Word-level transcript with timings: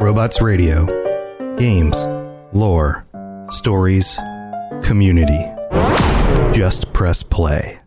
Robots 0.00 0.40
Radio. 0.40 0.86
Games, 1.56 2.06
lore, 2.52 3.04
stories, 3.48 4.16
community. 4.84 5.44
Just 6.56 6.92
press 6.92 7.24
play. 7.24 7.80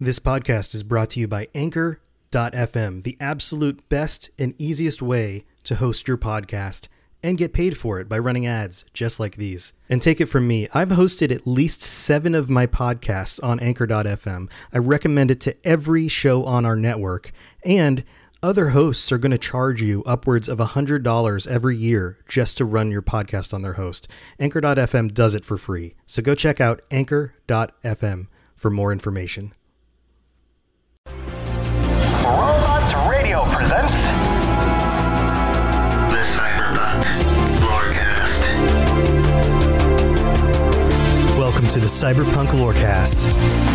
This 0.00 0.18
podcast 0.18 0.74
is 0.74 0.82
brought 0.82 1.10
to 1.10 1.20
you 1.20 1.28
by 1.28 1.46
Anchor.fm, 1.54 3.04
the 3.04 3.16
absolute 3.20 3.88
best 3.88 4.30
and 4.36 4.52
easiest 4.58 5.00
way 5.00 5.44
to 5.62 5.76
host 5.76 6.08
your 6.08 6.18
podcast 6.18 6.88
and 7.24 7.38
get 7.38 7.54
paid 7.54 7.76
for 7.76 7.98
it 7.98 8.08
by 8.08 8.18
running 8.18 8.46
ads 8.46 8.84
just 8.92 9.18
like 9.18 9.36
these. 9.36 9.72
And 9.88 10.00
take 10.00 10.20
it 10.20 10.26
from 10.26 10.46
me, 10.46 10.68
I've 10.74 10.90
hosted 10.90 11.34
at 11.34 11.46
least 11.46 11.80
seven 11.80 12.34
of 12.34 12.50
my 12.50 12.66
podcasts 12.66 13.42
on 13.42 13.58
Anchor.fm. 13.60 14.50
I 14.72 14.78
recommend 14.78 15.30
it 15.30 15.40
to 15.40 15.56
every 15.66 16.06
show 16.06 16.44
on 16.44 16.66
our 16.66 16.76
network. 16.76 17.32
And 17.64 18.04
other 18.42 18.68
hosts 18.68 19.10
are 19.10 19.16
going 19.16 19.32
to 19.32 19.38
charge 19.38 19.80
you 19.80 20.02
upwards 20.04 20.50
of 20.50 20.58
$100 20.58 21.46
every 21.48 21.76
year 21.76 22.18
just 22.28 22.58
to 22.58 22.64
run 22.66 22.90
your 22.90 23.00
podcast 23.00 23.54
on 23.54 23.62
their 23.62 23.72
host. 23.72 24.06
Anchor.fm 24.38 25.14
does 25.14 25.34
it 25.34 25.46
for 25.46 25.56
free. 25.56 25.94
So 26.04 26.22
go 26.22 26.34
check 26.34 26.60
out 26.60 26.82
Anchor.fm 26.90 28.26
for 28.54 28.70
more 28.70 28.92
information. 28.92 29.54
Welcome 41.64 41.80
to 41.80 41.88
the 41.88 42.22
Cyberpunk 42.26 42.48
Lorecast, 42.48 43.24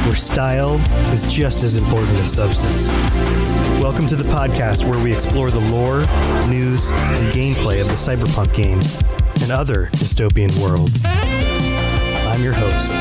where 0.05 0.15
style 0.15 0.75
is 1.11 1.25
just 1.25 1.63
as 1.63 1.75
important 1.75 2.15
as 2.19 2.31
substance. 2.31 2.87
Welcome 3.81 4.05
to 4.05 4.15
the 4.15 4.25
podcast 4.25 4.87
where 4.87 5.03
we 5.03 5.11
explore 5.11 5.49
the 5.49 5.59
lore, 5.71 6.01
news, 6.47 6.91
and 6.91 7.33
gameplay 7.33 7.81
of 7.81 7.87
the 7.87 7.95
cyberpunk 7.95 8.53
games 8.53 9.01
and 9.41 9.51
other 9.51 9.87
dystopian 9.93 10.55
worlds. 10.61 11.01
I'm 11.03 12.43
your 12.43 12.53
host, 12.53 12.93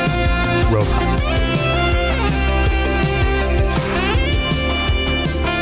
Robots. 0.73 1.78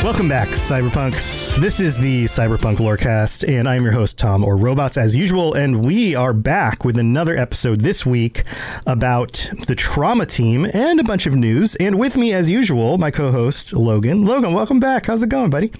Welcome 0.07 0.29
back, 0.29 0.47
Cyberpunks. 0.47 1.57
This 1.57 1.81
is 1.81 1.97
the 1.97 2.23
Cyberpunk 2.23 2.77
Lorecast, 2.77 3.45
and 3.45 3.67
I'm 3.67 3.83
your 3.83 3.91
host, 3.91 4.17
Tom, 4.17 4.41
or 4.41 4.55
Robots 4.55 4.95
as 4.95 5.13
usual. 5.13 5.53
And 5.53 5.83
we 5.83 6.15
are 6.15 6.31
back 6.31 6.85
with 6.85 6.97
another 6.97 7.35
episode 7.35 7.81
this 7.81 8.05
week 8.05 8.43
about 8.85 9.51
the 9.67 9.75
Trauma 9.75 10.25
Team 10.25 10.65
and 10.73 11.01
a 11.01 11.03
bunch 11.03 11.25
of 11.25 11.35
news. 11.35 11.75
And 11.75 11.99
with 11.99 12.15
me, 12.15 12.31
as 12.31 12.49
usual, 12.49 12.97
my 12.97 13.11
co 13.11 13.33
host, 13.33 13.73
Logan. 13.73 14.23
Logan, 14.23 14.53
welcome 14.53 14.79
back. 14.79 15.07
How's 15.07 15.23
it 15.23 15.27
going, 15.27 15.49
buddy? 15.49 15.73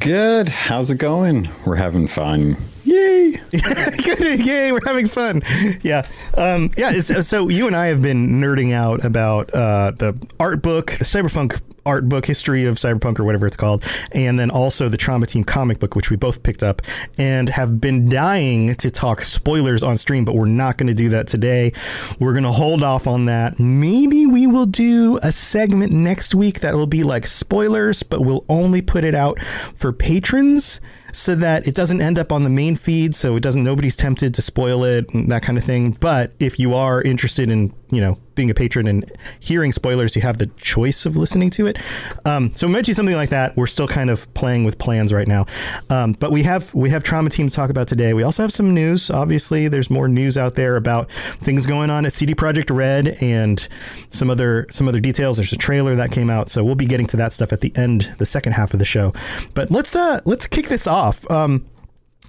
Good. 0.00 0.48
How's 0.48 0.90
it 0.90 0.98
going? 0.98 1.48
We're 1.64 1.76
having 1.76 2.08
fun. 2.08 2.56
Yay! 2.82 3.40
Good. 3.50 4.44
Yay, 4.44 4.72
we're 4.72 4.84
having 4.84 5.06
fun. 5.06 5.42
Yeah. 5.82 6.08
Um, 6.36 6.72
yeah. 6.76 6.90
It's, 6.92 7.28
so 7.28 7.48
you 7.48 7.68
and 7.68 7.76
I 7.76 7.86
have 7.86 8.02
been 8.02 8.40
nerding 8.40 8.72
out 8.72 9.04
about 9.04 9.54
uh, 9.54 9.92
the 9.92 10.18
art 10.40 10.60
book, 10.60 10.90
the 10.90 11.04
Cyberpunk 11.04 11.60
art 11.86 12.08
book, 12.08 12.26
History 12.26 12.64
of 12.64 12.76
Cyberpunk, 12.76 13.18
or 13.18 13.24
whatever 13.24 13.46
it's 13.46 13.56
called, 13.56 13.84
and 14.12 14.38
then 14.38 14.50
also 14.50 14.88
the 14.88 14.96
Trauma 14.96 15.26
Team 15.26 15.44
comic 15.44 15.78
book, 15.78 15.96
which 15.96 16.10
we 16.10 16.16
both 16.16 16.42
picked 16.42 16.62
up 16.62 16.82
and 17.18 17.48
have 17.48 17.80
been 17.80 18.08
dying 18.08 18.74
to 18.76 18.90
talk 18.90 19.22
spoilers 19.22 19.82
on 19.82 19.96
stream, 19.96 20.24
but 20.24 20.34
we're 20.34 20.46
not 20.46 20.78
going 20.78 20.88
to 20.88 20.94
do 20.94 21.08
that 21.10 21.26
today. 21.26 21.72
We're 22.18 22.32
going 22.32 22.44
to 22.44 22.52
hold 22.52 22.82
off 22.82 23.06
on 23.06 23.26
that. 23.26 23.58
Maybe 23.58 24.26
we 24.26 24.46
will 24.46 24.66
do 24.66 25.18
a 25.22 25.32
segment 25.32 25.92
next 25.92 26.34
week 26.34 26.60
that 26.60 26.74
will 26.74 26.86
be 26.86 27.02
like 27.02 27.26
spoilers, 27.26 28.02
but 28.02 28.20
we'll 28.20 28.44
only 28.48 28.82
put 28.82 29.04
it 29.04 29.14
out 29.14 29.38
for 29.74 29.92
patrons 29.92 30.80
so 31.12 31.34
that 31.34 31.68
it 31.68 31.74
doesn't 31.74 32.00
end 32.00 32.18
up 32.18 32.32
on 32.32 32.42
the 32.42 32.50
main 32.50 32.74
feed 32.74 33.14
so 33.14 33.36
it 33.36 33.42
doesn't 33.42 33.62
nobody's 33.62 33.94
tempted 33.94 34.34
to 34.34 34.40
spoil 34.40 34.82
it 34.82 35.08
and 35.12 35.30
that 35.30 35.42
kind 35.42 35.58
of 35.58 35.64
thing 35.64 35.92
but 36.00 36.32
if 36.40 36.58
you 36.58 36.74
are 36.74 37.02
interested 37.02 37.50
in 37.50 37.72
you 37.92 38.00
know 38.00 38.18
being 38.34 38.50
a 38.50 38.54
patron 38.54 38.86
and 38.86 39.12
hearing 39.38 39.70
spoilers 39.70 40.16
you 40.16 40.22
have 40.22 40.38
the 40.38 40.46
choice 40.56 41.04
of 41.06 41.16
listening 41.16 41.50
to 41.50 41.66
it. 41.66 41.78
Um, 42.24 42.52
so 42.54 42.66
mention 42.66 42.94
something 42.94 43.14
like 43.14 43.28
that 43.28 43.56
we're 43.56 43.66
still 43.66 43.86
kind 43.86 44.10
of 44.10 44.32
playing 44.34 44.64
with 44.64 44.78
plans 44.78 45.12
right 45.12 45.28
now. 45.28 45.46
Um, 45.90 46.14
but 46.14 46.32
we 46.32 46.42
have 46.42 46.74
we 46.74 46.90
have 46.90 47.04
trauma 47.04 47.30
team 47.30 47.48
to 47.48 47.54
talk 47.54 47.70
about 47.70 47.86
today. 47.86 48.14
We 48.14 48.22
also 48.22 48.42
have 48.42 48.52
some 48.52 48.74
news. 48.74 49.10
Obviously 49.10 49.68
there's 49.68 49.90
more 49.90 50.08
news 50.08 50.36
out 50.36 50.54
there 50.54 50.76
about 50.76 51.10
things 51.42 51.66
going 51.66 51.90
on 51.90 52.06
at 52.06 52.12
CD 52.12 52.34
Projekt 52.34 52.74
Red 52.74 53.16
and 53.20 53.68
some 54.08 54.30
other 54.30 54.66
some 54.70 54.88
other 54.88 55.00
details. 55.00 55.36
There's 55.36 55.52
a 55.52 55.58
trailer 55.58 55.94
that 55.94 56.10
came 56.10 56.30
out 56.30 56.48
so 56.48 56.64
we'll 56.64 56.74
be 56.74 56.86
getting 56.86 57.06
to 57.08 57.16
that 57.18 57.32
stuff 57.32 57.52
at 57.52 57.60
the 57.60 57.72
end 57.76 58.14
the 58.18 58.26
second 58.26 58.52
half 58.52 58.72
of 58.72 58.78
the 58.78 58.84
show. 58.86 59.12
But 59.54 59.70
let's 59.70 59.94
uh 59.94 60.20
let's 60.24 60.46
kick 60.46 60.68
this 60.68 60.86
off. 60.86 61.30
Um, 61.30 61.66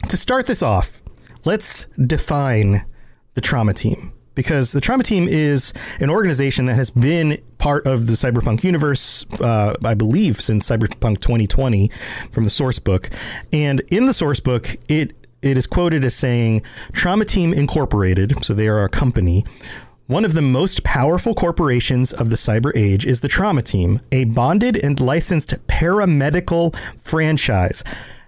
to 0.09 0.18
start 0.18 0.47
this 0.47 0.62
off 0.62 1.02
let's 1.46 1.85
define 2.06 2.85
the 3.34 3.41
trauma 3.41 3.73
team 3.73 4.12
because 4.35 4.71
the 4.71 4.81
trauma 4.81 5.03
team 5.03 5.27
is 5.27 5.73
an 5.99 6.09
organization 6.09 6.66
that 6.66 6.75
has 6.75 6.89
been 6.89 7.41
part 7.57 7.85
of 7.85 8.07
the 8.07 8.13
cyberpunk 8.13 8.63
universe 8.63 9.25
uh, 9.41 9.75
i 9.83 9.94
believe 9.94 10.41
since 10.41 10.67
cyberpunk 10.69 11.19
2020 11.19 11.89
from 12.31 12.43
the 12.43 12.49
source 12.49 12.79
book 12.79 13.09
and 13.51 13.81
in 13.89 14.05
the 14.05 14.13
source 14.13 14.39
book 14.39 14.75
it 14.89 15.16
it 15.41 15.57
is 15.57 15.67
quoted 15.67 16.03
as 16.05 16.16
saying 16.16 16.61
trauma 16.91 17.25
team 17.25 17.53
incorporated 17.53 18.43
so 18.43 18.53
they 18.53 18.67
are 18.67 18.83
a 18.83 18.89
company 18.89 19.43
one 20.07 20.25
of 20.25 20.33
the 20.33 20.41
most 20.41 20.83
powerful 20.83 21.33
corporations 21.33 22.11
of 22.11 22.29
the 22.29 22.35
cyber 22.35 22.73
age 22.75 23.05
is 23.05 23.22
the 23.22 23.29
Trauma 23.29 23.61
Team, 23.61 24.01
a 24.11 24.25
bonded 24.25 24.75
and 24.75 24.99
licensed 24.99 25.55
paramedical 25.67 26.75
franchise. 26.99 27.85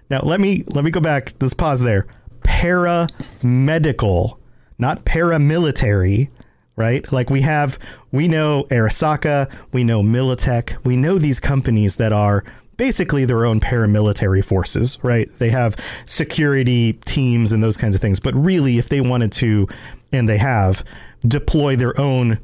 Now, 0.08 0.20
let 0.20 0.40
me 0.40 0.64
let 0.68 0.84
me 0.84 0.90
go 0.90 1.00
back. 1.00 1.34
Let's 1.38 1.52
pause 1.52 1.80
there. 1.82 2.06
Paramedical, 2.40 4.38
not 4.78 5.04
paramilitary, 5.04 6.28
right? 6.76 7.10
Like 7.12 7.30
we 7.30 7.40
have, 7.42 7.78
we 8.12 8.28
know 8.28 8.64
Arasaka, 8.70 9.50
we 9.72 9.84
know 9.84 10.02
Militech, 10.02 10.76
we 10.84 10.96
know 10.96 11.18
these 11.18 11.40
companies 11.40 11.96
that 11.96 12.12
are 12.12 12.44
basically 12.76 13.24
their 13.24 13.46
own 13.46 13.60
paramilitary 13.60 14.44
forces, 14.44 14.98
right? 15.02 15.30
They 15.38 15.50
have 15.50 15.76
security 16.04 16.94
teams 17.04 17.52
and 17.52 17.62
those 17.62 17.76
kinds 17.76 17.94
of 17.94 18.02
things. 18.02 18.20
But 18.20 18.34
really, 18.34 18.78
if 18.78 18.88
they 18.88 19.00
wanted 19.00 19.32
to, 19.32 19.66
and 20.12 20.28
they 20.28 20.38
have, 20.38 20.84
deploy 21.26 21.76
their 21.76 21.98
own 21.98 22.38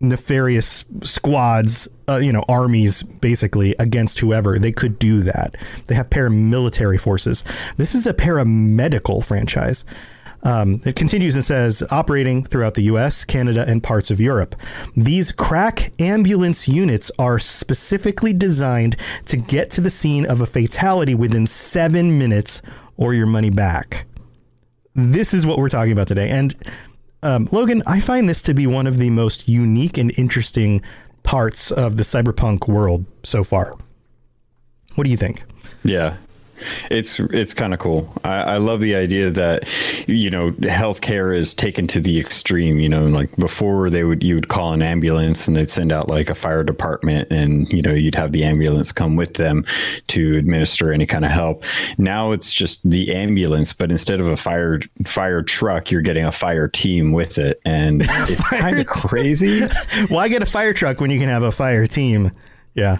nefarious 0.00 0.84
squads, 1.02 1.88
uh, 2.08 2.16
you 2.16 2.32
know, 2.32 2.44
armies 2.48 3.02
basically 3.02 3.74
against 3.78 4.20
whoever, 4.20 4.58
they 4.58 4.70
could 4.70 4.98
do 4.98 5.22
that. 5.22 5.56
They 5.86 5.94
have 5.94 6.10
paramilitary 6.10 7.00
forces. 7.00 7.44
This 7.78 7.94
is 7.94 8.06
a 8.06 8.14
paramedical 8.14 9.24
franchise. 9.24 9.84
Um, 10.44 10.80
it 10.84 10.94
continues 10.94 11.34
and 11.34 11.44
says 11.44 11.82
operating 11.90 12.44
throughout 12.44 12.74
the 12.74 12.82
US, 12.82 13.24
Canada, 13.24 13.64
and 13.66 13.82
parts 13.82 14.10
of 14.10 14.20
Europe. 14.20 14.54
These 14.96 15.32
crack 15.32 15.92
ambulance 16.00 16.68
units 16.68 17.10
are 17.18 17.38
specifically 17.38 18.32
designed 18.32 18.96
to 19.26 19.36
get 19.36 19.70
to 19.72 19.80
the 19.80 19.90
scene 19.90 20.24
of 20.24 20.40
a 20.40 20.46
fatality 20.46 21.14
within 21.14 21.46
seven 21.46 22.18
minutes 22.18 22.62
or 22.96 23.14
your 23.14 23.26
money 23.26 23.50
back. 23.50 24.06
This 24.94 25.34
is 25.34 25.46
what 25.46 25.58
we're 25.58 25.68
talking 25.68 25.92
about 25.92 26.08
today. 26.08 26.28
And 26.28 26.54
um, 27.22 27.48
Logan, 27.50 27.82
I 27.86 28.00
find 28.00 28.28
this 28.28 28.42
to 28.42 28.54
be 28.54 28.66
one 28.66 28.86
of 28.86 28.98
the 28.98 29.10
most 29.10 29.48
unique 29.48 29.98
and 29.98 30.16
interesting 30.18 30.82
parts 31.22 31.70
of 31.70 31.96
the 31.96 32.02
cyberpunk 32.02 32.68
world 32.68 33.04
so 33.24 33.44
far. 33.44 33.74
What 34.94 35.04
do 35.04 35.10
you 35.10 35.16
think? 35.16 35.44
Yeah. 35.84 36.16
It's 36.90 37.20
it's 37.20 37.54
kind 37.54 37.72
of 37.72 37.80
cool. 37.80 38.12
I, 38.24 38.42
I 38.42 38.56
love 38.58 38.80
the 38.80 38.94
idea 38.94 39.30
that 39.30 39.68
you 40.06 40.30
know 40.30 40.52
healthcare 40.52 41.34
is 41.34 41.54
taken 41.54 41.86
to 41.88 42.00
the 42.00 42.18
extreme. 42.18 42.78
You 42.78 42.88
know, 42.88 43.06
like 43.06 43.34
before 43.36 43.90
they 43.90 44.04
would 44.04 44.22
you 44.22 44.34
would 44.34 44.48
call 44.48 44.72
an 44.72 44.82
ambulance 44.82 45.48
and 45.48 45.56
they'd 45.56 45.70
send 45.70 45.92
out 45.92 46.08
like 46.08 46.30
a 46.30 46.34
fire 46.34 46.64
department, 46.64 47.32
and 47.32 47.70
you 47.72 47.82
know 47.82 47.92
you'd 47.92 48.14
have 48.14 48.32
the 48.32 48.44
ambulance 48.44 48.92
come 48.92 49.16
with 49.16 49.34
them 49.34 49.64
to 50.08 50.36
administer 50.36 50.92
any 50.92 51.06
kind 51.06 51.24
of 51.24 51.30
help. 51.30 51.64
Now 51.98 52.32
it's 52.32 52.52
just 52.52 52.88
the 52.88 53.14
ambulance, 53.14 53.72
but 53.72 53.90
instead 53.90 54.20
of 54.20 54.26
a 54.26 54.36
fire 54.36 54.80
fire 55.04 55.42
truck, 55.42 55.90
you're 55.90 56.02
getting 56.02 56.24
a 56.24 56.32
fire 56.32 56.68
team 56.68 57.12
with 57.12 57.38
it, 57.38 57.60
and 57.64 58.02
it's 58.04 58.46
kind 58.48 58.78
of 58.78 58.86
crazy. 58.86 59.66
Why 60.08 60.28
get 60.28 60.42
a 60.42 60.46
fire 60.46 60.72
truck 60.72 61.00
when 61.00 61.10
you 61.10 61.18
can 61.18 61.28
have 61.28 61.42
a 61.42 61.52
fire 61.52 61.86
team? 61.86 62.30
Yeah. 62.74 62.98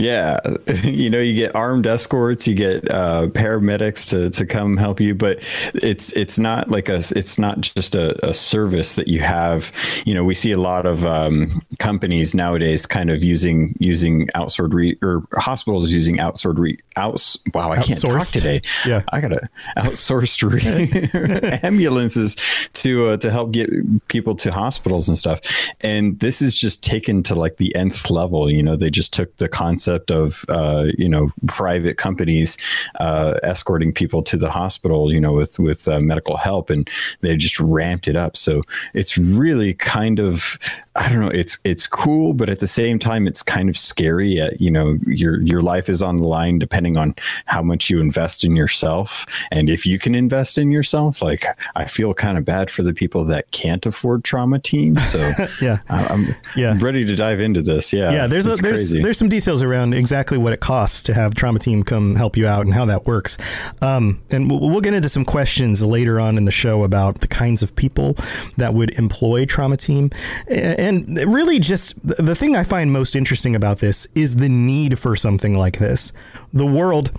Yeah, 0.00 0.40
you 0.84 1.10
know, 1.10 1.20
you 1.20 1.34
get 1.34 1.54
armed 1.54 1.86
escorts, 1.86 2.48
you 2.48 2.54
get 2.54 2.90
uh, 2.90 3.26
paramedics 3.28 4.08
to, 4.10 4.30
to 4.30 4.46
come 4.46 4.78
help 4.78 4.98
you, 4.98 5.14
but 5.14 5.42
it's 5.74 6.12
it's 6.14 6.38
not 6.38 6.70
like 6.70 6.88
a 6.88 7.02
it's 7.14 7.38
not 7.38 7.60
just 7.60 7.94
a, 7.94 8.26
a 8.26 8.32
service 8.32 8.94
that 8.94 9.08
you 9.08 9.20
have. 9.20 9.70
You 10.06 10.14
know, 10.14 10.24
we 10.24 10.34
see 10.34 10.52
a 10.52 10.58
lot 10.58 10.86
of 10.86 11.04
um, 11.04 11.60
companies 11.78 12.34
nowadays 12.34 12.86
kind 12.86 13.10
of 13.10 13.22
using 13.22 13.76
using 13.78 14.28
outsourced 14.28 14.72
re, 14.72 14.98
or 15.02 15.22
hospitals 15.34 15.92
using 15.92 16.16
outsourced 16.16 16.58
re, 16.58 16.78
outs. 16.96 17.38
Wow, 17.52 17.72
I 17.72 17.82
can't 17.82 18.00
talk 18.00 18.26
today. 18.26 18.62
Yeah. 18.86 19.02
I 19.12 19.20
gotta 19.20 19.48
outsourced 19.76 20.42
re, 20.50 21.60
ambulances 21.62 22.36
to 22.72 23.08
uh, 23.08 23.16
to 23.18 23.30
help 23.30 23.52
get 23.52 23.68
people 24.08 24.34
to 24.36 24.50
hospitals 24.50 25.08
and 25.08 25.18
stuff. 25.18 25.40
And 25.82 26.18
this 26.20 26.40
is 26.40 26.58
just 26.58 26.82
taken 26.82 27.22
to 27.24 27.34
like 27.34 27.58
the 27.58 27.74
nth 27.74 28.10
level. 28.10 28.50
You 28.50 28.62
know, 28.62 28.76
they 28.76 28.88
just 28.88 29.12
took 29.12 29.36
the 29.36 29.48
concept 29.48 29.89
of 30.10 30.44
uh, 30.48 30.86
you 30.98 31.08
know 31.08 31.30
private 31.48 31.96
companies 31.96 32.56
uh, 33.00 33.38
escorting 33.42 33.92
people 33.92 34.22
to 34.22 34.36
the 34.36 34.50
hospital. 34.50 35.12
You 35.12 35.20
know, 35.20 35.32
with 35.32 35.58
with 35.58 35.88
uh, 35.88 36.00
medical 36.00 36.36
help, 36.36 36.70
and 36.70 36.88
they 37.20 37.36
just 37.36 37.58
ramped 37.60 38.08
it 38.08 38.16
up. 38.16 38.36
So 38.36 38.62
it's 38.94 39.16
really 39.18 39.74
kind 39.74 40.18
of 40.20 40.58
I 40.96 41.08
don't 41.08 41.20
know. 41.20 41.28
It's 41.28 41.58
it's 41.64 41.86
cool, 41.86 42.32
but 42.34 42.48
at 42.48 42.60
the 42.60 42.66
same 42.66 42.98
time, 42.98 43.26
it's 43.26 43.42
kind 43.42 43.68
of 43.68 43.76
scary. 43.78 44.40
Uh, 44.40 44.50
you 44.58 44.70
know, 44.70 44.98
your 45.06 45.40
your 45.42 45.60
life 45.60 45.88
is 45.88 46.02
on 46.02 46.16
the 46.16 46.24
line 46.24 46.58
depending 46.58 46.96
on 46.96 47.14
how 47.46 47.62
much 47.62 47.88
you 47.90 48.00
invest 48.00 48.44
in 48.44 48.54
yourself, 48.56 49.26
and 49.50 49.70
if 49.70 49.86
you 49.86 49.98
can 49.98 50.14
invest 50.14 50.58
in 50.58 50.70
yourself. 50.70 51.22
Like 51.22 51.44
I 51.76 51.86
feel 51.86 52.12
kind 52.14 52.36
of 52.36 52.44
bad 52.44 52.70
for 52.70 52.82
the 52.82 52.92
people 52.92 53.24
that 53.24 53.50
can't 53.52 53.84
afford 53.86 54.22
trauma 54.24 54.58
teams. 54.58 55.04
So 55.10 55.18
Yeah. 55.62 55.78
I- 55.88 56.04
I'm 56.06 56.34
Yeah. 56.54 56.76
ready 56.80 57.04
to 57.04 57.16
dive 57.16 57.40
into 57.40 57.62
this. 57.62 57.92
Yeah, 57.92 58.10
yeah, 58.12 58.26
there's 58.26 58.46
a, 58.46 58.50
there's 58.50 58.60
crazy. 58.60 59.02
there's 59.02 59.18
some 59.18 59.28
details 59.28 59.62
around 59.62 59.79
exactly 59.92 60.38
what 60.38 60.52
it 60.52 60.60
costs 60.60 61.02
to 61.02 61.14
have 61.14 61.34
trauma 61.34 61.58
team 61.58 61.82
come 61.82 62.14
help 62.14 62.36
you 62.36 62.46
out 62.46 62.64
and 62.64 62.74
how 62.74 62.84
that 62.86 63.06
works. 63.06 63.38
Um, 63.82 64.22
and 64.30 64.50
we'll, 64.50 64.60
we'll 64.60 64.80
get 64.80 64.94
into 64.94 65.08
some 65.08 65.24
questions 65.24 65.84
later 65.84 66.20
on 66.20 66.36
in 66.36 66.44
the 66.44 66.50
show 66.52 66.84
about 66.84 67.20
the 67.20 67.28
kinds 67.28 67.62
of 67.62 67.74
people 67.74 68.16
that 68.56 68.74
would 68.74 68.98
employ 68.98 69.44
trauma 69.44 69.76
team. 69.76 70.10
And 70.48 71.18
really, 71.18 71.58
just 71.58 71.94
the 72.04 72.34
thing 72.34 72.56
I 72.56 72.64
find 72.64 72.92
most 72.92 73.16
interesting 73.16 73.54
about 73.54 73.78
this 73.78 74.06
is 74.14 74.36
the 74.36 74.48
need 74.48 74.98
for 74.98 75.16
something 75.16 75.54
like 75.54 75.78
this. 75.78 76.12
The 76.52 76.66
world 76.66 77.12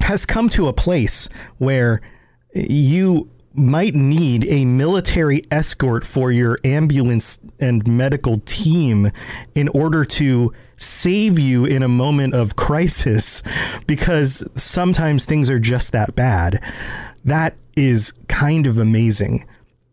has 0.00 0.26
come 0.26 0.48
to 0.50 0.68
a 0.68 0.72
place 0.72 1.28
where 1.58 2.00
you 2.54 3.30
might 3.54 3.94
need 3.94 4.44
a 4.48 4.64
military 4.64 5.42
escort 5.50 6.04
for 6.04 6.32
your 6.32 6.58
ambulance 6.64 7.38
and 7.60 7.86
medical 7.86 8.38
team 8.38 9.10
in 9.54 9.68
order 9.68 10.04
to 10.04 10.52
save 10.76 11.38
you 11.38 11.64
in 11.64 11.82
a 11.82 11.88
moment 11.88 12.34
of 12.34 12.56
crisis 12.56 13.42
because 13.86 14.46
sometimes 14.56 15.24
things 15.24 15.50
are 15.50 15.58
just 15.60 15.92
that 15.92 16.14
bad. 16.14 16.62
That 17.24 17.56
is 17.76 18.12
kind 18.28 18.66
of 18.66 18.78
amazing. 18.78 19.46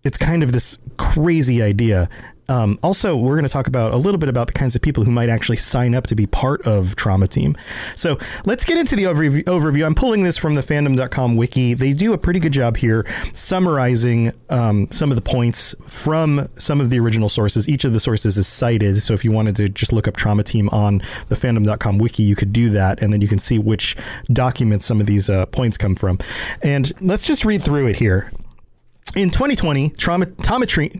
It's 0.03 0.17
kind 0.17 0.43
of 0.43 0.51
this 0.51 0.77
crazy 0.97 1.61
idea. 1.61 2.09
Um, 2.51 2.77
also, 2.83 3.15
we're 3.15 3.35
going 3.35 3.43
to 3.43 3.49
talk 3.49 3.67
about 3.67 3.93
a 3.93 3.97
little 3.97 4.17
bit 4.17 4.27
about 4.27 4.47
the 4.47 4.53
kinds 4.53 4.75
of 4.75 4.81
people 4.81 5.05
who 5.05 5.11
might 5.11 5.29
actually 5.29 5.55
sign 5.55 5.95
up 5.95 6.05
to 6.07 6.15
be 6.15 6.27
part 6.27 6.67
of 6.67 6.97
Trauma 6.97 7.25
Team. 7.25 7.55
So 7.95 8.19
let's 8.43 8.65
get 8.65 8.77
into 8.77 8.97
the 8.97 9.03
overview. 9.03 9.43
overview. 9.45 9.85
I'm 9.85 9.95
pulling 9.95 10.23
this 10.23 10.37
from 10.37 10.55
the 10.55 10.61
fandom.com 10.61 11.37
wiki. 11.37 11.73
They 11.73 11.93
do 11.93 12.11
a 12.11 12.17
pretty 12.17 12.41
good 12.41 12.51
job 12.51 12.75
here 12.75 13.07
summarizing 13.31 14.33
um, 14.49 14.91
some 14.91 15.11
of 15.11 15.15
the 15.15 15.21
points 15.21 15.73
from 15.87 16.45
some 16.57 16.81
of 16.81 16.89
the 16.89 16.99
original 16.99 17.29
sources. 17.29 17.69
Each 17.69 17.85
of 17.85 17.93
the 17.93 18.01
sources 18.01 18.37
is 18.37 18.47
cited. 18.47 19.01
So 19.01 19.13
if 19.13 19.23
you 19.23 19.31
wanted 19.31 19.55
to 19.55 19.69
just 19.69 19.93
look 19.93 20.09
up 20.09 20.17
Trauma 20.17 20.43
Team 20.43 20.67
on 20.69 21.01
the 21.29 21.35
fandom.com 21.35 21.99
wiki, 21.99 22.23
you 22.23 22.35
could 22.35 22.51
do 22.51 22.69
that. 22.71 23.01
And 23.01 23.13
then 23.13 23.21
you 23.21 23.29
can 23.29 23.39
see 23.39 23.59
which 23.59 23.95
documents 24.25 24.85
some 24.85 24.99
of 24.99 25.05
these 25.05 25.29
uh, 25.29 25.45
points 25.45 25.77
come 25.77 25.95
from. 25.95 26.19
And 26.61 26.91
let's 26.99 27.25
just 27.25 27.45
read 27.45 27.63
through 27.63 27.87
it 27.87 27.95
here 27.95 28.29
in 29.15 29.29
2020, 29.29 29.89
trauma 29.91 30.25
trauma 30.25 30.65
tre- 30.67 30.91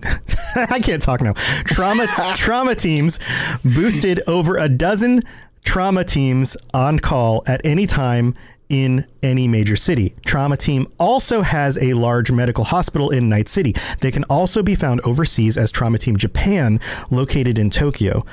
I 0.55 0.79
can't 0.79 1.01
talk 1.01 1.21
now. 1.21 1.33
Trauma 1.33 2.07
trauma 2.35 2.75
teams 2.75 3.19
boosted 3.63 4.21
over 4.27 4.57
a 4.57 4.67
dozen 4.67 5.21
trauma 5.63 6.03
teams 6.03 6.57
on 6.73 6.99
call 6.99 7.43
at 7.47 7.61
any 7.63 7.85
time 7.85 8.35
in 8.71 9.05
any 9.21 9.49
major 9.49 9.75
city. 9.75 10.15
Trauma 10.25 10.55
Team 10.55 10.87
also 10.97 11.41
has 11.41 11.77
a 11.83 11.93
large 11.93 12.31
medical 12.31 12.63
hospital 12.63 13.09
in 13.09 13.27
Night 13.27 13.49
City. 13.49 13.75
They 13.99 14.11
can 14.11 14.23
also 14.25 14.63
be 14.63 14.75
found 14.75 15.01
overseas 15.01 15.57
as 15.57 15.73
Trauma 15.73 15.97
Team 15.97 16.15
Japan, 16.15 16.79
located 17.09 17.59
in 17.59 17.69
Tokyo. 17.69 18.25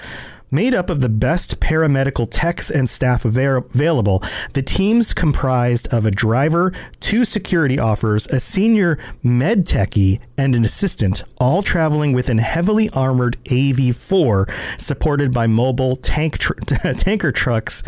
Made 0.51 0.75
up 0.75 0.89
of 0.89 1.01
the 1.01 1.11
best 1.11 1.61
paramedical 1.61 2.27
techs 2.31 2.71
and 2.71 2.89
staff 2.89 3.27
available, 3.27 4.23
the 4.55 4.63
teams 4.63 5.13
comprised 5.13 5.93
of 5.93 6.07
a 6.07 6.11
driver, 6.11 6.73
two 7.01 7.27
security 7.27 7.79
offers, 7.79 8.27
a 8.29 8.41
senior 8.41 8.99
med 9.23 9.67
techie, 9.67 10.21
and 10.39 10.55
an 10.55 10.65
assistant, 10.65 11.23
all 11.39 11.63
traveling 11.63 12.15
within 12.15 12.39
a 12.39 12.43
heavily 12.43 12.89
armored 12.91 13.37
AV4 13.45 14.51
supported 14.81 15.35
by 15.35 15.47
mobile 15.47 15.97
tank 15.97 16.39
tr- 16.39 16.55
tanker 16.97 17.31
trucks 17.31 17.83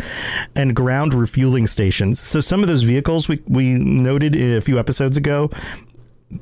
and 0.55 0.75
ground 0.75 1.15
refueling 1.15 1.65
stations. 1.65 2.19
So 2.19 2.41
some 2.41 2.61
of 2.61 2.67
those 2.67 2.83
vehicles 2.83 3.27
we, 3.27 3.41
we 3.47 3.73
noted 3.73 4.35
a 4.35 4.61
few 4.61 4.77
episodes 4.77 5.17
ago 5.17 5.49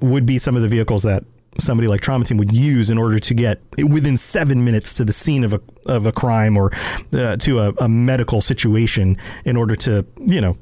would 0.01 0.25
be 0.25 0.37
some 0.37 0.57
of 0.57 0.61
the 0.63 0.67
vehicles 0.67 1.03
that 1.03 1.23
somebody 1.59 1.87
like 1.87 2.01
trauma 2.01 2.25
team 2.25 2.37
would 2.37 2.55
use 2.55 2.89
in 2.89 2.97
order 2.97 3.19
to 3.19 3.33
get 3.33 3.61
within 3.77 4.17
seven 4.17 4.63
minutes 4.63 4.93
to 4.95 5.05
the 5.05 5.13
scene 5.13 5.43
of 5.43 5.53
a 5.53 5.61
of 5.85 6.05
a 6.05 6.11
crime 6.11 6.57
or 6.57 6.71
uh, 7.13 7.35
to 7.37 7.59
a, 7.59 7.73
a 7.79 7.89
medical 7.89 8.41
situation 8.41 9.17
in 9.45 9.55
order 9.55 9.75
to 9.75 10.05
you 10.17 10.41
know 10.41 10.57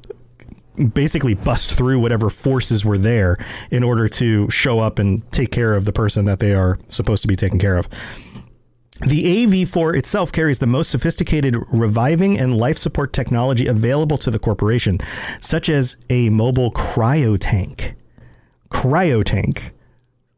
basically 0.93 1.33
bust 1.33 1.73
through 1.73 1.99
whatever 1.99 2.29
forces 2.29 2.85
were 2.85 2.97
there 2.97 3.37
in 3.71 3.83
order 3.83 4.07
to 4.07 4.49
show 4.49 4.79
up 4.79 4.99
and 4.99 5.29
take 5.31 5.51
care 5.51 5.73
of 5.73 5.85
the 5.85 5.93
person 5.93 6.25
that 6.25 6.39
they 6.39 6.53
are 6.53 6.77
supposed 6.87 7.21
to 7.23 7.27
be 7.27 7.35
taking 7.35 7.59
care 7.59 7.77
of. 7.77 7.89
The 9.05 9.45
AV4 9.45 9.95
itself 9.95 10.31
carries 10.31 10.57
the 10.57 10.67
most 10.67 10.89
sophisticated 10.89 11.55
reviving 11.71 12.37
and 12.37 12.57
life 12.57 12.79
support 12.79 13.13
technology 13.13 13.67
available 13.67 14.17
to 14.19 14.31
the 14.31 14.39
corporation, 14.39 14.99
such 15.39 15.69
as 15.69 15.97
a 16.09 16.29
mobile 16.29 16.71
cryo 16.71 17.37
tank. 17.39 17.93
Cryo 18.71 19.23
tank. 19.23 19.71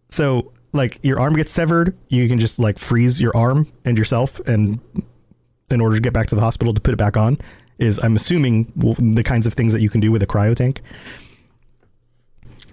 So, 0.09 0.51
like, 0.73 0.99
your 1.03 1.19
arm 1.19 1.35
gets 1.35 1.51
severed, 1.51 1.95
you 2.09 2.27
can 2.27 2.39
just 2.39 2.59
like 2.59 2.77
freeze 2.77 3.19
your 3.19 3.35
arm 3.35 3.67
and 3.85 3.97
yourself, 3.97 4.39
and 4.41 4.79
in 5.71 5.81
order 5.81 5.95
to 5.95 6.01
get 6.01 6.13
back 6.13 6.27
to 6.27 6.35
the 6.35 6.41
hospital 6.41 6.73
to 6.73 6.81
put 6.81 6.93
it 6.93 6.97
back 6.97 7.15
on, 7.17 7.37
is 7.77 7.99
I'm 7.99 8.15
assuming 8.15 8.71
the 9.15 9.23
kinds 9.23 9.47
of 9.47 9.53
things 9.53 9.73
that 9.73 9.81
you 9.81 9.89
can 9.89 10.01
do 10.01 10.11
with 10.11 10.21
a 10.21 10.27
cryo 10.27 10.55
tank. 10.55 10.81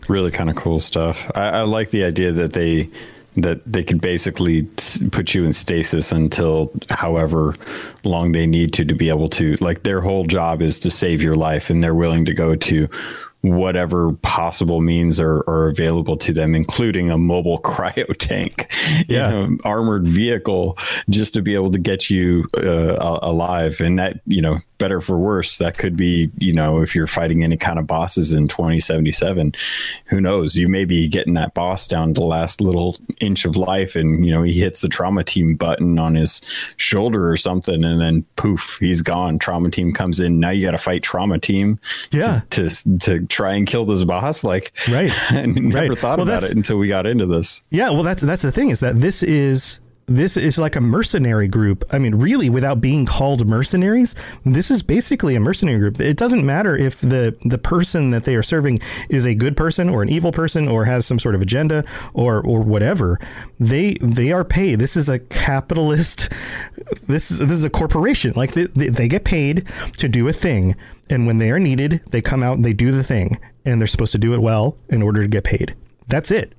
really 0.08 0.30
kind 0.30 0.50
of 0.50 0.56
cool 0.56 0.80
stuff. 0.80 1.30
I, 1.34 1.48
I 1.48 1.62
like 1.62 1.90
the 1.90 2.04
idea 2.04 2.32
that 2.32 2.52
they 2.52 2.88
that 3.36 3.60
they 3.70 3.84
could 3.84 4.00
basically 4.00 4.62
put 5.12 5.34
you 5.34 5.44
in 5.44 5.52
stasis 5.52 6.10
until 6.10 6.72
however 6.88 7.54
long 8.02 8.32
they 8.32 8.46
need 8.46 8.72
to 8.72 8.84
to 8.84 8.94
be 8.94 9.10
able 9.10 9.28
to 9.28 9.56
like 9.60 9.82
their 9.82 10.00
whole 10.00 10.24
job 10.24 10.62
is 10.62 10.80
to 10.80 10.90
save 10.90 11.20
your 11.20 11.34
life 11.34 11.68
and 11.68 11.84
they're 11.84 11.94
willing 11.94 12.24
to 12.24 12.32
go 12.32 12.54
to 12.56 12.88
whatever 13.54 14.12
possible 14.22 14.80
means 14.80 15.20
are, 15.20 15.38
are 15.48 15.68
available 15.68 16.16
to 16.16 16.32
them 16.32 16.54
including 16.54 17.10
a 17.10 17.18
mobile 17.18 17.58
cryo 17.62 18.06
tank 18.18 18.72
Yeah. 19.08 19.30
you 19.30 19.48
know, 19.48 19.58
armored 19.64 20.06
vehicle 20.06 20.76
just 21.08 21.34
to 21.34 21.42
be 21.42 21.54
able 21.54 21.70
to 21.72 21.78
get 21.78 22.10
you 22.10 22.46
uh, 22.56 23.18
alive 23.22 23.80
and 23.80 23.98
that 23.98 24.20
you 24.26 24.40
know 24.42 24.58
better 24.78 25.00
for 25.00 25.16
worse 25.18 25.58
that 25.58 25.78
could 25.78 25.96
be 25.96 26.30
you 26.38 26.52
know 26.52 26.80
if 26.82 26.94
you're 26.94 27.06
fighting 27.06 27.42
any 27.42 27.56
kind 27.56 27.78
of 27.78 27.86
bosses 27.86 28.32
in 28.32 28.46
2077 28.48 29.52
who 30.06 30.20
knows 30.20 30.56
you 30.56 30.68
may 30.68 30.84
be 30.84 31.08
getting 31.08 31.34
that 31.34 31.54
boss 31.54 31.86
down 31.86 32.12
to 32.14 32.20
the 32.20 32.26
last 32.26 32.60
little 32.60 32.96
inch 33.20 33.44
of 33.44 33.56
life 33.56 33.96
and 33.96 34.24
you 34.26 34.32
know 34.32 34.42
he 34.42 34.52
hits 34.60 34.80
the 34.80 34.88
trauma 34.88 35.24
team 35.24 35.54
button 35.56 35.98
on 35.98 36.14
his 36.14 36.40
shoulder 36.76 37.30
or 37.30 37.36
something 37.36 37.84
and 37.84 38.00
then 38.00 38.24
poof 38.36 38.76
he's 38.80 39.00
gone 39.02 39.38
trauma 39.38 39.70
team 39.70 39.92
comes 39.92 40.20
in 40.20 40.38
now 40.40 40.50
you 40.50 40.64
got 40.66 40.72
to 40.72 40.78
fight 40.78 41.02
trauma 41.02 41.38
team 41.38 41.78
Yeah. 42.10 42.42
to, 42.50 42.68
to 42.68 42.98
to 42.98 43.26
try 43.26 43.54
and 43.54 43.66
kill 43.66 43.84
this 43.84 44.04
boss 44.04 44.44
like 44.44 44.72
Right. 44.90 45.10
i 45.30 45.46
never 45.46 45.88
Right. 45.90 45.98
thought 45.98 46.18
Well, 46.18 46.28
about 46.28 46.44
it 46.44 46.52
until 46.52 46.78
we 46.78 46.88
got 46.88 47.06
into 47.06 47.26
this 47.26 47.62
Yeah, 47.70 47.90
well, 47.90 48.02
that's 48.02 48.22
that's 48.22 48.42
the 48.42 48.52
thing 48.52 48.70
is 48.70 48.80
that 48.80 48.96
this 48.96 49.22
is 49.22 49.80
this 50.06 50.36
is 50.36 50.56
like 50.56 50.76
a 50.76 50.80
mercenary 50.80 51.48
group. 51.48 51.84
I 51.90 51.98
mean, 51.98 52.14
really, 52.14 52.48
without 52.48 52.80
being 52.80 53.06
called 53.06 53.46
mercenaries, 53.46 54.14
this 54.44 54.70
is 54.70 54.82
basically 54.82 55.34
a 55.34 55.40
mercenary 55.40 55.78
group. 55.80 56.00
It 56.00 56.16
doesn't 56.16 56.46
matter 56.46 56.76
if 56.76 57.00
the 57.00 57.36
the 57.44 57.58
person 57.58 58.10
that 58.10 58.24
they 58.24 58.36
are 58.36 58.42
serving 58.42 58.78
is 59.10 59.26
a 59.26 59.34
good 59.34 59.56
person 59.56 59.88
or 59.88 60.02
an 60.02 60.08
evil 60.08 60.30
person 60.30 60.68
or 60.68 60.84
has 60.84 61.06
some 61.06 61.18
sort 61.18 61.34
of 61.34 61.42
agenda 61.42 61.84
or 62.14 62.40
or 62.40 62.60
whatever. 62.60 63.18
They 63.58 63.94
they 64.00 64.30
are 64.30 64.44
paid. 64.44 64.78
This 64.78 64.96
is 64.96 65.08
a 65.08 65.18
capitalist. 65.18 66.32
This 67.08 67.30
is 67.30 67.38
this 67.38 67.58
is 67.58 67.64
a 67.64 67.70
corporation. 67.70 68.32
Like 68.36 68.52
they, 68.52 68.66
they, 68.66 69.08
get 69.08 69.24
paid 69.24 69.66
to 69.96 70.08
do 70.08 70.28
a 70.28 70.32
thing, 70.32 70.76
and 71.10 71.26
when 71.26 71.38
they 71.38 71.50
are 71.50 71.58
needed, 71.58 72.00
they 72.10 72.20
come 72.20 72.42
out 72.44 72.56
and 72.56 72.64
they 72.64 72.72
do 72.72 72.92
the 72.92 73.02
thing, 73.02 73.38
and 73.64 73.80
they're 73.80 73.88
supposed 73.88 74.12
to 74.12 74.18
do 74.18 74.34
it 74.34 74.40
well 74.40 74.76
in 74.88 75.02
order 75.02 75.22
to 75.22 75.28
get 75.28 75.42
paid. 75.42 75.74
That's 76.06 76.30
it 76.30 76.52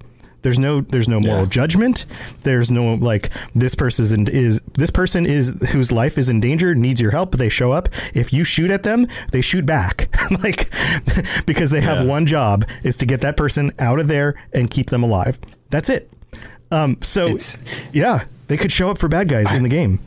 There's 0.47 0.59
no 0.59 0.79
there's 0.79 1.09
no 1.09 1.19
moral 1.19 1.41
Yeah. 1.41 1.49
judgment. 1.49 2.05
There's 2.43 2.71
no 2.71 2.93
like 2.93 3.31
this 3.53 3.75
person 3.75 4.29
is, 4.29 4.61
this 4.75 4.89
person 4.89 5.25
is 5.25 5.49
whose 5.71 5.91
life 5.91 6.17
is 6.17 6.29
in 6.29 6.39
danger 6.39 6.73
needs 6.73 7.01
your 7.01 7.11
help. 7.11 7.35
They 7.35 7.49
show 7.49 7.73
up. 7.73 7.89
If 8.13 8.31
you 8.31 8.45
shoot 8.45 8.71
at 8.71 8.83
them, 8.83 9.07
they 9.33 9.41
shoot 9.41 9.65
back. 9.65 10.07
like 10.41 10.69
because 11.45 11.69
they 11.69 11.81
have 11.81 11.97
Yeah. 11.97 12.05
one 12.05 12.25
job 12.25 12.63
is 12.83 12.95
to 12.95 13.05
get 13.05 13.19
that 13.19 13.35
person 13.35 13.73
out 13.77 13.99
of 13.99 14.07
there 14.07 14.35
and 14.53 14.69
keep 14.71 14.89
them 14.89 15.03
alive. 15.03 15.37
That's 15.69 15.89
it. 15.89 16.09
Um, 16.71 16.97
so 17.01 17.25
It's- 17.27 17.61
yeah, 17.91 18.23
they 18.47 18.55
could 18.55 18.71
show 18.71 18.89
up 18.89 18.99
for 18.99 19.09
bad 19.09 19.27
guys 19.27 19.51
in 19.51 19.63
the 19.63 19.69
game. 19.69 19.99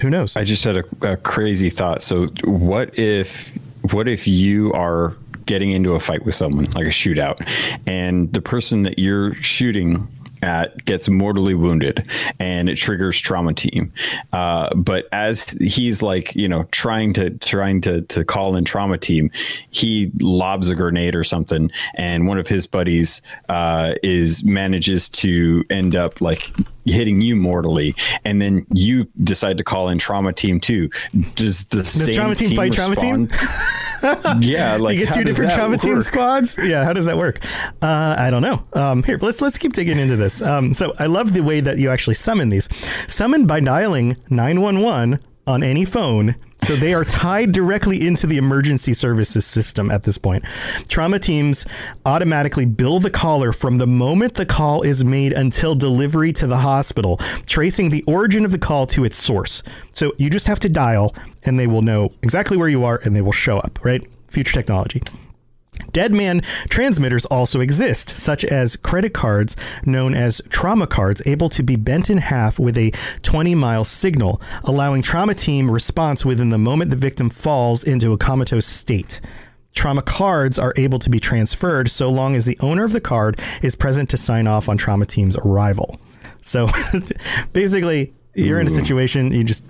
Who 0.00 0.10
knows? 0.10 0.36
I 0.36 0.44
just 0.44 0.62
had 0.62 0.76
a, 0.76 0.84
a 1.02 1.16
crazy 1.16 1.70
thought. 1.70 2.02
So 2.02 2.28
what 2.44 2.96
if 2.96 3.50
what 3.90 4.06
if 4.06 4.28
you 4.28 4.72
are 4.74 5.16
getting 5.52 5.72
into 5.72 5.92
a 5.92 6.00
fight 6.00 6.24
with 6.24 6.34
someone 6.34 6.64
like 6.70 6.86
a 6.86 6.90
shootout. 6.90 7.46
And 7.86 8.32
the 8.32 8.40
person 8.40 8.84
that 8.84 8.98
you're 8.98 9.34
shooting 9.34 10.08
at 10.42 10.82
gets 10.86 11.10
mortally 11.10 11.52
wounded 11.52 12.08
and 12.38 12.70
it 12.70 12.76
triggers 12.76 13.20
trauma 13.20 13.52
team. 13.52 13.92
Uh, 14.32 14.74
but 14.74 15.08
as 15.12 15.50
he's 15.60 16.00
like 16.00 16.34
you 16.34 16.48
know 16.48 16.64
trying 16.70 17.12
to 17.12 17.28
trying 17.38 17.82
to 17.82 18.00
to 18.00 18.24
call 18.24 18.56
in 18.56 18.64
trauma 18.64 18.96
team 18.96 19.30
he 19.70 20.10
lobs 20.20 20.70
a 20.70 20.74
grenade 20.74 21.14
or 21.14 21.22
something 21.22 21.70
and 21.94 22.26
one 22.26 22.38
of 22.38 22.48
his 22.48 22.66
buddies 22.66 23.20
uh, 23.50 23.92
is 24.02 24.42
manages 24.42 25.08
to 25.08 25.62
end 25.68 25.94
up 25.94 26.20
like 26.22 26.50
hitting 26.86 27.20
you 27.20 27.36
mortally. 27.36 27.94
And 28.24 28.40
then 28.40 28.66
you 28.72 29.06
decide 29.22 29.58
to 29.58 29.64
call 29.64 29.90
in 29.90 29.98
trauma 29.98 30.32
team 30.32 30.60
too. 30.60 30.90
Does 31.34 31.64
the 31.66 31.78
Does 31.78 32.14
trauma 32.14 32.34
team 32.34 32.56
fight 32.56 32.72
trauma 32.72 32.96
team? 32.96 33.28
yeah 34.40 34.76
like 34.76 34.98
you 34.98 35.06
get 35.06 35.14
two 35.14 35.24
different 35.24 35.52
trauma 35.52 35.78
team 35.78 36.02
squads? 36.02 36.58
Yeah, 36.58 36.84
how 36.84 36.92
does 36.92 37.06
that 37.06 37.16
work? 37.16 37.44
Uh, 37.82 38.16
I 38.18 38.30
don't 38.30 38.42
know. 38.42 38.64
Um, 38.72 39.02
here, 39.02 39.18
let's 39.20 39.40
let's 39.40 39.58
keep 39.58 39.72
digging 39.72 39.98
into 39.98 40.16
this. 40.16 40.42
Um, 40.42 40.74
so 40.74 40.92
I 40.98 41.06
love 41.06 41.32
the 41.32 41.42
way 41.42 41.60
that 41.60 41.78
you 41.78 41.90
actually 41.90 42.14
summon 42.14 42.48
these. 42.48 42.68
Summon 43.08 43.46
by 43.46 43.60
dialing 43.60 44.16
nine 44.30 44.60
one 44.60 44.80
one 44.80 45.20
on 45.46 45.62
any 45.62 45.84
phone. 45.84 46.36
So 46.62 46.76
they 46.76 46.94
are 46.94 47.04
tied 47.04 47.50
directly 47.50 48.06
into 48.06 48.26
the 48.26 48.38
emergency 48.38 48.94
services 48.94 49.44
system 49.44 49.90
at 49.90 50.04
this 50.04 50.16
point. 50.16 50.44
Trauma 50.86 51.18
teams 51.18 51.66
automatically 52.06 52.66
bill 52.66 53.00
the 53.00 53.10
caller 53.10 53.52
from 53.52 53.78
the 53.78 53.86
moment 53.86 54.34
the 54.34 54.46
call 54.46 54.82
is 54.82 55.02
made 55.04 55.32
until 55.32 55.74
delivery 55.74 56.32
to 56.34 56.46
the 56.46 56.58
hospital, 56.58 57.16
tracing 57.46 57.90
the 57.90 58.04
origin 58.06 58.44
of 58.44 58.52
the 58.52 58.58
call 58.58 58.86
to 58.86 59.04
its 59.04 59.18
source. 59.18 59.64
So 59.92 60.12
you 60.18 60.30
just 60.30 60.46
have 60.46 60.60
to 60.60 60.68
dial 60.68 61.14
and 61.44 61.58
they 61.58 61.66
will 61.66 61.82
know 61.82 62.10
exactly 62.22 62.56
where 62.56 62.68
you 62.68 62.84
are 62.84 63.00
and 63.04 63.16
they 63.16 63.22
will 63.22 63.32
show 63.32 63.58
up, 63.58 63.84
right? 63.84 64.02
Future 64.28 64.54
technology. 64.54 65.02
Dead 65.92 66.12
man 66.12 66.40
transmitters 66.70 67.24
also 67.26 67.60
exist, 67.60 68.16
such 68.16 68.44
as 68.44 68.76
credit 68.76 69.12
cards 69.12 69.56
known 69.84 70.14
as 70.14 70.40
trauma 70.48 70.86
cards, 70.86 71.22
able 71.26 71.48
to 71.50 71.62
be 71.62 71.76
bent 71.76 72.08
in 72.08 72.18
half 72.18 72.58
with 72.58 72.78
a 72.78 72.92
20 73.22 73.54
mile 73.54 73.84
signal, 73.84 74.40
allowing 74.64 75.02
trauma 75.02 75.34
team 75.34 75.70
response 75.70 76.24
within 76.24 76.50
the 76.50 76.58
moment 76.58 76.90
the 76.90 76.96
victim 76.96 77.28
falls 77.28 77.84
into 77.84 78.12
a 78.12 78.18
comatose 78.18 78.66
state. 78.66 79.20
Trauma 79.74 80.02
cards 80.02 80.58
are 80.58 80.74
able 80.76 80.98
to 80.98 81.08
be 81.08 81.18
transferred 81.18 81.90
so 81.90 82.10
long 82.10 82.34
as 82.34 82.44
the 82.44 82.58
owner 82.60 82.84
of 82.84 82.92
the 82.92 83.00
card 83.00 83.40
is 83.62 83.74
present 83.74 84.10
to 84.10 84.16
sign 84.16 84.46
off 84.46 84.68
on 84.68 84.76
trauma 84.76 85.06
team's 85.06 85.36
arrival. 85.38 85.98
So 86.42 86.68
basically, 87.52 88.12
you're 88.34 88.60
in 88.60 88.66
a 88.66 88.70
situation, 88.70 89.32
you 89.32 89.44
just 89.44 89.64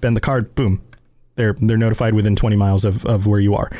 bend 0.00 0.16
the 0.16 0.20
card, 0.20 0.54
boom. 0.54 0.82
They're 1.36 1.54
they're 1.60 1.76
notified 1.76 2.14
within 2.14 2.36
20 2.36 2.56
miles 2.56 2.84
of, 2.84 3.04
of 3.06 3.26
where 3.26 3.40
you 3.40 3.54
are. 3.54 3.70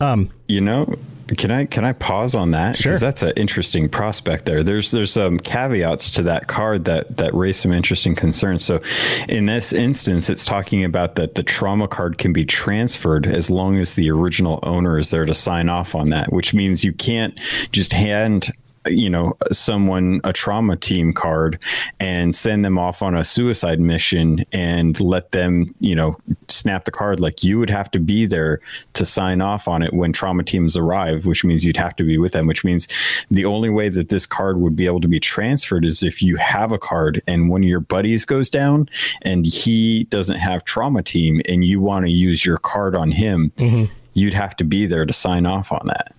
Um, 0.00 0.30
You 0.46 0.60
know, 0.60 0.94
can 1.36 1.50
I 1.50 1.66
can 1.66 1.84
I 1.84 1.92
pause 1.92 2.34
on 2.34 2.52
that? 2.52 2.76
Sure. 2.76 2.92
Because 2.92 3.00
that's 3.00 3.22
an 3.22 3.32
interesting 3.36 3.88
prospect 3.88 4.46
there. 4.46 4.62
There's 4.62 4.90
there's 4.90 5.12
some 5.12 5.38
caveats 5.38 6.10
to 6.12 6.22
that 6.22 6.46
card 6.46 6.84
that 6.86 7.16
that 7.16 7.34
raise 7.34 7.58
some 7.58 7.72
interesting 7.72 8.14
concerns. 8.14 8.64
So, 8.64 8.80
in 9.28 9.46
this 9.46 9.72
instance, 9.72 10.30
it's 10.30 10.44
talking 10.44 10.84
about 10.84 11.16
that 11.16 11.34
the 11.34 11.42
trauma 11.42 11.88
card 11.88 12.18
can 12.18 12.32
be 12.32 12.44
transferred 12.44 13.26
as 13.26 13.50
long 13.50 13.76
as 13.76 13.94
the 13.94 14.10
original 14.10 14.60
owner 14.62 14.98
is 14.98 15.10
there 15.10 15.26
to 15.26 15.34
sign 15.34 15.68
off 15.68 15.94
on 15.94 16.08
that, 16.10 16.32
which 16.32 16.54
means 16.54 16.84
you 16.84 16.92
can't 16.92 17.38
just 17.72 17.92
hand 17.92 18.52
you 18.90 19.10
know 19.10 19.34
someone 19.52 20.20
a 20.24 20.32
trauma 20.32 20.76
team 20.76 21.12
card 21.12 21.58
and 22.00 22.34
send 22.34 22.64
them 22.64 22.78
off 22.78 23.02
on 23.02 23.14
a 23.14 23.24
suicide 23.24 23.80
mission 23.80 24.44
and 24.52 25.00
let 25.00 25.32
them 25.32 25.74
you 25.80 25.94
know 25.94 26.16
snap 26.48 26.84
the 26.84 26.90
card. 26.90 27.20
Like 27.20 27.42
you 27.42 27.58
would 27.58 27.70
have 27.70 27.90
to 27.92 27.98
be 27.98 28.26
there 28.26 28.60
to 28.94 29.04
sign 29.04 29.40
off 29.40 29.68
on 29.68 29.82
it 29.82 29.92
when 29.92 30.12
trauma 30.12 30.42
teams 30.42 30.76
arrive 30.76 31.26
which 31.26 31.44
means 31.44 31.64
you'd 31.64 31.76
have 31.76 31.94
to 31.96 32.04
be 32.04 32.18
with 32.18 32.32
them 32.32 32.46
which 32.46 32.64
means 32.64 32.88
the 33.30 33.44
only 33.44 33.70
way 33.70 33.88
that 33.88 34.08
this 34.08 34.26
card 34.26 34.60
would 34.60 34.76
be 34.76 34.86
able 34.86 35.00
to 35.00 35.08
be 35.08 35.20
transferred 35.20 35.84
is 35.84 36.02
if 36.02 36.22
you 36.22 36.36
have 36.36 36.72
a 36.72 36.78
card 36.78 37.22
and 37.26 37.48
one 37.48 37.62
of 37.62 37.68
your 37.68 37.80
buddies 37.80 38.24
goes 38.24 38.50
down 38.50 38.88
and 39.22 39.46
he 39.46 40.04
doesn't 40.04 40.38
have 40.38 40.64
trauma 40.64 41.02
team 41.02 41.40
and 41.46 41.64
you 41.64 41.80
want 41.80 42.04
to 42.04 42.10
use 42.10 42.44
your 42.44 42.58
card 42.58 42.94
on 42.94 43.10
him 43.10 43.52
mm-hmm. 43.56 43.92
you'd 44.14 44.34
have 44.34 44.56
to 44.56 44.64
be 44.64 44.86
there 44.86 45.06
to 45.06 45.12
sign 45.12 45.46
off 45.46 45.72
on 45.72 45.86
that 45.86 46.14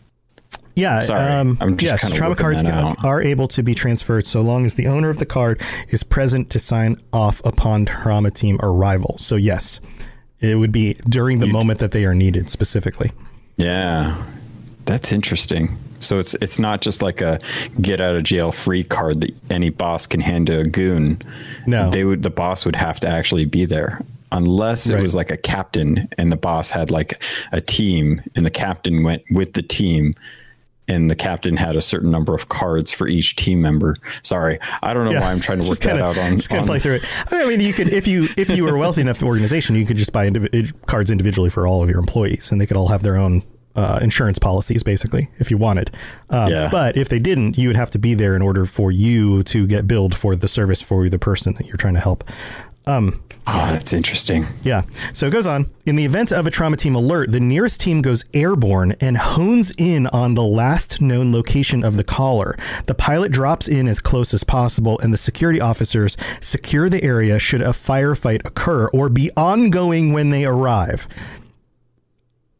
Yeah, 0.79 0.99
Sorry, 1.01 1.19
um, 1.21 1.57
yes, 1.79 2.09
trauma 2.13 2.35
cards 2.35 2.61
can, 2.61 2.93
are 3.03 3.21
able 3.21 3.47
to 3.49 3.61
be 3.63 3.75
transferred 3.75 4.25
so 4.25 4.41
long 4.41 4.65
as 4.65 4.75
the 4.75 4.87
owner 4.87 5.09
of 5.09 5.19
the 5.19 5.25
card 5.25 5.61
is 5.89 6.03
present 6.03 6.49
to 6.51 6.59
sign 6.59 7.01
off 7.13 7.41
upon 7.43 7.85
trauma 7.85 8.31
team 8.31 8.57
arrival. 8.63 9.17
So 9.19 9.35
yes, 9.35 9.81
it 10.39 10.55
would 10.55 10.71
be 10.71 10.93
during 11.07 11.39
the 11.39 11.47
moment 11.47 11.79
that 11.79 11.91
they 11.91 12.05
are 12.05 12.15
needed 12.15 12.49
specifically. 12.49 13.11
Yeah, 13.57 14.23
that's 14.85 15.11
interesting. 15.11 15.77
So 15.99 16.17
it's 16.17 16.33
it's 16.35 16.59
not 16.59 16.79
just 16.81 17.01
like 17.01 17.19
a 17.19 17.39
get 17.81 17.99
out 17.99 18.15
of 18.15 18.23
jail 18.23 18.53
free 18.53 18.85
card 18.85 19.19
that 19.19 19.35
any 19.49 19.69
boss 19.69 20.07
can 20.07 20.21
hand 20.21 20.47
to 20.47 20.59
a 20.61 20.63
goon. 20.63 21.21
No. 21.67 21.89
they 21.89 22.05
would 22.05 22.23
the 22.23 22.29
boss 22.29 22.63
would 22.65 22.77
have 22.77 23.01
to 23.01 23.07
actually 23.07 23.43
be 23.43 23.65
there 23.65 23.99
unless 24.31 24.87
it 24.89 24.93
Right. 24.93 25.01
was 25.03 25.13
like 25.15 25.29
a 25.31 25.35
captain 25.37 26.07
and 26.17 26.31
the 26.31 26.37
boss 26.37 26.69
had 26.69 26.89
like 26.91 27.21
a 27.51 27.59
team 27.59 28.21
and 28.35 28.45
the 28.45 28.51
captain 28.51 29.03
went 29.03 29.23
with 29.31 29.53
the 29.53 29.61
team 29.63 30.15
and 30.89 31.09
the 31.09 31.15
captain 31.15 31.55
had 31.55 31.75
a 31.77 31.81
certain 31.81 32.11
number 32.11 32.33
of 32.35 32.49
cards 32.49 32.91
for 32.91 33.07
each 33.07 33.35
team 33.37 33.61
member. 33.61 33.95
Sorry, 34.23 34.59
I 34.83 34.93
don't 34.93 35.05
know 35.09 35.19
why 35.21 35.31
I'm 35.31 35.39
trying 35.39 35.61
to 35.63 35.69
work 35.69 35.79
kinda- 35.79 35.97
that 36.01 36.03
out 36.03 36.17
on. 36.17 36.35
Just 36.37 36.49
kind 36.49 36.61
of 36.61 36.67
play 36.67 36.79
through 36.79 36.95
it. 36.95 37.05
I 37.31 37.45
mean, 37.47 37.61
you 37.61 37.71
could 37.71 37.87
if 37.93 38.07
you 38.07 38.27
if 38.37 38.49
you 38.49 38.65
were 38.65 38.75
a 38.75 38.79
wealthy 38.79 39.01
enough 39.01 39.23
organization, 39.23 39.75
you 39.75 39.85
could 39.85 39.97
just 39.97 40.11
buy 40.11 40.29
indivi- 40.29 40.73
cards 40.87 41.09
individually 41.09 41.49
for 41.49 41.65
all 41.65 41.81
of 41.83 41.89
your 41.89 41.99
employees, 41.99 42.51
and 42.51 42.59
they 42.59 42.65
could 42.65 42.75
all 42.77 42.89
have 42.89 43.03
their 43.03 43.15
own. 43.15 43.43
Uh, 43.75 43.99
insurance 44.01 44.37
policies, 44.39 44.83
basically, 44.83 45.29
if 45.37 45.49
you 45.51 45.57
wanted. 45.57 45.89
Um, 46.31 46.51
Yeah. 46.51 46.69
But 46.69 46.97
if 46.97 47.07
they 47.07 47.19
didn't, 47.19 47.57
you 47.57 47.69
would 47.69 47.77
have 47.77 47.91
to 47.91 47.99
be 47.99 48.13
there 48.13 48.35
in 48.35 48.41
order 48.41 48.65
for 48.65 48.91
you 48.91 49.43
to 49.43 49.67
get 49.67 49.87
billed 49.87 50.17
for 50.17 50.35
the 50.35 50.49
service 50.49 50.81
for 50.81 51.07
the 51.07 51.19
person 51.19 51.53
that 51.53 51.67
you're 51.67 51.77
trying 51.77 51.93
to 51.93 51.99
help. 52.01 52.25
Um, 52.89 53.21
Oh, 53.51 53.65
that's 53.67 53.93
interesting. 53.93 54.45
Yeah. 54.61 54.83
So 55.11 55.25
it 55.25 55.31
goes 55.31 55.47
on. 55.47 55.71
In 55.87 55.95
the 55.95 56.05
event 56.05 56.31
of 56.31 56.45
a 56.45 56.51
trauma 56.51 56.77
team 56.77 56.93
alert, 56.93 57.31
the 57.31 57.39
nearest 57.39 57.81
team 57.81 58.03
goes 58.03 58.23
airborne 58.31 58.91
and 59.01 59.17
hones 59.17 59.73
in 59.77 60.05
on 60.07 60.35
the 60.35 60.43
last 60.43 61.01
known 61.01 61.33
location 61.33 61.83
of 61.83 61.97
the 61.97 62.03
caller. 62.03 62.55
The 62.85 62.93
pilot 62.93 63.31
drops 63.31 63.67
in 63.67 63.87
as 63.87 63.99
close 63.99 64.35
as 64.35 64.43
possible, 64.43 64.99
and 64.99 65.11
the 65.11 65.17
security 65.17 65.59
officers 65.59 66.15
secure 66.41 66.89
the 66.89 67.03
area 67.03 67.39
should 67.39 67.61
a 67.61 67.69
firefight 67.69 68.45
occur 68.45 68.87
or 68.89 69.09
be 69.09 69.31
ongoing 69.35 70.13
when 70.13 70.29
they 70.29 70.45
arrive. 70.45 71.07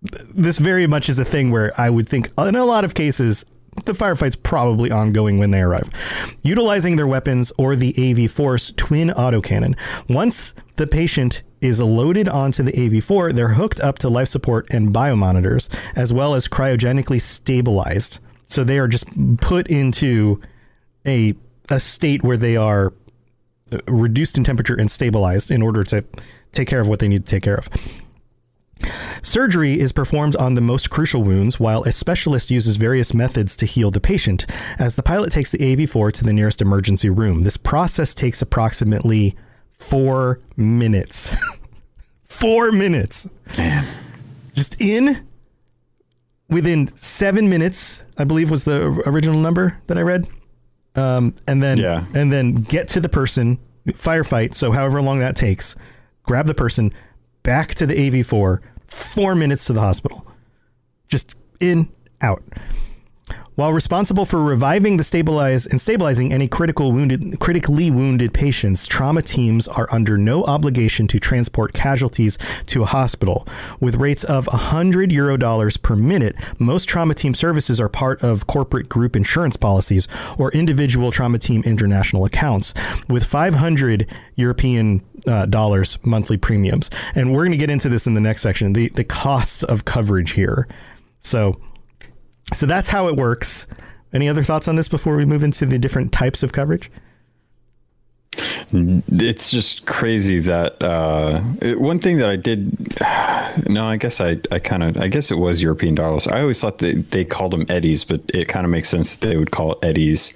This 0.02 0.58
very 0.58 0.88
much 0.88 1.08
is 1.08 1.20
a 1.20 1.26
thing 1.26 1.52
where 1.52 1.72
I 1.80 1.92
would 1.92 2.10
think, 2.10 2.32
in 2.36 2.56
a 2.56 2.66
lot 2.66 2.84
of 2.84 2.96
cases, 2.96 3.46
the 3.86 3.94
firefight's 3.94 4.36
probably 4.36 4.92
ongoing 4.92 5.38
when 5.38 5.52
they 5.52 5.62
arrive. 5.62 5.90
Utilizing 6.44 6.96
their 6.96 7.08
weapons 7.08 7.52
or 7.58 7.76
the 7.76 7.94
AV4's 7.94 8.74
twin 8.76 9.10
autocannon. 9.10 9.78
Once 10.08 10.54
the 10.76 10.88
patient 10.88 11.44
is 11.62 11.82
loaded 11.82 12.30
onto 12.30 12.64
the 12.64 12.72
AV4, 12.72 13.34
they're 13.34 13.50
hooked 13.50 13.80
up 13.82 14.00
to 14.00 14.10
life 14.10 14.30
support 14.30 14.68
and 14.74 14.94
biomonitors, 14.94 15.70
as 15.96 16.14
well 16.14 16.34
as 16.34 16.48
cryogenically 16.48 17.22
stabilized. 17.22 18.20
So 18.48 18.64
they 18.64 18.80
are 18.80 18.88
just 18.88 19.06
put 19.40 19.68
into 19.68 20.42
a 21.06 21.36
a 21.72 21.80
state 21.80 22.24
where 22.24 22.38
they 22.38 22.58
are 22.58 22.94
uh, 23.72 23.78
reduced 23.88 24.38
in 24.38 24.44
temperature 24.44 24.76
and 24.76 24.90
stabilized 24.90 25.52
in 25.52 25.62
order 25.62 25.84
to 25.84 26.04
take 26.52 26.68
care 26.68 26.82
of 26.82 26.88
what 26.88 27.00
they 27.00 27.08
need 27.08 27.26
to 27.26 27.30
take 27.30 27.44
care 27.44 27.58
of. 27.58 27.70
Surgery 29.24 29.80
is 29.80 29.92
performed 29.92 30.36
on 30.38 30.56
the 30.56 30.62
most 30.62 30.90
crucial 30.90 31.24
wounds, 31.24 31.60
while 31.60 31.84
a 31.84 31.92
specialist 31.92 32.50
uses 32.50 32.76
various 32.78 33.14
methods 33.14 33.56
to 33.58 33.66
heal 33.66 33.92
the 33.92 34.00
patient. 34.00 34.46
As 34.80 34.96
the 34.96 35.04
pilot 35.04 35.32
takes 35.32 35.52
the 35.52 35.58
AV4 35.58 36.12
to 36.14 36.24
the 36.24 36.34
nearest 36.34 36.62
emergency 36.62 37.10
room, 37.10 37.42
this 37.44 37.58
process 37.58 38.14
takes 38.14 38.42
approximately 38.42 39.36
four 39.78 40.40
minutes. 40.58 41.32
four 42.28 42.72
minutes. 42.72 43.28
Man. 43.58 43.88
Just 44.54 44.80
in 44.82 45.26
within 46.50 46.96
seven 46.96 47.50
minutes, 47.50 48.02
I 48.18 48.24
believe 48.24 48.50
was 48.50 48.64
the 48.64 49.04
original 49.06 49.40
number 49.40 49.78
that 49.88 49.98
I 49.98 50.02
read. 50.02 50.28
Um, 50.96 51.36
and 51.48 51.62
then 51.62 51.78
Yeah. 51.78 52.06
and 52.16 52.34
then 52.34 52.56
get 52.56 52.88
to 52.90 53.00
the 53.00 53.10
person, 53.10 53.60
firefight. 53.88 54.56
So 54.56 54.72
however 54.72 55.02
long 55.02 55.20
that 55.20 55.36
takes, 55.36 55.76
grab 56.24 56.48
the 56.48 56.54
person, 56.56 56.92
back 57.44 57.76
to 57.76 57.86
the 57.86 57.94
AV4, 57.96 58.60
four 58.90 59.36
minutes 59.36 59.66
to 59.66 59.74
the 59.74 59.82
hospital. 59.82 60.26
Just 61.08 61.36
in, 61.60 61.90
out. 62.22 62.44
While 63.60 63.74
responsible 63.74 64.24
for 64.24 64.42
reviving 64.42 64.96
the 64.96 65.04
stabilize 65.04 65.68
and 65.68 65.82
stabilizing 65.82 66.32
any 66.32 66.48
critical 66.48 66.94
wounded, 66.94 67.42
critically 67.42 67.92
wounded 67.92 68.34
patients, 68.34 68.88
trauma 68.88 69.22
teams 69.22 69.68
are 69.68 69.90
under 69.92 70.18
no 70.18 70.46
obligation 70.46 71.10
to 71.10 71.20
transport 71.20 71.74
casualties 71.74 72.38
to 72.68 72.84
a 72.84 72.86
hospital. 72.86 73.46
With 73.82 73.98
rates 73.98 74.24
of 74.24 74.48
100 74.48 75.12
euro 75.12 75.36
dollars 75.36 75.76
per 75.76 75.98
minute, 75.98 76.38
most 76.58 76.88
trauma 76.88 77.14
team 77.14 77.34
services 77.34 77.82
are 77.82 77.90
part 77.90 78.24
of 78.24 78.48
corporate 78.48 78.88
group 78.88 79.14
insurance 79.14 79.58
policies 79.58 80.08
or 80.38 80.52
individual 80.52 81.12
trauma 81.12 81.38
team 81.38 81.62
international 81.66 82.24
accounts 82.24 82.74
with 83.10 83.26
500 83.26 84.08
European 84.36 85.02
uh, 85.28 85.48
dollars 85.48 85.98
monthly 86.06 86.38
premiums. 86.38 86.90
And 87.14 87.34
we're 87.34 87.44
going 87.44 87.52
to 87.52 87.58
get 87.58 87.70
into 87.70 87.90
this 87.90 88.08
in 88.08 88.14
the 88.14 88.22
next 88.22 88.42
section, 88.42 88.72
the 88.72 88.88
the 88.88 89.04
costs 89.04 89.64
of 89.64 89.84
coverage 89.84 90.32
here. 90.32 90.66
So 91.20 91.60
so 92.54 92.66
that's 92.66 92.90
how 92.90 93.08
it 93.08 93.16
works. 93.16 93.68
Any 94.14 94.28
other 94.28 94.44
thoughts 94.44 94.68
on 94.68 94.76
this 94.76 94.88
before 94.88 95.16
we 95.16 95.26
move 95.26 95.44
into 95.44 95.66
the 95.66 95.78
different 95.78 96.12
types 96.12 96.42
of 96.44 96.52
coverage? 96.52 96.90
It's 98.72 99.50
just 99.50 99.86
crazy 99.86 100.40
that 100.40 100.82
uh, 100.82 101.42
it- 101.62 101.82
one 101.82 102.00
thing 102.00 102.18
that 102.18 102.30
I 102.30 102.36
did. 102.36 102.72
No, 103.68 103.84
I 103.84 103.98
guess 103.98 104.22
I, 104.22 104.38
I 104.52 104.60
kind 104.60 104.84
of 104.84 104.96
I 104.98 105.08
guess 105.08 105.32
it 105.32 105.36
was 105.38 105.62
European 105.62 105.96
dollars. 105.96 106.28
I 106.28 106.40
always 106.42 106.62
thought 106.62 106.78
that 106.78 107.10
they 107.12 107.26
called 107.26 107.52
them 107.52 107.66
eddies, 107.68 108.04
but 108.04 108.22
it 108.32 108.48
kind 108.48 108.64
of 108.64 108.72
makes 108.72 108.88
sense 108.90 109.16
that 109.16 109.28
they 109.28 109.36
would 109.38 109.50
call 109.52 109.74
it 109.74 109.80
eddies 109.84 110.34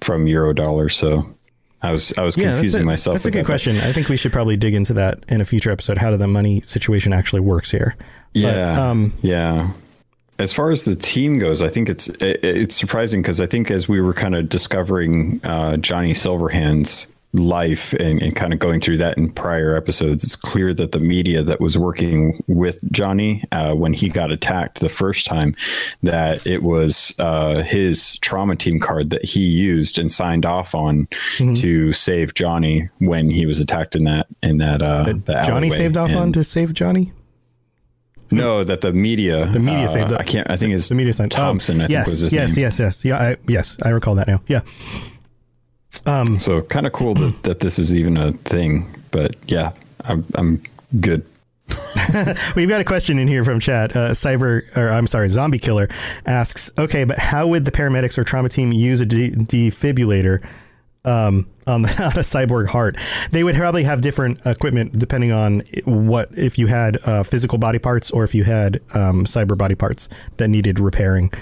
from 0.00 0.26
euro 0.26 0.52
dollar. 0.52 0.88
So 0.88 1.32
I 1.80 1.92
was 1.92 2.12
I 2.18 2.24
was 2.24 2.34
that's 2.34 2.48
confusing 2.48 2.82
a, 2.82 2.84
myself. 2.84 3.14
That's 3.14 3.26
a 3.26 3.30
good 3.30 3.40
that, 3.40 3.46
question. 3.46 3.76
I 3.78 3.92
think 3.92 4.08
we 4.08 4.16
should 4.16 4.32
probably 4.32 4.56
dig 4.56 4.74
into 4.74 4.92
that 4.94 5.24
in 5.28 5.40
a 5.40 5.44
future 5.44 5.70
episode. 5.70 5.96
How 5.96 6.10
do 6.10 6.16
the 6.16 6.26
money 6.26 6.60
situation 6.62 7.12
actually 7.12 7.40
works 7.40 7.70
here? 7.70 7.94
But, 7.98 8.40
Yeah, 8.40 8.90
um, 8.90 9.12
yeah. 9.22 9.70
As 10.38 10.52
far 10.52 10.70
as 10.70 10.84
the 10.84 10.96
team 10.96 11.38
goes, 11.38 11.62
I 11.62 11.68
think 11.68 11.88
it's 11.88 12.08
it, 12.08 12.42
it's 12.44 12.74
surprising 12.74 13.22
because 13.22 13.40
I 13.40 13.46
think 13.46 13.70
as 13.70 13.88
we 13.88 14.00
were 14.00 14.14
kind 14.14 14.34
of 14.34 14.48
discovering 14.48 15.40
uh, 15.44 15.76
Johnny 15.76 16.12
Silverhand's 16.12 17.06
life 17.36 17.92
and, 17.94 18.22
and 18.22 18.36
kind 18.36 18.52
of 18.52 18.60
going 18.60 18.80
through 18.80 18.96
that 18.96 19.18
in 19.18 19.28
prior 19.32 19.76
episodes, 19.76 20.22
it's 20.22 20.36
clear 20.36 20.72
that 20.72 20.92
the 20.92 21.00
media 21.00 21.42
that 21.42 21.60
was 21.60 21.76
working 21.76 22.40
with 22.46 22.78
Johnny 22.92 23.42
uh, 23.50 23.74
when 23.74 23.92
he 23.92 24.08
got 24.08 24.30
attacked 24.30 24.78
the 24.78 24.88
first 24.88 25.26
time, 25.26 25.56
that 26.04 26.46
it 26.46 26.62
was 26.62 27.12
uh, 27.18 27.62
his 27.62 28.16
trauma 28.18 28.54
team 28.54 28.78
card 28.78 29.10
that 29.10 29.24
he 29.24 29.40
used 29.40 29.98
and 29.98 30.12
signed 30.12 30.46
off 30.46 30.74
on 30.74 31.08
Mm-hmm. 31.38 31.54
to 31.54 31.92
save 31.92 32.34
Johnny 32.34 32.88
when 32.98 33.28
he 33.30 33.46
was 33.46 33.58
attacked 33.58 33.96
in 33.96 34.04
that 34.04 34.26
in 34.42 34.58
that 34.58 34.80
uh, 34.82 35.02
the 35.04 35.42
Johnny 35.44 35.70
saved 35.70 35.96
off 35.96 36.10
And- 36.10 36.18
on 36.18 36.32
to 36.34 36.44
save 36.44 36.72
Johnny. 36.74 37.12
No, 38.34 38.64
that 38.64 38.80
the 38.80 38.92
media, 38.92 39.46
The 39.46 39.60
media 39.60 39.84
uh, 39.84 39.88
saved 39.88 40.12
up. 40.12 40.20
I 40.20 40.24
can't. 40.24 40.50
I 40.50 40.56
think 40.56 40.74
it's 40.74 40.88
the 40.88 40.94
media 40.94 41.12
signed. 41.12 41.32
Thompson. 41.32 41.80
I 41.80 41.86
yes, 41.86 42.04
think 42.06 42.12
was 42.12 42.20
his 42.20 42.32
yes, 42.32 42.56
name. 42.56 42.62
yes, 42.62 42.78
yes, 42.78 43.04
Yeah, 43.04 43.18
I, 43.18 43.36
yes. 43.48 43.76
I 43.82 43.90
recall 43.90 44.14
that 44.16 44.28
now. 44.28 44.40
Yeah. 44.46 44.60
So 46.38 46.60
kind 46.62 46.86
of 46.86 46.92
cool 46.92 47.14
that, 47.14 47.42
that 47.44 47.60
this 47.60 47.78
is 47.78 47.94
even 47.94 48.16
a 48.16 48.32
thing. 48.32 48.86
But 49.10 49.36
yeah, 49.46 49.72
I'm 50.04 50.24
I'm 50.34 50.62
good. 51.00 51.24
We've 52.56 52.68
got 52.68 52.80
a 52.80 52.84
question 52.84 53.18
in 53.18 53.26
here 53.26 53.42
from 53.44 53.58
chat. 53.58 53.96
Uh, 53.96 54.10
Cyber, 54.10 54.76
or 54.76 54.90
I'm 54.90 55.06
sorry, 55.06 55.30
Zombie 55.30 55.58
Killer 55.58 55.88
asks, 56.26 56.70
okay, 56.78 57.04
but 57.04 57.18
how 57.18 57.46
would 57.46 57.64
the 57.64 57.70
paramedics 57.70 58.18
or 58.18 58.24
trauma 58.24 58.50
team 58.50 58.70
use 58.72 59.00
a 59.00 59.06
de- 59.06 59.30
defibrillator 59.30 60.44
um, 61.04 61.46
on, 61.66 61.82
the, 61.82 61.88
on 62.04 62.12
a 62.12 62.24
cyborg 62.24 62.66
heart? 62.66 62.96
They 63.30 63.44
would 63.44 63.56
probably 63.56 63.84
have 63.84 64.00
different 64.00 64.40
equipment 64.46 64.98
depending 64.98 65.32
on 65.32 65.60
what, 65.84 66.30
if 66.36 66.58
you 66.58 66.66
had 66.66 66.98
uh, 67.04 67.22
physical 67.22 67.58
body 67.58 67.78
parts 67.78 68.10
or 68.10 68.24
if 68.24 68.34
you 68.34 68.44
had 68.44 68.80
um, 68.94 69.24
cyber 69.24 69.56
body 69.56 69.74
parts 69.74 70.08
that 70.36 70.48
needed 70.48 70.78
repairing. 70.80 71.32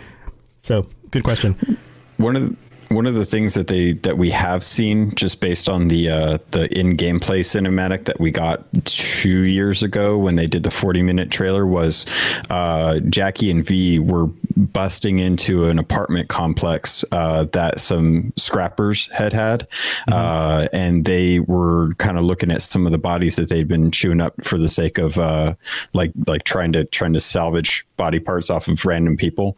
So, 0.58 0.86
good 1.10 1.24
question. 1.24 1.78
One 2.18 2.36
of 2.36 2.48
the, 2.48 2.56
one 2.94 3.06
of 3.06 3.14
the 3.14 3.24
things 3.24 3.54
that 3.54 3.66
they 3.66 3.92
that 3.92 4.18
we 4.18 4.30
have 4.30 4.62
seen 4.62 5.14
just 5.14 5.40
based 5.40 5.68
on 5.68 5.88
the 5.88 6.08
uh, 6.08 6.38
the 6.50 6.72
in 6.78 6.96
gameplay 6.96 7.40
cinematic 7.40 8.04
that 8.04 8.20
we 8.20 8.30
got 8.30 8.62
two 8.84 9.44
years 9.44 9.82
ago 9.82 10.18
when 10.18 10.36
they 10.36 10.46
did 10.46 10.62
the 10.62 10.70
40 10.70 11.02
minute 11.02 11.30
trailer 11.30 11.66
was 11.66 12.06
uh, 12.50 13.00
Jackie 13.00 13.50
and 13.50 13.64
V 13.64 13.98
were 13.98 14.26
busting 14.56 15.18
into 15.18 15.64
an 15.64 15.78
apartment 15.78 16.28
complex 16.28 17.04
uh, 17.12 17.44
that 17.52 17.80
some 17.80 18.32
scrappers 18.36 19.06
had 19.12 19.32
had, 19.32 19.66
uh, 20.10 20.68
and 20.72 21.04
they 21.04 21.40
were 21.40 21.94
kind 21.94 22.18
of 22.18 22.24
looking 22.24 22.50
at 22.50 22.62
some 22.62 22.86
of 22.86 22.92
the 22.92 22.98
bodies 22.98 23.36
that 23.36 23.48
they'd 23.48 23.68
been 23.68 23.90
chewing 23.90 24.20
up 24.20 24.34
for 24.44 24.58
the 24.58 24.68
sake 24.68 24.98
of 24.98 25.18
uh, 25.18 25.54
like 25.94 26.12
like 26.26 26.44
trying 26.44 26.72
to 26.72 26.84
trying 26.86 27.12
to 27.12 27.20
salvage 27.20 27.86
body 27.96 28.18
parts 28.18 28.50
off 28.50 28.68
of 28.68 28.84
random 28.84 29.16
people, 29.16 29.56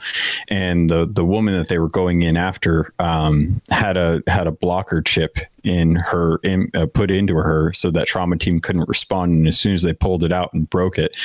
and 0.48 0.90
the 0.90 1.06
the 1.06 1.24
woman 1.24 1.54
that 1.54 1.68
they 1.68 1.78
were 1.78 1.88
going 1.88 2.22
in 2.22 2.36
after 2.36 2.92
um, 2.98 3.23
Um, 3.24 3.62
had 3.70 3.96
a 3.96 4.22
had 4.26 4.46
a 4.46 4.52
blocker 4.52 5.00
chip 5.02 5.38
in 5.64 5.96
her 5.96 6.38
in, 6.42 6.70
uh, 6.74 6.86
put 6.86 7.10
into 7.10 7.34
her 7.34 7.72
so 7.72 7.90
that 7.90 8.06
trauma 8.06 8.36
team 8.36 8.60
couldn't 8.60 8.88
respond. 8.88 9.32
And 9.32 9.48
as 9.48 9.58
soon 9.58 9.72
as 9.72 9.82
they 9.82 9.92
pulled 9.92 10.22
it 10.22 10.32
out 10.32 10.52
and 10.52 10.68
broke 10.68 10.98
it 10.98 11.16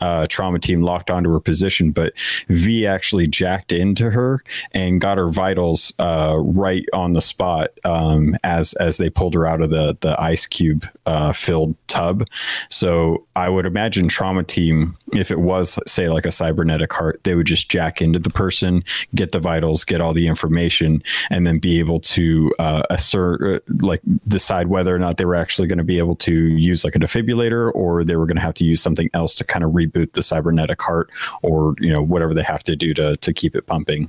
uh, 0.00 0.26
trauma 0.28 0.58
team 0.58 0.82
locked 0.82 1.10
onto 1.10 1.32
her 1.32 1.40
position. 1.40 1.90
But 1.90 2.12
v 2.48 2.86
actually 2.86 3.26
jacked 3.26 3.72
into 3.72 4.10
her 4.10 4.42
and 4.72 5.00
got 5.00 5.18
her 5.18 5.28
vitals 5.28 5.92
uh, 5.98 6.36
right 6.38 6.84
on 6.92 7.14
the 7.14 7.22
spot 7.22 7.70
um, 7.84 8.36
as 8.44 8.72
as 8.74 8.98
they 8.98 9.10
pulled 9.10 9.34
her 9.34 9.46
out 9.46 9.62
of 9.62 9.70
the 9.70 9.96
the 10.00 10.20
ice 10.20 10.46
cube 10.46 10.86
uh, 11.06 11.32
filled 11.32 11.74
tub. 11.88 12.24
So 12.68 13.26
i 13.36 13.48
would 13.48 13.66
imagine 13.66 14.08
trauma 14.08 14.42
team 14.42 14.96
if 15.12 15.30
it 15.30 15.38
was 15.38 15.78
say 15.86 16.08
like 16.08 16.24
a 16.24 16.32
cybernetic 16.32 16.92
heart 16.92 17.20
they 17.24 17.34
would 17.34 17.46
just 17.46 17.68
jack 17.68 18.00
into 18.00 18.18
the 18.18 18.30
person 18.30 18.82
get 19.14 19.32
the 19.32 19.38
vitals 19.38 19.84
get 19.84 20.00
all 20.00 20.12
the 20.12 20.26
information 20.26 21.02
and 21.30 21.46
then 21.46 21.58
be 21.58 21.78
able 21.78 22.00
to 22.00 22.52
uh, 22.58 22.82
assert 22.90 23.42
uh, 23.42 23.60
like 23.86 24.02
decide 24.28 24.68
whether 24.68 24.94
or 24.94 24.98
not 24.98 25.16
they 25.16 25.24
were 25.24 25.34
actually 25.34 25.68
going 25.68 25.78
to 25.78 25.84
be 25.84 25.98
able 25.98 26.16
to 26.16 26.32
use 26.32 26.84
like 26.84 26.94
a 26.94 26.98
defibrillator 26.98 27.72
or 27.74 28.04
they 28.04 28.16
were 28.16 28.26
going 28.26 28.36
to 28.36 28.42
have 28.42 28.54
to 28.54 28.64
use 28.64 28.82
something 28.82 29.08
else 29.14 29.34
to 29.36 29.44
kind 29.44 29.64
of 29.64 29.72
reboot 29.72 30.12
the 30.12 30.22
cybernetic 30.22 30.80
heart 30.82 31.10
or 31.42 31.74
you 31.78 31.92
know 31.92 32.02
whatever 32.02 32.34
they 32.34 32.42
have 32.42 32.62
to 32.64 32.76
do 32.76 32.92
to 32.92 33.16
to 33.18 33.32
keep 33.32 33.54
it 33.56 33.66
pumping 33.66 34.08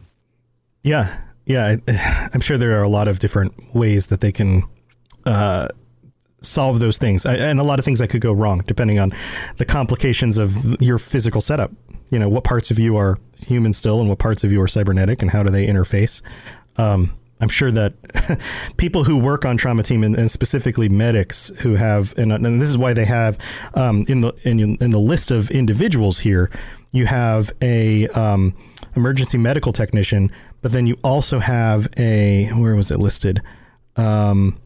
Yeah, 0.83 1.17
yeah. 1.45 1.75
I'm 2.33 2.41
sure 2.41 2.57
there 2.57 2.79
are 2.79 2.83
a 2.83 2.89
lot 2.89 3.07
of 3.07 3.19
different 3.19 3.75
ways 3.75 4.07
that 4.07 4.21
they 4.21 4.31
can 4.31 4.63
uh, 5.25 5.67
solve 6.41 6.79
those 6.79 6.97
things, 6.97 7.25
and 7.25 7.59
a 7.59 7.63
lot 7.63 7.79
of 7.79 7.85
things 7.85 7.99
that 7.99 8.09
could 8.09 8.21
go 8.21 8.31
wrong 8.31 8.63
depending 8.67 8.99
on 8.99 9.11
the 9.57 9.65
complications 9.65 10.37
of 10.37 10.81
your 10.81 10.97
physical 10.97 11.41
setup. 11.41 11.71
You 12.09 12.19
know, 12.19 12.29
what 12.29 12.45
parts 12.45 12.71
of 12.71 12.79
you 12.79 12.95
are 12.95 13.19
human 13.45 13.73
still, 13.73 13.99
and 13.99 14.07
what 14.07 14.19
parts 14.19 14.43
of 14.45 14.51
you 14.51 14.61
are 14.61 14.67
cybernetic, 14.67 15.21
and 15.21 15.31
how 15.31 15.43
do 15.43 15.49
they 15.51 15.67
interface? 15.67 16.21
Um, 16.77 17.13
I'm 17.39 17.49
sure 17.49 17.71
that 17.71 17.93
people 18.77 19.03
who 19.03 19.17
work 19.17 19.45
on 19.45 19.57
trauma 19.57 19.83
team 19.83 20.03
and, 20.03 20.17
and 20.17 20.29
specifically 20.29 20.89
medics 20.89 21.49
who 21.59 21.75
have, 21.75 22.17
and, 22.17 22.31
and 22.31 22.59
this 22.61 22.69
is 22.69 22.77
why 22.77 22.93
they 22.93 23.05
have 23.05 23.37
um, 23.75 24.05
in 24.07 24.21
the 24.21 24.33
in, 24.43 24.59
in 24.77 24.89
the 24.89 24.99
list 24.99 25.29
of 25.31 25.51
individuals 25.51 26.19
here, 26.19 26.49
you 26.91 27.05
have 27.05 27.51
a 27.61 28.07
um, 28.09 28.55
emergency 28.95 29.37
medical 29.37 29.71
technician, 29.71 30.31
but 30.61 30.71
then 30.71 30.87
you 30.87 30.97
also 31.03 31.39
have 31.39 31.87
a 31.97 32.49
where 32.53 32.75
was 32.75 32.91
it 32.91 32.99
listed? 32.99 33.41
Um, 33.97 34.59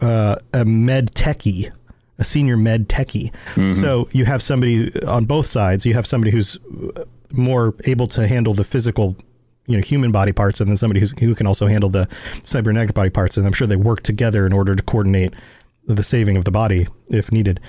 uh, 0.00 0.36
a 0.52 0.64
med 0.64 1.14
techie, 1.14 1.72
a 2.18 2.24
senior 2.24 2.56
med 2.56 2.88
techie. 2.88 3.30
So 3.70 4.08
you 4.12 4.24
have 4.24 4.42
somebody 4.42 4.92
on 5.04 5.24
both 5.24 5.46
sides. 5.46 5.84
You 5.86 5.94
have 5.94 6.06
somebody 6.06 6.30
who's 6.30 6.58
more 7.32 7.74
able 7.84 8.06
to 8.08 8.26
handle 8.26 8.54
the 8.54 8.64
physical, 8.64 9.16
you 9.66 9.76
know, 9.76 9.82
human 9.82 10.12
body 10.12 10.32
parts, 10.32 10.60
and 10.60 10.70
then 10.70 10.76
somebody 10.76 11.00
who's, 11.00 11.12
who 11.18 11.34
can 11.34 11.46
also 11.46 11.66
handle 11.66 11.90
the 11.90 12.08
cybernetic 12.42 12.94
body 12.94 13.10
parts. 13.10 13.36
And 13.36 13.46
I'm 13.46 13.52
sure 13.52 13.66
they 13.66 13.76
work 13.76 14.02
together 14.02 14.46
in 14.46 14.52
order 14.52 14.74
to 14.74 14.82
coordinate 14.82 15.34
the 15.86 16.02
saving 16.02 16.36
of 16.36 16.44
the 16.44 16.50
body 16.50 16.86
if 17.08 17.30
needed. 17.32 17.60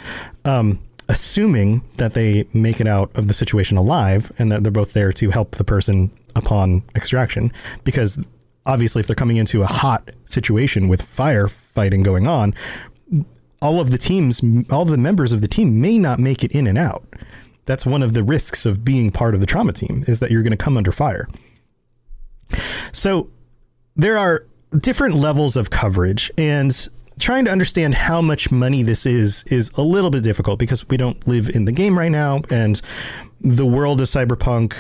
Um, 0.46 0.80
assuming 1.10 1.82
that 1.96 2.14
they 2.14 2.46
make 2.54 2.82
it 2.82 2.88
out 2.88 3.10
of 3.16 3.28
the 3.28 3.34
situation 3.34 3.78
alive 3.78 4.32
and 4.38 4.52
that 4.52 4.64
they're 4.64 4.72
both 4.72 4.94
there 4.94 5.12
to 5.14 5.30
help 5.30 5.52
the 5.52 5.64
person 5.64 6.12
upon 6.36 6.84
extraction, 6.96 7.52
because 7.84 8.20
obviously 8.66 9.00
if 9.00 9.08
they're 9.08 9.16
coming 9.16 9.38
into 9.38 9.62
a 9.62 9.68
hot 9.68 10.10
situation 10.26 10.88
with 10.88 11.02
firefighting 11.02 12.04
going 12.04 12.28
on, 12.28 12.54
all 13.62 13.80
of 13.80 13.90
the 13.92 13.98
teams, 13.98 14.42
all 14.70 14.84
of 14.84 14.90
the 14.90 14.98
members 14.98 15.32
of 15.32 15.42
the 15.42 15.48
team 15.48 15.82
may 15.82 15.98
not 15.98 16.20
make 16.20 16.44
it 16.44 16.52
in 16.52 16.68
and 16.68 16.78
out. 16.78 17.04
That's 17.66 17.86
one 17.86 18.04
of 18.04 18.14
the 18.14 18.24
risks 18.24 18.66
of 18.66 18.86
being 18.86 19.12
part 19.12 19.34
of 19.34 19.42
the 19.42 19.48
trauma 19.48 19.74
team 19.74 20.04
is 20.08 20.20
that 20.20 20.30
you're 20.30 20.44
going 20.44 20.52
to 20.52 20.58
come 20.58 20.78
under 20.78 20.92
fire. 20.92 21.28
So 22.94 23.30
there 23.96 24.18
are 24.18 24.46
different 24.80 25.16
levels 25.16 25.56
of 25.56 25.70
coverage 25.70 26.32
and 26.38 26.88
trying 27.20 27.46
to 27.46 27.52
understand 27.52 27.96
how 27.96 28.22
much 28.22 28.52
money 28.52 28.84
this 28.84 29.06
is 29.06 29.44
is 29.46 29.72
a 29.76 29.82
little 29.82 30.10
bit 30.10 30.24
difficult 30.24 30.60
because 30.60 30.88
we 30.90 30.98
don't 30.98 31.28
live 31.28 31.50
in 31.50 31.66
the 31.66 31.72
game 31.72 31.98
right 31.98 32.12
now 32.12 32.42
and 32.52 32.82
the 33.42 33.66
world 33.66 34.02
of 34.02 34.08
cyberpunk 34.08 34.76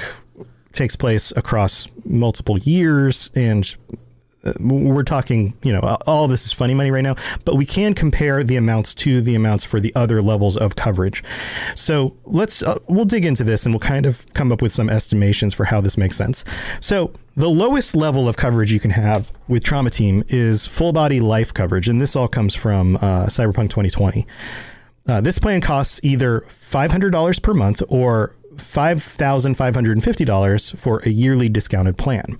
takes 0.73 0.95
place 0.95 1.33
across 1.35 1.87
multiple 2.05 2.57
years 2.59 3.31
and 3.35 3.75
we're 4.59 5.03
talking, 5.03 5.53
you 5.63 5.71
know, 5.71 5.97
all 6.05 6.27
this 6.27 6.45
is 6.45 6.51
funny 6.51 6.73
money 6.73 6.91
right 6.91 7.01
now, 7.01 7.15
but 7.45 7.55
we 7.55 7.65
can 7.65 7.93
compare 7.93 8.43
the 8.43 8.55
amounts 8.55 8.93
to 8.95 9.21
the 9.21 9.35
amounts 9.35 9.65
for 9.65 9.79
the 9.79 9.93
other 9.95 10.21
levels 10.21 10.57
of 10.57 10.75
coverage. 10.75 11.23
So 11.75 12.15
let's, 12.25 12.63
uh, 12.63 12.79
we'll 12.87 13.05
dig 13.05 13.25
into 13.25 13.43
this 13.43 13.65
and 13.65 13.73
we'll 13.73 13.79
kind 13.79 14.05
of 14.05 14.25
come 14.33 14.51
up 14.51 14.61
with 14.61 14.71
some 14.71 14.89
estimations 14.89 15.53
for 15.53 15.65
how 15.65 15.81
this 15.81 15.97
makes 15.97 16.15
sense. 16.15 16.43
So 16.81 17.11
the 17.35 17.49
lowest 17.49 17.95
level 17.95 18.27
of 18.27 18.37
coverage 18.37 18.71
you 18.71 18.79
can 18.79 18.91
have 18.91 19.31
with 19.47 19.63
Trauma 19.63 19.89
Team 19.89 20.23
is 20.27 20.65
full 20.65 20.91
body 20.91 21.19
life 21.19 21.53
coverage. 21.53 21.87
And 21.87 22.01
this 22.01 22.15
all 22.15 22.27
comes 22.27 22.55
from 22.55 22.95
uh, 22.97 23.27
Cyberpunk 23.27 23.69
2020. 23.69 24.25
Uh, 25.07 25.21
this 25.21 25.39
plan 25.39 25.61
costs 25.61 26.01
either 26.03 26.41
$500 26.49 27.41
per 27.41 27.53
month 27.53 27.81
or 27.87 28.35
$5,550 28.55 30.77
for 30.77 30.99
a 31.05 31.09
yearly 31.09 31.47
discounted 31.47 31.97
plan. 31.97 32.37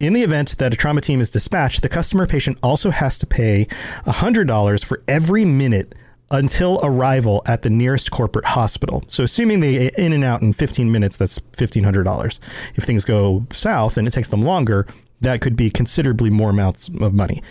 In 0.00 0.14
the 0.14 0.22
event 0.22 0.56
that 0.56 0.72
a 0.72 0.76
trauma 0.78 1.02
team 1.02 1.20
is 1.20 1.30
dispatched, 1.30 1.82
the 1.82 1.88
customer 1.90 2.26
patient 2.26 2.56
also 2.62 2.90
has 2.90 3.18
to 3.18 3.26
pay 3.26 3.66
$100 4.06 4.84
for 4.84 5.02
every 5.06 5.44
minute 5.44 5.94
until 6.30 6.80
arrival 6.82 7.42
at 7.44 7.60
the 7.60 7.68
nearest 7.68 8.10
corporate 8.10 8.46
hospital. 8.46 9.04
So, 9.08 9.24
assuming 9.24 9.60
they 9.60 9.90
in 9.98 10.14
and 10.14 10.24
out 10.24 10.40
in 10.40 10.54
15 10.54 10.90
minutes, 10.90 11.18
that's 11.18 11.38
$1,500. 11.38 12.40
If 12.76 12.84
things 12.84 13.04
go 13.04 13.46
south 13.52 13.98
and 13.98 14.08
it 14.08 14.12
takes 14.12 14.28
them 14.28 14.40
longer, 14.40 14.86
that 15.20 15.42
could 15.42 15.54
be 15.54 15.68
considerably 15.68 16.30
more 16.30 16.48
amounts 16.48 16.88
of 16.88 17.12
money. 17.12 17.42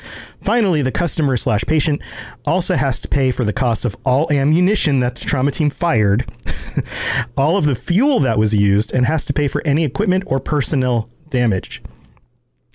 Finally, 0.42 0.82
the 0.82 0.92
customer 0.92 1.38
slash 1.38 1.64
patient 1.68 2.02
also 2.48 2.76
has 2.76 3.00
to 3.02 3.08
pay 3.08 3.30
for 3.30 3.44
the 3.44 3.54
cost 3.54 3.86
of 3.86 3.96
all 4.06 4.32
ammunition 4.32 5.02
that 5.02 5.14
the 5.18 5.26
trauma 5.26 5.52
team 5.52 5.70
fired, 5.70 6.32
all 7.38 7.58
of 7.58 7.66
the 7.66 7.76
fuel 7.76 8.20
that 8.22 8.40
was 8.40 8.56
used, 8.56 8.92
and 8.92 9.06
has 9.06 9.24
to 9.26 9.34
pay 9.34 9.48
for 9.48 9.62
any 9.66 9.84
equipment 9.84 10.24
or 10.26 10.40
personnel 10.40 11.12
damage. 11.30 11.84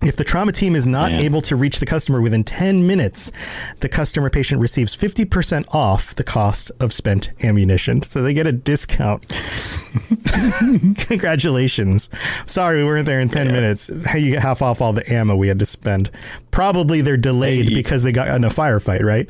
If 0.02 0.16
the 0.16 0.24
trauma 0.24 0.52
team 0.52 0.74
is 0.76 0.84
not 0.84 1.12
Man. 1.12 1.20
able 1.22 1.40
to 1.42 1.56
reach 1.56 1.78
the 1.78 1.86
customer 1.86 2.20
within 2.20 2.44
10 2.44 2.86
minutes, 2.86 3.32
the 3.80 3.88
customer 3.88 4.28
patient 4.28 4.60
receives 4.60 4.94
50% 4.94 5.64
off 5.74 6.14
the 6.14 6.24
cost 6.24 6.70
of 6.80 6.92
spent 6.92 7.30
ammunition. 7.42 8.02
So 8.02 8.20
they 8.22 8.34
get 8.34 8.46
a 8.46 8.52
discount. 8.52 9.24
Congratulations. 10.98 12.10
Sorry 12.46 12.78
we 12.78 12.84
weren't 12.84 13.06
there 13.06 13.20
in 13.20 13.28
10 13.28 13.48
minutes. 13.48 13.90
Hey, 14.06 14.18
You 14.20 14.32
get 14.32 14.42
half 14.42 14.62
off 14.62 14.80
all 14.80 14.92
the 14.92 15.10
ammo 15.12 15.36
we 15.36 15.48
had 15.48 15.58
to 15.60 15.66
spend. 15.66 16.10
Probably 16.50 17.00
they're 17.00 17.16
delayed 17.16 17.68
Hey. 17.68 17.74
because 17.74 18.02
they 18.02 18.12
got 18.12 18.28
in 18.28 18.44
a 18.44 18.50
firefight, 18.50 19.02
right? 19.02 19.28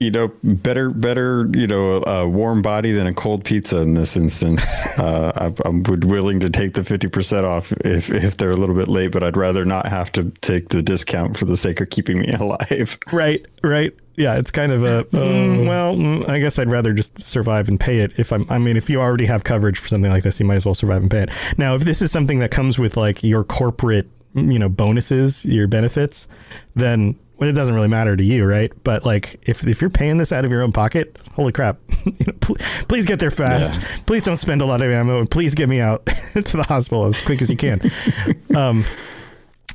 You 0.00 0.12
know, 0.12 0.30
better, 0.44 0.90
better, 0.90 1.50
you 1.54 1.66
know, 1.66 2.02
a 2.06 2.28
warm 2.28 2.62
body 2.62 2.92
than 2.92 3.06
a 3.08 3.14
cold 3.14 3.44
pizza 3.44 3.78
in 3.78 3.94
this 3.94 4.16
instance. 4.16 4.86
uh, 4.98 5.32
I, 5.34 5.68
I'm 5.68 5.82
willing 5.82 6.38
to 6.40 6.50
take 6.50 6.74
the 6.74 6.82
50% 6.82 7.44
off 7.44 7.72
if, 7.84 8.10
if 8.10 8.36
they're 8.36 8.52
a 8.52 8.56
little 8.56 8.76
bit 8.76 8.88
late, 8.88 9.10
but 9.10 9.24
I'd 9.24 9.36
rather 9.36 9.64
not 9.64 9.86
have 9.86 10.12
to 10.12 10.30
take 10.40 10.68
the 10.68 10.82
discount 10.82 11.36
for 11.36 11.46
the 11.46 11.56
sake 11.56 11.80
of 11.80 11.90
keeping 11.90 12.20
me 12.20 12.32
alive. 12.38 12.96
Right, 13.12 13.44
right. 13.62 13.92
Yeah, 14.14 14.36
it's 14.36 14.50
kind 14.50 14.72
of 14.72 14.84
a 14.84 14.98
uh, 15.12 15.64
well. 15.64 15.94
mm, 15.94 16.28
I 16.28 16.38
guess 16.38 16.58
I'd 16.58 16.70
rather 16.70 16.92
just 16.92 17.20
survive 17.22 17.68
and 17.68 17.78
pay 17.78 17.98
it. 17.98 18.12
If 18.16 18.32
I'm, 18.32 18.46
I 18.50 18.58
mean, 18.58 18.76
if 18.76 18.88
you 18.88 19.00
already 19.00 19.26
have 19.26 19.42
coverage 19.44 19.78
for 19.78 19.88
something 19.88 20.10
like 20.10 20.22
this, 20.22 20.38
you 20.38 20.46
might 20.46 20.56
as 20.56 20.64
well 20.64 20.74
survive 20.74 21.02
and 21.02 21.10
pay 21.10 21.22
it. 21.22 21.30
Now, 21.56 21.74
if 21.74 21.82
this 21.82 22.02
is 22.02 22.12
something 22.12 22.38
that 22.38 22.50
comes 22.52 22.78
with 22.78 22.96
like 22.96 23.24
your 23.24 23.42
corporate, 23.42 24.08
you 24.34 24.58
know, 24.58 24.68
bonuses, 24.68 25.44
your 25.44 25.66
benefits, 25.66 26.28
then 26.74 27.16
well, 27.38 27.48
it 27.48 27.52
doesn't 27.52 27.74
really 27.74 27.88
matter 27.88 28.16
to 28.16 28.24
you, 28.24 28.44
right? 28.44 28.72
But 28.82 29.04
like, 29.04 29.38
if 29.42 29.64
if 29.66 29.80
you're 29.80 29.90
paying 29.90 30.18
this 30.18 30.32
out 30.32 30.44
of 30.44 30.50
your 30.50 30.62
own 30.62 30.72
pocket, 30.72 31.16
holy 31.34 31.52
crap! 31.52 31.78
you 32.04 32.26
know, 32.26 32.32
pl- 32.40 32.56
please 32.88 33.06
get 33.06 33.20
there 33.20 33.30
fast. 33.30 33.80
Yeah. 33.80 33.88
Please 34.06 34.22
don't 34.22 34.38
spend 34.38 34.60
a 34.60 34.66
lot 34.66 34.80
of 34.80 34.90
ammo, 34.90 35.20
and 35.20 35.30
please 35.30 35.54
get 35.54 35.68
me 35.68 35.80
out 35.80 36.04
to 36.34 36.56
the 36.56 36.64
hospital 36.64 37.04
as 37.04 37.20
quick 37.24 37.40
as 37.40 37.48
you 37.48 37.56
can. 37.56 37.80
um, 38.56 38.84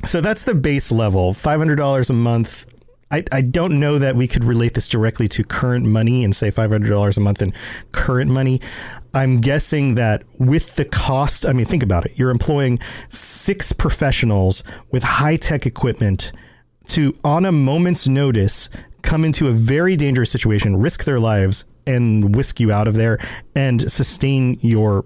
so 0.05 0.19
that's 0.19 0.43
the 0.43 0.53
base 0.55 0.91
level, 0.91 1.33
five 1.33 1.59
hundred 1.59 1.77
dollars 1.77 2.09
a 2.09 2.13
month. 2.13 2.67
I, 3.11 3.23
I 3.31 3.41
don't 3.41 3.79
know 3.79 3.99
that 3.99 4.15
we 4.15 4.27
could 4.27 4.43
relate 4.43 4.73
this 4.73 4.89
directly 4.89 5.27
to 5.29 5.43
current 5.43 5.85
money 5.85 6.25
and 6.25 6.35
say 6.35 6.51
five 6.51 6.69
hundred 6.69 6.89
dollars 6.89 7.17
a 7.17 7.21
month 7.21 7.41
in 7.41 7.53
current 7.93 8.29
money. 8.29 8.59
I'm 9.13 9.39
guessing 9.39 9.95
that 9.95 10.23
with 10.37 10.75
the 10.75 10.85
cost, 10.85 11.45
I 11.45 11.53
mean, 11.53 11.67
think 11.67 11.83
about 11.83 12.05
it. 12.05 12.13
You're 12.15 12.31
employing 12.31 12.79
six 13.09 13.71
professionals 13.71 14.65
with 14.91 15.03
high 15.03 15.37
tech 15.37 15.65
equipment 15.65 16.33
to, 16.87 17.17
on 17.23 17.45
a 17.45 17.51
moment's 17.51 18.07
notice, 18.07 18.69
come 19.01 19.23
into 19.25 19.47
a 19.47 19.51
very 19.51 19.95
dangerous 19.95 20.31
situation, 20.31 20.77
risk 20.77 21.03
their 21.03 21.19
lives, 21.19 21.65
and 21.85 22.35
whisk 22.35 22.59
you 22.59 22.71
out 22.71 22.87
of 22.87 22.95
there 22.95 23.19
and 23.55 23.91
sustain 23.91 24.57
your 24.61 25.05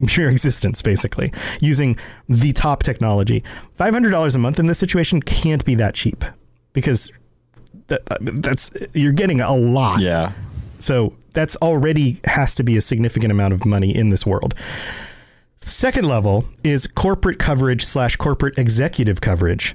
your 0.00 0.30
existence 0.30 0.80
basically 0.80 1.32
using 1.60 1.96
the 2.28 2.52
top 2.52 2.82
technology. 2.82 3.44
$500 3.78 4.34
a 4.34 4.38
month 4.38 4.58
in 4.58 4.66
this 4.66 4.78
situation 4.78 5.20
can't 5.20 5.64
be 5.64 5.74
that 5.74 5.94
cheap 5.94 6.24
because 6.72 7.12
that, 7.88 8.00
uh, 8.10 8.16
that's 8.20 8.70
you're 8.94 9.12
getting 9.12 9.40
a 9.40 9.54
lot. 9.54 10.00
Yeah. 10.00 10.32
So 10.78 11.14
that's 11.34 11.56
already 11.56 12.20
has 12.24 12.54
to 12.56 12.62
be 12.62 12.76
a 12.76 12.80
significant 12.80 13.30
amount 13.30 13.52
of 13.52 13.66
money 13.66 13.94
in 13.94 14.08
this 14.08 14.24
world. 14.24 14.54
Second 15.62 16.06
level 16.08 16.44
is 16.64 16.86
corporate 16.86 17.38
coverage 17.38 17.84
slash 17.84 18.16
corporate 18.16 18.58
executive 18.58 19.20
coverage. 19.20 19.74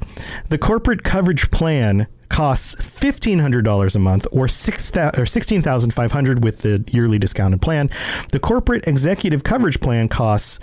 The 0.50 0.58
corporate 0.58 1.04
coverage 1.04 1.52
plan 1.52 2.08
costs 2.30 2.76
fifteen 2.84 3.39
hundred 3.39 3.63
dollars 3.65 3.95
a 3.95 4.00
month, 4.00 4.26
or 4.32 4.48
six 4.48 4.91
or 4.98 5.26
sixteen 5.26 5.62
thousand 5.62 5.93
five 5.93 6.12
hundred 6.12 6.43
with 6.43 6.62
the 6.63 6.84
yearly 6.91 7.19
discounted 7.19 7.62
plan. 7.62 7.89
The 8.32 8.39
corporate 8.39 8.88
executive 8.88 9.43
coverage 9.43 9.80
plan 9.80 10.10
costs 10.10 10.60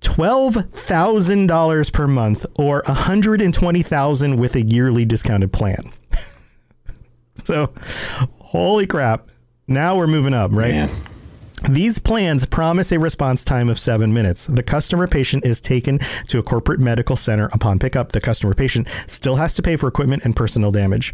twelve 0.00 0.54
thousand 0.72 1.48
dollars 1.48 1.90
per 1.90 2.06
month, 2.06 2.46
or 2.58 2.82
one 2.86 2.96
hundred 2.96 3.42
and 3.42 3.52
twenty 3.52 3.82
thousand 3.82 4.38
with 4.38 4.56
a 4.56 4.62
yearly 4.62 5.04
discounted 5.04 5.52
plan. 5.52 5.92
so, 7.44 7.72
holy 8.40 8.86
crap! 8.86 9.28
Now 9.68 9.96
we're 9.96 10.06
moving 10.06 10.34
up, 10.34 10.50
right? 10.52 10.90
These 11.68 11.98
plans 11.98 12.46
promise 12.46 12.92
a 12.92 12.98
response 12.98 13.42
time 13.42 13.68
of 13.68 13.78
seven 13.78 14.14
minutes. 14.14 14.46
The 14.46 14.62
customer 14.62 15.08
patient 15.08 15.44
is 15.44 15.60
taken 15.60 15.98
to 16.28 16.38
a 16.38 16.42
corporate 16.42 16.80
medical 16.80 17.16
center 17.16 17.48
upon 17.52 17.78
pickup. 17.78 18.12
The 18.12 18.20
customer 18.20 18.54
patient 18.54 18.88
still 19.08 19.36
has 19.36 19.54
to 19.54 19.62
pay 19.62 19.76
for 19.76 19.88
equipment 19.88 20.24
and 20.24 20.36
personal 20.36 20.70
damage. 20.70 21.12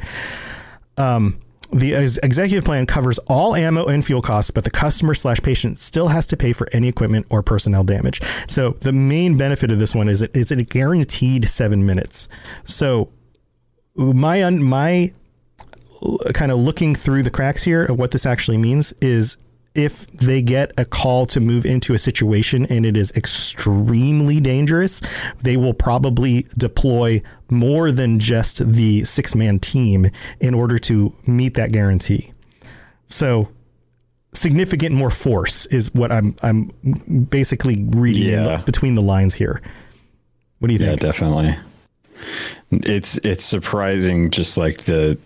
Um, 0.99 1.41
the 1.73 1.95
ex- 1.95 2.19
executive 2.19 2.65
plan 2.65 2.85
covers 2.85 3.19
all 3.21 3.55
ammo 3.57 3.87
and 3.87 4.05
fuel 4.05 4.21
costs, 4.21 4.51
but 4.51 4.65
the 4.65 4.71
customer 4.71 5.15
slash 5.15 5.41
patient 5.41 5.79
still 5.79 6.09
has 6.09 6.27
to 6.27 6.37
pay 6.37 6.53
for 6.53 6.69
any 6.73 6.89
equipment 6.89 7.27
or 7.31 7.43
personnel 7.43 7.83
damage. 7.83 8.21
So 8.47 8.73
the 8.81 8.93
main 8.93 9.39
benefit 9.39 9.73
of 9.73 9.79
this 9.79 9.95
one 9.95 10.09
is 10.09 10.21
it's 10.21 10.51
a 10.51 10.57
guaranteed 10.57 11.49
seven 11.49 11.87
minutes. 11.87 12.29
So 12.65 13.09
my 13.95 14.43
un, 14.43 14.63
my 14.63 15.13
kind 16.35 16.53
of 16.53 16.59
looking 16.59 16.95
through 16.95 17.23
the 17.23 17.31
cracks 17.31 17.63
here 17.63 17.85
of 17.85 17.99
what 17.99 18.11
this 18.11 18.27
actually 18.27 18.59
means 18.59 18.93
is 19.01 19.39
if 19.75 20.07
they 20.09 20.43
get 20.43 20.71
a 20.79 20.85
call 20.85 21.25
to 21.27 21.41
move 21.41 21.65
into 21.65 21.95
a 21.95 21.99
situation 21.99 22.67
and 22.67 22.85
it 22.85 22.97
is 22.97 23.11
extremely 23.13 24.39
dangerous, 24.41 25.01
they 25.41 25.57
will 25.57 25.73
probably 25.75 26.47
deploy 26.59 27.23
more 27.49 27.91
than 27.91 28.19
just 28.19 28.71
the 28.73 29.05
six 29.05 29.35
man 29.35 29.59
team 29.59 30.07
in 30.41 30.53
order 30.55 30.79
to 30.79 31.15
meet 31.27 31.55
that 31.55 31.73
guarantee. 31.73 32.33
So 33.07 33.49
significant 34.35 34.95
more 34.95 35.11
force 35.11 35.67
is 35.67 35.93
what 35.95 36.11
I'm 36.13 36.35
I'm 36.43 36.71
basically 37.31 37.83
reading 37.91 38.29
in 38.29 38.45
the- 38.45 38.63
between 38.65 38.95
the 38.95 39.03
lines 39.03 39.35
here. 39.35 39.61
What 40.59 40.69
do 40.69 40.75
you 40.75 40.79
think? 40.79 41.01
Yeah, 41.01 41.07
definitely. 41.09 41.57
It's 42.71 43.19
it's 43.19 43.45
surprising, 43.45 44.31
just 44.31 44.57
like 44.57 44.79
the 44.83 45.19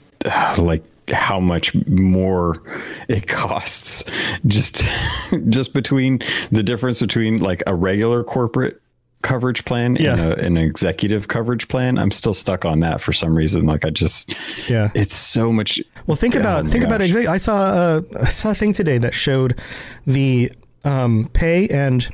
like 0.59 0.83
how 1.13 1.39
much 1.41 1.75
more 1.87 2.63
it 3.09 3.27
costs 3.29 4.03
just 4.47 4.83
just 5.49 5.73
between 5.73 6.21
the 6.51 6.63
difference 6.63 7.01
between 7.01 7.37
like 7.39 7.63
a 7.67 7.75
regular 7.75 8.25
corporate 8.25 8.81
coverage 9.23 9.65
plan 9.65 9.97
Yeah. 9.97 10.13
and 10.13 10.21
a, 10.21 10.39
an 10.45 10.57
executive 10.57 11.27
coverage 11.29 11.67
plan. 11.69 11.99
I'm 11.99 12.11
still 12.13 12.35
stuck 12.35 12.65
on 12.65 12.81
that 12.81 13.01
for 13.01 13.13
some 13.13 13.37
reason. 13.37 13.67
Like 13.67 13.85
I 13.85 13.91
just, 13.91 14.33
Yeah. 14.69 14.91
it's 14.95 15.17
so 15.17 15.53
much. 15.53 15.81
Well, 16.07 16.15
think 16.17 16.37
Oh 16.37 16.41
about 16.41 16.65
my 16.65 16.71
think 16.71 16.85
about 16.85 17.01
gosh. 17.01 17.09
exactly. 17.09 17.29
I 17.29 17.37
saw 17.39 17.97
a, 17.99 18.05
I 18.23 18.29
saw 18.29 18.51
a 18.51 18.55
thing 18.55 18.73
today 18.73 18.99
that 18.99 19.15
showed 19.15 19.59
the 20.07 20.53
um, 20.85 21.29
pay 21.33 21.67
and 21.69 22.09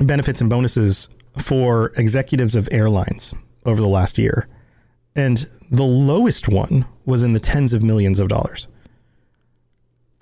benefits 0.00 0.40
and 0.42 0.50
bonuses 0.50 1.08
for 1.38 1.92
executives 1.96 2.56
of 2.56 2.68
airlines 2.72 3.32
over 3.64 3.80
the 3.80 3.88
last 3.88 4.18
year, 4.18 4.48
and 5.16 5.46
the 5.70 5.82
lowest 5.84 6.48
one 6.48 6.84
was 7.04 7.22
in 7.22 7.32
the 7.32 7.40
tens 7.40 7.72
of 7.74 7.82
millions 7.82 8.20
of 8.20 8.28
dollars. 8.28 8.68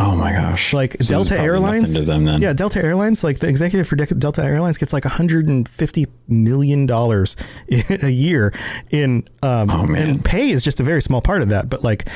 Oh 0.02 0.16
my 0.16 0.32
gosh! 0.32 0.72
Like 0.72 0.94
So 1.02 1.16
Delta 1.16 1.38
Airlines, 1.38 1.92
them 1.92 2.24
then. 2.24 2.40
yeah, 2.40 2.54
Delta 2.54 2.82
Airlines, 2.82 3.22
like 3.22 3.38
the 3.40 3.48
executive 3.48 3.86
for 3.86 3.96
Delta 3.96 4.42
Airlines 4.42 4.78
gets 4.78 4.94
like 4.94 5.04
150 5.04 6.06
million 6.26 6.86
dollars 6.86 7.36
a 8.02 8.08
year 8.08 8.54
in 8.90 9.24
um, 9.42 9.68
Oh, 9.70 9.84
man. 9.86 10.08
and 10.08 10.24
pay 10.24 10.48
is 10.52 10.64
just 10.64 10.80
a 10.80 10.84
very 10.84 11.02
small 11.02 11.20
part 11.20 11.42
of 11.42 11.50
that, 11.50 11.68
but 11.68 11.84
like 11.84 12.08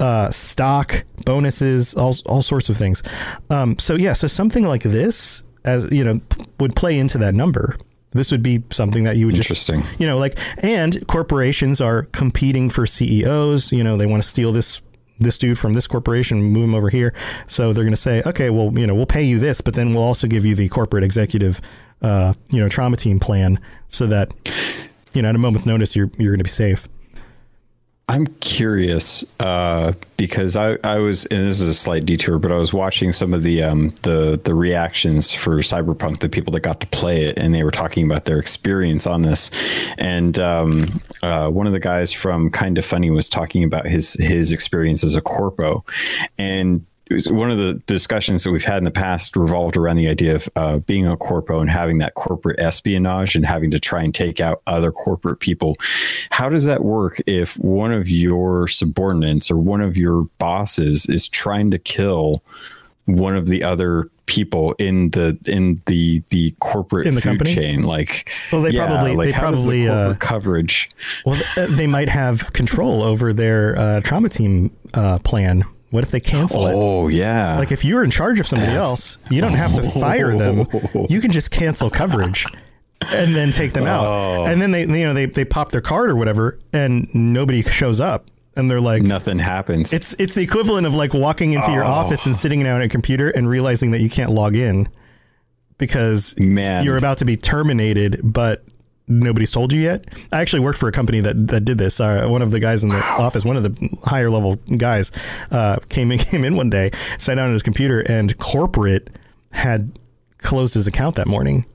uh, 0.00 0.30
stock, 0.30 1.02
bonuses, 1.24 1.94
all 1.94 2.14
all 2.26 2.42
sorts 2.42 2.68
of 2.68 2.76
things. 2.76 3.02
Um, 3.48 3.78
so 3.78 3.94
yeah, 3.94 4.12
so 4.12 4.26
something 4.26 4.64
like 4.64 4.82
this, 4.82 5.42
as 5.64 5.90
you 5.90 6.04
know, 6.04 6.20
would 6.58 6.76
play 6.76 6.98
into 6.98 7.16
that 7.18 7.34
number. 7.34 7.78
This 8.12 8.32
would 8.32 8.42
be 8.42 8.62
something 8.70 9.04
that 9.04 9.16
you 9.16 9.26
would 9.26 9.36
just, 9.36 9.48
you 10.00 10.06
know, 10.06 10.18
like, 10.18 10.38
and 10.64 11.06
corporations 11.06 11.80
are 11.80 12.02
competing 12.04 12.68
for 12.68 12.84
CEOs. 12.86 13.70
You 13.70 13.84
know, 13.84 13.96
they 13.96 14.06
want 14.06 14.22
to 14.22 14.28
steal 14.28 14.52
this 14.52 14.82
this 15.20 15.36
dude 15.38 15.58
from 15.58 15.74
this 15.74 15.86
corporation, 15.86 16.42
move 16.42 16.64
him 16.64 16.74
over 16.74 16.88
here. 16.88 17.12
So 17.46 17.72
they're 17.72 17.84
going 17.84 17.92
to 17.92 17.96
say, 18.00 18.22
okay, 18.26 18.48
well, 18.50 18.72
you 18.76 18.86
know, 18.86 18.94
we'll 18.94 19.06
pay 19.06 19.22
you 19.22 19.38
this, 19.38 19.60
but 19.60 19.74
then 19.74 19.92
we'll 19.92 20.02
also 20.02 20.26
give 20.26 20.46
you 20.46 20.54
the 20.54 20.68
corporate 20.70 21.04
executive, 21.04 21.60
uh, 22.00 22.32
you 22.48 22.58
know, 22.58 22.70
trauma 22.70 22.96
team 22.96 23.20
plan, 23.20 23.58
so 23.88 24.06
that, 24.06 24.32
you 25.12 25.20
know, 25.20 25.28
at 25.28 25.34
a 25.34 25.38
moment's 25.38 25.66
notice, 25.66 25.94
you're 25.94 26.10
you're 26.18 26.32
going 26.32 26.38
to 26.38 26.44
be 26.44 26.50
safe. 26.50 26.88
I'm 28.10 28.26
curious 28.40 29.24
uh, 29.38 29.92
because 30.16 30.56
I, 30.56 30.78
I 30.82 30.98
was, 30.98 31.26
and 31.26 31.46
this 31.46 31.60
is 31.60 31.68
a 31.68 31.74
slight 31.74 32.06
detour, 32.06 32.40
but 32.40 32.50
I 32.50 32.56
was 32.56 32.72
watching 32.72 33.12
some 33.12 33.32
of 33.32 33.44
the 33.44 33.62
um, 33.62 33.94
the 34.02 34.40
the 34.42 34.52
reactions 34.52 35.32
for 35.32 35.58
Cyberpunk, 35.58 36.18
the 36.18 36.28
people 36.28 36.52
that 36.54 36.60
got 36.60 36.80
to 36.80 36.88
play 36.88 37.26
it, 37.26 37.38
and 37.38 37.54
they 37.54 37.62
were 37.62 37.70
talking 37.70 38.04
about 38.04 38.24
their 38.24 38.40
experience 38.40 39.06
on 39.06 39.22
this. 39.22 39.52
And 39.96 40.40
um, 40.40 41.00
uh, 41.22 41.50
one 41.50 41.68
of 41.68 41.72
the 41.72 41.78
guys 41.78 42.12
from 42.12 42.50
Kind 42.50 42.78
of 42.78 42.84
Funny 42.84 43.12
was 43.12 43.28
talking 43.28 43.62
about 43.62 43.86
his 43.86 44.14
his 44.14 44.50
experience 44.50 45.04
as 45.04 45.14
a 45.14 45.20
corpo, 45.20 45.84
and 46.36 46.84
one 47.28 47.50
of 47.50 47.58
the 47.58 47.74
discussions 47.86 48.44
that 48.44 48.52
we've 48.52 48.64
had 48.64 48.78
in 48.78 48.84
the 48.84 48.90
past 48.90 49.34
revolved 49.36 49.76
around 49.76 49.96
the 49.96 50.08
idea 50.08 50.36
of 50.36 50.48
uh, 50.54 50.78
being 50.78 51.06
a 51.06 51.16
corpo 51.16 51.60
and 51.60 51.68
having 51.70 51.98
that 51.98 52.14
corporate 52.14 52.60
espionage 52.60 53.34
and 53.34 53.44
having 53.44 53.70
to 53.72 53.80
try 53.80 54.02
and 54.02 54.14
take 54.14 54.40
out 54.40 54.62
other 54.66 54.92
corporate 54.92 55.40
people. 55.40 55.76
How 56.30 56.48
does 56.48 56.64
that 56.64 56.84
work 56.84 57.20
if 57.26 57.58
one 57.58 57.92
of 57.92 58.08
your 58.08 58.68
subordinates 58.68 59.50
or 59.50 59.56
one 59.56 59.80
of 59.80 59.96
your 59.96 60.22
bosses 60.38 61.06
is 61.06 61.26
trying 61.28 61.70
to 61.72 61.78
kill 61.78 62.42
one 63.06 63.34
of 63.34 63.46
the 63.46 63.64
other 63.64 64.08
people 64.26 64.76
in 64.78 65.10
the 65.10 65.36
in 65.46 65.82
the 65.86 66.22
the 66.28 66.54
corporate 66.60 67.08
In 67.08 67.16
the 67.16 67.20
food 67.20 67.30
company? 67.30 67.52
chain 67.54 67.82
like 67.82 68.30
Well, 68.52 68.62
they 68.62 68.72
probably- 68.72 69.16
they 69.26 69.32
how 69.32 69.50
does 69.50 69.64
probably, 69.64 69.86
the 69.86 69.92
uh, 69.92 70.14
coverage 70.14 70.88
Well, 71.26 71.36
they 71.76 71.88
might 71.88 72.08
have 72.08 72.52
control 72.52 73.02
over 73.02 73.32
their 73.32 73.76
uh, 73.76 74.00
trauma 74.02 74.28
team 74.28 74.70
uh, 74.94 75.18
plan. 75.18 75.64
What 75.90 76.04
if 76.04 76.10
they 76.10 76.20
cancel 76.20 76.66
it? 76.66 76.72
oh 76.74 77.08
yeah 77.08 77.58
Like 77.58 77.72
if 77.72 77.84
you're 77.84 78.04
in 78.04 78.10
charge 78.10 78.38
of 78.40 78.46
somebody 78.46 78.72
else, 78.72 79.18
you 79.30 79.40
don't 79.40 79.54
have 79.54 79.74
to 79.74 79.82
fire 79.90 80.36
them. 80.36 80.66
You 81.08 81.20
can 81.20 81.30
just 81.32 81.50
cancel 81.50 81.90
coverage 81.90 82.44
and 83.12 83.34
then 83.34 83.50
take 83.50 83.72
them 83.72 83.86
out. 83.86 84.04
Oh. 84.04 84.44
And 84.44 84.60
then 84.62 84.70
they 84.70 84.82
you 84.82 85.04
know 85.06 85.14
they 85.14 85.26
they 85.26 85.44
pop 85.44 85.72
their 85.72 85.80
card 85.80 86.10
or 86.10 86.16
whatever 86.16 86.58
and 86.72 87.08
nobody 87.14 87.62
shows 87.62 87.98
up 88.00 88.26
and 88.56 88.70
they're 88.70 88.80
like 88.80 89.02
nothing 89.02 89.38
happens 89.38 89.92
it's 89.92 90.14
it's 90.18 90.34
the 90.34 90.42
equivalent 90.42 90.86
of 90.86 90.92
like 90.94 91.14
walking 91.14 91.52
into 91.52 91.68
Oh. 91.68 91.74
your 91.74 91.84
office 91.84 92.26
and 92.26 92.34
sitting 92.36 92.62
down 92.62 92.80
at 92.80 92.86
a 92.86 92.88
computer 92.88 93.30
and 93.30 93.48
realizing 93.48 93.92
that 93.92 94.00
you 94.00 94.10
can't 94.10 94.30
log 94.32 94.54
in 94.56 94.88
because 95.78 96.34
Man. 96.38 96.84
you're 96.84 96.96
about 96.96 97.18
to 97.18 97.24
be 97.24 97.36
terminated 97.36 98.20
but 98.22 98.64
nobody's 99.10 99.50
told 99.50 99.72
you 99.72 99.80
yet. 99.80 100.06
I 100.32 100.40
actually 100.40 100.60
worked 100.60 100.78
for 100.78 100.88
a 100.88 100.92
company 100.92 101.20
that 101.20 101.48
that 101.48 101.64
did 101.64 101.78
this. 101.78 102.00
Uh, 102.00 102.26
one 102.28 102.40
of 102.40 102.50
the 102.50 102.60
guys 102.60 102.82
in 102.82 102.88
the 102.88 103.02
office, 103.04 103.44
one 103.44 103.56
of 103.56 103.62
the 103.62 103.98
higher 104.04 104.30
level 104.30 104.56
guys, 104.76 105.12
uh, 105.50 105.78
came 105.88 106.12
in 106.12 106.18
came 106.30 106.44
in 106.44 106.56
one 106.56 106.70
day, 106.70 106.90
sat 107.18 107.34
down 107.34 107.50
at 107.50 107.52
his 107.52 107.62
computer, 107.62 108.00
and 108.00 108.38
corporate 108.38 109.10
had 109.52 109.98
closed 110.38 110.74
his 110.74 110.86
account 110.86 111.16
that 111.16 111.26
morning, 111.26 111.66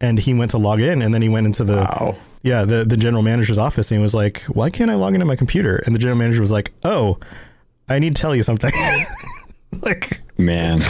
and 0.00 0.18
he 0.18 0.32
went 0.32 0.52
to 0.52 0.58
log 0.58 0.80
in, 0.80 1.02
and 1.02 1.12
then 1.12 1.20
he 1.20 1.28
went 1.28 1.46
into 1.46 1.64
the 1.64 1.76
Wow. 1.76 2.16
yeah 2.42 2.64
the 2.64 2.84
the 2.84 2.96
general 2.96 3.22
manager's 3.22 3.58
office, 3.58 3.90
and 3.90 3.98
he 3.98 4.02
was 4.02 4.14
like, 4.14 4.42
"Why 4.42 4.70
can't 4.70 4.90
I 4.90 4.94
log 4.94 5.14
into 5.14 5.26
my 5.26 5.36
computer?" 5.36 5.82
And 5.84 5.94
the 5.94 5.98
general 5.98 6.18
manager 6.18 6.40
was 6.40 6.52
like, 6.52 6.72
"Oh, 6.84 7.18
I 7.88 7.98
need 7.98 8.16
to 8.16 8.22
tell 8.22 8.34
you 8.34 8.42
something." 8.42 8.72
like, 9.82 10.20
man 10.38 10.80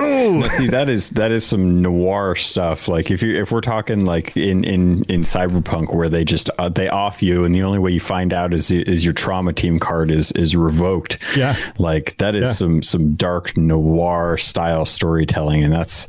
Now, 0.00 0.48
see 0.48 0.68
that 0.68 0.88
is 0.88 1.10
that 1.10 1.30
is 1.30 1.44
some 1.44 1.82
noir 1.82 2.34
stuff. 2.36 2.88
Like 2.88 3.10
if 3.10 3.22
you 3.22 3.40
if 3.40 3.52
we're 3.52 3.60
talking 3.60 4.04
like 4.04 4.36
in 4.36 4.64
in 4.64 5.04
in 5.04 5.22
cyberpunk 5.22 5.94
where 5.94 6.08
they 6.08 6.24
just 6.24 6.48
uh, 6.58 6.68
they 6.68 6.88
off 6.88 7.22
you 7.22 7.44
and 7.44 7.54
the 7.54 7.62
only 7.62 7.78
way 7.78 7.90
you 7.90 8.00
find 8.00 8.32
out 8.32 8.52
is 8.54 8.70
is 8.70 9.04
your 9.04 9.14
trauma 9.14 9.52
team 9.52 9.78
card 9.78 10.10
is 10.10 10.32
is 10.32 10.56
revoked. 10.56 11.18
Yeah. 11.36 11.56
like 11.78 12.16
that 12.18 12.34
is 12.34 12.42
Yeah. 12.42 12.52
some 12.52 12.82
some 12.82 13.14
dark 13.14 13.56
noir 13.56 14.38
style 14.38 14.86
storytelling, 14.86 15.62
and 15.64 15.72
that's 15.72 16.06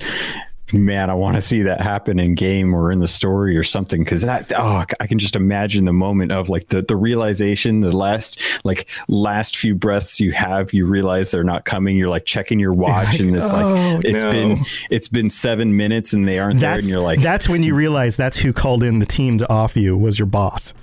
man, 0.74 1.10
I 1.10 1.14
want 1.14 1.36
to 1.36 1.42
see 1.42 1.62
that 1.64 1.82
happen 1.82 2.20
in 2.20 2.36
game 2.36 2.74
or 2.74 2.92
in 2.92 3.00
the 3.00 3.08
story 3.08 3.56
or 3.56 3.64
something 3.64 4.04
because 4.04 4.22
that 4.24 4.52
oh, 4.56 4.84
I 5.00 5.08
can 5.08 5.20
just 5.20 5.36
imagine 5.36 5.86
the 5.86 5.94
moment 5.94 6.32
of 6.32 6.50
like 6.50 6.68
the 6.68 6.82
the 6.82 6.96
realization, 6.96 7.82
the 7.82 7.96
last 7.96 8.40
like 8.64 8.88
last 9.08 9.56
few 9.58 9.76
breaths 9.76 10.20
you 10.20 10.32
have, 10.32 10.74
you 10.74 10.86
realize 10.86 11.32
they're 11.32 11.44
not 11.44 11.66
coming. 11.66 11.98
You're 11.98 12.10
like 12.10 12.26
checking 12.26 12.60
your 12.60 12.74
watch, 12.74 13.20
and 13.20 13.36
it's 13.36 13.52
oh, 13.52 13.96
like 13.96 14.06
it's 14.06 14.24
no. 14.24 14.32
been 14.32 14.66
it's 14.90 15.08
been 15.08 15.30
seven 15.30 15.78
minutes 15.78 16.14
and 16.14 16.28
they 16.28 16.40
aren't 16.40 16.60
there, 16.60 16.72
that's 16.72 16.86
and 16.86 16.94
you're 16.94 17.04
like, 17.04 17.22
that's 17.22 17.48
when 17.48 17.64
you 17.64 17.76
realize 17.76 18.16
that's 18.18 18.38
who 18.38 18.54
called 18.54 18.84
in 18.84 19.00
the 19.00 19.06
team 19.06 19.38
to 19.38 19.50
off 19.52 19.76
you 19.78 19.98
was 19.98 20.18
your 20.18 20.26
boss. 20.26 20.74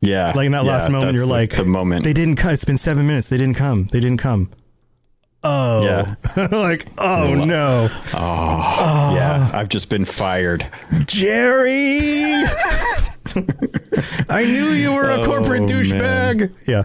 yeah, 0.00 0.32
Like 0.34 0.46
in 0.46 0.52
that 0.52 0.64
yeah, 0.64 0.70
last 0.72 0.90
moment, 0.90 1.14
you're 1.14 1.26
the- 1.26 1.32
like, 1.32 1.56
the 1.56 1.64
moment. 1.64 2.04
they 2.04 2.12
didn't 2.12 2.36
come. 2.36 2.50
It's 2.52 2.64
been 2.64 2.78
seven 2.78 3.06
minutes. 3.06 3.28
They 3.28 3.36
didn't 3.38 3.56
come. 3.56 3.88
They 3.92 4.00
didn't 4.00 4.18
come. 4.20 4.50
Oh, 5.44 5.82
Yeah. 5.82 6.14
like 6.52 6.86
oh 6.98 7.34
no, 7.34 7.88
oh 8.14 9.12
yeah, 9.14 9.50
ah. 9.52 9.58
I've 9.58 9.68
just 9.68 9.88
been 9.88 10.04
fired. 10.04 10.66
Jerry. 11.06 12.44
I 14.28 14.44
knew 14.44 14.66
you 14.70 14.92
were 14.94 15.10
a 15.10 15.24
corporate 15.24 15.62
Oh, 15.62 15.66
douchebag. 15.66 16.50
Yeah, 16.66 16.84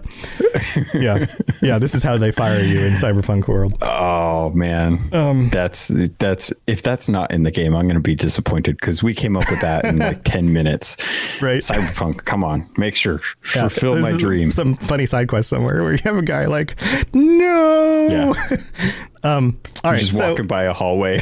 yeah, 0.94 1.26
yeah. 1.60 1.78
This 1.78 1.94
is 1.94 2.02
how 2.02 2.16
they 2.16 2.30
fire 2.30 2.60
you 2.60 2.80
in 2.84 2.94
cyberpunk 2.94 3.48
world. 3.48 3.74
Oh 3.82 4.50
man, 4.50 5.08
Um, 5.12 5.48
that's 5.50 5.88
that's 6.18 6.52
if 6.66 6.82
that's 6.82 7.08
not 7.08 7.30
in 7.32 7.42
the 7.42 7.50
game, 7.50 7.74
I'm 7.74 7.82
going 7.86 7.94
to 7.96 8.00
be 8.00 8.14
disappointed 8.14 8.76
because 8.76 9.02
we 9.02 9.14
came 9.14 9.36
up 9.36 9.50
with 9.50 9.60
that 9.60 9.84
in 9.84 9.98
like 9.98 10.22
ten 10.24 10.52
minutes. 10.52 10.96
Right. 11.42 11.60
Cyberpunk, 11.60 12.24
come 12.24 12.44
on, 12.44 12.68
make 12.76 12.94
sure 12.96 13.20
Yeah, 13.54 13.68
fulfill 13.68 13.98
my 13.98 14.10
is 14.10 14.18
dream. 14.18 14.50
Some 14.50 14.76
funny 14.76 15.06
side 15.06 15.28
quest 15.28 15.48
somewhere 15.48 15.82
where 15.82 15.92
you 15.92 16.00
have 16.04 16.16
a 16.16 16.22
guy 16.22 16.46
like, 16.46 16.76
no. 17.14 18.08
Yeah. 18.10 18.56
um. 19.36 19.60
All 19.84 19.92
right. 19.92 20.00
just 20.00 20.16
so 20.16 20.30
walking 20.30 20.46
by 20.46 20.64
a 20.64 20.72
hallway. 20.72 21.16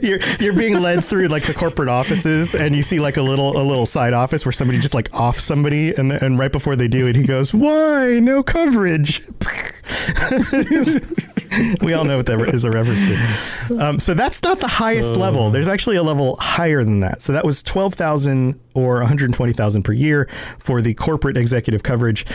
you're 0.00 0.20
you're 0.38 0.56
being 0.56 0.80
led 0.80 1.04
through 1.04 1.26
like 1.26 1.42
the 1.42 1.54
corporate 1.54 1.88
offices, 1.88 2.54
and 2.54 2.76
you 2.76 2.82
see 2.82 3.00
like 3.00 3.16
a 3.16 3.22
little 3.22 3.60
a 3.60 3.64
little 3.64 3.86
side 3.86 4.12
office 4.12 4.44
where 4.44 4.52
somebody 4.52 4.78
just 4.78 4.94
like 4.94 5.12
off 5.12 5.40
somebody, 5.40 5.94
and 5.94 6.10
then, 6.10 6.22
and 6.22 6.38
right 6.38 6.52
before 6.52 6.76
they 6.76 6.88
do 6.88 7.08
it, 7.08 7.16
he 7.16 7.24
goes, 7.24 7.52
"Why 7.52 8.20
no 8.20 8.42
coverage?" 8.42 9.22
we 11.80 11.94
all 11.94 12.04
know 12.04 12.16
what 12.16 12.26
that 12.26 12.40
is 12.52 12.64
a 12.64 12.70
reference 12.70 13.00
to. 13.68 13.80
Um, 13.80 14.00
so 14.00 14.14
that's 14.14 14.42
not 14.42 14.60
the 14.60 14.68
highest 14.68 15.16
level. 15.16 15.50
There's 15.50 15.68
actually 15.68 15.96
a 15.96 16.02
level 16.02 16.36
higher 16.36 16.84
than 16.84 17.00
that. 17.00 17.22
So 17.22 17.32
that 17.32 17.44
was 17.44 17.62
twelve 17.62 17.94
thousand 17.94 18.60
or 18.74 18.98
one 18.98 19.06
hundred 19.06 19.32
twenty 19.32 19.52
thousand 19.52 19.82
per 19.82 19.92
year 19.92 20.28
for 20.58 20.82
the 20.82 20.94
corporate 20.94 21.36
executive 21.36 21.82
coverage. 21.82 22.26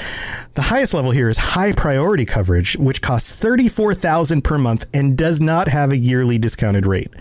The 0.54 0.63
highest 0.63 0.93
level 0.93 1.12
here 1.12 1.30
is 1.30 1.38
high 1.38 1.71
priority 1.71 2.26
coverage, 2.26 2.76
which 2.78 3.02
costs 3.02 3.32
thirty 3.32 3.50
four 3.67 3.93
thousand 3.93 4.43
per 4.43 4.57
month 4.57 4.85
and 4.93 5.17
does 5.17 5.41
not 5.41 5.67
have 5.67 5.91
a 5.91 5.97
yearly 5.97 6.37
discounted 6.37 6.85
rate. 6.85 7.11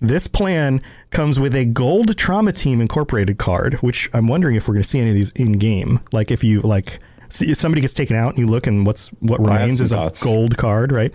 This 0.00 0.26
plan 0.26 0.80
comes 1.10 1.38
with 1.38 1.54
a 1.54 1.66
gold 1.66 2.16
trauma 2.16 2.52
team 2.52 2.80
incorporated 2.80 3.38
card, 3.38 3.74
which 3.74 4.08
I'm 4.14 4.28
wondering 4.28 4.56
if 4.56 4.66
we're 4.66 4.74
going 4.74 4.82
to 4.82 4.88
see 4.88 4.98
any 4.98 5.10
of 5.10 5.16
these 5.16 5.30
in 5.30 5.52
game. 5.52 6.00
Like 6.12 6.30
if 6.30 6.42
you 6.42 6.62
like 6.62 7.00
see 7.28 7.52
somebody 7.54 7.82
gets 7.82 7.94
taken 7.94 8.16
out 8.16 8.30
and 8.30 8.38
you 8.38 8.46
look 8.46 8.66
and 8.66 8.86
what's 8.86 9.08
what 9.20 9.40
remains 9.40 9.80
is 9.80 9.92
a 9.92 10.10
gold 10.22 10.56
card, 10.56 10.92
right? 10.92 11.14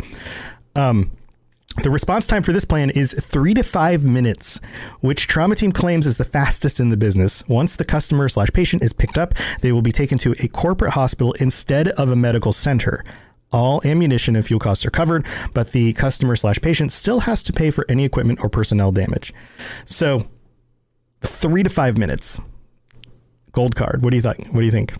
Um, 0.76 1.12
the 1.84 1.90
response 1.90 2.26
time 2.26 2.42
for 2.42 2.54
this 2.54 2.64
plan 2.64 2.90
is 2.92 3.14
three 3.14 3.54
to 3.54 3.64
five 3.64 4.06
minutes, 4.06 4.62
which 5.02 5.28
Trauma 5.28 5.56
Team 5.56 5.74
claims 5.74 6.08
is 6.08 6.16
the 6.16 6.24
fastest 6.24 6.80
in 6.80 6.90
the 6.90 6.96
business. 6.96 7.46
Once 7.50 7.76
the 7.76 7.84
customer 7.84 8.30
slash 8.30 8.48
patient 8.54 8.82
is 8.82 8.94
picked 8.94 9.18
up, 9.18 9.34
they 9.60 9.74
will 9.74 9.82
be 9.82 9.92
taken 9.92 10.18
to 10.20 10.34
a 10.40 10.48
corporate 10.48 10.94
hospital 10.94 11.34
instead 11.34 11.90
of 11.90 12.10
a 12.10 12.16
medical 12.16 12.54
center. 12.54 13.04
All 13.56 13.82
ammunition 13.86 14.36
and 14.36 14.46
fuel 14.46 14.60
costs 14.60 14.86
are 14.86 14.92
covered, 14.92 15.26
but 15.54 15.72
the 15.72 15.94
customer 15.94 16.36
slash 16.36 16.60
patient 16.62 16.92
still 16.92 17.22
has 17.22 17.42
to 17.44 17.54
pay 17.54 17.72
for 17.72 17.86
any 17.88 18.04
equipment 18.04 18.40
or 18.44 18.50
personnel 18.50 18.92
damage. 18.92 19.34
So, 19.86 20.28
three 21.22 21.64
to 21.64 21.70
five 21.70 21.98
minutes. 21.98 22.38
Gold 23.54 23.78
card. 23.78 24.04
What 24.04 24.10
do 24.10 24.18
you 24.18 24.22
think? 24.22 24.48
What 24.48 24.60
do 24.60 24.66
you 24.66 24.74
think? 24.74 24.94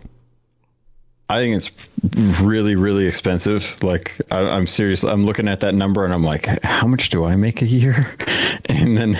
I 1.28 1.40
think 1.40 1.56
it's 1.56 1.70
really, 2.16 2.76
really 2.76 3.06
expensive. 3.06 3.82
Like 3.82 4.16
I, 4.30 4.40
I'm 4.40 4.66
serious. 4.66 5.04
I'm 5.04 5.24
looking 5.24 5.48
at 5.48 5.60
that 5.60 5.74
number 5.74 6.04
and 6.04 6.12
I'm 6.12 6.24
like, 6.24 6.46
how 6.62 6.86
much 6.86 7.08
do 7.08 7.24
I 7.24 7.36
make 7.36 7.62
a 7.62 7.66
year? 7.66 8.14
And 8.68 8.96
then 8.96 9.18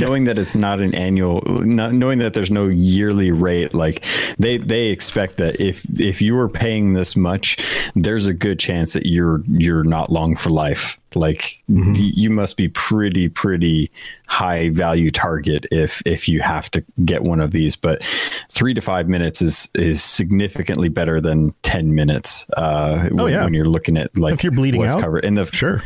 knowing 0.00 0.24
that 0.24 0.38
it's 0.38 0.56
not 0.56 0.80
an 0.80 0.92
annual, 0.94 1.40
not 1.64 1.92
knowing 1.92 2.18
that 2.18 2.34
there's 2.34 2.50
no 2.50 2.66
yearly 2.66 3.30
rate, 3.30 3.72
like 3.72 4.04
they 4.38 4.56
they 4.56 4.86
expect 4.86 5.36
that 5.36 5.60
if 5.60 5.86
if 6.00 6.20
you 6.20 6.36
are 6.38 6.48
paying 6.48 6.94
this 6.94 7.14
much, 7.14 7.58
there's 7.94 8.26
a 8.26 8.34
good 8.34 8.58
chance 8.58 8.94
that 8.94 9.06
you're 9.06 9.42
you're 9.46 9.84
not 9.84 10.10
long 10.10 10.34
for 10.34 10.50
life. 10.50 10.98
Like 11.14 11.62
mm-hmm. 11.70 11.92
y- 11.92 12.12
you 12.14 12.30
must 12.30 12.56
be 12.56 12.68
pretty 12.68 13.28
pretty 13.28 13.90
high 14.26 14.68
value 14.70 15.10
target 15.10 15.66
if 15.70 16.02
if 16.04 16.28
you 16.28 16.40
have 16.40 16.70
to 16.72 16.84
get 17.04 17.22
one 17.22 17.40
of 17.40 17.52
these. 17.52 17.76
But 17.76 18.04
three 18.50 18.74
to 18.74 18.80
five 18.80 19.08
minutes 19.08 19.40
is 19.40 19.68
is 19.74 20.02
significantly 20.02 20.88
better 20.88 21.20
than 21.20 21.54
ten 21.62 21.94
minutes. 21.94 22.17
Uh, 22.56 23.08
when, 23.12 23.32
yeah. 23.32 23.44
when 23.44 23.54
you're 23.54 23.64
looking 23.66 23.96
at 23.96 24.16
like 24.18 24.34
If 24.34 24.42
you're 24.42 24.52
bleeding 24.52 24.80
what's 24.80 24.96
out, 24.96 25.02
covered. 25.02 25.24
And 25.24 25.36
the 25.38 25.46
Sure. 25.46 25.82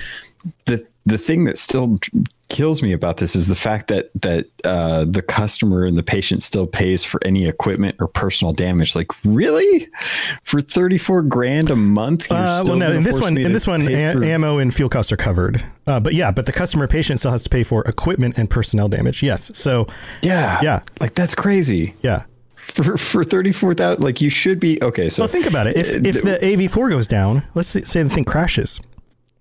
the 0.67 0.87
the 1.05 1.19
thing 1.19 1.45
that 1.45 1.59
still 1.59 1.99
kills 2.49 2.81
me 2.81 2.93
about 2.93 3.17
this 3.17 3.35
is 3.35 3.49
the 3.49 3.57
fact 3.57 3.89
that 3.89 4.11
that 4.23 4.47
uh, 4.65 5.05
the 5.05 5.23
customer 5.23 5.85
and 5.85 5.97
the 5.97 6.03
patient 6.03 6.45
still 6.45 6.67
pays 6.67 7.03
for 7.03 7.19
any 7.25 7.47
equipment 7.49 7.97
or 7.99 8.07
personal 8.07 8.53
damage. 8.53 8.95
Like, 8.95 9.09
really, 9.25 9.89
for 10.45 10.61
thirty 10.61 10.99
four 10.99 11.23
grand 11.23 11.71
a 11.71 11.77
month? 11.77 12.31
Uh, 12.31 12.63
well, 12.65 12.77
no. 12.77 12.93
In 12.93 13.03
this 13.03 13.19
one, 13.21 13.37
in 13.37 13.53
this 13.53 13.67
one, 13.67 13.83
a- 13.89 13.93
ammo 14.25 14.59
and 14.59 14.73
fuel 14.73 14.89
costs 14.89 15.11
are 15.11 15.17
covered. 15.17 15.65
Uh, 15.89 15.99
but 15.99 16.15
yeah, 16.15 16.31
but 16.31 16.47
the 16.47 16.53
customer 16.53 16.87
patient 16.87 17.19
still 17.19 17.33
has 17.33 17.43
to 17.43 17.51
pay 17.51 17.65
for 17.65 17.83
equipment 17.89 18.39
and 18.39 18.49
personnel 18.49 18.87
damage. 18.89 19.25
Yes. 19.25 19.51
So 19.59 19.89
yeah, 20.23 20.61
Yeah. 20.63 20.83
like 21.01 21.15
that's 21.17 21.35
crazy. 21.35 21.95
yeah. 22.03 22.25
For 22.69 22.97
for 22.97 23.25
thirty 23.25 23.53
four 23.53 23.75
thousand, 23.75 24.03
like 24.03 24.21
you 24.21 24.31
should 24.31 24.59
be 24.61 24.83
okay. 24.83 25.09
So 25.09 25.23
Well, 25.23 25.29
think 25.29 25.47
about 25.47 25.67
it. 25.67 25.77
If 25.77 25.89
uh, 25.97 26.09
if 26.09 26.23
the 26.23 26.39
AV4 26.47 26.91
goes 26.91 27.07
down, 27.07 27.43
let's 27.55 27.69
say 27.69 28.03
the 28.03 28.09
thing 28.09 28.25
crashes. 28.25 28.81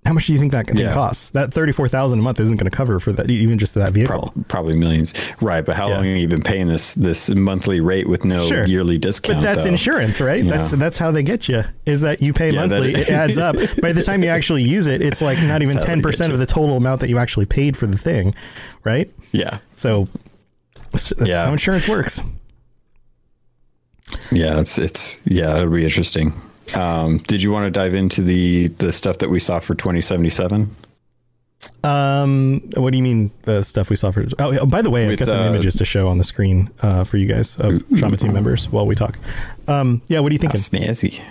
How 0.03 0.13
much 0.13 0.25
do 0.25 0.33
you 0.33 0.39
think 0.39 0.51
that 0.53 0.75
Yeah. 0.75 0.91
costs? 0.95 1.29
That 1.29 1.53
thirty 1.53 1.71
four 1.71 1.87
thousand 1.87 2.17
a 2.17 2.21
month 2.23 2.39
isn't 2.39 2.57
going 2.57 2.69
to 2.69 2.75
cover 2.75 2.99
for 2.99 3.13
that, 3.13 3.29
even 3.29 3.59
just 3.59 3.75
that 3.75 3.93
vehicle. 3.93 4.31
prob- 4.33 4.47
probably 4.47 4.75
millions, 4.75 5.13
right? 5.39 5.63
But 5.63 5.75
how 5.75 5.87
Yeah. 5.87 5.97
long 5.97 6.05
have 6.05 6.17
you 6.17 6.27
been 6.27 6.41
paying 6.41 6.67
this 6.67 6.95
this 6.95 7.29
monthly 7.29 7.79
rate 7.79 8.09
with 8.09 8.25
no 8.25 8.47
Sure. 8.47 8.65
yearly 8.65 8.97
discount? 8.97 9.37
But 9.37 9.43
that's 9.43 9.63
though? 9.63 9.69
insurance, 9.69 10.19
right? 10.19 10.43
Yeah. 10.43 10.53
That's 10.53 10.71
that's 10.71 10.97
how 10.97 11.11
they 11.11 11.21
get 11.21 11.47
you. 11.47 11.63
Is 11.85 12.01
that 12.01 12.21
you 12.23 12.33
pay 12.33 12.49
Yeah, 12.49 12.65
that- 12.65 12.69
monthly? 12.81 12.95
it 12.99 13.09
adds 13.11 13.37
up. 13.37 13.55
By 13.81 13.93
the 13.93 14.01
time 14.01 14.23
you 14.23 14.29
actually 14.29 14.63
use 14.63 14.87
it, 14.87 15.03
it's 15.03 15.21
like 15.21 15.37
not 15.43 15.61
even 15.61 15.75
That's 15.75 15.85
how 15.85 15.89
they 15.91 15.95
ten 15.97 16.01
percent 16.01 16.33
of 16.33 16.39
the 16.39 16.47
total 16.47 16.75
amount 16.77 17.01
that 17.01 17.09
you 17.09 17.19
actually 17.19 17.45
paid 17.45 17.77
for 17.77 17.85
the 17.85 17.97
thing, 17.97 18.33
right? 18.83 19.09
Yeah, 19.31 19.59
So 19.73 20.07
that's, 20.91 21.09
that's 21.11 21.29
Yeah. 21.29 21.45
how 21.45 21.51
insurance 21.51 21.87
works. 21.87 22.19
Yeah. 24.31 24.59
It's 24.59 24.77
it's 24.77 25.19
yeah. 25.25 25.57
It'll 25.57 25.71
be 25.71 25.83
interesting. 25.83 26.33
Um, 26.75 27.17
did 27.19 27.41
you 27.43 27.51
want 27.51 27.65
to 27.65 27.71
dive 27.71 27.93
into 27.93 28.21
the 28.21 28.67
the 28.67 28.93
stuff 28.93 29.17
that 29.19 29.29
we 29.29 29.39
saw 29.39 29.59
for 29.59 29.75
twenty 29.75 30.01
seventy 30.01 30.29
seven? 30.29 30.75
Um, 31.83 32.61
what 32.75 32.91
do 32.91 32.97
you 32.97 33.03
mean 33.03 33.31
the 33.43 33.63
stuff 33.63 33.89
we 33.89 33.95
saw 33.95 34.11
for? 34.11 34.25
Oh, 34.39 34.51
yeah, 34.51 34.65
by 34.65 34.81
the 34.81 34.89
way, 34.89 35.07
I've 35.07 35.17
got 35.17 35.29
some 35.29 35.41
uh, 35.41 35.49
images 35.49 35.75
to 35.75 35.85
show 35.85 36.07
on 36.07 36.17
the 36.17 36.23
screen 36.23 36.69
uh, 36.81 37.03
for 37.03 37.17
you 37.17 37.25
guys 37.27 37.55
of 37.57 37.83
trauma 37.97 38.17
team 38.17 38.33
members 38.33 38.69
while 38.69 38.85
we 38.85 38.95
talk. 38.95 39.17
Um, 39.67 40.01
yeah, 40.07 40.19
what 40.19 40.31
are 40.31 40.33
you 40.33 40.39
thinking? 40.39 40.59
Snazzy. 40.59 41.21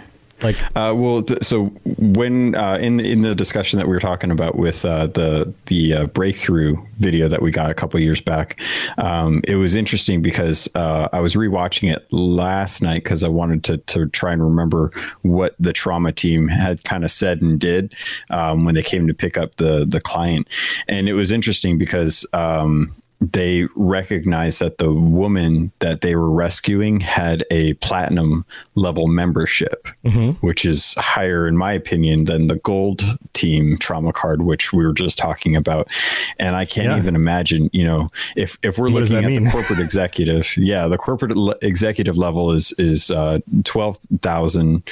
Like, 0.43 0.57
Uh, 0.77 0.95
well, 0.97 1.25
so 1.43 1.67
when 1.99 2.55
uh, 2.55 2.79
in 2.81 3.01
in 3.01 3.23
the 3.23 3.35
discussion 3.35 3.79
that 3.79 3.87
we 3.87 3.95
were 3.95 4.01
talking 4.01 4.31
about 4.31 4.57
with 4.57 4.85
uh, 4.85 5.07
the 5.09 5.53
the 5.67 5.95
uh, 5.95 6.07
breakthrough 6.07 6.77
video 6.99 7.29
that 7.29 7.43
we 7.43 7.51
got 7.51 7.71
a 7.71 7.75
couple 7.75 8.01
years 8.01 8.21
back, 8.21 8.61
um, 8.99 9.43
it 9.47 9.57
was 9.57 9.75
interesting 9.75 10.23
because 10.23 10.69
uh, 10.75 11.09
I 11.13 11.21
was 11.21 11.35
rewatching 11.35 11.93
it 11.93 12.07
last 12.13 12.83
night 12.83 13.05
because 13.05 13.23
I 13.23 13.29
wanted 13.29 13.65
to 13.65 13.79
to 13.79 14.07
try 14.09 14.33
and 14.33 14.43
remember 14.43 14.91
what 15.23 15.55
the 15.59 15.73
trauma 15.73 16.13
team 16.13 16.49
had 16.49 16.85
kind 16.85 17.05
of 17.05 17.11
said 17.11 17.43
and 17.43 17.59
did 17.61 17.95
um, 18.31 18.65
when 18.65 18.75
they 18.75 18.83
came 18.83 19.07
to 19.07 19.15
pick 19.15 19.37
up 19.37 19.57
the 19.57 19.85
the 19.85 20.01
client, 20.01 20.49
and 20.89 21.09
it 21.09 21.15
was 21.15 21.33
interesting 21.33 21.79
because. 21.79 22.27
Um, 22.33 22.95
they 23.21 23.67
recognized 23.77 24.61
that 24.61 24.79
the 24.79 24.91
woman 24.93 25.71
that 25.81 26.01
they 26.01 26.15
were 26.17 26.31
rescuing 26.31 27.01
had 27.01 27.45
a 27.51 27.75
platinum 27.75 28.47
level 28.77 29.09
membership, 29.09 29.87
which 30.41 30.65
is 30.65 30.95
higher, 30.95 31.47
in 31.47 31.55
my 31.57 31.73
opinion, 31.73 32.25
than 32.25 32.47
the 32.47 32.57
gold 32.57 33.03
team 33.35 33.77
trauma 33.79 34.13
card, 34.13 34.43
which 34.43 34.73
we 34.73 34.87
were 34.87 34.95
just 34.95 35.19
talking 35.19 35.55
about. 35.55 35.87
And 36.39 36.57
I 36.57 36.65
can't 36.65 36.87
Yeah. 36.89 36.99
even 36.99 37.15
imagine, 37.15 37.69
you 37.75 37.85
know, 37.85 38.11
if 38.37 38.57
if 38.63 38.79
we're 38.79 38.91
What 38.91 39.03
looking 39.03 39.17
at 39.19 39.25
mean? 39.25 39.45
the 39.45 39.51
corporate 39.53 39.81
executive, 39.81 40.57
yeah, 40.57 40.87
the 40.87 40.97
corporate 40.99 41.37
le- 41.37 41.57
executive 41.61 42.17
level 42.17 42.51
is 42.53 42.73
is 42.79 43.11
uh, 43.11 43.41
twelve 43.65 43.99
thousand 44.23 44.83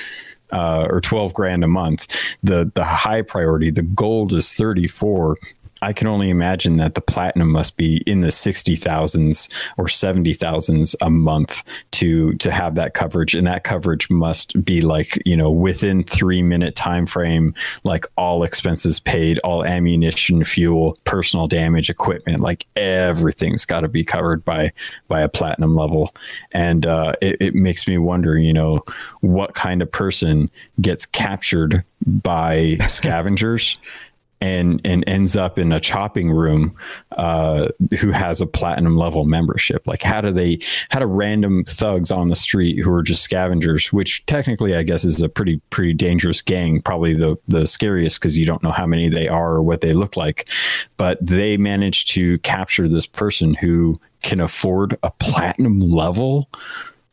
uh, 0.50 0.86
or 0.88 0.98
12 1.02 1.34
grand 1.34 1.62
a 1.62 1.66
month. 1.66 2.06
The 2.42 2.70
the 2.74 2.82
high 2.84 3.20
priority, 3.20 3.70
the 3.70 3.82
gold 3.82 4.32
is 4.32 4.54
34. 4.54 5.36
I 5.82 5.92
can 5.92 6.06
only 6.06 6.30
imagine 6.30 6.76
that 6.78 6.94
the 6.94 7.00
platinum 7.00 7.50
must 7.50 7.76
be 7.76 8.02
in 8.06 8.20
the 8.20 8.28
60,000s 8.28 9.48
or 9.76 9.86
70,000s 9.86 10.94
a 11.00 11.10
month 11.10 11.62
to 11.92 12.34
to 12.34 12.50
have 12.50 12.74
that 12.74 12.94
coverage 12.94 13.34
and 13.34 13.46
that 13.46 13.64
coverage 13.64 14.10
must 14.10 14.64
be 14.64 14.80
like, 14.80 15.20
you 15.24 15.36
know, 15.36 15.50
within 15.50 16.04
3 16.04 16.42
minute 16.42 16.74
time 16.74 17.06
frame, 17.06 17.54
like 17.84 18.06
all 18.16 18.42
expenses 18.42 18.98
paid, 18.98 19.38
all 19.40 19.64
ammunition, 19.64 20.44
fuel, 20.44 20.98
personal 21.04 21.46
damage, 21.46 21.90
equipment, 21.90 22.40
like 22.40 22.66
everything's 22.76 23.64
got 23.64 23.80
to 23.80 23.88
be 23.88 24.04
covered 24.04 24.44
by 24.44 24.72
by 25.08 25.20
a 25.20 25.28
platinum 25.28 25.76
level. 25.76 26.14
And 26.52 26.86
uh, 26.86 27.14
it, 27.20 27.36
it 27.40 27.54
makes 27.54 27.86
me 27.86 27.98
wonder, 27.98 28.38
you 28.38 28.52
know, 28.52 28.82
what 29.20 29.54
kind 29.54 29.82
of 29.82 29.90
person 29.90 30.50
gets 30.80 31.06
captured 31.06 31.84
by 32.06 32.76
scavengers 32.86 33.76
and 34.40 34.80
and 34.84 35.04
ends 35.06 35.36
up 35.36 35.58
in 35.58 35.72
a 35.72 35.80
chopping 35.80 36.30
room 36.30 36.74
uh, 37.12 37.68
who 37.98 38.10
has 38.10 38.40
a 38.40 38.46
platinum 38.46 38.96
level 38.96 39.24
membership 39.24 39.86
like 39.86 40.02
how 40.02 40.20
do 40.20 40.30
they 40.30 40.58
how 40.90 40.98
do 40.98 41.06
random 41.06 41.64
thugs 41.64 42.10
on 42.10 42.28
the 42.28 42.36
street 42.36 42.78
who 42.78 42.92
are 42.92 43.02
just 43.02 43.22
scavengers 43.22 43.92
which 43.92 44.24
technically 44.26 44.74
i 44.74 44.82
guess 44.82 45.04
is 45.04 45.20
a 45.20 45.28
pretty 45.28 45.60
pretty 45.70 45.92
dangerous 45.92 46.40
gang 46.40 46.80
probably 46.80 47.14
the 47.14 47.36
the 47.48 47.66
scariest 47.66 48.20
because 48.20 48.38
you 48.38 48.46
don't 48.46 48.62
know 48.62 48.72
how 48.72 48.86
many 48.86 49.08
they 49.08 49.28
are 49.28 49.56
or 49.56 49.62
what 49.62 49.80
they 49.80 49.92
look 49.92 50.16
like 50.16 50.48
but 50.96 51.18
they 51.24 51.56
manage 51.56 52.06
to 52.06 52.38
capture 52.38 52.88
this 52.88 53.06
person 53.06 53.54
who 53.54 53.98
can 54.22 54.40
afford 54.40 54.96
a 55.02 55.10
platinum 55.12 55.80
level 55.80 56.48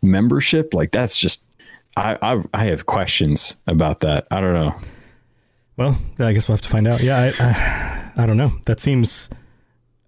membership 0.02 0.74
like 0.74 0.92
that's 0.92 1.18
just 1.18 1.46
I, 1.98 2.18
I 2.22 2.44
I 2.54 2.64
have 2.66 2.86
questions 2.86 3.56
about 3.68 4.02
that. 4.02 4.28
I 4.32 4.42
don't 4.42 4.54
know. 4.54 4.76
Well, 5.78 5.98
I 6.20 6.34
guess 6.34 6.48
we'll 6.48 6.56
have 6.56 6.62
to 6.62 6.70
find 6.70 6.88
out. 6.88 7.02
Yeah, 7.02 7.32
I, 7.40 7.44
I, 7.44 8.24
I 8.24 8.26
don't 8.26 8.38
know. 8.38 8.54
That 8.66 8.80
seems. 8.80 9.30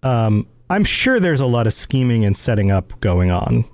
Um, 0.04 0.48
I'm 0.70 0.84
sure 0.84 1.20
there's 1.20 1.42
a 1.42 1.46
lot 1.46 1.68
of 1.68 1.74
scheming 1.74 2.26
and 2.26 2.36
setting 2.36 2.72
up 2.72 3.00
going 3.00 3.32
on 3.32 3.66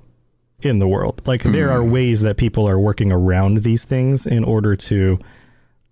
in 0.61 0.79
the 0.79 0.87
world. 0.87 1.21
Like 1.25 1.43
there 1.43 1.69
are 1.71 1.83
ways 1.83 2.21
that 2.21 2.37
people 2.37 2.67
are 2.67 2.79
working 2.79 3.11
around 3.11 3.57
these 3.59 3.83
things 3.83 4.25
in 4.25 4.43
order 4.43 4.75
to, 4.75 5.19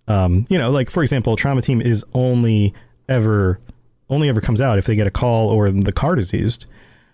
um, 0.08 0.44
you 0.48 0.58
know, 0.58 0.70
like 0.70 0.90
for 0.90 1.02
example, 1.02 1.36
trauma 1.36 1.62
team 1.62 1.80
is 1.80 2.04
only 2.14 2.74
ever 3.08 3.60
only 4.08 4.28
ever 4.28 4.40
comes 4.40 4.60
out 4.60 4.78
if 4.78 4.86
they 4.86 4.94
get 4.94 5.06
a 5.06 5.10
call 5.10 5.48
or 5.48 5.70
the 5.70 5.92
card 5.92 6.18
is 6.18 6.32
used. 6.32 6.66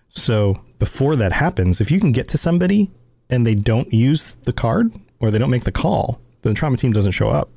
So 0.09 0.59
before 0.79 1.15
that 1.15 1.31
happens, 1.31 1.81
if 1.81 1.91
you 1.91 1.99
can 1.99 2.11
get 2.11 2.27
to 2.29 2.37
somebody 2.37 2.91
and 3.29 3.45
they 3.45 3.55
don't 3.55 3.91
use 3.93 4.33
the 4.43 4.53
card 4.53 4.91
or 5.19 5.31
they 5.31 5.37
don't 5.37 5.49
make 5.49 5.63
the 5.63 5.71
call, 5.71 6.19
then 6.41 6.53
the 6.53 6.57
trauma 6.57 6.77
team 6.77 6.93
doesn't 6.93 7.11
show 7.11 7.29
up. 7.29 7.49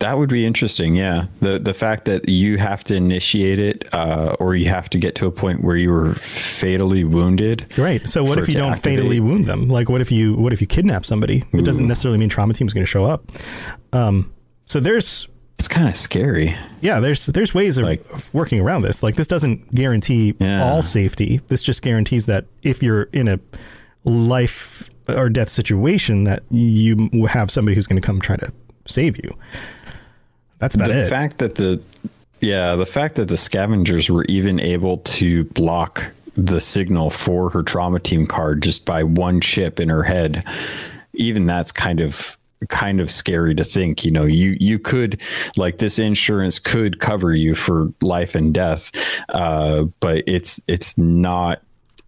That 0.00 0.18
would 0.18 0.28
be 0.28 0.44
interesting. 0.44 0.94
Yeah, 0.94 1.24
the 1.40 1.58
the 1.58 1.72
fact 1.72 2.04
that 2.04 2.28
you 2.28 2.58
have 2.58 2.84
to 2.84 2.94
initiate 2.94 3.58
it, 3.58 3.88
uh, 3.92 4.36
or 4.38 4.54
you 4.54 4.68
have 4.68 4.90
to 4.90 4.98
get 4.98 5.14
to 5.16 5.26
a 5.26 5.30
point 5.32 5.64
where 5.64 5.76
you 5.76 5.90
were 5.90 6.14
fatally 6.16 7.02
wounded. 7.04 7.66
Right. 7.78 8.06
So 8.08 8.22
what 8.22 8.38
if 8.38 8.46
you 8.48 8.54
don't 8.54 8.72
activate. 8.74 8.98
fatally 8.98 9.20
wound 9.20 9.46
them? 9.46 9.68
Like 9.68 9.88
what 9.88 10.00
if 10.02 10.12
you 10.12 10.34
what 10.34 10.52
if 10.52 10.60
you 10.60 10.66
kidnap 10.66 11.06
somebody? 11.06 11.44
It 11.52 11.64
doesn't 11.64 11.88
necessarily 11.88 12.18
mean 12.18 12.28
trauma 12.28 12.52
team 12.54 12.66
is 12.66 12.74
going 12.74 12.84
to 12.84 12.90
show 12.90 13.06
up. 13.06 13.24
Um, 13.94 14.32
so 14.66 14.80
there's 14.80 15.26
It's 15.58 15.66
kind 15.68 15.88
of 15.88 15.96
scary. 15.96 16.54
yeah, 16.82 17.00
there's 17.00 17.24
there's 17.26 17.54
ways 17.54 17.78
of 17.78 17.84
Like- 17.86 18.04
working 18.34 18.60
around 18.60 18.82
this. 18.82 19.02
Like 19.02 19.14
this 19.14 19.26
doesn't 19.26 19.74
guarantee 19.74 20.34
Yeah. 20.38 20.62
all 20.62 20.82
safety. 20.82 21.40
This 21.48 21.62
just 21.62 21.80
guarantees 21.82 22.26
that 22.26 22.44
if 22.62 22.82
you're 22.82 23.04
in 23.14 23.26
a 23.28 23.40
life 24.04 24.90
or 25.08 25.30
death 25.30 25.48
situation, 25.50 26.24
that 26.24 26.42
you 26.50 27.08
have 27.30 27.50
somebody 27.50 27.74
who's 27.74 27.86
going 27.86 28.00
to 28.00 28.06
come 28.06 28.20
try 28.20 28.36
to 28.36 28.52
save 28.88 29.16
you. 29.18 29.36
That's 30.58 30.74
about 30.74 30.88
the 30.88 31.04
it. 31.04 31.08
fact 31.08 31.38
that 31.38 31.54
the 31.54 31.80
yeah, 32.40 32.74
the 32.76 32.86
fact 32.86 33.16
that 33.16 33.26
the 33.26 33.36
scavengers 33.36 34.10
were 34.10 34.24
even 34.24 34.60
able 34.60 34.98
to 34.98 35.44
block 35.44 36.12
the 36.34 36.60
signal 36.60 37.10
for 37.10 37.50
her 37.50 37.62
trauma 37.62 37.98
team 37.98 38.26
card 38.26 38.62
just 38.62 38.84
by 38.84 39.02
one 39.02 39.40
chip 39.40 39.80
in 39.80 39.88
her 39.88 40.04
head, 40.04 40.44
even 41.14 41.46
that's 41.46 41.72
kind 41.72 42.00
of 42.00 42.36
kind 42.68 43.00
of 43.00 43.08
scary 43.08 43.54
to 43.54 43.62
think 43.62 44.04
you 44.04 44.10
know 44.10 44.24
you 44.24 44.56
you 44.58 44.80
could 44.80 45.20
like 45.56 45.78
this 45.78 45.96
insurance 45.96 46.58
could 46.58 46.98
cover 46.98 47.32
you 47.32 47.54
for 47.54 47.92
life 48.02 48.34
and 48.34 48.52
death 48.52 48.90
uh 49.28 49.84
but 50.00 50.24
it's 50.26 50.60
it's 50.66 50.98
not 50.98 51.62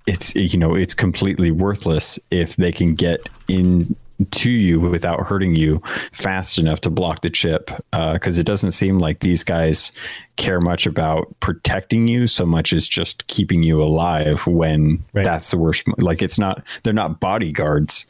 it's 0.09 0.35
you 0.35 0.59
know 0.59 0.75
it's 0.75 0.93
completely 0.93 1.53
worthless 1.53 2.19
if 2.33 2.57
they 2.57 2.73
can 2.73 2.97
get 2.97 3.29
in 3.47 3.95
to 4.31 4.51
you 4.51 4.79
without 4.81 5.21
hurting 5.27 5.55
you 5.57 5.83
fast 6.13 6.59
enough 6.59 6.81
to 6.83 6.91
block 6.91 7.23
the 7.23 7.31
chip 7.31 7.71
uh, 7.93 8.15
because 8.15 8.39
it 8.39 8.45
doesn't 8.47 8.73
seem 8.73 8.99
like 8.99 9.21
these 9.21 9.43
guys 9.45 9.93
care 10.37 10.61
much 10.61 10.87
about 10.87 11.27
protecting 11.41 12.07
you 12.09 12.27
so 12.27 12.45
much 12.47 12.73
as 12.73 12.89
just 12.89 13.27
keeping 13.27 13.63
you 13.63 13.83
alive 13.83 14.47
when 14.47 15.03
Right. 15.13 15.25
that's 15.25 15.51
the 15.51 15.59
worst 15.59 15.85
like 15.99 16.23
it's 16.23 16.39
not 16.39 16.63
they're 16.83 16.93
not 16.93 17.21
bodyguards 17.21 18.07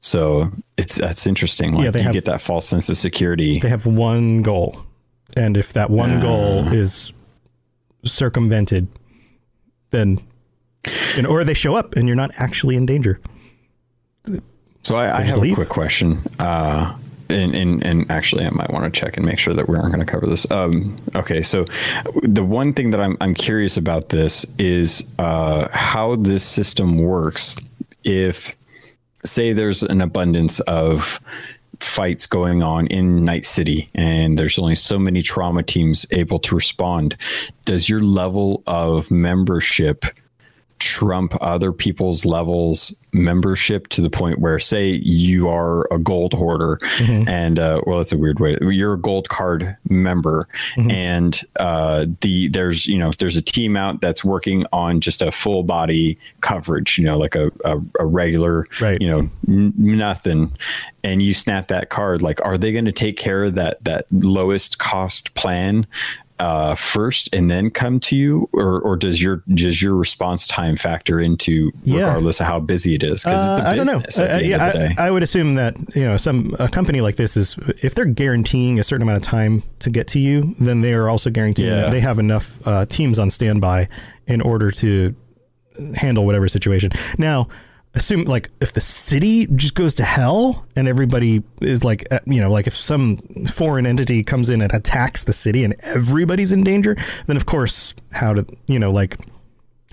so 0.00 0.50
it's 0.76 0.96
that's 0.96 1.26
interesting 1.26 1.74
like 1.74 1.84
Yeah, 1.84 1.90
they 1.90 1.98
you 2.00 2.04
have- 2.04 2.12
get 2.14 2.24
that 2.26 2.40
false 2.40 2.68
sense 2.68 2.88
of 2.88 2.96
security 2.96 3.58
they 3.58 3.68
have 3.68 3.86
one 3.86 4.42
goal, 4.42 4.80
and 5.36 5.56
if 5.56 5.72
that 5.72 5.90
one 5.90 6.20
goal 6.20 6.66
is 6.68 7.12
circumvented, 8.04 8.86
then 9.90 10.20
know, 11.20 11.28
or 11.28 11.42
they 11.44 11.54
show 11.54 11.74
up 11.74 11.94
and 11.96 12.06
you're 12.06 12.16
not 12.16 12.30
actually 12.36 12.76
in 12.76 12.86
danger. 12.86 13.18
So 14.86 14.94
I, 14.94 15.18
I 15.18 15.22
have 15.22 15.38
leave? 15.38 15.54
a 15.54 15.56
quick 15.56 15.68
question. 15.68 16.22
Uh, 16.38 16.96
and, 17.28 17.56
and 17.56 17.84
and 17.84 18.08
actually, 18.08 18.46
I 18.46 18.50
might 18.50 18.70
want 18.70 18.84
to 18.84 19.00
check 19.00 19.16
and 19.16 19.26
make 19.26 19.40
sure 19.40 19.52
that 19.52 19.68
we 19.68 19.74
aren't 19.74 19.92
going 19.92 19.98
to 19.98 20.06
cover 20.06 20.28
this. 20.28 20.48
Um, 20.48 20.94
okay, 21.16 21.42
so 21.42 21.66
the 22.22 22.44
one 22.44 22.72
thing 22.72 22.92
that 22.92 23.00
I'm 23.00 23.16
I'm 23.20 23.34
curious 23.34 23.76
about 23.76 24.10
this 24.10 24.46
is 24.60 25.12
uh, 25.18 25.66
how 25.72 26.14
this 26.14 26.44
system 26.44 26.98
works. 26.98 27.56
If 28.04 28.54
say 29.24 29.52
there's 29.52 29.82
an 29.82 30.00
abundance 30.00 30.60
of 30.60 31.18
fights 31.80 32.24
going 32.28 32.62
on 32.62 32.86
in 32.86 33.24
Night 33.24 33.44
City 33.44 33.90
and 33.96 34.38
there's 34.38 34.56
only 34.56 34.76
so 34.76 35.00
many 35.00 35.20
trauma 35.20 35.64
teams 35.64 36.06
able 36.12 36.38
to 36.38 36.54
respond, 36.54 37.16
does 37.64 37.88
your 37.88 37.98
level 37.98 38.62
of 38.68 39.10
membership 39.10 40.04
trump 40.78 41.32
other 41.40 41.72
people's 41.72 42.24
levels 42.24 42.94
membership 43.12 43.88
to 43.88 44.02
the 44.02 44.10
point 44.10 44.40
where 44.40 44.58
say 44.58 44.88
you 44.88 45.48
are 45.48 45.86
a 45.90 45.98
gold 45.98 46.34
hoarder 46.34 46.78
and 47.00 47.58
uh, 47.58 47.80
well 47.86 47.96
that's 47.98 48.12
a 48.12 48.18
weird 48.18 48.38
way 48.40 48.56
you're 48.60 48.92
a 48.94 48.98
gold 48.98 49.28
card 49.30 49.74
member 49.88 50.46
and 50.76 51.40
uh, 51.58 52.04
the 52.20 52.48
there's 52.48 52.86
you 52.86 52.98
know 52.98 53.12
there's 53.18 53.36
a 53.36 53.42
team 53.42 53.74
out 53.76 54.00
that's 54.02 54.22
working 54.22 54.66
on 54.72 55.00
just 55.00 55.22
a 55.22 55.32
full 55.32 55.62
body 55.62 56.18
coverage 56.42 56.98
you 56.98 57.04
know 57.04 57.16
like 57.16 57.34
a, 57.34 57.50
a, 57.64 57.80
a 58.00 58.04
regular 58.06 58.66
Right. 58.80 59.00
you 59.00 59.08
know 59.08 59.30
n- 59.48 59.72
nothing. 59.76 60.52
And 61.04 61.22
you 61.22 61.34
snap 61.34 61.68
that 61.68 61.88
card 61.88 62.20
like 62.20 62.44
are 62.44 62.58
they 62.58 62.72
going 62.72 62.84
to 62.84 62.92
take 62.92 63.16
care 63.16 63.44
of 63.44 63.54
that 63.54 63.82
that 63.84 64.06
lowest 64.10 64.78
cost 64.78 65.32
plan 65.34 65.86
uh, 66.38 66.74
first 66.74 67.28
and 67.32 67.50
then 67.50 67.70
come 67.70 67.98
to 68.00 68.16
you, 68.16 68.48
or 68.52 68.80
or 68.80 68.96
does 68.96 69.22
your 69.22 69.42
does 69.54 69.80
your 69.80 69.94
response 69.94 70.46
time 70.46 70.76
factor 70.76 71.18
into 71.20 71.72
Yeah. 71.82 72.00
regardless 72.08 72.40
of 72.40 72.46
how 72.46 72.60
busy 72.60 72.94
it 72.94 73.02
is? 73.02 73.22
Because 73.24 73.58
it's 73.58 73.66
a 73.66 73.68
Uh, 73.68 73.72
I 73.72 73.76
don't 73.76 73.86
know. 73.86 74.02
Uh, 74.24 74.38
yeah, 74.38 74.66
of 74.66 74.72
the 74.74 74.78
day. 74.80 74.94
I, 74.98 75.06
I 75.06 75.10
would 75.10 75.22
assume 75.22 75.54
that 75.54 75.76
you 75.96 76.04
know 76.04 76.16
some 76.18 76.54
a 76.58 76.68
company 76.68 77.00
like 77.00 77.16
this 77.16 77.36
is 77.36 77.56
if 77.82 77.94
they're 77.94 78.04
guaranteeing 78.04 78.78
a 78.78 78.82
certain 78.82 79.02
amount 79.02 79.16
of 79.16 79.22
time 79.22 79.62
to 79.78 79.90
get 79.90 80.08
to 80.08 80.18
you, 80.18 80.54
then 80.58 80.82
they 80.82 80.92
are 80.92 81.08
also 81.08 81.30
guaranteeing 81.30 81.70
Yeah. 81.70 81.80
that 81.82 81.90
they 81.90 82.00
have 82.00 82.18
enough 82.18 82.58
uh, 82.66 82.84
teams 82.86 83.18
on 83.18 83.30
standby 83.30 83.88
in 84.26 84.40
order 84.42 84.70
to 84.72 85.14
handle 85.94 86.24
whatever 86.26 86.48
situation. 86.48 86.90
Now, 87.18 87.48
assume 87.96 88.24
like 88.24 88.50
if 88.60 88.72
the 88.72 88.80
city 88.80 89.46
just 89.46 89.74
goes 89.74 89.94
to 89.94 90.04
hell 90.04 90.66
and 90.76 90.86
everybody 90.86 91.42
is 91.60 91.82
like 91.82 92.06
uh, 92.12 92.20
you 92.26 92.40
know 92.40 92.50
like 92.50 92.66
if 92.66 92.76
some 92.76 93.16
foreign 93.52 93.86
entity 93.86 94.22
comes 94.22 94.50
in 94.50 94.60
and 94.60 94.72
attacks 94.72 95.24
the 95.24 95.32
city 95.32 95.64
and 95.64 95.74
everybody's 95.80 96.52
in 96.52 96.62
danger, 96.62 96.96
then 97.26 97.36
of 97.36 97.46
course 97.46 97.94
how 98.12 98.34
to 98.34 98.46
you 98.68 98.78
know 98.78 98.92
like 98.92 99.16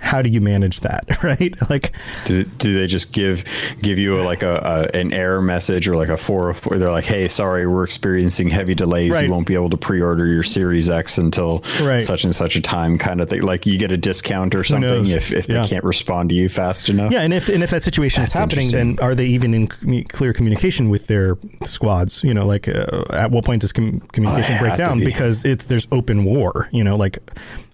how 0.03 0.21
do 0.21 0.29
you 0.29 0.41
manage 0.41 0.81
that, 0.81 1.05
right? 1.23 1.53
Like 1.69 1.93
do, 2.25 2.43
do 2.43 2.73
they 2.73 2.87
just 2.87 3.13
give 3.13 3.43
give 3.81 3.97
you 3.97 4.19
a, 4.19 4.23
like 4.23 4.43
a, 4.43 4.89
a 4.93 4.97
an 4.97 5.13
error 5.13 5.41
message 5.41 5.87
or 5.87 5.95
like 5.95 6.09
a 6.09 6.17
four 6.17 6.53
where 6.53 6.77
they're 6.77 6.91
like, 6.91 7.05
hey, 7.05 7.27
sorry, 7.27 7.65
we're 7.65 7.83
experiencing 7.83 8.49
heavy 8.49 8.75
delays. 8.75 9.11
Right. 9.11 9.25
You 9.25 9.31
won't 9.31 9.47
be 9.47 9.53
able 9.55 9.69
to 9.71 9.77
pre-order 9.77 10.27
your 10.27 10.43
Series 10.43 10.89
X 10.89 11.17
until 11.17 11.63
Right. 11.81 12.01
such 12.01 12.23
and 12.23 12.35
such 12.35 12.55
a 12.55 12.61
time, 12.61 12.97
kind 12.97 13.21
of 13.21 13.29
thing. 13.29 13.41
Like 13.41 13.65
you 13.65 13.77
get 13.77 13.91
a 13.91 13.97
discount 13.97 14.55
or 14.55 14.63
something 14.63 15.07
if 15.07 15.31
if 15.31 15.47
Yeah. 15.49 15.61
they 15.61 15.67
can't 15.69 15.83
respond 15.83 16.29
to 16.29 16.35
you 16.35 16.49
fast 16.49 16.89
enough. 16.89 17.11
Yeah, 17.11 17.21
and 17.21 17.33
if 17.33 17.47
and 17.49 17.63
if 17.63 17.69
that 17.71 17.83
situation 17.83 18.23
is 18.23 18.33
happening, 18.33 18.71
then 18.71 18.97
are 19.01 19.15
they 19.15 19.25
even 19.27 19.53
in 19.53 19.67
commu- 19.67 20.07
clear 20.09 20.33
communication 20.33 20.89
with 20.89 21.07
their 21.07 21.37
squads? 21.65 22.23
You 22.23 22.33
know, 22.33 22.45
like 22.45 22.67
uh, 22.67 23.03
at 23.11 23.31
what 23.31 23.45
point 23.45 23.61
does 23.61 23.71
com- 23.71 24.01
communication 24.11 24.57
Oh, 24.57 24.59
break 24.59 24.75
down? 24.75 24.99
be. 24.99 25.05
Because 25.05 25.45
it's 25.45 25.65
there's 25.65 25.87
open 25.91 26.25
war. 26.25 26.67
You 26.71 26.83
know, 26.83 26.97
like 26.97 27.17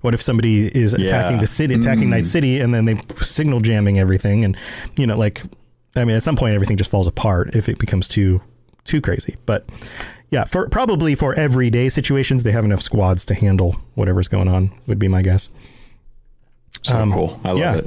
what 0.01 0.13
if 0.13 0.21
somebody 0.21 0.67
is 0.67 0.93
attacking 0.93 1.07
Yeah. 1.07 1.37
Mm. 1.37 1.41
the 1.41 1.47
city, 1.47 1.73
attacking 1.75 2.09
Night 2.09 2.27
City, 2.27 2.59
and 2.59 2.73
then 2.73 2.85
they 2.85 3.01
signal 3.21 3.59
jamming 3.59 3.99
everything, 3.99 4.43
and 4.45 4.55
you 4.97 5.05
know, 5.07 5.17
like 5.17 5.41
I 5.95 6.05
mean, 6.05 6.15
at 6.15 6.23
some 6.23 6.35
point 6.35 6.53
everything 6.55 6.77
just 6.77 6.89
falls 6.89 7.07
apart 7.07 7.55
if 7.55 7.67
it 7.69 7.77
becomes 7.79 8.07
too 8.07 8.41
too 8.85 9.01
crazy. 9.01 9.35
But 9.45 9.67
yeah, 10.29 10.43
for 10.45 10.69
probably 10.69 11.15
for 11.15 11.33
everyday 11.33 11.89
situations, 11.89 12.43
they 12.43 12.51
have 12.51 12.63
enough 12.65 12.81
squads 12.81 13.25
to 13.25 13.33
handle 13.33 13.75
whatever's 13.95 14.27
going 14.27 14.47
on. 14.47 14.71
Would 14.87 14.99
be 14.99 15.07
my 15.07 15.21
guess. 15.21 15.49
so 16.83 17.09
cool. 17.11 17.39
I 17.43 17.51
love 17.51 17.55
Um, 17.55 17.59
yeah. 17.59 17.75
it. 17.75 17.85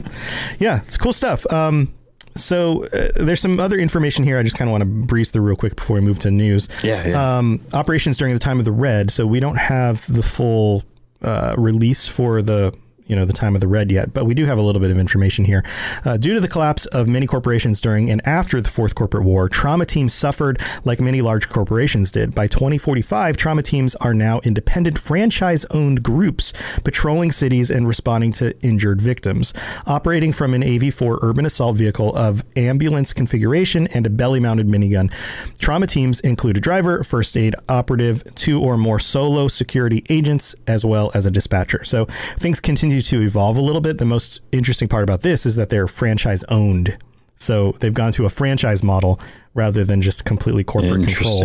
Yeah, 0.59 0.81
it's 0.87 0.97
cool 0.99 1.13
stuff. 1.13 1.51
Um, 1.53 1.93
so 2.35 2.85
uh, 2.93 3.09
there's 3.17 3.41
some 3.41 3.61
other 3.61 3.79
information 3.79 4.25
here. 4.25 4.39
I 4.39 4.43
just 4.43 4.57
kind 4.57 4.69
of 4.69 4.73
want 4.73 4.83
to 4.83 4.87
breeze 4.87 5.31
through 5.31 5.43
real 5.43 5.57
quick 5.57 5.77
before 5.77 5.95
we 5.95 6.01
move 6.01 6.19
to 6.21 6.31
news. 6.31 6.69
Yeah, 6.83 7.07
yeah. 7.09 7.39
Um, 7.39 7.61
operations 7.73 8.17
during 8.17 8.33
the 8.35 8.41
time 8.41 8.59
of 8.59 8.65
the 8.65 8.73
red. 8.73 9.11
So 9.11 9.27
we 9.27 9.39
don't 9.41 9.57
have 9.59 10.05
the 10.13 10.23
full 10.23 10.83
uh, 11.23 11.55
release 11.57 12.07
for 12.07 12.43
the 12.43 12.75
you 13.07 13.17
know 13.17 13.25
the 13.25 13.33
time 13.33 13.55
of 13.55 13.61
the 13.61 13.69
red 13.69 13.91
yet, 13.91 14.13
but 14.13 14.25
we 14.25 14.35
do 14.35 14.47
have 14.47 14.59
a 14.59 14.63
little 14.63 14.81
bit 14.81 14.91
of 14.91 14.99
information 14.99 15.45
here. 15.45 15.65
Uh, 16.05 16.17
due 16.17 16.35
to 16.35 16.41
the 16.41 16.49
collapse 16.49 16.87
of 16.87 17.09
many 17.09 17.27
corporations 17.27 17.81
during 17.81 18.11
and 18.11 18.21
after 18.27 18.61
the 18.61 18.69
fourth 18.69 18.95
corporate 18.95 19.25
war, 19.25 19.49
trauma 19.49 19.85
teams 19.85 20.15
suffered 20.15 20.61
like 20.85 21.01
many 21.01 21.23
large 21.23 21.49
corporations 21.49 22.11
did. 22.11 22.35
By 22.35 22.47
2045, 22.47 23.37
trauma 23.37 23.63
teams 23.63 23.95
are 23.97 24.15
now 24.15 24.41
independent 24.45 24.99
franchise-owned 24.99 26.03
groups 26.03 26.53
patrolling 26.85 27.33
cities 27.33 27.71
and 27.71 27.87
responding 27.87 28.33
to 28.33 28.59
injured 28.63 29.01
victims, 29.01 29.53
operating 29.87 30.33
from 30.33 30.55
an 30.55 30.63
AV4 30.63 31.19
urban 31.23 31.47
assault 31.47 31.77
vehicle 31.77 32.15
of 32.17 32.45
ambulance 32.57 33.13
configuration 33.13 33.87
and 33.89 34.07
a 34.07 34.11
belly-mounted 34.11 34.67
minigun. 34.67 35.13
Trauma 35.59 35.87
teams 35.87 36.21
include 36.21 36.57
a 36.57 36.61
driver, 36.61 37.05
first 37.05 37.37
aid 37.37 37.55
operative, 37.69 38.23
two 38.35 38.61
or 38.61 38.77
more 38.77 38.99
solo 38.99 39.49
security 39.49 40.05
agents, 40.09 40.55
as 40.67 40.85
well 40.85 41.11
as 41.15 41.27
a 41.27 41.31
dispatcher. 41.31 41.85
So 41.85 42.07
things 42.39 42.61
continue 42.61 43.02
to 43.03 43.21
evolve 43.21 43.57
a 43.57 43.61
little 43.61 43.81
bit. 43.81 43.99
The 43.99 44.05
most 44.05 44.41
interesting 44.53 44.89
part 44.89 45.03
about 45.03 45.21
this 45.21 45.45
is 45.47 45.57
that 45.57 45.69
they're 45.69 45.89
franchise 45.89 46.45
owned. 46.45 46.99
So 47.43 47.75
they've 47.81 47.93
gone 47.95 48.13
to 48.13 48.25
a 48.25 48.31
franchise 48.31 48.83
model 48.83 49.19
rather 49.55 49.85
than 49.85 50.01
just 50.01 50.25
completely 50.25 50.65
corporate 50.65 51.05
control. 51.05 51.45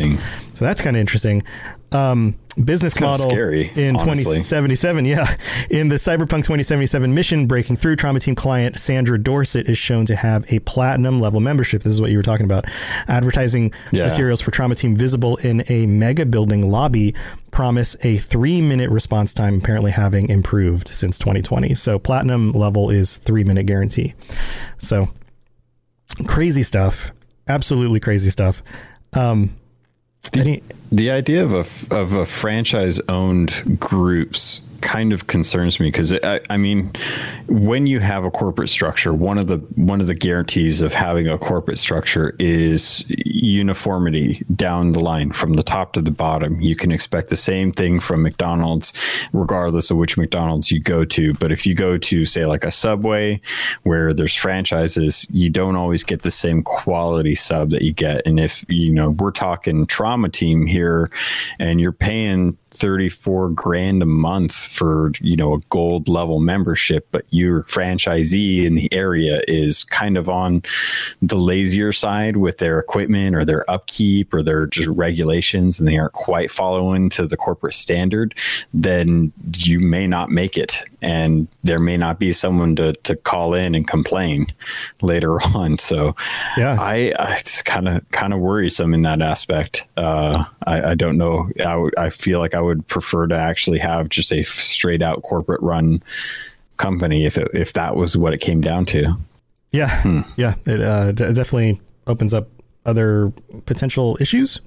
So 0.53 0.63
that's 0.63 0.79
kind 0.79 0.95
of 0.95 1.01
interesting. 1.01 1.43
Um, 1.91 2.35
business 2.63 2.99
model 2.99 3.29
scary, 3.29 3.69
in 3.75 3.95
honestly. 3.97 4.23
2077. 4.23 5.05
Yeah, 5.05 5.35
in 5.69 5.89
the 5.89 5.95
Cyberpunk 5.95 6.43
2077 6.43 7.13
mission 7.13 7.47
breaking 7.47 7.75
through, 7.77 7.95
Trauma 7.97 8.19
Team 8.19 8.35
client 8.35 8.77
Sandra 8.79 9.17
Dorsett 9.17 9.67
is 9.69 9.77
shown 9.77 10.05
to 10.05 10.15
have 10.15 10.51
a 10.53 10.59
platinum 10.59 11.17
level 11.17 11.39
membership. 11.41 11.83
This 11.83 11.93
is 11.93 11.99
what 12.01 12.11
you 12.11 12.17
were 12.17 12.23
talking 12.23 12.45
about. 12.45 12.65
Advertising 13.07 13.73
Yeah. 13.91 14.05
materials 14.05 14.41
for 14.41 14.51
Trauma 14.51 14.75
Team 14.75 14.95
visible 14.95 15.35
in 15.37 15.63
a 15.69 15.85
mega 15.87 16.25
building 16.25 16.69
lobby 16.69 17.13
promise 17.51 17.95
a 18.03 18.17
three 18.17 18.61
minute 18.61 18.89
response 18.89 19.33
time, 19.33 19.57
apparently 19.57 19.91
having 19.91 20.29
improved 20.29 20.87
since 20.87 21.17
2020. 21.17 21.73
So 21.75 21.99
platinum 21.99 22.51
level 22.53 22.89
is 22.89 23.17
three 23.17 23.43
minute 23.43 23.65
guarantee. 23.65 24.13
So 24.77 25.09
crazy 26.25 26.63
stuff. 26.63 27.11
Absolutely 27.47 27.99
crazy 27.99 28.29
stuff. 28.29 28.61
Um, 29.13 29.55
any, 30.33 30.61
The 30.91 31.09
idea 31.09 31.43
of 31.43 31.53
a 31.53 31.95
of 31.95 32.13
a 32.13 32.25
franchise 32.25 32.99
owned 33.07 33.79
groups 33.79 34.61
kind 34.81 35.13
of 35.13 35.27
concerns 35.27 35.79
me 35.79 35.87
because 35.87 36.13
I, 36.13 36.39
I 36.49 36.57
mean, 36.57 36.91
when 37.47 37.87
you 37.87 37.99
have 37.99 38.23
a 38.23 38.31
corporate 38.31 38.69
structure, 38.69 39.13
one 39.13 39.37
of 39.37 39.47
the 39.47 39.57
one 39.75 40.01
of 40.01 40.07
the 40.07 40.15
guarantees 40.15 40.81
of 40.81 40.93
having 40.93 41.27
a 41.27 41.37
corporate 41.37 41.77
structure 41.77 42.35
is 42.39 43.05
uniformity 43.25 44.45
down 44.55 44.91
the 44.91 44.99
line 44.99 45.31
from 45.31 45.53
the 45.53 45.63
top 45.63 45.93
to 45.93 46.01
the 46.01 46.11
bottom. 46.11 46.61
You 46.61 46.75
can 46.75 46.91
expect 46.91 47.29
the 47.29 47.35
same 47.35 47.71
thing 47.71 47.99
from 47.99 48.23
McDonald's, 48.23 48.93
regardless 49.33 49.91
of 49.91 49.97
which 49.97 50.17
McDonald's 50.17 50.71
you 50.71 50.79
go 50.79 51.05
to. 51.05 51.33
But 51.35 51.51
if 51.51 51.65
you 51.65 51.73
go 51.73 51.97
to 51.97 52.25
say 52.25 52.45
like 52.45 52.63
a 52.63 52.71
Subway, 52.71 53.41
where 53.83 54.13
there's 54.13 54.35
franchises, 54.35 55.27
you 55.31 55.49
don't 55.49 55.75
always 55.75 56.03
get 56.03 56.21
the 56.21 56.31
same 56.31 56.63
quality 56.63 57.35
sub 57.35 57.69
that 57.71 57.81
you 57.81 57.93
get. 57.93 58.25
And 58.25 58.39
if 58.39 58.65
you 58.67 58.91
know 58.91 59.11
we're 59.11 59.31
talking 59.31 59.85
trauma 59.85 60.29
team 60.29 60.65
here, 60.65 61.09
and 61.59 61.79
you're 61.79 61.91
paying 61.91 62.57
34 62.71 63.49
grand 63.49 64.01
a 64.01 64.05
month 64.05 64.53
for 64.53 65.11
you 65.21 65.35
know 65.35 65.53
a 65.53 65.59
gold 65.69 66.07
level 66.07 66.39
membership 66.39 67.07
but 67.11 67.25
your 67.29 67.63
franchisee 67.63 68.65
in 68.65 68.75
the 68.75 68.91
area 68.93 69.41
is 69.47 69.83
kind 69.85 70.17
of 70.17 70.27
on 70.27 70.61
the 71.21 71.37
lazier 71.37 71.91
side 71.91 72.37
with 72.37 72.57
their 72.57 72.79
equipment 72.79 73.35
or 73.35 73.45
their 73.45 73.69
upkeep 73.69 74.33
or 74.33 74.43
their 74.43 74.65
just 74.65 74.87
regulations 74.89 75.79
and 75.79 75.87
they 75.87 75.97
aren't 75.97 76.13
quite 76.13 76.51
following 76.51 77.09
to 77.09 77.25
the 77.25 77.37
corporate 77.37 77.73
standard 77.73 78.35
then 78.73 79.31
you 79.53 79.79
may 79.79 80.05
not 80.05 80.29
make 80.29 80.57
it 80.57 80.83
and 81.01 81.47
there 81.63 81.79
may 81.79 81.95
not 81.97 82.17
be 82.19 82.33
someone 82.33 82.75
to, 82.75 82.93
to 82.93 83.15
call 83.15 83.53
in 83.53 83.75
and 83.75 83.87
complain 83.87 84.47
later 85.01 85.39
on 85.55 85.77
so 85.77 86.15
Yeah. 86.57 86.75
I, 86.79 87.13
I 87.19 87.35
it's 87.37 87.61
kind 87.61 87.87
of 87.87 88.07
kind 88.09 88.33
of 88.33 88.39
worrisome 88.39 88.93
in 88.93 89.03
that 89.03 89.21
aspect. 89.21 89.87
Uh, 89.95 90.43
I, 90.65 90.91
I 90.91 90.95
don't 90.95 91.17
know. 91.17 91.49
I, 91.59 91.63
w- 91.73 91.91
I 91.97 92.09
feel 92.09 92.39
like 92.39 92.55
I 92.55 92.61
would 92.61 92.87
prefer 92.87 93.27
to 93.27 93.35
actually 93.35 93.79
have 93.79 94.09
just 94.09 94.31
a 94.31 94.43
straight 94.43 95.01
out 95.01 95.21
corporate 95.23 95.61
run 95.61 96.01
company 96.77 97.25
if 97.25 97.37
it, 97.37 97.47
if 97.53 97.73
that 97.73 97.95
was 97.95 98.17
what 98.17 98.33
it 98.33 98.39
came 98.39 98.61
down 98.61 98.85
to. 98.87 99.15
Yeah, 99.71 100.23
yeah, 100.37 100.55
it 100.65 100.81
uh, 100.81 101.11
d- 101.11 101.33
definitely 101.33 101.79
opens 102.07 102.33
up 102.33 102.47
other 102.85 103.31
potential 103.65 104.17
issues 104.21 104.61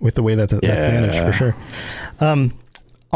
with 0.00 0.14
the 0.14 0.22
way 0.22 0.34
that 0.34 0.48
th- 0.50 0.62
that's 0.62 0.84
managed 0.84 1.24
for 1.26 1.32
sure. 1.32 1.56
Um, 2.20 2.52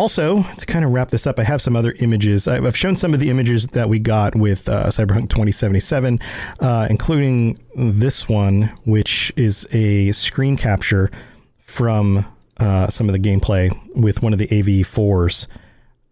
also, 0.01 0.42
to 0.57 0.64
kind 0.64 0.82
of 0.82 0.92
wrap 0.92 1.11
this 1.11 1.26
up, 1.26 1.38
I 1.38 1.42
have 1.42 1.61
some 1.61 1.76
other 1.76 1.94
images. 1.98 2.48
I've 2.48 2.74
shown 2.74 2.96
some 2.96 3.12
of 3.12 3.20
the 3.20 3.28
images 3.28 3.66
that 3.66 3.90
we 3.90 3.98
got 3.98 4.34
with 4.34 4.66
uh, 4.66 4.86
Cyberpunk 4.86 5.28
2077, 5.28 6.18
uh, 6.61 6.86
including 6.88 7.59
this 7.76 8.26
one, 8.26 8.72
which 8.86 9.30
is 9.36 9.68
a 9.72 10.11
screen 10.12 10.57
capture 10.57 11.11
from 11.59 12.24
uh, 12.57 12.88
some 12.88 13.11
of 13.11 13.12
the 13.12 13.18
gameplay 13.18 13.70
with 13.94 14.22
one 14.22 14.32
of 14.32 14.38
the 14.38 14.46
AV4s, 14.46 15.46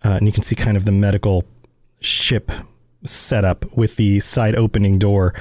uh, 0.05 0.11
and 0.11 0.27
you 0.27 0.33
can 0.33 0.43
see 0.43 0.55
kind 0.55 0.77
of 0.77 0.85
the 0.85 0.93
medical 0.93 1.47
ship 2.01 2.53
setup 3.07 3.75
with 3.75 3.97
the 3.97 4.21
side 4.21 4.55
opening 4.55 4.99
door 4.99 5.33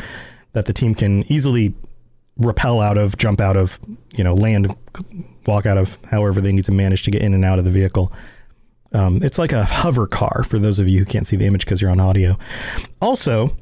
that 0.54 0.68
the 0.68 0.74
team 0.74 0.96
can 0.96 1.30
easily 1.30 1.74
rappel 2.38 2.80
out 2.80 2.98
of, 2.98 3.18
jump 3.18 3.42
out 3.42 3.58
of, 3.58 3.78
you 4.16 4.24
know, 4.24 4.34
land, 4.34 4.74
walk 5.46 5.66
out 5.66 5.78
of, 5.78 5.98
however 6.10 6.40
they 6.40 6.54
need 6.54 6.64
to 6.64 6.72
manage 6.72 7.04
to 7.04 7.12
get 7.12 7.22
in 7.22 7.34
and 7.34 7.44
out 7.44 7.60
of 7.60 7.66
the 7.66 7.72
vehicle. 7.72 8.10
Um, 8.98 9.22
it's 9.22 9.38
like 9.38 9.52
a 9.52 9.64
hover 9.64 10.08
car 10.08 10.44
for 10.44 10.58
those 10.58 10.80
of 10.80 10.88
you 10.88 11.00
who 11.00 11.06
can't 11.06 11.28
see 11.28 11.36
the 11.36 11.46
image 11.46 11.66
because 11.66 11.82
you're 11.82 11.92
on 11.92 12.00
audio. 12.00 12.36
Also, 13.00 13.56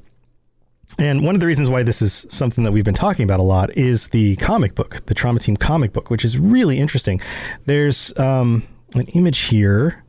and 0.98 1.26
one 1.26 1.36
of 1.36 1.42
the 1.42 1.48
reasons 1.48 1.70
why 1.70 1.84
this 1.84 2.02
is 2.02 2.26
something 2.30 2.64
that 2.64 2.72
we've 2.72 2.86
been 2.86 2.94
talking 2.94 3.24
about 3.24 3.42
a 3.42 3.44
lot 3.44 3.76
is 3.76 4.08
the 4.10 4.38
comic 4.38 4.76
book, 4.76 5.06
the 5.08 5.14
Trauma 5.14 5.40
Team 5.40 5.58
comic 5.58 5.92
book, 5.92 6.10
which 6.10 6.24
is 6.24 6.38
really 6.38 6.80
interesting. 6.80 7.20
There's 7.66 8.18
um, 8.18 8.66
an 8.94 9.08
image 9.08 9.40
here 9.40 10.04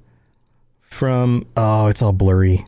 from, 0.91 1.45
oh, 1.57 1.87
it's 1.89 2.03
all 2.03 2.13
blurry. 2.13 2.65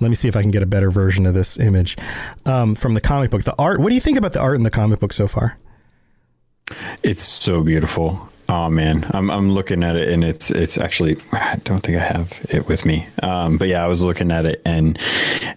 Let 0.00 0.10
me 0.10 0.14
see 0.14 0.28
if 0.28 0.36
I 0.36 0.42
can 0.42 0.50
get 0.50 0.62
a 0.62 0.66
better 0.66 0.90
version 0.90 1.24
of 1.24 1.32
this 1.32 1.58
image 1.58 1.96
um, 2.44 2.74
from 2.74 2.94
the 2.94 3.00
comic 3.00 3.30
book. 3.30 3.44
The 3.44 3.54
art, 3.58 3.80
what 3.80 3.88
do 3.88 3.94
you 3.94 4.00
think 4.00 4.18
about 4.18 4.34
the 4.34 4.40
art 4.40 4.56
in 4.56 4.62
the 4.62 4.70
comic 4.70 5.00
book 5.00 5.14
so 5.14 5.26
far? 5.26 5.56
It's 7.02 7.22
so 7.22 7.62
beautiful. 7.62 8.27
Oh 8.50 8.70
man, 8.70 9.06
I'm 9.12 9.30
I'm 9.30 9.52
looking 9.52 9.82
at 9.82 9.94
it 9.96 10.08
and 10.08 10.24
it's 10.24 10.50
it's 10.50 10.78
actually 10.78 11.18
I 11.32 11.56
don't 11.64 11.80
think 11.82 11.98
I 11.98 12.02
have 12.04 12.32
it 12.48 12.66
with 12.66 12.86
me. 12.86 13.06
Um, 13.22 13.58
but 13.58 13.68
yeah, 13.68 13.84
I 13.84 13.88
was 13.88 14.02
looking 14.02 14.30
at 14.30 14.46
it 14.46 14.62
and 14.64 14.98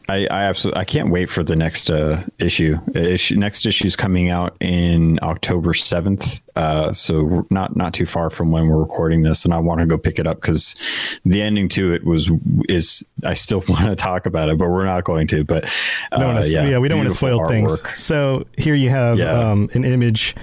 I 0.10 0.28
I 0.30 0.44
absolutely 0.44 0.82
I 0.82 0.84
can't 0.84 1.10
wait 1.10 1.30
for 1.30 1.42
the 1.42 1.56
next 1.56 1.90
uh, 1.90 2.22
issue. 2.40 2.78
Issue 2.94 3.38
next 3.38 3.66
issue 3.66 3.88
is 3.88 3.96
coming 3.96 4.30
out 4.30 4.58
in 4.60 5.20
October 5.24 5.74
seventh. 5.74 6.42
Uh, 6.58 6.92
so 6.92 7.48
not 7.50 7.78
not 7.78 7.94
too 7.94 8.06
far 8.06 8.30
from 8.30 8.52
when 8.52 8.68
we're 8.68 8.82
recording 8.82 9.22
this, 9.22 9.46
and 9.46 9.54
I 9.54 9.60
want 9.60 9.80
to 9.80 9.86
go 9.86 9.98
pick 9.98 10.20
it 10.20 10.28
up 10.28 10.42
because 10.42 10.76
the 11.24 11.42
ending 11.42 11.70
to 11.70 11.94
it 11.94 12.04
was 12.04 12.30
is 12.68 13.08
I 13.24 13.36
still 13.36 13.64
want 13.70 13.86
to 13.86 13.96
talk 13.96 14.26
about 14.26 14.50
it, 14.50 14.58
but 14.58 14.70
we're 14.70 14.84
not 14.84 15.06
going 15.06 15.28
to. 15.28 15.46
But 15.46 15.64
uh, 16.12 16.18
wanna, 16.20 16.46
yeah, 16.46 16.66
yeah, 16.66 16.78
we 16.78 16.90
don't 16.90 16.98
want 16.98 17.10
to 17.10 17.16
spoil 17.16 17.48
things. 17.48 17.98
So 17.98 18.46
here 18.58 18.76
you 18.76 18.90
have 18.90 19.18
Yeah. 19.18 19.32
um, 19.32 19.70
an 19.74 19.86
image 19.86 20.36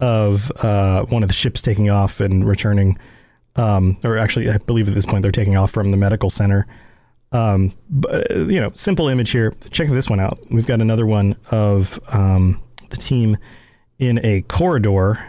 of 0.00 0.50
uh, 0.62 1.04
one 1.04 1.22
of 1.22 1.28
the 1.28 1.34
ships 1.34 1.62
taking 1.62 1.90
off 1.90 2.20
and 2.20 2.46
returning, 2.46 2.98
um, 3.56 3.96
or 4.04 4.18
actually, 4.18 4.50
I 4.50 4.58
believe 4.58 4.88
at 4.88 4.94
this 4.94 5.06
point 5.06 5.22
they're 5.22 5.32
taking 5.32 5.56
off 5.56 5.70
from 5.70 5.90
the 5.90 5.96
medical 5.96 6.30
center. 6.30 6.66
Um, 7.32 7.72
but 7.90 8.30
uh, 8.30 8.44
you 8.46 8.60
know, 8.60 8.70
simple 8.74 9.08
image 9.08 9.30
here. 9.30 9.54
Check 9.70 9.88
this 9.88 10.08
one 10.08 10.20
out. 10.20 10.38
We've 10.50 10.66
got 10.66 10.80
another 10.80 11.06
one 11.06 11.36
of 11.50 11.98
um, 12.08 12.62
the 12.90 12.96
team 12.96 13.36
in 13.98 14.20
a 14.24 14.42
corridor, 14.42 15.24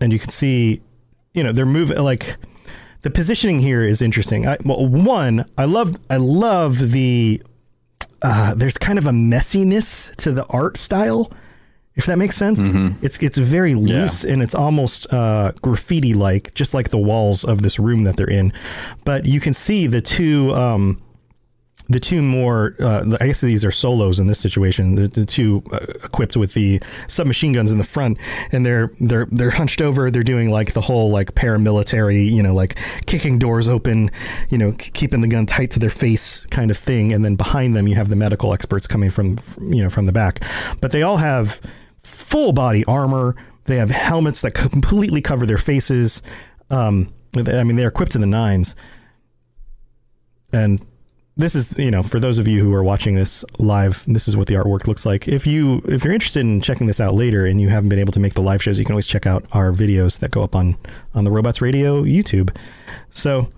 and 0.00 0.12
you 0.12 0.18
can 0.18 0.30
see, 0.30 0.82
you 1.32 1.42
know, 1.42 1.52
they're 1.52 1.66
moving 1.66 1.98
like 1.98 2.36
the 3.04 3.10
positioning 3.10 3.60
here 3.60 3.82
is 3.82 4.00
interesting. 4.00 4.48
I, 4.48 4.56
well, 4.64 4.86
one, 4.86 5.44
I 5.58 5.66
love, 5.66 5.96
I 6.08 6.16
love 6.16 6.92
the. 6.92 7.42
Uh, 8.22 8.54
there's 8.54 8.78
kind 8.78 8.98
of 8.98 9.04
a 9.04 9.10
messiness 9.10 10.14
to 10.16 10.32
the 10.32 10.46
art 10.46 10.78
style, 10.78 11.30
if 11.96 12.06
that 12.06 12.18
makes 12.18 12.36
sense. 12.36 12.60
It's 13.02 13.18
it's 13.22 13.38
very 13.38 13.74
loose 13.74 14.24
and 14.24 14.42
it's 14.42 14.54
almost 14.54 15.12
uh, 15.12 15.52
graffiti 15.62 16.14
like, 16.14 16.52
just 16.54 16.74
like 16.74 16.88
the 16.90 16.98
walls 16.98 17.44
of 17.44 17.62
this 17.62 17.78
room 17.78 18.02
that 18.02 18.16
they're 18.16 18.30
in. 18.30 18.52
But 19.04 19.24
you 19.26 19.40
can 19.40 19.52
see 19.54 19.86
the 19.86 20.00
two. 20.00 20.52
Um, 20.54 21.00
the 21.90 22.00
two 22.00 22.22
more, 22.22 22.74
uh, 22.80 23.18
I 23.20 23.26
guess 23.26 23.42
these 23.42 23.62
are 23.62 23.70
solos 23.70 24.18
in 24.18 24.26
this 24.26 24.38
situation. 24.38 24.94
The, 24.94 25.06
the 25.06 25.26
two 25.26 25.62
uh, 25.70 25.80
equipped 26.02 26.34
with 26.34 26.54
the 26.54 26.80
submachine 27.08 27.52
guns 27.52 27.70
in 27.70 27.76
the 27.76 27.84
front, 27.84 28.16
and 28.52 28.64
they're 28.64 28.90
they're 29.00 29.26
they're 29.30 29.50
hunched 29.50 29.82
over. 29.82 30.10
They're 30.10 30.22
doing 30.22 30.50
like 30.50 30.72
the 30.72 30.80
whole 30.80 31.10
like 31.10 31.34
paramilitary, 31.34 32.24
you 32.32 32.42
know, 32.42 32.54
like 32.54 32.78
kicking 33.04 33.38
doors 33.38 33.68
open, 33.68 34.10
you 34.48 34.56
know, 34.56 34.72
k- 34.72 34.92
keeping 34.94 35.20
the 35.20 35.28
gun 35.28 35.44
tight 35.44 35.72
to 35.72 35.78
their 35.78 35.90
face 35.90 36.46
kind 36.46 36.70
of 36.70 36.78
thing. 36.78 37.12
And 37.12 37.22
then 37.22 37.36
behind 37.36 37.76
them, 37.76 37.86
you 37.86 37.96
have 37.96 38.08
the 38.08 38.16
medical 38.16 38.54
experts 38.54 38.86
coming 38.86 39.10
from 39.10 39.38
you 39.60 39.82
know 39.82 39.90
from 39.90 40.06
the 40.06 40.12
back. 40.12 40.40
But 40.80 40.90
they 40.90 41.02
all 41.02 41.18
have 41.18 41.60
full 42.04 42.52
body 42.52 42.84
armor. 42.84 43.34
They 43.64 43.76
have 43.76 43.90
helmets 43.90 44.42
that 44.42 44.52
completely 44.52 45.20
cover 45.20 45.46
their 45.46 45.58
faces. 45.58 46.22
Um, 46.70 47.12
I 47.36 47.64
mean, 47.64 47.76
they're 47.76 47.88
equipped 47.88 48.12
to 48.12 48.18
the 48.18 48.26
nines 48.26 48.76
and 50.54 50.84
this 51.36 51.56
is 51.56 51.76
you 51.76 51.90
know 51.90 52.02
for 52.02 52.20
those 52.20 52.38
of 52.38 52.46
you 52.46 52.62
who 52.62 52.72
are 52.72 52.84
watching 52.84 53.14
this 53.16 53.44
live 53.58 54.04
this 54.06 54.28
is 54.28 54.36
what 54.36 54.46
the 54.46 54.54
artwork 54.54 54.86
looks 54.86 55.04
like 55.04 55.26
if 55.26 55.46
you 55.46 55.82
if 55.86 56.04
you're 56.04 56.12
interested 56.12 56.40
in 56.40 56.60
checking 56.60 56.86
this 56.86 57.00
out 57.00 57.14
later 57.14 57.44
and 57.44 57.60
you 57.60 57.68
haven't 57.68 57.88
been 57.88 57.98
able 57.98 58.12
to 58.12 58.20
make 58.20 58.34
the 58.34 58.42
live 58.42 58.62
shows 58.62 58.78
you 58.78 58.84
can 58.84 58.92
always 58.92 59.06
check 59.06 59.26
out 59.26 59.44
our 59.52 59.72
videos 59.72 60.20
that 60.20 60.30
go 60.30 60.42
up 60.42 60.54
on 60.54 60.76
on 61.14 61.24
the 61.24 61.30
robots 61.30 61.60
radio 61.60 62.02
youtube 62.02 62.54
so 63.10 63.50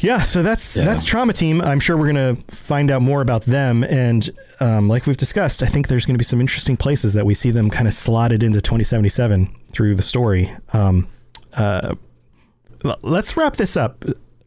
yeah 0.00 0.22
so 0.22 0.42
that's 0.42 0.76
Yeah. 0.76 0.84
that's 0.84 1.04
trauma 1.04 1.32
team 1.32 1.60
i'm 1.62 1.80
sure 1.80 1.96
we're 1.96 2.06
gonna 2.08 2.36
find 2.48 2.90
out 2.90 3.02
more 3.02 3.20
about 3.22 3.42
them 3.42 3.84
and 3.84 4.28
um, 4.60 4.88
like 4.88 5.06
we've 5.06 5.16
discussed 5.16 5.62
i 5.62 5.66
think 5.66 5.88
there's 5.88 6.06
gonna 6.06 6.18
be 6.18 6.24
some 6.24 6.40
interesting 6.40 6.76
places 6.76 7.12
that 7.12 7.24
we 7.26 7.34
see 7.34 7.50
them 7.50 7.70
kind 7.70 7.86
of 7.86 7.94
slotted 7.94 8.42
into 8.42 8.60
2077 8.60 9.54
through 9.72 9.94
the 9.94 10.02
story 10.02 10.52
um, 10.72 11.06
uh, 11.54 11.94
let's 13.02 13.36
wrap 13.36 13.56
this 13.56 13.76
up. 13.76 14.04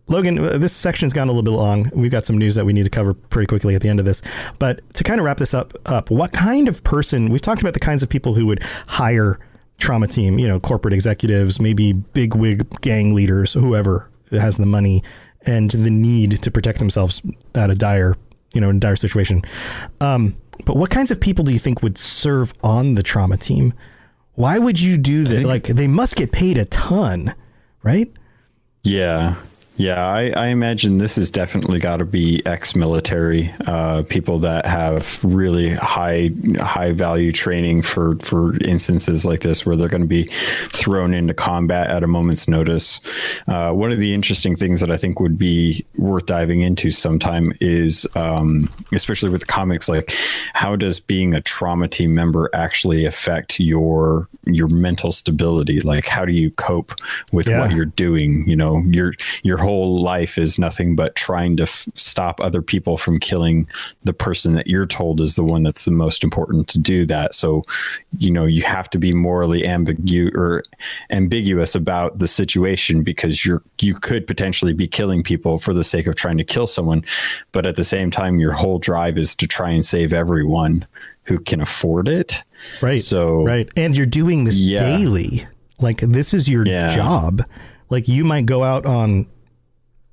Logan, 0.10 0.36
this 0.62 0.74
section's 0.74 1.12
gone 1.12 1.28
a 1.28 1.32
little 1.32 1.44
bit 1.44 1.52
long. 1.52 1.90
We've 1.94 2.12
got 2.12 2.26
some 2.26 2.38
news 2.38 2.56
that 2.56 2.66
we 2.66 2.72
need 2.72 2.84
to 2.84 2.90
cover 2.90 3.14
pretty 3.14 3.46
quickly 3.48 3.76
at 3.76 3.82
the 3.82 3.90
end 3.90 4.00
of 4.00 4.06
this. 4.06 4.22
But 4.60 4.82
to 4.94 5.04
kind 5.04 5.20
of 5.20 5.26
wrap 5.26 5.38
this 5.38 5.54
up, 5.54 5.74
up, 5.86 6.10
what 6.10 6.32
kind 6.32 6.68
of 6.70 6.84
person? 6.84 7.30
We've 7.30 7.42
talked 7.42 7.62
about 7.62 7.74
the 7.74 7.80
kinds 7.82 8.04
of 8.04 8.10
people 8.10 8.34
who 8.34 8.46
would 8.46 8.64
hire 8.88 9.38
trauma 9.80 10.08
team. 10.08 10.40
You 10.40 10.48
know, 10.48 10.60
corporate 10.62 10.94
executives, 10.94 11.60
maybe 11.60 11.92
big 11.94 12.36
wig 12.36 12.70
gang 12.82 13.14
leaders, 13.16 13.54
whoever 13.54 14.10
has 14.32 14.58
the 14.58 14.66
money 14.66 15.04
and 15.46 15.72
the 15.72 15.92
need 15.92 16.42
to 16.44 16.52
protect 16.52 16.80
themselves 16.80 17.22
at 17.56 17.70
a 17.70 17.76
dire, 17.76 18.16
you 18.54 18.62
know, 18.62 18.70
in 18.70 18.80
dire 18.80 18.96
situation. 18.96 19.42
Um, 20.02 20.36
but 20.66 20.76
what 20.76 20.90
kinds 20.90 21.12
of 21.12 21.20
people 21.20 21.46
do 21.46 21.54
you 21.54 21.60
think 21.60 21.82
would 21.82 21.98
serve 21.98 22.54
on 22.64 22.96
the 22.96 23.04
trauma 23.04 23.38
team? 23.38 23.74
Why 24.34 24.60
would 24.60 24.80
you 24.80 24.98
do 24.98 25.24
that? 25.26 25.46
Like, 25.46 25.64
they 25.64 25.88
must 25.88 26.16
get 26.16 26.32
paid 26.32 26.58
a 26.58 26.66
ton, 26.66 27.34
right? 27.84 28.12
Yeah. 28.84 29.36
Yeah, 29.78 30.04
I, 30.06 30.32
I 30.32 30.48
imagine 30.48 30.98
this 30.98 31.18
has 31.18 31.30
definitely 31.30 31.78
got 31.80 31.98
to 31.98 32.06
be 32.06 32.44
ex-military 32.48 33.54
uh, 33.68 34.02
people 34.10 34.40
that 34.40 34.66
have 34.66 35.24
really 35.24 35.70
high 35.70 36.32
high 36.60 36.94
value 36.94 37.32
training 37.32 37.84
for 37.84 38.16
for 38.18 38.58
instances 38.64 39.24
like 39.24 39.42
this, 39.42 39.66
where 39.68 39.76
they're 39.76 39.88
going 39.88 40.02
to 40.02 40.08
be 40.08 40.32
thrown 40.70 41.14
into 41.14 41.36
combat 41.36 41.92
at 41.92 42.04
a 42.04 42.08
moment's 42.08 42.48
notice. 42.48 43.00
Uh, 43.48 43.72
one 43.72 43.92
of 43.92 44.00
the 44.00 44.16
interesting 44.16 44.56
things 44.56 44.82
that 44.82 44.90
I 44.90 44.98
think 44.98 45.20
would 45.20 45.38
be 45.38 45.86
worth 45.96 46.26
diving 46.26 46.62
into 46.62 46.90
sometime 46.90 47.54
is, 47.62 48.08
um, 48.16 48.70
especially 48.94 49.30
with 49.30 49.46
comics, 49.46 49.88
like 49.88 50.12
how 50.54 50.76
does 50.76 51.00
being 51.00 51.36
a 51.36 51.42
trauma 51.42 51.88
team 51.88 52.16
member 52.16 52.50
actually 52.54 53.06
affect 53.06 53.60
your 53.60 54.28
your 54.48 54.70
mental 54.70 55.12
stability? 55.12 55.82
Like, 55.82 56.08
how 56.08 56.26
do 56.26 56.34
you 56.34 56.50
cope 56.52 56.94
with 57.32 57.48
Yeah. 57.48 57.60
what 57.62 57.72
you're 57.72 57.86
doing? 57.86 58.48
You 58.48 58.56
know, 58.56 58.82
your 58.90 59.14
your 59.44 59.67
whole 59.68 60.02
life 60.02 60.38
is 60.38 60.58
nothing 60.58 60.96
but 60.96 61.14
trying 61.16 61.58
to 61.58 61.64
f- 61.64 61.90
stop 61.94 62.40
other 62.40 62.62
people 62.62 62.96
from 62.98 63.20
killing 63.20 63.68
the 64.06 64.14
person 64.14 64.54
that 64.54 64.68
you're 64.68 64.86
told 64.86 65.20
is 65.20 65.36
the 65.36 65.44
one 65.44 65.62
that's 65.64 65.84
the 65.84 65.92
most 65.92 66.24
important 66.24 66.70
to 66.70 66.80
do 66.80 67.06
that. 67.06 67.36
So, 67.36 67.64
you 68.18 68.32
know, 68.32 68.46
you 68.46 68.62
have 68.62 68.90
to 68.92 68.98
be 68.98 69.12
morally 69.14 69.68
ambiguous 69.68 70.32
or 70.36 70.64
ambiguous 71.10 71.76
about 71.76 72.20
the 72.20 72.28
situation 72.30 73.04
because 73.04 73.46
you're 73.46 73.62
you 73.82 73.94
could 73.94 74.26
potentially 74.26 74.72
be 74.74 74.88
killing 74.88 75.22
people 75.22 75.58
for 75.60 75.74
the 75.74 75.84
sake 75.84 76.08
of 76.08 76.16
trying 76.16 76.38
to 76.38 76.46
kill 76.46 76.66
someone, 76.68 77.04
but 77.52 77.66
at 77.66 77.76
the 77.76 77.84
same 77.84 78.10
time, 78.10 78.40
your 78.40 78.54
whole 78.54 78.80
drive 78.80 79.18
is 79.18 79.36
to 79.36 79.48
try 79.48 79.70
and 79.70 79.86
save 79.86 80.14
everyone 80.14 80.86
who 81.24 81.38
can 81.40 81.60
afford 81.60 82.08
it. 82.08 82.42
Right. 82.82 83.02
So- 83.02 83.44
right, 83.44 83.68
and 83.76 83.96
you're 83.98 84.06
doing 84.06 84.46
this 84.46 84.58
Yeah. 84.58 84.98
daily. 84.98 85.46
Like 85.82 86.00
this 86.00 86.34
is 86.34 86.48
your 86.48 86.66
Yeah. 86.66 86.96
job. 86.96 87.44
Like 87.90 88.08
you 88.08 88.24
might 88.26 88.46
go 88.46 88.64
out 88.64 88.86
on 88.86 89.28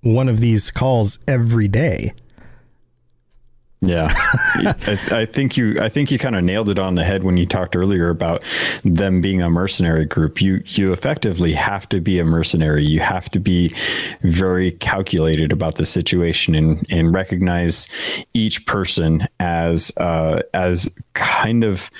one 0.04 0.28
of 0.28 0.40
these 0.40 0.70
calls 0.70 1.18
every 1.26 1.66
day. 1.66 2.12
Yeah, 3.86 4.08
I, 4.14 4.98
I 5.10 5.26
think 5.26 5.56
you. 5.56 5.80
I 5.80 5.88
think 5.88 6.10
you 6.10 6.18
kind 6.18 6.36
of 6.36 6.44
nailed 6.44 6.68
it 6.68 6.78
on 6.78 6.94
the 6.94 7.04
head 7.04 7.22
when 7.22 7.36
you 7.36 7.46
talked 7.46 7.76
earlier 7.76 8.08
about 8.08 8.42
them 8.82 9.20
being 9.20 9.42
a 9.42 9.50
mercenary 9.50 10.06
group. 10.06 10.40
You 10.40 10.62
you 10.66 10.92
effectively 10.92 11.52
have 11.52 11.88
to 11.90 12.00
be 12.00 12.18
a 12.18 12.24
mercenary. 12.24 12.84
You 12.84 13.00
have 13.00 13.28
to 13.30 13.38
be 13.38 13.74
very 14.22 14.72
calculated 14.72 15.52
about 15.52 15.76
the 15.76 15.84
situation 15.84 16.54
and 16.54 16.86
and 16.90 17.12
recognize 17.12 17.86
each 18.32 18.64
person 18.66 19.26
as 19.38 19.92
uh, 19.98 20.40
as 20.54 20.88
kind 21.12 21.62
of 21.62 21.90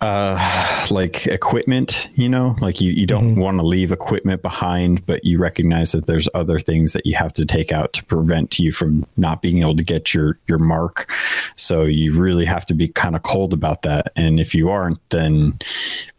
uh 0.00 0.86
like 0.90 1.26
equipment 1.26 2.08
you 2.14 2.28
know 2.28 2.56
like 2.60 2.80
you, 2.80 2.92
you 2.92 3.06
don't 3.06 3.36
want 3.36 3.58
to 3.58 3.66
leave 3.66 3.92
equipment 3.92 4.42
behind 4.42 5.04
but 5.06 5.24
you 5.24 5.38
recognize 5.38 5.92
that 5.92 6.06
there's 6.06 6.28
other 6.34 6.58
things 6.58 6.92
that 6.92 7.06
you 7.06 7.14
have 7.14 7.32
to 7.32 7.44
take 7.44 7.72
out 7.72 7.92
to 7.92 8.04
prevent 8.04 8.58
you 8.58 8.72
from 8.72 9.06
not 9.16 9.42
being 9.42 9.60
able 9.60 9.76
to 9.76 9.84
get 9.84 10.14
your 10.14 10.38
your 10.46 10.58
mark. 10.58 11.10
So 11.56 11.84
you 11.84 12.18
really 12.18 12.44
have 12.44 12.66
to 12.66 12.74
be 12.74 12.88
kind 12.88 13.16
of 13.16 13.22
cold 13.22 13.52
about 13.52 13.82
that. 13.82 14.12
And 14.16 14.40
if 14.40 14.54
you 14.54 14.70
aren't 14.70 14.98
then 15.10 15.58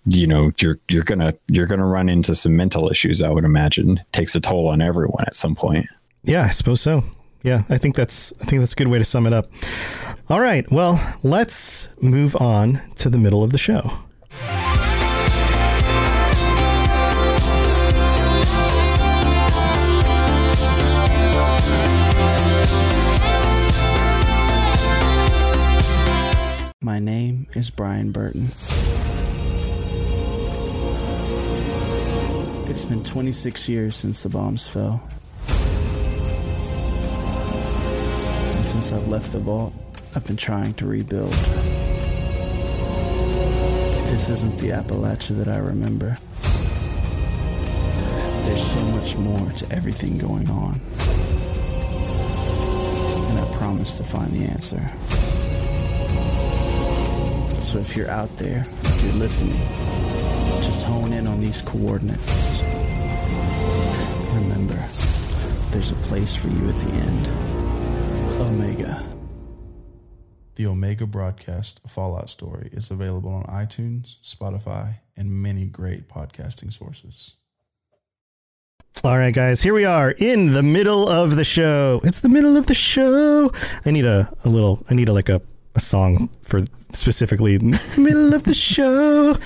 you 0.05 0.25
know 0.25 0.51
you're 0.59 0.79
you're 0.89 1.03
gonna 1.03 1.33
you're 1.47 1.67
gonna 1.67 1.85
run 1.85 2.09
into 2.09 2.33
some 2.33 2.55
mental 2.55 2.89
issues 2.89 3.21
i 3.21 3.29
would 3.29 3.45
imagine. 3.45 3.97
It 3.97 4.13
takes 4.13 4.35
a 4.35 4.41
toll 4.41 4.67
on 4.67 4.81
everyone 4.81 5.23
at 5.27 5.35
some 5.35 5.55
point. 5.55 5.87
Yeah, 6.23 6.43
I 6.43 6.49
suppose 6.49 6.81
so. 6.81 7.03
Yeah, 7.43 7.63
I 7.69 7.77
think 7.77 7.95
that's 7.95 8.33
I 8.41 8.45
think 8.45 8.61
that's 8.61 8.73
a 8.73 8.75
good 8.75 8.87
way 8.87 8.99
to 8.99 9.05
sum 9.05 9.25
it 9.25 9.33
up. 9.33 9.47
All 10.31 10.39
right, 10.39 10.65
well, 10.71 10.97
let's 11.23 11.89
move 11.99 12.37
on 12.37 12.79
to 12.95 13.09
the 13.09 13.17
middle 13.17 13.43
of 13.43 13.51
the 13.51 13.57
show. 13.57 13.81
My 26.81 26.99
name 26.99 27.47
is 27.51 27.69
Brian 27.69 28.13
Burton. 28.13 28.51
It's 32.69 32.85
been 32.85 33.03
26 33.03 33.67
years 33.67 33.97
since 33.97 34.23
the 34.23 34.29
bombs 34.29 34.65
fell. 34.65 35.05
And 38.55 38.65
since 38.65 38.93
I've 38.93 39.09
left 39.09 39.33
the 39.33 39.39
vault, 39.39 39.73
I've 40.13 40.25
been 40.27 40.35
trying 40.35 40.73
to 40.75 40.85
rebuild. 40.85 41.31
This 44.11 44.27
isn't 44.29 44.57
the 44.57 44.71
Appalachia 44.71 45.37
that 45.37 45.47
I 45.47 45.57
remember. 45.57 46.17
There's 48.43 48.61
so 48.61 48.81
much 48.87 49.15
more 49.15 49.49
to 49.53 49.71
everything 49.73 50.17
going 50.17 50.49
on. 50.49 50.81
And 53.29 53.39
I 53.39 53.57
promise 53.57 53.95
to 53.97 54.03
find 54.03 54.33
the 54.33 54.43
answer. 54.43 54.91
So 57.61 57.79
if 57.79 57.95
you're 57.95 58.09
out 58.09 58.35
there, 58.35 58.67
if 58.83 59.03
you're 59.03 59.13
listening, 59.13 59.61
just 60.61 60.85
hone 60.85 61.13
in 61.13 61.25
on 61.25 61.37
these 61.37 61.61
coordinates. 61.61 62.59
Remember, 64.33 64.75
there's 65.71 65.91
a 65.91 65.95
place 66.03 66.35
for 66.35 66.49
you 66.49 66.67
at 66.67 66.75
the 66.75 66.91
end. 66.91 67.27
Omega. 68.41 69.10
The 70.55 70.65
Omega 70.65 71.05
Broadcast 71.05 71.79
Fallout 71.87 72.29
Story 72.29 72.69
is 72.73 72.91
available 72.91 73.31
on 73.31 73.43
iTunes, 73.43 74.19
Spotify, 74.21 74.95
and 75.15 75.31
many 75.31 75.65
great 75.65 76.09
podcasting 76.09 76.73
sources. 76.73 77.37
All 79.05 79.17
right, 79.17 79.33
guys, 79.33 79.63
here 79.63 79.73
we 79.73 79.85
are 79.85 80.11
in 80.17 80.51
the 80.51 80.61
middle 80.61 81.07
of 81.07 81.37
the 81.37 81.45
show. 81.45 82.01
It's 82.03 82.19
the 82.19 82.27
middle 82.27 82.57
of 82.57 82.65
the 82.65 82.73
show. 82.73 83.51
I 83.85 83.91
need 83.91 84.03
a, 84.03 84.29
a 84.43 84.49
little, 84.49 84.85
I 84.89 84.93
need 84.93 85.07
a, 85.07 85.13
like 85.13 85.29
a, 85.29 85.41
a 85.75 85.79
song 85.79 86.29
for 86.41 86.65
specifically 86.91 87.57
middle 87.97 88.33
of 88.33 88.43
the 88.43 88.53
show. 88.53 89.37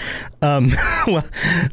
Um, 0.42 0.72
well, 1.08 1.26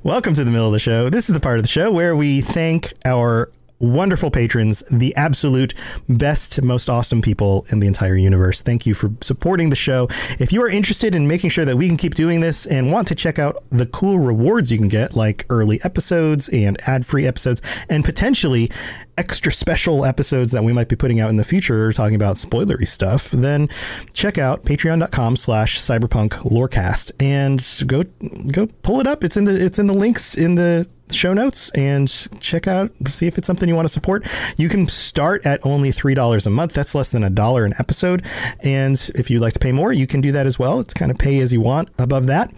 welcome 0.03 0.35
to 0.35 0.45
the 0.45 0.51
middle 0.51 0.67
of 0.67 0.75
the 0.75 0.79
show. 0.79 1.09
This 1.09 1.31
is 1.31 1.35
the 1.35 1.41
part 1.41 1.57
of 1.57 1.65
the 1.65 1.71
show 1.71 1.91
where 1.91 2.15
we 2.15 2.43
thank 2.43 2.93
our 3.07 3.51
wonderful 3.83 4.31
patrons, 4.31 4.83
the 4.91 5.15
absolute 5.17 5.75
best, 6.09 6.63
most 6.63 6.89
awesome 6.89 7.21
people 7.21 7.67
in 7.71 7.81
the 7.81 7.87
entire 7.87 8.17
universe. 8.17 8.63
Thank 8.63 8.87
you 8.87 8.95
for 8.95 9.11
supporting 9.21 9.71
the 9.71 9.77
show. 9.77 10.09
If 10.39 10.53
you 10.53 10.63
are 10.63 10.71
interested 10.71 11.15
in 11.15 11.27
making 11.27 11.51
sure 11.51 11.65
that 11.65 11.77
we 11.77 11.89
can 11.89 11.97
keep 11.97 12.15
doing 12.15 12.41
this 12.41 12.65
and 12.67 12.91
want 12.91 13.09
to 13.09 13.15
check 13.15 13.39
out 13.39 13.63
the 13.71 13.87
cool 13.87 14.19
rewards 14.19 14.71
you 14.71 14.79
can 14.79 14.89
get, 14.89 15.17
like 15.17 15.45
early 15.51 15.81
episodes 15.85 16.49
and 16.51 16.81
ad 16.89 17.05
free 17.05 17.27
episodes, 17.27 17.61
and 17.91 18.05
potentially 18.05 18.71
extra 19.19 19.53
special 19.53 20.05
episodes 20.05 20.53
that 20.53 20.65
we 20.65 20.73
might 20.73 20.89
be 20.89 20.97
putting 20.97 21.21
out 21.21 21.29
in 21.29 21.37
the 21.37 21.45
future 21.45 21.93
talking 21.93 22.15
about 22.15 22.37
spoilery 22.37 22.87
stuff, 22.87 23.31
then 23.31 23.69
check 24.15 24.39
out 24.39 24.65
patreon.com 24.65 25.37
slash 25.37 25.79
cyberpunk 25.79 26.31
lorecast 26.45 27.13
and 27.21 27.65
go 27.87 28.05
go 28.53 28.67
pull 28.83 29.01
it 29.01 29.07
up. 29.07 29.25
It's 29.25 29.37
in 29.37 29.45
the 29.45 29.55
it's 29.55 29.79
in 29.79 29.87
the 29.87 29.95
links 29.95 30.35
in 30.37 30.55
the 30.55 30.87
show 31.15 31.33
notes 31.33 31.71
and 31.71 32.09
check 32.41 32.67
out 32.67 32.91
see 33.07 33.27
if 33.27 33.39
it's 33.39 33.47
something 33.47 33.69
you 33.69 33.75
want 33.75 33.87
to 33.87 33.93
support. 33.93 34.27
You 34.57 34.69
can 34.69 34.89
start 34.89 35.47
at 35.47 35.65
only 35.65 35.93
three 35.93 36.15
dollars 36.15 36.47
a 36.47 36.51
month. 36.51 36.73
That's 36.73 36.95
less 36.95 37.11
than 37.11 37.25
a 37.25 37.31
dollar 37.31 37.65
an 37.65 37.75
episode. 37.79 38.25
And 38.61 38.97
if 39.15 39.31
you'd 39.31 39.41
like 39.41 39.53
to 39.55 39.59
pay 39.59 39.73
more 39.73 39.93
you 39.93 40.07
can 40.07 40.21
do 40.21 40.33
that 40.33 40.47
as 40.47 40.59
well. 40.59 40.81
It's 40.81 40.95
kind 40.95 41.11
of 41.11 41.19
pay 41.19 41.39
as 41.41 41.53
you 41.53 41.61
want 41.61 41.89
above 41.99 42.27
that. 42.27 42.53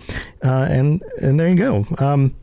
Uh, 0.45 0.67
and 0.71 1.03
and 1.21 1.39
there 1.39 1.49
you 1.49 1.57
go. 1.57 1.87
Um, 1.99 2.35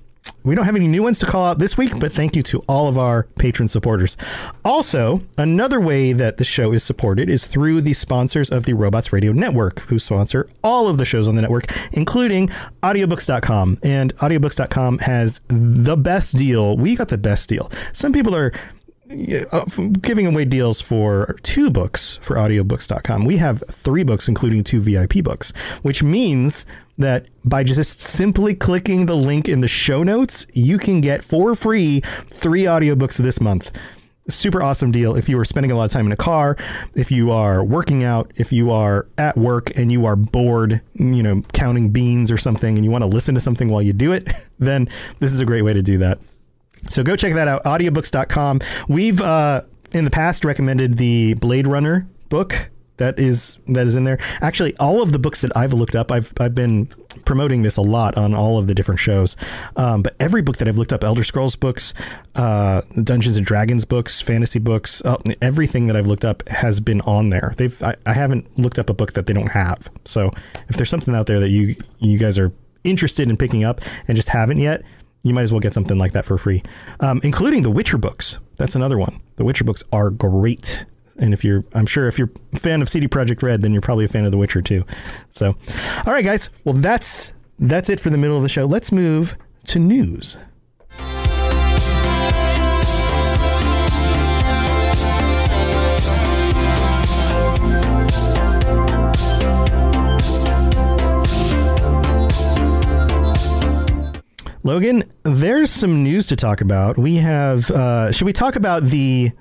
we 0.44 0.56
don't 0.56 0.66
have 0.66 0.76
any 0.76 0.88
new 0.88 1.04
ones 1.04 1.20
to 1.20 1.26
call 1.26 1.46
out 1.46 1.60
this 1.60 1.78
week, 1.78 2.00
but 2.00 2.12
thank 2.12 2.36
you 2.36 2.42
to 2.44 2.60
all 2.68 2.88
of 2.88 2.98
our 2.98 3.24
patron 3.38 3.68
supporters. 3.68 4.18
Also, 4.66 5.22
another 5.38 5.80
way 5.80 6.14
that 6.14 6.38
the 6.38 6.44
show 6.44 6.72
is 6.72 6.84
supported 6.84 7.30
is 7.30 7.46
through 7.46 7.82
the 7.82 7.94
sponsors 7.94 8.50
of 8.50 8.66
the 8.66 8.74
Robots 8.74 9.14
Radio 9.14 9.32
Network, 9.34 9.82
who 9.82 10.00
sponsor 10.00 10.50
all 10.64 10.88
of 10.88 10.98
the 10.98 11.06
shows 11.06 11.28
on 11.28 11.36
the 11.36 11.42
network, 11.42 11.66
including 11.94 12.50
audiobooks.com. 12.82 13.80
And 13.84 14.16
audiobooks.com 14.18 15.00
has 15.00 15.42
the 15.48 15.98
best 15.98 16.38
deal. 16.38 16.76
We 16.76 16.96
got 16.96 17.10
the 17.10 17.18
best 17.18 17.48
deal. 17.48 17.72
Some 17.94 18.12
people 18.12 18.36
are 18.36 18.52
uh, 19.52 19.66
giving 20.02 20.26
away 20.26 20.46
deals 20.46 20.82
for 20.82 21.36
two 21.44 21.70
books 21.70 22.18
for 22.22 22.36
audiobooks.com. 22.36 23.26
We 23.26 23.38
have 23.38 23.64
three 23.68 24.04
books, 24.04 24.28
including 24.28 24.64
two 24.64 24.82
VIP 24.82 25.24
books, 25.24 25.52
which 25.82 26.04
means 26.04 26.66
that 26.98 27.28
by 27.44 27.64
just 27.64 28.00
simply 28.00 28.54
clicking 28.54 29.06
the 29.06 29.16
link 29.16 29.50
in 29.50 29.62
the 29.62 29.68
show 29.68 30.04
notes, 30.04 30.46
you 30.54 30.78
can 30.78 31.02
get 31.02 31.24
for 31.24 31.56
free 31.56 32.02
three 32.28 32.64
audiobooks 32.64 33.18
this 33.18 33.42
month. 33.42 33.78
Super 34.30 34.62
awesome 34.62 34.92
deal 34.92 35.16
if 35.16 35.28
you 35.28 35.38
are 35.40 35.46
spending 35.46 35.72
a 35.72 35.76
lot 35.76 35.86
of 35.86 35.92
time 35.92 36.06
in 36.06 36.12
a 36.12 36.18
car, 36.18 36.56
if 36.94 37.12
you 37.12 37.32
are 37.32 37.64
working 37.64 38.04
out, 38.04 38.32
if 38.36 38.52
you 38.52 38.72
are 38.72 39.08
at 39.18 39.36
work 39.36 39.78
and 39.78 39.92
you 39.92 40.06
are 40.06 40.16
bored, 40.16 40.80
you 40.94 41.24
know, 41.24 41.42
counting 41.54 41.90
beans 41.90 42.32
or 42.32 42.38
something 42.38 42.78
and 42.78 42.86
you 42.86 42.92
want 42.92 43.02
to 43.02 43.08
listen 43.08 43.34
to 43.36 43.42
something 43.42 43.68
while 43.68 43.82
you 43.82 43.94
do 43.94 44.12
it, 44.12 44.30
then 44.60 44.88
this 45.20 45.34
is 45.34 45.40
a 45.40 45.46
great 45.46 45.64
way 45.64 45.74
to 45.74 45.82
do 45.82 45.98
that. 45.98 46.20
So 46.90 47.04
go 47.04 47.16
check 47.16 47.34
that 47.34 47.48
out, 47.48 47.64
audiobooks.com. 47.64 48.62
We've 48.88 49.22
uh, 49.22 49.64
in 49.92 50.06
the 50.06 50.12
past 50.12 50.46
recommended 50.46 50.98
the 50.98 51.36
Blade 51.36 51.68
Runner 51.68 52.08
book 52.30 52.70
that 53.02 53.18
is 53.20 53.58
that 53.68 53.88
is 53.88 53.96
in 53.96 54.04
there. 54.04 54.20
Actually, 54.42 54.78
all 54.78 55.02
of 55.02 55.12
the 55.12 55.18
books 55.18 55.42
that 55.42 55.52
I've 55.58 55.74
looked 55.74 55.96
up, 55.96 56.12
I've 56.12 56.32
I've 56.40 56.54
been 56.54 56.86
promoting 57.26 57.64
this 57.64 57.76
a 57.76 57.82
lot 57.82 58.16
on 58.16 58.36
all 58.36 58.60
of 58.60 58.68
the 58.68 58.76
different 58.76 59.00
shows. 59.00 59.36
Um, 59.76 60.04
but 60.04 60.16
every 60.20 60.44
book 60.44 60.58
that 60.58 60.68
I've 60.68 60.78
looked 60.78 60.94
up, 60.94 61.04
Elder 61.04 61.24
Scrolls 61.24 61.56
books, 61.56 61.96
uh, 62.36 62.82
Dungeons 63.04 63.38
and 63.38 63.46
Dragons 63.46 63.86
books, 63.86 64.22
fantasy 64.22 64.60
books, 64.60 65.02
uh, 65.04 65.18
everything 65.42 65.88
that 65.88 65.96
I've 65.96 66.06
looked 66.06 66.24
up 66.24 66.48
has 66.50 66.80
been 66.80 67.02
on 67.02 67.30
there. 67.30 67.54
They've 67.58 67.82
I, 67.82 67.96
I 68.06 68.14
haven't 68.14 68.60
looked 68.60 68.78
up 68.78 68.90
a 68.90 68.94
book 68.94 69.14
that 69.14 69.26
they 69.26 69.34
don't 69.34 69.52
have. 69.52 69.90
So 70.06 70.32
if 70.70 70.78
there's 70.78 70.90
something 70.90 71.16
out 71.16 71.26
there 71.26 71.40
that 71.40 71.50
you 71.50 71.76
you 71.98 72.20
guys 72.20 72.38
are 72.38 72.52
interested 72.84 73.30
in 73.30 73.36
picking 73.36 73.64
up 73.64 73.82
and 74.08 74.16
just 74.16 74.30
haven't 74.30 74.60
yet, 74.60 74.84
you 75.24 75.34
might 75.34 75.44
as 75.44 75.52
well 75.52 75.60
get 75.60 75.74
something 75.74 75.98
like 75.98 76.14
that 76.14 76.26
for 76.26 76.38
free, 76.38 76.64
um, 77.00 77.22
including 77.24 77.62
the 77.64 77.72
Witcher 77.72 77.98
books. 77.98 78.40
That's 78.58 78.76
another 78.76 78.98
one. 78.98 79.22
The 79.36 79.44
Witcher 79.46 79.64
books 79.64 79.84
are 79.92 80.10
great. 80.10 80.86
And 81.18 81.34
if 81.34 81.44
you're, 81.44 81.64
I'm 81.74 81.86
sure 81.86 82.08
if 82.08 82.18
you're 82.18 82.32
a 82.54 82.58
fan 82.58 82.82
of 82.82 82.90
CD 82.90 83.08
Projekt 83.08 83.44
Red, 83.44 83.62
then 83.62 83.74
you're 83.74 83.82
probably 83.82 84.06
a 84.06 84.08
fan 84.08 84.26
of 84.26 84.32
The 84.32 84.38
Witcher 84.38 84.62
too. 84.62 84.86
So, 85.30 85.56
all 86.06 86.14
right, 86.14 86.26
guys. 86.26 86.50
Well, 86.64 86.76
that's 86.76 87.34
that's 87.60 87.90
it 87.90 88.00
for 88.00 88.10
the 88.10 88.18
middle 88.18 88.38
of 88.38 88.44
the 88.44 88.50
show. 88.50 88.66
Let's 88.66 88.92
move 88.92 89.38
to 89.66 89.78
news. 89.80 90.38
Logan, 104.64 105.04
there's 105.24 105.72
some 105.72 106.04
news 106.04 106.28
to 106.28 106.36
talk 106.36 106.62
about. 106.62 106.98
We 106.98 107.16
have. 107.16 107.70
Uh, 107.72 108.12
should 108.12 108.26
we 108.26 108.34
talk 108.34 108.56
about 108.56 108.84
the 108.84 109.32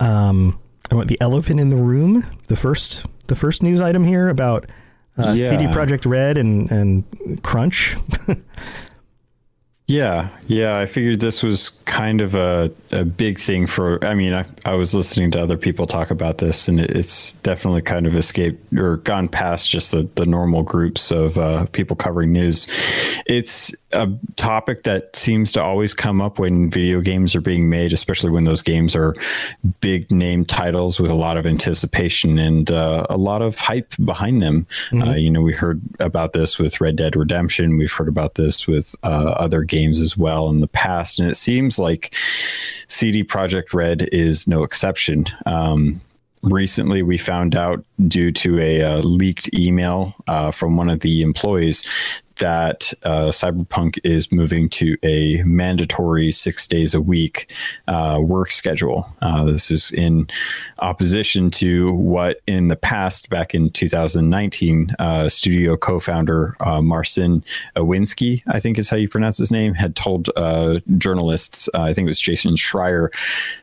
um, 0.00 0.58
what, 0.90 1.08
the 1.08 1.20
elephant 1.20 1.60
in 1.60 1.68
the 1.68 1.76
room? 1.76 2.24
The 2.46 2.56
first, 2.56 3.04
the 3.26 3.36
first 3.36 3.62
news 3.62 3.80
item 3.80 4.04
here 4.04 4.28
about 4.28 4.70
uh, 5.18 5.34
Yeah. 5.36 5.50
CD 5.50 5.64
Projekt 5.66 6.08
Red 6.10 6.38
and 6.38 6.70
and 6.70 7.42
Crunch. 7.42 7.96
Yeah, 9.88 10.28
yeah. 10.46 10.78
I 10.78 10.86
figured 10.86 11.20
this 11.20 11.42
was 11.42 11.68
kind 11.84 12.20
of 12.22 12.34
a, 12.34 12.70
a 12.92 13.04
big 13.04 13.38
thing 13.38 13.66
for. 13.66 14.02
I 14.02 14.14
mean, 14.14 14.32
I, 14.32 14.46
I 14.64 14.74
was 14.74 14.94
listening 14.94 15.30
to 15.32 15.40
other 15.40 15.58
people 15.58 15.86
talk 15.86 16.10
about 16.10 16.38
this, 16.38 16.66
and 16.68 16.80
it, 16.80 16.92
it's 16.92 17.32
definitely 17.42 17.82
kind 17.82 18.06
of 18.06 18.14
escaped 18.14 18.72
or 18.74 18.98
gone 18.98 19.28
past 19.28 19.68
just 19.68 19.90
the, 19.90 20.08
the 20.14 20.24
normal 20.24 20.62
groups 20.62 21.10
of 21.10 21.36
uh, 21.36 21.66
people 21.72 21.96
covering 21.96 22.32
news. 22.32 22.66
It's 23.26 23.74
a 23.92 24.10
topic 24.36 24.84
that 24.84 25.14
seems 25.14 25.52
to 25.52 25.62
always 25.62 25.94
come 25.94 26.20
up 26.20 26.38
when 26.38 26.70
video 26.70 27.00
games 27.00 27.34
are 27.34 27.40
being 27.40 27.68
made, 27.68 27.92
especially 27.92 28.30
when 28.30 28.44
those 28.44 28.62
games 28.62 28.96
are 28.96 29.14
big 29.80 30.10
name 30.10 30.44
titles 30.44 30.98
with 30.98 31.10
a 31.10 31.14
lot 31.14 31.36
of 31.36 31.46
anticipation 31.46 32.38
and 32.38 32.70
uh, 32.70 33.06
a 33.10 33.16
lot 33.16 33.42
of 33.42 33.58
hype 33.58 33.92
behind 34.04 34.42
them. 34.42 34.66
Uh, 34.92 35.12
you 35.12 35.30
know, 35.30 35.40
we 35.40 35.52
heard 35.52 35.80
about 36.00 36.32
this 36.32 36.58
with 36.58 36.80
Red 36.80 36.96
Dead 36.96 37.16
Redemption. 37.16 37.76
We've 37.76 37.92
heard 37.92 38.08
about 38.08 38.34
this 38.34 38.66
with 38.66 38.94
uh, 39.02 39.34
other 39.36 39.62
games 39.62 40.00
as 40.00 40.16
well 40.16 40.48
in 40.48 40.60
the 40.60 40.68
past, 40.68 41.18
and 41.20 41.30
it 41.30 41.36
seems 41.36 41.78
like 41.78 42.14
CD 42.88 43.24
Projekt 43.24 43.72
Red 43.72 44.08
is 44.12 44.46
no 44.46 44.62
exception. 44.62 45.26
Um, 45.46 46.00
recently, 46.42 47.02
we 47.02 47.18
found 47.18 47.54
out 47.54 47.84
due 48.08 48.32
to 48.32 48.60
a 48.60 48.82
uh, 48.82 48.98
leaked 48.98 49.52
email 49.54 50.14
uh, 50.26 50.50
from 50.50 50.76
one 50.76 50.90
of 50.90 51.00
the 51.00 51.22
employees 51.22 51.84
that 52.36 52.92
uh, 53.04 53.28
Cyberpunk 53.28 53.98
is 54.04 54.32
moving 54.32 54.68
to 54.70 54.96
a 55.02 55.42
mandatory 55.44 56.30
six 56.30 56.66
days 56.66 56.94
a 56.94 57.00
week 57.00 57.52
uh, 57.86 58.18
work 58.20 58.50
schedule. 58.50 59.08
Uh, 59.20 59.44
this 59.44 59.70
is 59.70 59.92
in 59.92 60.28
opposition 60.80 61.50
to 61.52 61.92
what 61.92 62.40
in 62.46 62.68
the 62.68 62.76
past, 62.76 63.30
back 63.30 63.54
in 63.54 63.70
2019, 63.70 64.94
uh, 64.98 65.28
studio 65.28 65.76
co 65.76 66.00
founder 66.00 66.56
uh, 66.60 66.80
Marcin 66.80 67.44
Owinski, 67.76 68.42
I 68.48 68.58
think 68.58 68.78
is 68.78 68.90
how 68.90 68.96
you 68.96 69.08
pronounce 69.08 69.38
his 69.38 69.50
name, 69.50 69.74
had 69.74 69.94
told 69.94 70.28
journalists, 70.98 71.68
I 71.74 71.92
think 71.92 72.06
it 72.06 72.10
was 72.10 72.20
Jason 72.20 72.54
Schreier, 72.54 73.10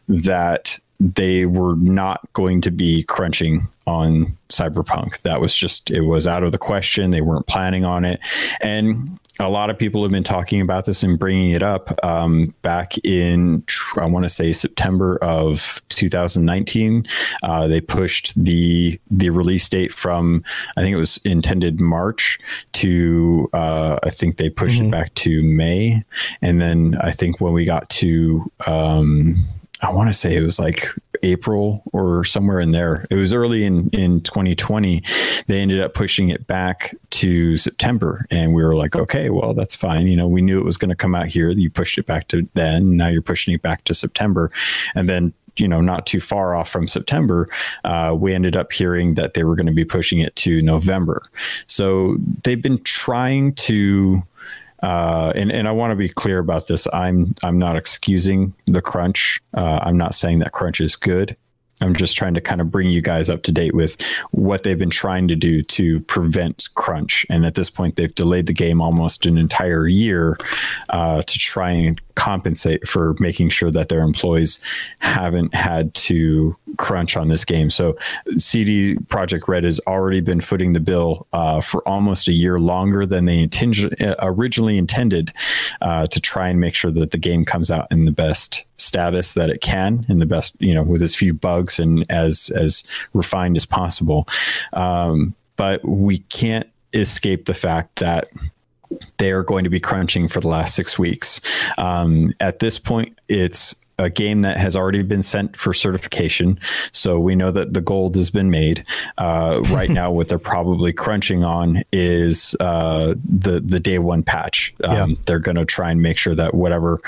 that 0.08 0.80
they 1.00 1.46
were 1.46 1.76
not 1.78 2.22
going 2.34 2.62
to 2.62 2.72
be 2.72 3.04
crunching 3.04 3.68
on 3.88 4.38
cyberpunk. 4.50 5.22
That 5.22 5.42
was 5.42 5.56
just 5.56 5.90
it 5.92 6.02
was 6.02 6.28
out 6.28 6.44
of 6.44 6.52
the 6.52 6.58
question. 6.58 7.12
They 7.12 7.22
weren't 7.22 7.48
planning 7.48 7.86
on 7.86 8.06
it. 8.06 8.20
And 8.62 9.20
a 9.40 9.50
lot 9.50 9.70
of 9.70 9.78
people 9.78 10.02
have 10.04 10.12
been 10.12 10.24
talking 10.24 10.60
about 10.60 10.86
this 10.86 11.02
and 11.02 11.18
bringing 11.18 11.52
it 11.52 11.64
up 11.64 11.98
um, 12.04 12.54
back 12.62 12.98
in 13.06 13.64
i 13.98 14.06
want 14.06 14.24
to 14.24 14.30
say 14.30 14.52
september 14.52 15.18
of 15.22 15.82
2019 15.90 17.08
uh, 17.44 17.68
they 17.68 17.80
pushed 17.80 18.34
the 18.44 19.00
the 19.10 19.30
release 19.30 19.68
date 19.70 19.94
from 19.94 20.44
i 20.76 20.82
think 20.82 20.94
it 20.94 21.00
was 21.00 21.18
intended 21.24 21.80
march 21.80 22.38
to 22.74 23.50
uh, 23.54 23.98
i 24.04 24.10
think 24.10 24.38
they 24.38 24.50
pushed 24.50 24.82
it 24.82 24.92
back 24.92 25.14
to 25.16 25.42
may. 25.42 26.04
And 26.42 26.60
then 26.62 26.98
i 27.02 27.12
think 27.12 27.40
when 27.40 27.54
we 27.54 27.66
got 27.66 27.90
to 27.92 28.52
um, 28.68 29.46
I 29.82 29.92
want 29.92 30.10
to 30.10 30.14
say 30.14 30.36
it 30.36 30.44
was 30.44 30.60
like 30.60 30.90
April 31.24 31.84
or 31.94 32.24
somewhere 32.24 32.60
in 32.60 32.72
there. 32.72 33.06
It 33.10 33.16
was 33.16 33.34
early 33.34 33.64
in, 33.64 33.90
in 33.90 34.22
2020. 34.22 35.04
They 35.48 35.60
ended 35.60 35.82
up 35.82 35.94
pushing 35.94 36.30
it 36.30 36.48
back 36.48 36.96
to 37.12 37.58
September. 37.58 38.26
And 38.30 38.54
we 38.54 38.64
were 38.64 38.76
like, 38.76 38.96
okay, 38.96 39.30
well, 39.30 39.54
that's 39.54 39.76
fine. 39.76 40.08
You 40.08 40.18
know, 40.18 40.28
we 40.28 40.42
knew 40.42 40.60
it 40.60 40.66
was 40.66 40.78
going 40.78 40.90
to 40.90 40.96
come 40.96 41.16
out 41.16 41.28
here. 41.28 41.50
You 41.50 41.70
pushed 41.70 41.98
it 41.98 42.06
back 42.06 42.28
to 42.30 42.48
then. 42.54 42.98
Now 42.98 43.08
you're 43.08 43.22
pushing 43.22 43.54
it 43.54 43.62
back 43.62 43.84
to 43.86 43.94
September. 43.94 44.52
And 44.96 45.08
then 45.10 45.34
you 45.60 45.68
know, 45.68 45.82
not 45.82 46.06
too 46.06 46.22
far 46.22 46.56
off 46.56 46.70
from 46.70 46.88
September, 46.88 47.50
uh, 47.84 48.16
we 48.18 48.34
ended 48.34 48.56
up 48.56 48.72
hearing 48.72 49.16
that 49.16 49.34
they 49.34 49.44
were 49.44 49.56
going 49.56 49.68
to 49.68 49.74
be 49.74 49.84
pushing 49.84 50.20
it 50.20 50.36
to 50.38 50.62
November. 50.62 51.24
So 51.68 52.18
they've 52.44 52.62
been 52.62 52.82
trying 52.84 53.56
to 53.56 54.24
uh, 54.82 55.34
and 55.36 55.52
and 55.52 55.68
I 55.68 55.72
want 55.72 55.92
to 55.92 55.96
be 55.96 56.10
clear 56.10 56.40
about 56.40 56.68
this. 56.68 56.88
I'm 56.94 57.36
I'm 57.44 57.58
not 57.58 57.76
excusing 57.76 58.54
the 58.66 58.82
crunch. 58.82 59.42
Uh, 59.54 59.80
I'm 59.82 59.98
not 59.98 60.16
saying 60.16 60.40
that 60.40 60.52
crunch 60.52 60.82
is 60.82 60.96
good. 60.96 61.36
I'm 61.82 61.96
just 61.96 62.18
trying 62.18 62.34
to 62.34 62.42
kind 62.42 62.62
of 62.62 62.72
bring 62.72 62.90
you 62.90 63.02
guys 63.02 63.30
up 63.30 63.44
to 63.44 63.52
date 63.52 63.74
with 63.74 63.96
what 64.32 64.64
they've 64.64 64.78
been 64.78 64.90
trying 64.90 65.28
to 65.30 65.36
do 65.36 65.62
to 65.64 66.02
prevent 66.02 66.68
crunch. 66.76 67.26
And 67.30 67.46
at 67.46 67.56
this 67.56 67.70
point, 67.70 67.96
they've 67.96 68.14
delayed 68.14 68.48
the 68.48 68.54
game 68.54 68.82
almost 68.82 69.26
an 69.26 69.38
entire 69.38 69.88
year 69.88 70.38
uh, 70.90 71.22
to 71.22 71.40
try 71.40 71.72
and 71.72 72.02
compensate 72.20 72.86
for 72.86 73.16
making 73.18 73.48
sure 73.48 73.72
that 73.72 73.88
their 73.88 74.02
employees 74.02 74.60
haven't 75.00 75.56
had 75.56 75.94
to 75.94 76.54
crunch 76.76 77.16
on 77.16 77.30
this 77.30 77.46
game. 77.46 77.70
So 77.70 77.98
CD 78.36 78.96
Projekt 78.96 79.48
Red 79.48 79.64
has 79.64 79.80
already 79.88 80.20
been 80.20 80.42
footing 80.42 80.74
the 80.74 80.82
bill 80.82 81.28
uh, 81.32 81.62
for 81.62 81.82
almost 81.88 82.28
a 82.28 82.34
year 82.34 82.60
longer 82.60 83.06
than 83.06 83.24
they 83.24 83.48
originally 84.22 84.78
intended 84.78 85.32
uh, 85.80 86.08
to 86.08 86.20
try 86.20 86.50
and 86.50 86.60
make 86.60 86.76
sure 86.76 86.92
that 86.92 87.12
the 87.12 87.18
game 87.18 87.46
comes 87.46 87.72
out 87.72 87.88
in 87.90 88.04
the 88.04 88.12
best 88.12 88.66
status 88.76 89.34
that 89.36 89.50
it 89.50 89.62
can, 89.62 90.06
in 90.10 90.20
the 90.20 90.26
best, 90.26 90.58
you 90.60 90.74
know, 90.74 90.84
with 90.84 91.02
as 91.02 91.16
few 91.16 91.34
bugs 91.34 91.80
and 91.80 92.06
as 92.10 92.50
as 92.50 92.84
refined 93.14 93.56
as 93.56 93.66
possible. 93.66 94.28
Um, 94.74 95.34
but 95.56 95.84
we 95.88 96.18
can't 96.18 96.68
escape 96.94 97.46
the 97.46 97.54
fact 97.54 98.00
that 98.00 98.30
they 99.18 99.32
are 99.32 99.44
going 99.44 99.64
to 99.64 99.70
be 99.70 99.80
crunching 99.80 100.28
for 100.28 100.40
the 100.40 100.48
last 100.48 100.76
six 100.76 100.98
weeks. 100.98 101.42
Um, 101.78 102.34
at 102.40 102.60
this 102.60 102.80
point, 102.80 103.18
it's 103.28 103.76
a 104.00 104.10
game 104.10 104.42
that 104.44 104.58
has 104.58 104.76
already 104.78 105.04
been 105.04 105.22
sent 105.22 105.58
for 105.58 105.74
certification, 105.74 106.58
so 106.94 107.20
we 107.20 107.36
know 107.36 107.52
that 107.52 107.74
the 107.74 107.82
gold 107.82 108.16
has 108.16 108.30
been 108.30 108.50
made. 108.50 108.86
Uh, 109.18 109.62
right 109.70 109.90
now, 110.02 110.10
what 110.10 110.30
they're 110.30 110.40
probably 110.40 110.94
crunching 110.94 111.44
on 111.44 111.84
is 111.92 112.56
uh, 112.62 113.14
the 113.24 113.60
the 113.60 113.80
day 113.80 114.00
one 114.00 114.24
patch. 114.24 114.74
Um, 114.84 115.10
Yeah. 115.12 115.16
They're 115.28 115.40
going 115.40 115.58
to 115.58 115.66
try 115.66 115.92
and 115.92 116.02
make 116.02 116.18
sure 116.18 116.34
that 116.34 116.54
whatever 116.54 117.02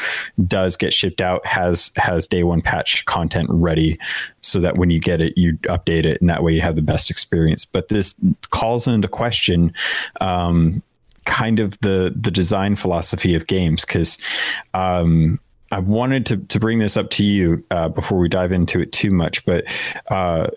does 0.48 0.76
get 0.76 0.94
shipped 0.94 1.22
out 1.22 1.46
has 1.46 1.92
has 1.96 2.28
day 2.28 2.44
one 2.44 2.62
patch 2.62 3.06
content 3.06 3.48
ready, 3.50 3.98
so 4.42 4.60
that 4.60 4.78
when 4.78 4.90
you 4.90 5.00
get 5.00 5.22
it, 5.22 5.38
you 5.38 5.54
update 5.60 6.06
it, 6.06 6.20
and 6.20 6.30
that 6.30 6.44
way 6.44 6.54
you 6.54 6.62
have 6.62 6.76
the 6.76 6.82
best 6.82 7.10
experience. 7.10 7.64
But 7.64 7.88
this 7.88 8.16
calls 8.50 8.86
into 8.86 9.08
question. 9.08 9.74
Um, 10.20 10.84
kind 11.26 11.59
of 11.59 11.80
the 11.80 12.13
the 12.19 12.32
design 12.32 12.76
philosophy 12.76 13.36
of 13.36 13.47
games 13.47 13.86
because 13.86 14.17
um, 14.74 15.39
I 15.72 15.80
wanted 15.80 16.26
to 16.28 16.38
to 16.38 16.59
bring 16.59 16.80
this 16.80 16.97
up 16.97 17.09
to 17.11 17.24
you 17.24 17.63
uh, 17.72 17.89
before 17.89 18.17
we 18.17 18.28
dive 18.28 18.51
into 18.51 18.80
it 18.80 18.91
too 18.91 19.11
much, 19.11 19.45
but 19.45 19.65
uh, 20.09 20.49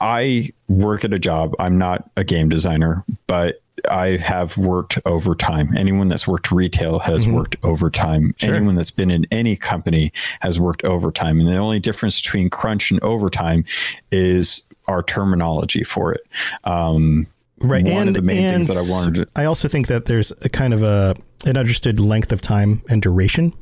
I 0.00 0.50
work 0.68 1.04
at 1.04 1.12
a 1.12 1.18
job. 1.18 1.54
I'm 1.58 1.78
not 1.78 2.10
a 2.16 2.24
game 2.24 2.48
designer, 2.48 3.04
but 3.26 3.62
I 3.90 4.16
have 4.18 4.56
worked 4.56 4.98
overtime. 5.06 5.76
Anyone 5.76 6.08
that's 6.08 6.26
worked 6.26 6.50
retail 6.50 6.98
has 7.00 7.26
worked 7.26 7.56
overtime. 7.64 8.34
Anyone 8.40 8.76
that's 8.76 8.90
been 8.90 9.10
in 9.10 9.26
any 9.30 9.56
company 9.56 10.12
has 10.40 10.60
worked 10.60 10.84
overtime. 10.84 11.40
And 11.40 11.48
the 11.48 11.56
only 11.56 11.80
difference 11.80 12.20
between 12.20 12.48
crunch 12.50 12.90
and 12.90 13.02
overtime 13.02 13.64
is 14.10 14.62
our 14.86 15.02
terminology 15.02 15.84
for 15.84 16.12
it. 16.12 16.22
Um, 16.64 17.26
right 17.62 17.84
one 17.84 17.92
and 17.92 18.08
of 18.08 18.14
the 18.14 18.22
main 18.22 18.36
and 18.44 18.56
things 18.64 18.68
that 18.68 18.76
I 18.76 18.90
wanted 18.90 19.14
to 19.14 19.40
I 19.40 19.44
also 19.44 19.68
think 19.68 19.86
that 19.88 20.06
there's 20.06 20.32
a 20.42 20.48
kind 20.48 20.74
of 20.74 20.82
a 20.82 21.14
an 21.44 21.56
understood 21.56 22.00
length 22.00 22.32
of 22.32 22.40
time 22.40 22.82
and 22.88 23.02
duration. 23.02 23.52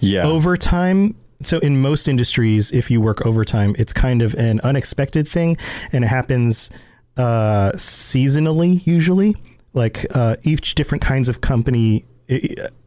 Yeah. 0.00 0.24
overtime 0.26 1.14
so 1.42 1.58
in 1.60 1.80
most 1.80 2.08
industries 2.08 2.72
if 2.72 2.90
you 2.90 3.00
work 3.00 3.24
overtime 3.24 3.74
it's 3.78 3.92
kind 3.92 4.20
of 4.22 4.34
an 4.34 4.60
unexpected 4.60 5.26
thing 5.28 5.56
and 5.92 6.04
it 6.04 6.08
happens 6.08 6.70
uh 7.16 7.72
seasonally 7.72 8.84
usually. 8.86 9.36
Like 9.72 10.06
uh 10.14 10.36
each 10.42 10.74
different 10.74 11.02
kinds 11.02 11.28
of 11.28 11.40
company 11.40 12.04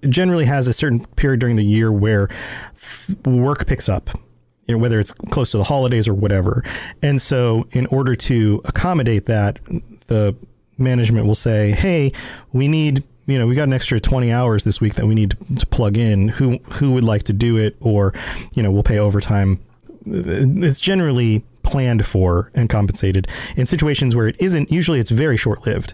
generally 0.09 0.45
has 0.45 0.67
a 0.67 0.73
certain 0.73 1.05
period 1.15 1.39
during 1.39 1.55
the 1.55 1.65
year 1.65 1.91
where 1.91 2.29
f- 2.75 3.15
work 3.25 3.65
picks 3.67 3.89
up 3.89 4.09
you 4.67 4.75
know, 4.75 4.81
whether 4.81 4.99
it's 4.99 5.11
close 5.31 5.51
to 5.51 5.57
the 5.57 5.63
holidays 5.63 6.07
or 6.07 6.13
whatever. 6.13 6.63
And 7.01 7.21
so, 7.21 7.67
in 7.71 7.85
order 7.87 8.15
to 8.15 8.61
accommodate 8.65 9.25
that, 9.25 9.59
the 10.07 10.35
management 10.77 11.27
will 11.27 11.35
say, 11.35 11.71
"Hey, 11.71 12.11
we 12.51 12.67
need." 12.67 13.03
You 13.25 13.37
know, 13.37 13.47
we 13.47 13.55
got 13.55 13.69
an 13.69 13.73
extra 13.73 14.01
20 14.01 14.33
hours 14.33 14.65
this 14.65 14.81
week 14.81 14.95
that 14.95 15.05
we 15.05 15.15
need 15.15 15.37
to, 15.57 15.65
plug 15.67 15.97
in. 15.97 16.27
Who 16.27 16.57
who 16.71 16.91
would 16.91 17.05
like 17.05 17.23
to 17.23 17.33
do 17.33 17.55
it? 17.55 17.77
Or, 17.79 18.13
you 18.53 18.61
know, 18.61 18.69
we'll 18.69 18.83
pay 18.83 18.99
overtime. 18.99 19.59
It's 20.05 20.81
generally 20.81 21.41
planned 21.63 22.05
for 22.05 22.51
and 22.53 22.69
compensated. 22.69 23.29
In 23.55 23.65
situations 23.65 24.13
where 24.13 24.27
it 24.27 24.35
isn't, 24.39 24.71
usually 24.73 24.99
it's 24.99 25.09
very 25.09 25.37
short 25.37 25.65
lived. 25.65 25.93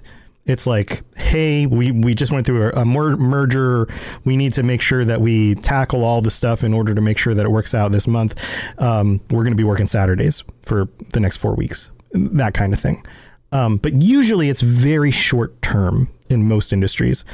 It's 0.49 0.65
like, 0.65 1.03
hey, 1.15 1.67
we, 1.67 1.91
we 1.91 2.15
just 2.15 2.31
went 2.31 2.45
through 2.45 2.69
a, 2.69 2.81
a 2.81 2.85
mer- 2.85 3.17
merger. 3.17 3.87
We 4.25 4.35
need 4.35 4.53
to 4.53 4.63
make 4.63 4.81
sure 4.81 5.05
that 5.05 5.21
we 5.21 5.53
tackle 5.55 6.03
all 6.03 6.21
the 6.21 6.31
stuff 6.31 6.63
in 6.63 6.73
order 6.73 6.95
to 6.95 7.01
make 7.01 7.19
sure 7.19 7.35
that 7.35 7.45
it 7.45 7.49
works 7.49 7.75
out 7.75 7.91
this 7.91 8.07
month. 8.07 8.43
Um, 8.79 9.21
we're 9.29 9.43
going 9.43 9.53
to 9.53 9.57
be 9.57 9.63
working 9.63 9.85
Saturdays 9.85 10.43
for 10.63 10.89
the 11.13 11.19
next 11.19 11.37
four 11.37 11.53
weeks, 11.53 11.91
that 12.13 12.55
kind 12.55 12.73
of 12.73 12.79
thing. 12.79 13.05
Um, 13.51 13.77
but 13.77 13.93
usually 13.93 14.49
it's 14.49 14.61
very 14.61 15.11
short 15.11 15.61
term 15.61 16.09
in 16.29 16.47
most 16.47 16.73
industries. 16.73 17.25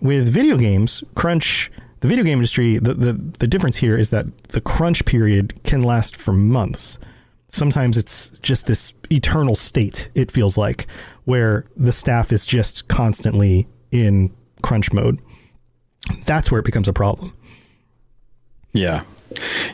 With 0.00 0.28
video 0.28 0.56
games, 0.56 1.04
crunch, 1.14 1.70
the 2.00 2.08
video 2.08 2.24
game 2.24 2.38
industry, 2.38 2.78
the, 2.78 2.94
the, 2.94 3.12
the 3.12 3.46
difference 3.46 3.76
here 3.76 3.98
is 3.98 4.08
that 4.08 4.48
the 4.48 4.62
crunch 4.62 5.04
period 5.04 5.62
can 5.64 5.82
last 5.82 6.16
for 6.16 6.32
months 6.32 6.98
sometimes 7.54 7.96
it's 7.96 8.30
just 8.40 8.66
this 8.66 8.94
eternal 9.10 9.54
state 9.54 10.08
it 10.16 10.30
feels 10.30 10.58
like 10.58 10.88
where 11.24 11.64
the 11.76 11.92
staff 11.92 12.32
is 12.32 12.46
just 12.46 12.88
constantly 12.88 13.66
in 13.90 14.34
crunch 14.62 14.92
mode 14.92 15.20
that's 16.24 16.50
where 16.50 16.58
it 16.58 16.64
becomes 16.64 16.88
a 16.88 16.92
problem. 16.92 17.32
Yeah. 18.72 19.02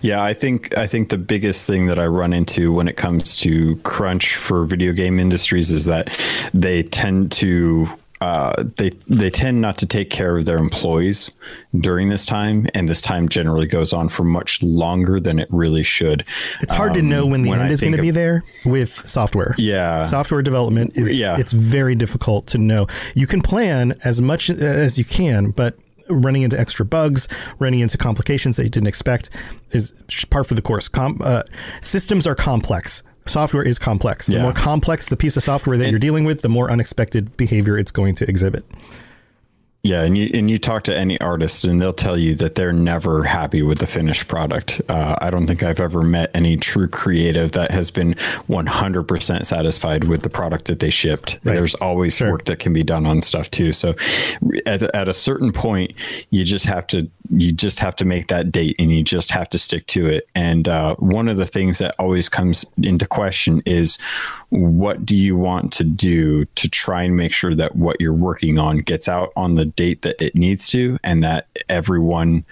Yeah, 0.01 0.23
I 0.23 0.33
think 0.33 0.77
I 0.79 0.87
think 0.87 1.11
the 1.11 1.19
biggest 1.19 1.67
thing 1.67 1.87
that 1.87 1.99
I 1.99 2.07
run 2.07 2.33
into 2.33 2.73
when 2.73 2.89
it 2.89 2.97
comes 2.97 3.37
to 3.41 3.77
crunch 3.79 4.37
for 4.37 4.65
video 4.65 4.93
game 4.93 5.19
industries 5.19 5.71
is 5.71 5.85
that 5.85 6.09
they 6.55 6.83
tend 6.83 7.31
to 7.33 7.89
uh, 8.21 8.65
they 8.77 8.91
they 9.09 9.31
tend 9.31 9.61
not 9.63 9.79
to 9.79 9.87
take 9.87 10.11
care 10.11 10.37
of 10.37 10.45
their 10.45 10.59
employees 10.59 11.31
during 11.79 12.11
this 12.11 12.27
time, 12.27 12.67
and 12.75 12.89
this 12.89 13.01
time 13.01 13.29
generally 13.29 13.67
goes 13.67 13.93
on 13.95 14.09
for 14.11 14.25
much 14.25 14.63
longer 14.63 15.19
than 15.19 15.39
it 15.39 15.49
really 15.51 15.83
should. 15.83 16.27
It's 16.61 16.73
hard 16.73 16.93
to 16.95 17.01
Um, 17.01 17.09
know 17.09 17.25
when 17.27 17.43
the 17.43 17.53
end 17.53 17.63
I 17.63 17.69
is 17.71 17.81
going 17.81 17.97
to 17.97 18.03
be 18.03 18.11
there 18.11 18.45
with 18.67 18.91
software. 19.09 19.55
Yeah. 19.57 20.03
software 20.03 20.43
development 20.43 20.93
is 20.97 21.17
Yeah. 21.17 21.39
it's 21.39 21.53
very 21.53 21.95
difficult 21.95 22.47
to 22.49 22.59
know. 22.59 22.87
You 23.15 23.27
can 23.27 23.41
plan 23.41 23.95
as 24.05 24.21
much 24.21 24.51
as 24.51 24.99
you 24.99 25.05
can, 25.07 25.51
but 25.53 25.79
running 26.09 26.43
into 26.43 26.59
extra 26.61 26.85
bugs, 26.85 27.29
running 27.59 27.81
into 27.81 27.97
complications 27.97 28.57
that 28.57 28.65
you 28.65 28.69
didn't 28.69 28.89
expect 28.89 29.31
is 29.71 29.93
just 30.09 30.29
par 30.29 30.43
for 30.45 30.55
the 30.55 30.63
course. 30.63 30.89
Com- 30.89 31.21
uh, 31.25 31.45
systems 31.81 32.27
are 32.27 32.35
complex. 32.35 33.03
Software 33.27 33.63
is 33.63 33.79
complex. 33.79 34.27
The 34.27 34.35
Yeah. 34.35 34.43
more 34.43 34.53
complex 34.53 35.07
the 35.07 35.17
piece 35.17 35.37
of 35.37 35.43
software 35.43 35.77
that 35.77 35.91
you're 35.91 35.99
dealing 35.99 36.25
with, 36.25 36.43
the 36.43 36.49
more 36.49 36.71
unexpected 36.71 37.37
behavior 37.37 37.79
it's 37.79 37.91
going 37.91 38.15
to 38.17 38.29
exhibit. 38.29 38.65
Yeah, 39.83 40.03
and 40.03 40.17
you 40.17 40.31
and 40.35 40.51
you 40.51 40.59
talk 40.59 40.85
to 40.85 40.97
any 40.97 41.19
artist, 41.23 41.65
and 41.65 41.81
they'll 41.81 41.95
tell 41.95 42.19
you 42.19 42.35
that 42.35 42.55
they're 42.55 42.73
never 42.73 43.25
happy 43.25 43.63
with 43.63 43.79
the 43.79 43.87
finished 43.87 44.29
product. 44.29 44.83
Uh, 44.91 45.17
I 45.23 45.31
don't 45.31 45.47
think 45.47 45.63
I've 45.63 45.81
ever 45.81 46.03
met 46.03 46.31
any 46.35 46.59
true 46.59 46.87
creative 46.87 47.53
that 47.53 47.71
has 47.71 47.91
been 47.91 48.15
100% 48.49 49.47
satisfied 49.47 50.05
with 50.05 50.23
the 50.23 50.29
product 50.29 50.67
that 50.67 50.81
they 50.81 50.91
shipped. 50.91 51.39
Right. 51.45 51.55
There's 51.55 51.75
always 51.77 52.17
Sure. 52.17 52.31
work 52.33 52.45
that 52.45 52.59
can 52.59 52.75
be 52.75 52.83
done 52.83 53.07
on 53.07 53.23
stuff 53.23 53.51
too. 53.51 53.73
So, 53.73 53.95
at, 54.67 54.83
at 54.95 55.09
a 55.09 55.15
certain 55.15 55.51
point, 55.51 55.95
you 56.29 56.45
just 56.45 56.67
have 56.67 56.87
to 56.89 57.11
you 57.33 57.53
just 57.53 57.79
have 57.79 57.95
to 57.95 58.05
make 58.05 58.27
that 58.27 58.51
date, 58.51 58.75
and 58.81 58.91
you 58.93 59.05
just 59.05 59.31
have 59.31 59.49
to 59.51 59.57
stick 59.59 59.87
to 59.87 60.05
it. 60.07 60.29
And 60.35 60.67
uh, 60.67 60.97
one 60.97 61.29
of 61.29 61.37
the 61.37 61.47
things 61.47 61.79
that 61.79 61.95
always 61.97 62.29
comes 62.29 62.67
into 62.83 63.07
question 63.07 63.63
is, 63.65 63.99
what 64.49 65.07
do 65.07 65.17
you 65.17 65.37
want 65.37 65.73
to 65.75 65.85
do 65.85 66.45
to 66.45 66.69
try 66.69 67.05
and 67.05 67.17
make 67.17 67.33
sure 67.33 67.55
that 67.55 67.77
what 67.77 68.01
you're 68.01 68.13
working 68.13 68.59
on 68.59 68.79
gets 68.79 69.09
out 69.09 69.33
on 69.37 69.55
the 69.55 69.67
date 69.77 70.03
that 70.03 70.21
it 70.21 70.35
needs 70.35 70.69
to, 70.69 70.99
and 71.03 71.23
that 71.23 71.47
everyone 71.69 72.45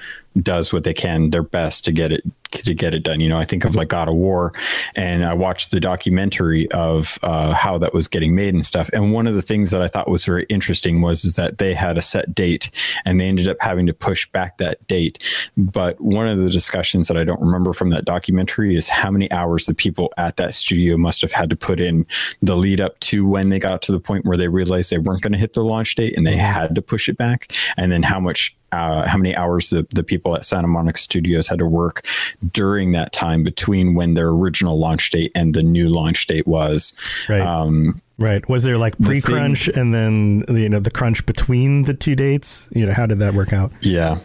does 0.42 0.72
what 0.72 0.84
they 0.84 0.94
can 0.94 1.30
their 1.30 1.42
best 1.42 1.84
to 1.84 1.92
get 1.92 2.12
it 2.12 2.22
to 2.50 2.72
get 2.74 2.94
it 2.94 3.02
done. 3.02 3.20
You 3.20 3.28
know, 3.28 3.38
I 3.38 3.44
think 3.44 3.64
of 3.64 3.76
like 3.76 3.88
God 3.88 4.08
of 4.08 4.14
War, 4.14 4.52
and 4.94 5.24
I 5.24 5.34
watched 5.34 5.70
the 5.70 5.80
documentary 5.80 6.70
of 6.72 7.18
uh, 7.22 7.52
how 7.52 7.76
that 7.78 7.92
was 7.92 8.08
getting 8.08 8.34
made 8.34 8.54
and 8.54 8.64
stuff. 8.64 8.88
And 8.92 9.12
one 9.12 9.26
of 9.26 9.34
the 9.34 9.42
things 9.42 9.70
that 9.70 9.82
I 9.82 9.88
thought 9.88 10.08
was 10.08 10.24
very 10.24 10.44
interesting 10.48 11.02
was 11.02 11.24
is 11.24 11.34
that 11.34 11.58
they 11.58 11.74
had 11.74 11.98
a 11.98 12.02
set 12.02 12.34
date, 12.34 12.70
and 13.04 13.20
they 13.20 13.26
ended 13.26 13.48
up 13.48 13.58
having 13.60 13.86
to 13.86 13.92
push 13.92 14.30
back 14.30 14.58
that 14.58 14.86
date. 14.86 15.22
But 15.56 16.00
one 16.00 16.26
of 16.26 16.38
the 16.38 16.50
discussions 16.50 17.08
that 17.08 17.16
I 17.16 17.24
don't 17.24 17.40
remember 17.40 17.72
from 17.72 17.90
that 17.90 18.04
documentary 18.04 18.76
is 18.76 18.88
how 18.88 19.10
many 19.10 19.30
hours 19.30 19.66
the 19.66 19.74
people 19.74 20.12
at 20.16 20.36
that 20.38 20.54
studio 20.54 20.96
must 20.96 21.20
have 21.22 21.32
had 21.32 21.50
to 21.50 21.56
put 21.56 21.80
in 21.80 22.06
the 22.40 22.56
lead 22.56 22.80
up 22.80 22.98
to 23.00 23.26
when 23.26 23.50
they 23.50 23.58
got 23.58 23.82
to 23.82 23.92
the 23.92 24.00
point 24.00 24.24
where 24.24 24.36
they 24.36 24.48
realized 24.48 24.90
they 24.90 24.98
weren't 24.98 25.22
going 25.22 25.32
to 25.32 25.38
hit 25.38 25.52
the 25.52 25.64
launch 25.64 25.94
date 25.94 26.16
and 26.16 26.26
they 26.26 26.36
had 26.36 26.74
to 26.74 26.82
push 26.82 27.08
it 27.08 27.18
back, 27.18 27.52
and 27.76 27.92
then 27.92 28.02
how 28.02 28.18
much 28.18 28.56
uh, 28.72 29.06
how 29.06 29.18
many 29.18 29.34
hours 29.34 29.70
the, 29.70 29.86
the 29.90 30.02
people 30.02 30.36
at 30.36 30.44
Santa 30.44 30.68
Monica 30.68 30.98
Studios 30.98 31.46
had 31.48 31.58
to 31.58 31.66
work 31.66 32.06
during 32.52 32.92
that 32.92 33.12
time 33.12 33.42
between 33.42 33.94
when 33.94 34.14
their 34.14 34.28
original 34.28 34.78
launch 34.78 35.10
date 35.10 35.32
and 35.34 35.54
the 35.54 35.62
new 35.62 35.88
launch 35.88 36.26
date 36.26 36.46
was. 36.46 36.92
Right. 37.28 37.40
Um, 37.40 38.00
Right. 38.20 38.46
Was 38.48 38.64
there 38.64 38.78
like 38.78 38.98
pre 38.98 39.20
crunch 39.20 39.68
and 39.68 39.94
then 39.94 40.44
you 40.48 40.68
know 40.68 40.80
the 40.80 40.90
crunch 40.90 41.24
between 41.24 41.84
the 41.84 41.94
two 41.94 42.16
dates? 42.16 42.68
You 42.72 42.84
know, 42.86 42.92
how 42.92 43.06
did 43.06 43.20
that 43.20 43.34
work 43.34 43.52
out? 43.52 43.70
yeah. 43.80 44.18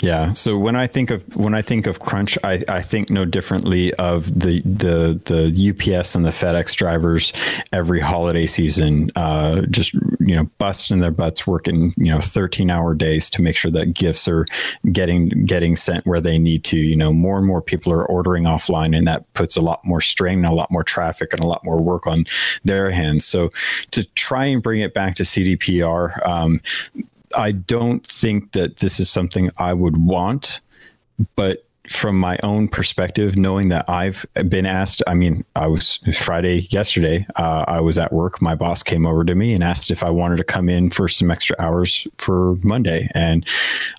Yeah. 0.00 0.34
So 0.34 0.58
when 0.58 0.76
I 0.76 0.86
think 0.86 1.10
of 1.10 1.36
when 1.36 1.54
I 1.54 1.62
think 1.62 1.86
of 1.86 2.00
crunch, 2.00 2.36
I, 2.44 2.62
I 2.68 2.82
think 2.82 3.08
no 3.08 3.24
differently 3.24 3.94
of 3.94 4.26
the 4.38 4.60
the 4.62 5.18
the 5.24 5.70
UPS 5.70 6.14
and 6.14 6.24
the 6.24 6.30
FedEx 6.30 6.76
drivers 6.76 7.32
every 7.72 8.00
holiday 8.00 8.44
season, 8.44 9.10
uh, 9.16 9.62
just 9.70 9.94
you 10.20 10.36
know 10.36 10.50
busting 10.58 11.00
their 11.00 11.10
butts 11.10 11.46
working 11.46 11.94
you 11.96 12.12
know 12.12 12.20
13 12.20 12.68
hour 12.68 12.94
days 12.94 13.30
to 13.30 13.42
make 13.42 13.56
sure 13.56 13.70
that 13.70 13.94
gifts 13.94 14.28
are 14.28 14.46
getting 14.92 15.28
getting 15.46 15.76
sent 15.76 16.06
where 16.06 16.20
they 16.20 16.38
need 16.38 16.64
to. 16.64 16.78
You 16.78 16.96
know, 16.96 17.12
more 17.12 17.38
and 17.38 17.46
more 17.46 17.62
people 17.62 17.90
are 17.92 18.04
ordering 18.04 18.44
offline, 18.44 18.96
and 18.96 19.06
that 19.06 19.32
puts 19.32 19.56
a 19.56 19.62
lot 19.62 19.82
more 19.82 20.02
strain, 20.02 20.40
and 20.40 20.46
a 20.46 20.54
lot 20.54 20.70
more 20.70 20.84
traffic, 20.84 21.32
and 21.32 21.40
a 21.40 21.46
lot 21.46 21.64
more 21.64 21.80
work 21.80 22.06
on 22.06 22.26
their 22.64 22.90
hands. 22.90 23.24
So 23.24 23.50
to 23.92 24.04
try 24.14 24.44
and 24.44 24.62
bring 24.62 24.80
it 24.80 24.92
back 24.92 25.14
to 25.16 25.22
CDPR. 25.22 26.26
Um, 26.26 26.60
I 27.36 27.52
don't 27.52 28.06
think 28.06 28.52
that 28.52 28.78
this 28.78 28.98
is 28.98 29.10
something 29.10 29.50
I 29.58 29.74
would 29.74 29.96
want, 29.96 30.60
but 31.36 31.66
from 31.90 32.18
my 32.18 32.38
own 32.42 32.68
perspective, 32.68 33.36
knowing 33.36 33.68
that 33.68 33.84
I've 33.88 34.26
been 34.48 34.66
asked, 34.66 35.02
I 35.06 35.14
mean, 35.14 35.44
I 35.54 35.66
was 35.66 35.98
Friday 36.14 36.66
yesterday, 36.70 37.26
uh, 37.36 37.64
I 37.68 37.80
was 37.80 37.98
at 37.98 38.12
work. 38.12 38.42
My 38.42 38.54
boss 38.54 38.82
came 38.82 39.06
over 39.06 39.24
to 39.24 39.34
me 39.34 39.54
and 39.54 39.62
asked 39.62 39.90
if 39.90 40.02
I 40.02 40.10
wanted 40.10 40.36
to 40.38 40.44
come 40.44 40.68
in 40.68 40.90
for 40.90 41.08
some 41.08 41.30
extra 41.30 41.56
hours 41.58 42.06
for 42.18 42.56
Monday. 42.62 43.08
And 43.14 43.46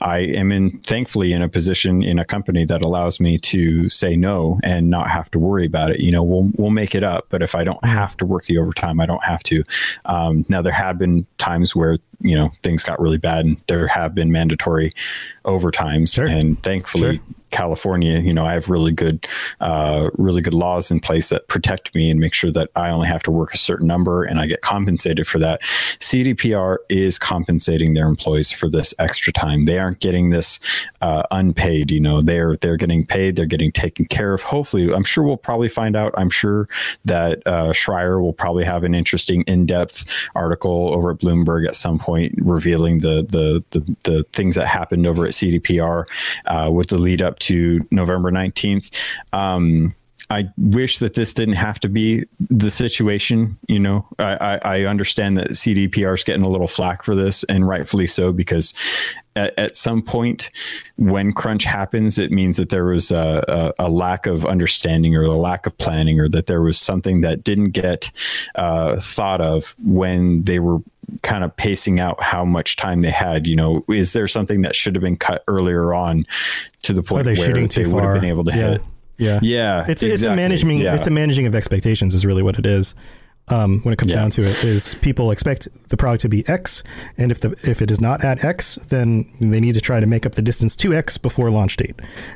I 0.02 0.20
am 0.20 0.52
in, 0.52 0.80
thankfully, 0.80 1.34
in 1.34 1.42
a 1.42 1.50
position 1.50 2.04
in 2.04 2.20
a 2.20 2.26
company 2.26 2.66
that 2.66 2.82
allows 2.82 3.20
me 3.20 3.38
to 3.40 3.90
say 3.90 4.16
no 4.16 4.60
and 4.64 4.90
not 4.90 5.10
have 5.10 5.32
to 5.32 5.40
worry 5.40 5.66
about 5.66 5.92
it. 5.92 6.00
You 6.00 6.12
know, 6.12 6.24
we'll, 6.24 6.52
we'll 6.56 6.72
make 6.72 6.96
it 6.96 7.04
up, 7.04 7.28
but 7.30 7.42
if 7.42 7.56
I 7.56 7.64
don't 7.64 7.84
have 7.86 8.18
to 8.18 8.26
work 8.26 8.46
the 8.46 8.58
overtime, 8.58 9.00
I 9.00 9.06
don't 9.06 9.24
have 9.24 9.44
to. 9.44 9.64
Um, 10.06 10.46
now, 10.50 10.62
there 10.62 10.74
have 10.74 10.98
been 10.98 11.26
times 11.38 11.76
where 11.76 11.98
you 12.20 12.36
know 12.36 12.52
things 12.64 12.84
got 12.84 13.00
really 13.00 13.18
bad 13.18 13.46
and 13.46 13.58
there 13.68 13.88
have 13.88 14.16
been 14.16 14.32
mandatory 14.32 14.94
overtimes 15.46 16.14
Sure. 16.16 16.28
and 16.28 16.62
thankfully 16.64 17.18
Sure. 17.18 17.36
California, 17.52 18.20
you 18.20 18.34
know, 18.34 18.46
I 18.46 18.54
have 18.54 18.68
really 18.70 18.92
good, 18.92 19.26
uh, 19.62 20.10
really 20.18 20.42
good 20.42 20.54
laws 20.54 20.92
in 20.92 21.00
place 21.00 21.30
that 21.30 21.48
protect 21.48 21.96
me 21.96 22.10
and 22.12 22.20
make 22.20 22.34
sure 22.34 22.52
that 22.52 22.70
I 22.76 22.90
only 22.90 23.08
have 23.08 23.24
to 23.24 23.32
work 23.32 23.54
a 23.54 23.58
certain 23.58 23.88
number 23.88 24.24
and 24.24 24.38
I 24.40 24.48
get 24.48 24.62
compensated 24.62 25.28
for 25.28 25.40
that. 25.40 25.62
CDPR 26.00 26.78
is 26.90 27.18
compensating 27.18 27.94
their 27.94 28.08
employees 28.08 28.52
for 28.52 28.70
this 28.70 28.94
extra 29.00 29.32
time. 29.32 29.66
They 29.66 29.80
aren't 29.80 30.00
getting 30.00 30.30
this 30.30 30.60
uh, 31.02 31.24
unpaid. 31.32 31.90
You 31.90 32.02
know, 32.02 32.22
they're 32.22 32.58
they're 32.58 32.78
getting 32.78 33.06
paid. 33.06 33.36
They're 33.38 33.46
getting 33.46 33.72
taken 33.72 34.06
care 34.06 34.34
of. 34.34 34.42
Hopefully, 34.42 34.94
I'm 34.94 35.06
sure 35.06 35.24
we'll 35.24 35.38
probably 35.38 35.70
find 35.70 35.96
out. 35.96 36.14
I'm 36.18 36.30
sure 36.30 36.68
that 37.06 37.42
uh, 37.46 37.72
Schreier 37.72 38.22
will 38.22 38.34
probably 38.34 38.66
have 38.66 38.84
an 38.84 38.94
interesting, 38.94 39.44
in-depth 39.44 40.06
article 40.36 40.94
over 40.94 41.12
at 41.12 41.18
Bloomberg 41.20 41.66
at 41.68 41.76
some 41.76 41.98
point 41.98 42.07
revealing 42.38 43.00
the 43.00 43.26
the 43.30 43.64
the, 43.72 43.96
the 44.04 44.24
things 44.34 44.56
that 44.56 44.68
happened 44.68 45.06
over 45.06 45.26
at 45.26 45.32
CDPR 45.32 46.06
uh, 46.46 46.70
with 46.72 46.88
the 46.88 46.98
lead 46.98 47.22
up 47.22 47.40
to 47.40 47.86
November 47.92 48.32
19th. 48.32 48.92
Um, 49.34 49.94
I 50.30 50.50
wish 50.58 50.98
that 50.98 51.14
this 51.14 51.34
didn't 51.34 51.56
have 51.56 51.80
to 51.80 51.90
be 51.90 52.26
the 52.50 52.70
situation. 52.70 53.58
You 53.70 53.80
know, 53.80 54.06
I, 54.20 54.60
I, 54.64 54.80
I 54.80 54.86
understand 54.86 55.38
that 55.38 55.52
CDPR 55.52 56.16
is 56.16 56.24
getting 56.24 56.46
a 56.46 56.50
little 56.50 56.68
flack 56.68 57.04
for 57.04 57.16
this, 57.16 57.44
and 57.46 57.68
rightfully 57.68 58.08
so, 58.08 58.34
because 58.34 58.74
at, 59.38 59.54
at 59.58 59.76
some 59.76 60.02
point 60.02 60.50
when 60.98 61.32
crunch 61.32 61.64
happens, 61.64 62.18
it 62.18 62.32
means 62.32 62.58
that 62.58 62.70
there 62.70 62.86
was 62.86 63.12
a, 63.12 63.74
a, 63.80 63.86
a 63.86 63.90
lack 63.90 64.26
of 64.26 64.46
understanding 64.46 65.16
or 65.16 65.24
a 65.24 65.30
lack 65.30 65.66
of 65.66 65.78
planning, 65.78 66.20
or 66.20 66.28
that 66.30 66.48
there 66.48 66.62
was 66.62 66.78
something 66.78 67.22
that 67.22 67.44
didn't 67.44 67.72
get 67.72 68.12
uh, 68.56 69.00
thought 69.00 69.40
of 69.40 69.76
when 69.84 70.44
they 70.44 70.60
were 70.60 70.80
kind 71.22 71.44
of 71.44 71.56
pacing 71.56 72.00
out 72.00 72.22
how 72.22 72.44
much 72.44 72.76
time 72.76 73.02
they 73.02 73.12
had. 73.12 73.48
You 73.48 73.56
know, 73.56 73.86
is 73.88 74.14
there 74.14 74.28
something 74.28 74.64
that 74.64 74.76
should 74.76 74.96
have 74.96 75.04
been 75.04 75.18
cut 75.18 75.44
earlier 75.48 75.94
on 75.94 76.26
to 76.82 76.94
the 76.94 77.04
point 77.04 77.26
they 77.26 77.36
where 77.36 77.54
they 77.54 77.68
too 77.68 77.92
would 77.92 78.04
have 78.04 78.16
been 78.16 78.30
able 78.30 78.44
to 78.46 78.52
yeah. 78.52 78.70
hit? 78.72 78.82
Yeah. 79.18 79.40
Yeah, 79.42 79.86
It's 79.88 80.04
it's 80.04 80.24
a 80.24 80.36
managing 80.36 80.70
Yeah. 80.80 80.96
it's 80.96 81.08
a 81.08 81.12
managing 81.12 81.48
of 81.48 81.56
expectations 81.56 82.14
is 82.14 82.26
really 82.26 82.44
what 82.44 82.60
it 82.60 82.66
is. 82.66 82.94
Um, 83.50 83.80
when 83.84 83.94
it 83.94 83.98
comes 83.98 84.12
Yeah. 84.12 84.18
down 84.20 84.32
to 84.32 84.44
it, 84.44 84.62
is 84.66 84.96
people 84.96 85.32
expect 85.32 85.70
the 85.88 85.96
product 85.96 86.22
to 86.24 86.30
be 86.30 86.48
X, 86.50 86.84
and 87.18 87.32
if 87.32 87.40
the 87.40 87.52
if 87.64 87.82
it 87.82 87.90
is 87.92 88.02
not 88.02 88.24
at 88.26 88.44
X, 88.44 88.78
then 88.90 89.26
they 89.40 89.62
need 89.62 89.74
to 89.76 89.82
try 89.82 90.00
to 90.02 90.06
make 90.06 90.26
up 90.26 90.36
the 90.36 90.42
distance 90.42 90.76
to 90.78 90.94
X 90.94 91.18
before 91.18 91.50
launch 91.50 91.78
date, 91.78 91.96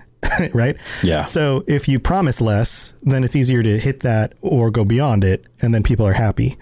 right? 0.54 0.78
Yeah. 1.04 1.26
So 1.26 1.66
if 1.68 1.90
you 1.90 2.00
promise 2.00 2.40
less, 2.40 2.94
then 3.04 3.26
it's 3.26 3.36
easier 3.36 3.62
to 3.62 3.78
hit 3.78 4.00
that 4.02 4.34
or 4.42 4.72
go 4.72 4.86
beyond 4.86 5.26
it, 5.26 5.46
and 5.62 5.74
then 5.76 5.84
people 5.84 6.08
are 6.08 6.14
happy. 6.14 6.58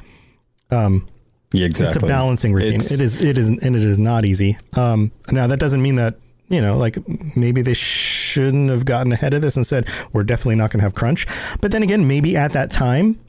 Yeah, 1.51 1.65
exactly. 1.65 1.95
It's 1.95 2.03
a 2.03 2.07
balancing 2.07 2.53
routine. 2.53 2.75
It's- 2.75 2.91
it 2.91 3.01
is 3.01 3.17
it 3.17 3.37
is 3.37 3.49
and 3.49 3.75
it 3.75 3.83
is 3.83 3.97
not 3.99 4.25
easy. 4.25 4.57
Um, 4.75 5.11
now 5.31 5.47
that 5.47 5.59
doesn't 5.59 5.81
mean 5.81 5.95
that 5.95 6.15
you 6.47 6.61
know 6.61 6.77
like 6.77 6.97
maybe 7.35 7.61
they 7.61 7.73
shouldn't 7.75 8.69
have 8.69 8.85
gotten 8.85 9.11
ahead 9.11 9.33
of 9.33 9.41
this 9.41 9.55
and 9.57 9.65
said 9.65 9.87
we're 10.13 10.23
definitely 10.23 10.55
not 10.55 10.71
going 10.71 10.79
to 10.79 10.83
have 10.83 10.93
crunch. 10.93 11.25
But 11.61 11.71
then 11.71 11.81
again, 11.83 12.07
maybe 12.07 12.35
at 12.37 12.53
that 12.53 12.69
time 12.71 13.19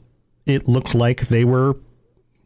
it 0.45 0.67
looked 0.67 0.95
like 0.95 1.27
they 1.27 1.45
were 1.45 1.77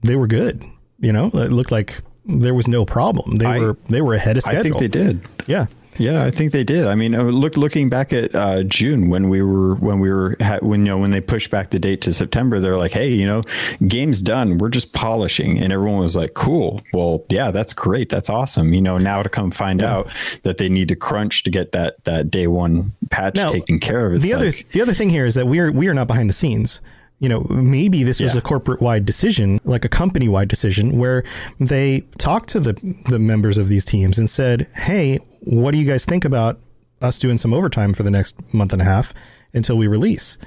they 0.04 0.16
were 0.16 0.28
good. 0.28 0.64
You 1.00 1.12
know, 1.14 1.28
it 1.28 1.52
looked 1.52 1.72
like 1.72 2.02
there 2.26 2.54
was 2.54 2.68
no 2.68 2.86
problem. 2.86 3.36
They 3.38 3.46
I- 3.46 3.60
were 3.60 3.78
they 3.90 4.02
were 4.02 4.14
ahead 4.14 4.38
of 4.38 4.44
schedule. 4.44 4.60
I 4.60 4.64
think 4.64 4.80
they 4.80 4.88
did. 4.88 5.22
Yeah. 5.48 5.68
Yeah, 5.98 6.24
I 6.24 6.32
think 6.32 6.52
they 6.52 6.64
did. 6.64 6.88
I 6.88 6.96
mean, 6.96 7.16
uh, 7.16 7.24
look, 7.24 7.56
looking 7.56 7.90
back 7.90 8.12
at 8.12 8.36
uh, 8.36 8.64
June 8.64 9.10
when 9.10 9.30
we 9.30 9.42
were 9.42 9.76
when 9.76 10.00
we 10.00 10.10
were 10.10 10.36
when 10.62 10.82
you 10.82 10.88
know 10.88 10.98
when 10.98 11.12
they 11.12 11.22
pushed 11.22 11.50
back 11.52 11.70
the 11.70 11.80
date 11.80 12.02
to 12.02 12.14
September, 12.14 12.60
they're 12.60 12.78
like, 12.78 12.92
"Hey, 12.92 13.08
you 13.08 13.26
know, 13.26 13.44
game's 13.88 14.22
done. 14.22 14.58
We're 14.58 14.70
just 14.70 14.94
polishing," 14.94 15.58
and 15.58 15.72
everyone 15.72 16.00
was 16.00 16.16
like, 16.16 16.34
"Cool. 16.34 16.82
Well, 16.94 17.24
yeah, 17.30 17.52
that's 17.52 17.74
great. 17.74 18.10
That's 18.10 18.30
awesome." 18.30 18.74
You 18.74 18.82
know, 18.82 18.98
now 18.98 19.24
to 19.24 19.30
come 19.30 19.52
find 19.52 19.82
out 19.82 20.12
that 20.44 20.58
they 20.58 20.68
need 20.68 20.90
to 20.90 20.96
crunch 20.96 21.44
to 21.44 21.50
get 21.50 21.72
that 21.72 22.04
that 22.04 22.30
day 22.30 22.48
one 22.48 22.92
patch 23.10 23.36
Now, 23.36 23.52
taken 23.52 23.80
care 23.80 24.12
of. 24.12 24.22
The 24.22 24.34
other 24.34 24.52
the 24.72 24.82
other 24.82 24.94
thing 24.94 25.10
here 25.10 25.26
is 25.26 25.36
that 25.36 25.48
we 25.48 25.60
are 25.60 25.72
we 25.72 25.88
are 25.88 25.94
not 25.94 26.08
behind 26.08 26.30
the 26.30 26.34
scenes. 26.34 26.82
You 27.20 27.30
know, 27.30 27.46
maybe 27.50 28.04
this 28.04 28.20
was 28.22 28.36
a 28.36 28.42
corporate 28.42 28.82
wide 28.82 29.06
decision, 29.06 29.60
like 29.64 29.86
a 29.86 29.90
company 29.90 30.28
wide 30.28 30.50
decision, 30.50 30.98
where 30.98 31.24
they 31.60 32.02
talked 32.18 32.50
to 32.50 32.60
the 32.60 32.74
the 33.10 33.20
members 33.20 33.58
of 33.58 33.70
these 33.70 33.86
teams 33.86 34.20
and 34.20 34.30
said, 34.30 34.68
"Hey, 34.76 35.20
what 35.42 35.72
do 35.72 35.78
you 35.80 35.86
guys 35.86 36.04
think 36.06 36.26
about 36.26 36.60
us 37.02 37.18
doing 37.18 37.38
some 37.38 37.54
overtime 37.54 37.94
for 37.94 38.04
the 38.04 38.12
next 38.12 38.36
month 38.54 38.74
and 38.74 38.82
a 38.82 38.86
half 38.86 39.14
until 39.54 39.78
we 39.78 39.88
release?" 39.88 40.38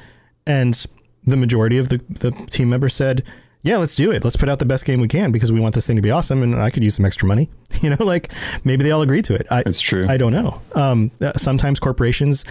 And 0.46 0.84
the 1.24 1.36
majority 1.38 1.78
of 1.78 1.88
the 1.88 2.00
the 2.10 2.30
team 2.50 2.68
members 2.70 2.94
said. 2.94 3.24
Yeah, 3.62 3.78
let's 3.78 3.96
do 3.96 4.12
it. 4.12 4.22
Let's 4.22 4.36
put 4.36 4.48
out 4.48 4.60
the 4.60 4.64
best 4.64 4.84
game 4.84 5.00
we 5.00 5.08
can 5.08 5.32
because 5.32 5.50
we 5.50 5.58
want 5.58 5.74
this 5.74 5.84
thing 5.84 5.96
to 5.96 6.00
be 6.00 6.12
awesome, 6.12 6.44
and 6.44 6.54
I 6.62 6.70
could 6.70 6.84
use 6.84 6.94
some 6.94 7.04
extra 7.04 7.26
money. 7.26 7.50
You 7.82 7.90
know, 7.90 8.04
like 8.04 8.32
maybe 8.64 8.82
they 8.82 8.92
all 8.92 9.02
agree 9.02 9.22
to 9.22 9.34
it. 9.34 9.46
I, 9.50 9.60
It's 9.66 9.80
true. 9.80 10.06
I 10.08 10.16
don't 10.16 10.32
know. 10.32 10.60
Um, 10.74 11.10
uh, 11.20 11.32
sometimes 11.36 11.78
corporations 11.78 12.44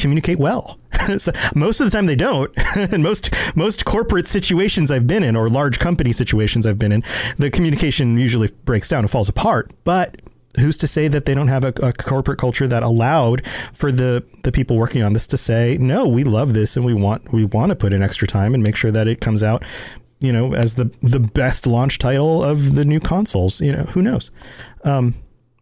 communicate 0.00 0.38
well. 0.38 0.78
so 1.18 1.32
most 1.54 1.80
of 1.80 1.86
the 1.86 1.90
time 1.90 2.06
they 2.06 2.16
don't. 2.16 2.50
and 2.76 3.02
most 3.02 3.30
most 3.54 3.84
corporate 3.84 4.26
situations 4.26 4.90
I've 4.90 5.06
been 5.06 5.22
in, 5.22 5.36
or 5.36 5.48
large 5.48 5.78
company 5.78 6.12
situations 6.12 6.66
I've 6.66 6.78
been 6.78 6.92
in, 6.92 7.02
the 7.38 7.50
communication 7.50 8.18
usually 8.18 8.48
breaks 8.64 8.88
down 8.88 9.00
and 9.00 9.10
falls 9.10 9.28
apart. 9.28 9.70
But 9.84 10.20
who's 10.56 10.76
to 10.78 10.86
say 10.86 11.06
that 11.06 11.26
they 11.26 11.34
don't 11.34 11.48
have 11.48 11.64
a, 11.64 11.72
a 11.82 11.92
corporate 11.92 12.38
culture 12.38 12.66
that 12.66 12.82
allowed 12.82 13.46
for 13.72 13.92
the 13.92 14.24
the 14.42 14.52
people 14.52 14.76
working 14.76 15.02
on 15.02 15.12
this 15.12 15.26
to 15.28 15.36
say, 15.36 15.78
no, 15.78 16.06
we 16.06 16.24
love 16.24 16.54
this 16.54 16.76
and 16.76 16.84
we 16.84 16.94
want 16.94 17.32
we 17.32 17.44
want 17.44 17.70
to 17.70 17.76
put 17.76 17.92
in 17.92 18.02
extra 18.02 18.26
time 18.26 18.54
and 18.54 18.62
make 18.62 18.76
sure 18.76 18.90
that 18.90 19.06
it 19.06 19.20
comes 19.20 19.42
out 19.42 19.62
you 20.20 20.32
know, 20.32 20.54
as 20.54 20.74
the 20.74 20.90
the 21.02 21.20
best 21.20 21.66
launch 21.66 21.98
title 21.98 22.44
of 22.44 22.74
the 22.74 22.84
new 22.84 23.00
consoles. 23.00 23.60
You 23.60 23.72
know, 23.72 23.84
who 23.84 24.02
knows? 24.02 24.30
Um, 24.84 25.14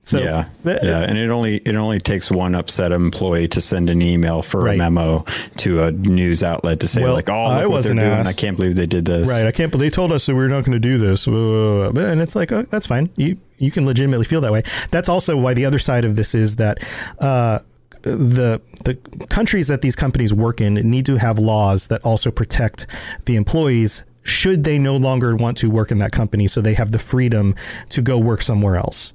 so 0.09 0.19
yeah, 0.21 0.47
yeah, 0.65 1.01
and 1.01 1.19
it 1.19 1.29
only 1.29 1.57
it 1.67 1.77
only 1.77 2.01
takes 2.01 2.31
one 2.31 2.55
upset 2.55 2.93
employee 2.93 3.47
to 3.49 3.61
send 3.61 3.91
an 3.91 4.01
email 4.01 4.41
for 4.41 4.63
Right. 4.63 4.77
a 4.77 4.79
memo 4.79 5.27
to 5.59 5.83
a 5.85 5.93
news 5.93 6.43
outlet 6.43 6.81
to 6.81 6.89
say 6.89 7.03
Well, 7.03 7.13
like, 7.13 7.29
"Oh, 7.29 7.45
I 7.45 7.67
wasn't 7.67 8.01
doing. 8.01 8.27
I 8.27 8.33
can't 8.33 8.57
believe 8.57 8.75
they 8.75 8.87
did 8.87 9.05
this." 9.05 9.29
Right. 9.29 9.47
I 9.47 9.53
can't 9.53 9.71
believe 9.71 9.91
they 9.91 9.95
told 9.95 10.11
us 10.13 10.25
that 10.25 10.35
we 10.35 10.41
were 10.41 10.49
not 10.49 10.65
going 10.65 10.73
to 10.73 10.79
do 10.79 10.97
this. 10.97 11.27
And 11.27 12.21
it's 12.23 12.35
like, 12.35 12.53
oh, 12.53 12.63
that's 12.63 12.87
fine. 12.87 13.11
You 13.17 13.37
you 13.59 13.71
can 13.71 13.85
legitimately 13.85 14.25
feel 14.25 14.41
that 14.41 14.53
way. 14.53 14.63
That's 14.91 15.09
also 15.11 15.37
why 15.37 15.53
the 15.53 15.67
other 15.67 15.79
side 15.79 16.05
of 16.07 16.17
this 16.17 16.35
is 16.35 16.57
that 16.57 16.79
uh, 17.19 17.59
the 18.03 18.61
the 18.85 18.95
countries 19.29 19.67
that 19.67 19.83
these 19.83 19.97
companies 19.97 20.33
work 20.33 20.61
in 20.63 20.75
need 20.75 21.05
to 21.07 21.17
have 21.17 21.39
laws 21.39 21.89
that 21.89 22.01
also 22.03 22.31
protect 22.31 22.87
the 23.27 23.37
employees 23.37 24.05
should 24.23 24.65
they 24.65 24.79
no 24.79 24.97
longer 24.97 25.35
want 25.37 25.57
to 25.59 25.71
work 25.71 25.91
in 25.91 25.99
that 25.99 26.13
company 26.13 26.47
so 26.47 26.61
they 26.61 26.75
have 26.75 26.93
the 26.93 26.99
freedom 26.99 27.55
to 27.89 28.03
go 28.03 28.19
work 28.19 28.43
somewhere 28.43 28.77
else 28.77 29.13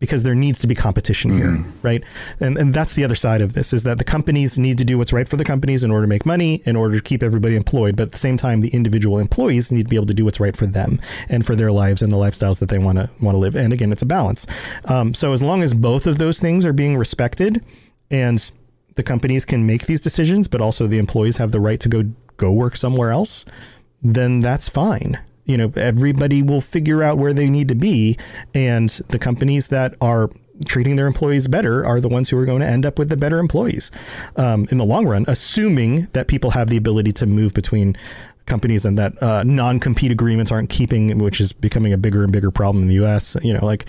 because 0.00 0.22
there 0.22 0.34
needs 0.34 0.60
to 0.60 0.66
be 0.66 0.74
competition 0.74 1.36
here, 1.36 1.64
right? 1.82 2.04
And 2.40 2.56
and 2.56 2.72
that's 2.72 2.94
the 2.94 3.04
other 3.04 3.14
side 3.14 3.40
of 3.40 3.54
this 3.54 3.72
is 3.72 3.82
that 3.82 3.98
the 3.98 4.04
companies 4.04 4.58
need 4.58 4.78
to 4.78 4.84
do 4.84 4.96
what's 4.96 5.12
right 5.12 5.28
for 5.28 5.36
the 5.36 5.44
companies 5.44 5.82
in 5.82 5.90
order 5.90 6.04
to 6.04 6.08
make 6.08 6.24
money, 6.24 6.62
in 6.66 6.76
order 6.76 6.96
to 6.96 7.02
keep 7.02 7.22
everybody 7.22 7.56
employed, 7.56 7.96
but 7.96 8.04
at 8.04 8.12
the 8.12 8.18
same 8.18 8.36
time 8.36 8.60
the 8.60 8.68
individual 8.68 9.18
employees 9.18 9.72
need 9.72 9.84
to 9.84 9.88
be 9.88 9.96
able 9.96 10.06
to 10.06 10.14
do 10.14 10.24
what's 10.24 10.40
right 10.40 10.56
for 10.56 10.66
them 10.66 11.00
and 11.28 11.44
for 11.44 11.56
their 11.56 11.72
lives 11.72 12.02
and 12.02 12.12
the 12.12 12.16
lifestyles 12.16 12.60
that 12.60 12.68
they 12.68 12.78
want 12.78 12.98
to 12.98 13.10
want 13.20 13.34
to 13.34 13.38
live. 13.38 13.56
And 13.56 13.72
again, 13.72 13.90
it's 13.90 14.02
a 14.02 14.06
balance. 14.06 14.46
Um, 14.84 15.14
so 15.14 15.32
as 15.32 15.42
long 15.42 15.62
as 15.62 15.74
both 15.74 16.06
of 16.06 16.18
those 16.18 16.38
things 16.38 16.64
are 16.64 16.72
being 16.72 16.96
respected 16.96 17.64
and 18.10 18.50
the 18.94 19.02
companies 19.02 19.44
can 19.44 19.66
make 19.66 19.86
these 19.86 20.00
decisions, 20.00 20.48
but 20.48 20.60
also 20.60 20.86
the 20.86 20.98
employees 20.98 21.36
have 21.36 21.52
the 21.52 21.60
right 21.60 21.80
to 21.80 21.88
go 21.88 22.04
go 22.36 22.52
work 22.52 22.76
somewhere 22.76 23.10
else, 23.10 23.44
then 24.00 24.38
that's 24.38 24.68
fine. 24.68 25.18
You 25.48 25.56
know, 25.56 25.72
everybody 25.74 26.42
will 26.42 26.60
figure 26.60 27.02
out 27.02 27.18
where 27.18 27.32
they 27.32 27.50
need 27.50 27.68
to 27.68 27.74
be, 27.74 28.16
and 28.54 28.88
the 29.08 29.18
companies 29.18 29.68
that 29.68 29.94
are 30.00 30.30
treating 30.64 30.96
their 30.96 31.06
employees 31.06 31.48
better 31.48 31.84
are 31.84 32.00
the 32.00 32.08
ones 32.08 32.28
who 32.28 32.36
are 32.38 32.44
going 32.44 32.60
to 32.60 32.66
end 32.66 32.84
up 32.84 32.98
with 32.98 33.08
the 33.08 33.16
better 33.16 33.38
employees 33.38 33.90
um, 34.36 34.66
in 34.70 34.78
the 34.78 34.84
long 34.84 35.06
run, 35.06 35.24
assuming 35.28 36.06
that 36.12 36.28
people 36.28 36.50
have 36.50 36.68
the 36.68 36.76
ability 36.76 37.12
to 37.12 37.26
move 37.26 37.54
between 37.54 37.96
companies 38.46 38.84
and 38.84 38.98
that 38.98 39.22
uh, 39.22 39.42
non-compete 39.44 40.10
agreements 40.10 40.50
aren't 40.50 40.70
keeping, 40.70 41.18
which 41.18 41.40
is 41.40 41.52
becoming 41.52 41.92
a 41.92 41.98
bigger 41.98 42.24
and 42.24 42.32
bigger 42.32 42.50
problem 42.50 42.82
in 42.82 42.88
the 42.88 42.94
U.S. 42.96 43.36
You 43.42 43.54
know, 43.54 43.64
like 43.64 43.86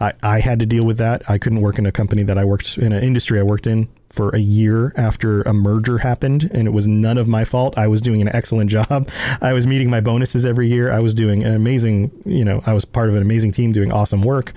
I, 0.00 0.12
I 0.22 0.40
had 0.40 0.58
to 0.58 0.66
deal 0.66 0.84
with 0.84 0.98
that. 0.98 1.28
I 1.30 1.38
couldn't 1.38 1.60
work 1.60 1.78
in 1.78 1.86
a 1.86 1.92
company 1.92 2.22
that 2.24 2.36
I 2.36 2.44
worked 2.44 2.76
in 2.76 2.92
an 2.92 3.02
industry 3.02 3.38
I 3.38 3.42
worked 3.42 3.66
in 3.66 3.88
for 4.10 4.30
a 4.30 4.38
year 4.38 4.92
after 4.96 5.42
a 5.42 5.54
merger 5.54 5.98
happened, 5.98 6.50
and 6.52 6.66
it 6.66 6.72
was 6.72 6.88
none 6.88 7.16
of 7.16 7.28
my 7.28 7.44
fault. 7.44 7.78
I 7.78 7.86
was 7.86 8.00
doing 8.00 8.20
an 8.20 8.28
excellent 8.28 8.70
job. 8.78 9.08
I 9.40 9.52
was 9.52 9.66
meeting 9.66 9.90
my 9.90 10.00
bonuses 10.00 10.44
every 10.44 10.68
year. 10.68 10.90
I 10.90 11.00
was 11.00 11.14
doing 11.14 11.44
an 11.44 11.54
amazing, 11.54 12.10
you 12.24 12.44
know, 12.44 12.62
I 12.66 12.72
was 12.72 12.84
part 12.84 13.08
of 13.08 13.14
an 13.14 13.22
amazing 13.22 13.52
team 13.52 13.72
doing 13.72 13.92
awesome 13.92 14.22
work, 14.22 14.52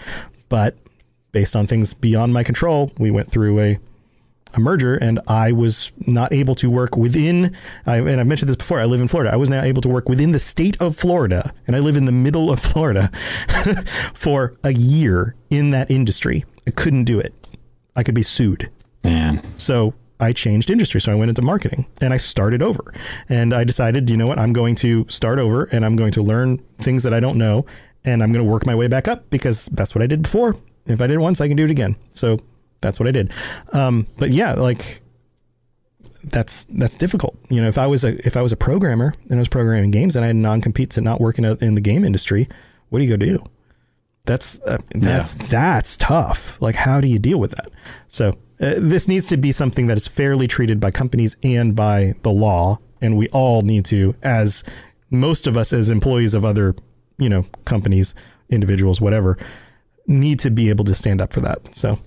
but 0.50 0.76
based 1.32 1.56
on 1.56 1.68
things 1.68 1.94
beyond 1.94 2.34
my 2.34 2.44
control, 2.44 2.92
we 2.98 3.12
went 3.12 3.30
through 3.30 3.60
a 3.60 3.80
a 4.56 4.60
merger 4.60 4.96
and 4.96 5.20
I 5.28 5.52
was 5.52 5.92
not 6.06 6.32
able 6.32 6.54
to 6.56 6.70
work 6.70 6.96
within 6.96 7.56
I, 7.86 7.98
and 7.98 8.20
I've 8.22 8.28
mentioned 8.28 8.50
this 8.50 8.56
before 8.56 8.80
I 8.80 8.86
live 8.86 9.02
in 9.02 9.08
Florida 9.08 9.34
I 9.34 9.36
was 9.36 9.50
not 9.50 9.64
able 9.64 9.82
to 9.82 9.90
work 9.90 10.08
within 10.08 10.32
the 10.32 10.38
state 10.38 10.80
of 10.80 10.96
Florida 10.96 11.52
and 11.66 11.76
I 11.76 11.80
live 11.80 11.96
in 11.96 12.06
the 12.06 12.12
middle 12.12 12.52
of 12.52 12.60
Florida 12.72 13.10
for 14.14 14.56
a 14.64 14.72
year 14.72 15.36
in 15.50 15.72
that 15.72 15.90
industry 15.90 16.46
I 16.68 16.72
couldn't 16.72 17.06
do 17.06 17.20
it 17.20 17.34
I 17.96 18.04
could 18.04 18.14
be 18.14 18.22
sued 18.22 18.70
Man, 19.04 19.42
so 19.58 19.94
I 20.20 20.34
changed 20.34 20.70
industry. 20.70 21.02
So 21.02 21.12
I 21.12 21.16
went 21.16 21.30
into 21.30 21.42
marketing 21.42 21.86
and 22.02 22.14
I 22.14 22.18
started 22.18 22.62
over. 22.62 22.94
And 23.30 23.54
I 23.54 23.64
decided, 23.64 24.10
you 24.10 24.18
know 24.18 24.28
what? 24.28 24.40
I'm 24.40 24.54
going 24.54 24.76
to 24.76 25.06
start 25.10 25.40
over 25.40 25.66
and 25.66 25.86
I'm 25.86 25.96
going 25.96 26.12
to 26.14 26.22
learn 26.22 26.60
things 26.80 27.04
that 27.04 27.14
I 27.14 27.20
don't 27.20 27.38
know 27.38 27.66
and 28.06 28.24
I'm 28.24 28.32
going 28.32 28.46
to 28.46 28.52
work 28.52 28.66
my 28.66 28.76
way 28.76 28.88
back 28.88 29.08
up 29.08 29.30
because 29.30 29.68
that's 29.68 29.96
what 29.96 30.02
I 30.02 30.08
did 30.08 30.24
before. 30.24 30.58
If 30.86 31.02
I 31.02 31.08
did 31.08 31.16
it 31.16 31.20
once, 31.20 31.42
I 31.42 31.48
can 31.48 31.58
do 31.58 31.66
it 31.66 31.72
again. 31.72 31.96
So 32.12 32.40
that's 32.82 33.00
what 33.00 33.08
I 33.08 33.12
did. 33.12 33.32
Um, 33.72 34.08
but 34.18 34.32
yeah, 34.32 34.54
like 34.54 35.02
that's 36.24 36.66
that's 36.66 36.96
difficult. 36.96 37.38
You 37.50 37.62
know, 37.62 37.68
if 37.68 37.78
I 37.78 37.88
was 37.88 38.04
a 38.04 38.16
if 38.26 38.36
I 38.38 38.42
was 38.42 38.52
a 38.52 38.58
programmer 38.58 39.14
and 39.30 39.36
I 39.36 39.40
was 39.40 39.48
programming 39.48 39.92
games 39.92 40.16
and 40.16 40.24
I 40.24 40.28
had 40.28 40.36
non 40.36 40.62
compete 40.62 40.90
to 40.92 41.02
not 41.02 41.22
work 41.22 41.38
in, 41.38 41.76
the 41.76 41.82
game 41.82 42.04
industry, 42.04 42.48
what 42.90 43.00
do 43.00 43.06
you 43.06 43.12
go 43.12 43.18
do? 43.18 43.44
That's 44.26 44.60
uh, 44.62 44.78
that's 44.96 45.34
that's 45.34 45.98
tough. 45.98 46.62
Like, 46.62 46.76
how 46.76 47.02
do 47.02 47.08
you 47.08 47.20
deal 47.20 47.40
with 47.40 47.52
that? 47.52 47.68
So 48.08 48.38
uh, 48.64 48.76
this 48.78 49.08
needs 49.08 49.28
to 49.28 49.38
be 49.38 49.52
something 49.52 49.88
that 49.88 49.98
is 49.98 50.08
fairly 50.08 50.48
treated 50.48 50.80
by 50.80 50.90
companies 50.90 51.36
and 51.44 51.76
by 51.76 52.14
the 52.22 52.32
law, 52.32 52.80
and 53.02 53.18
we 53.18 53.28
all 53.30 53.62
need 53.62 53.84
to, 53.86 54.16
as 54.24 54.64
most 55.10 55.48
of 55.48 55.58
us 55.58 55.74
as 55.74 55.90
employees 55.90 56.34
of 56.34 56.46
other, 56.46 56.74
you 57.18 57.28
know, 57.28 57.46
companies, 57.66 58.16
individuals, 58.50 59.02
whatever, 59.02 59.38
need 60.08 60.40
to 60.40 60.50
be 60.50 60.70
able 60.70 60.86
to 60.86 60.94
stand 60.94 61.20
up 61.22 61.34
for 61.34 61.42
that. 61.42 61.76
So 61.76 62.00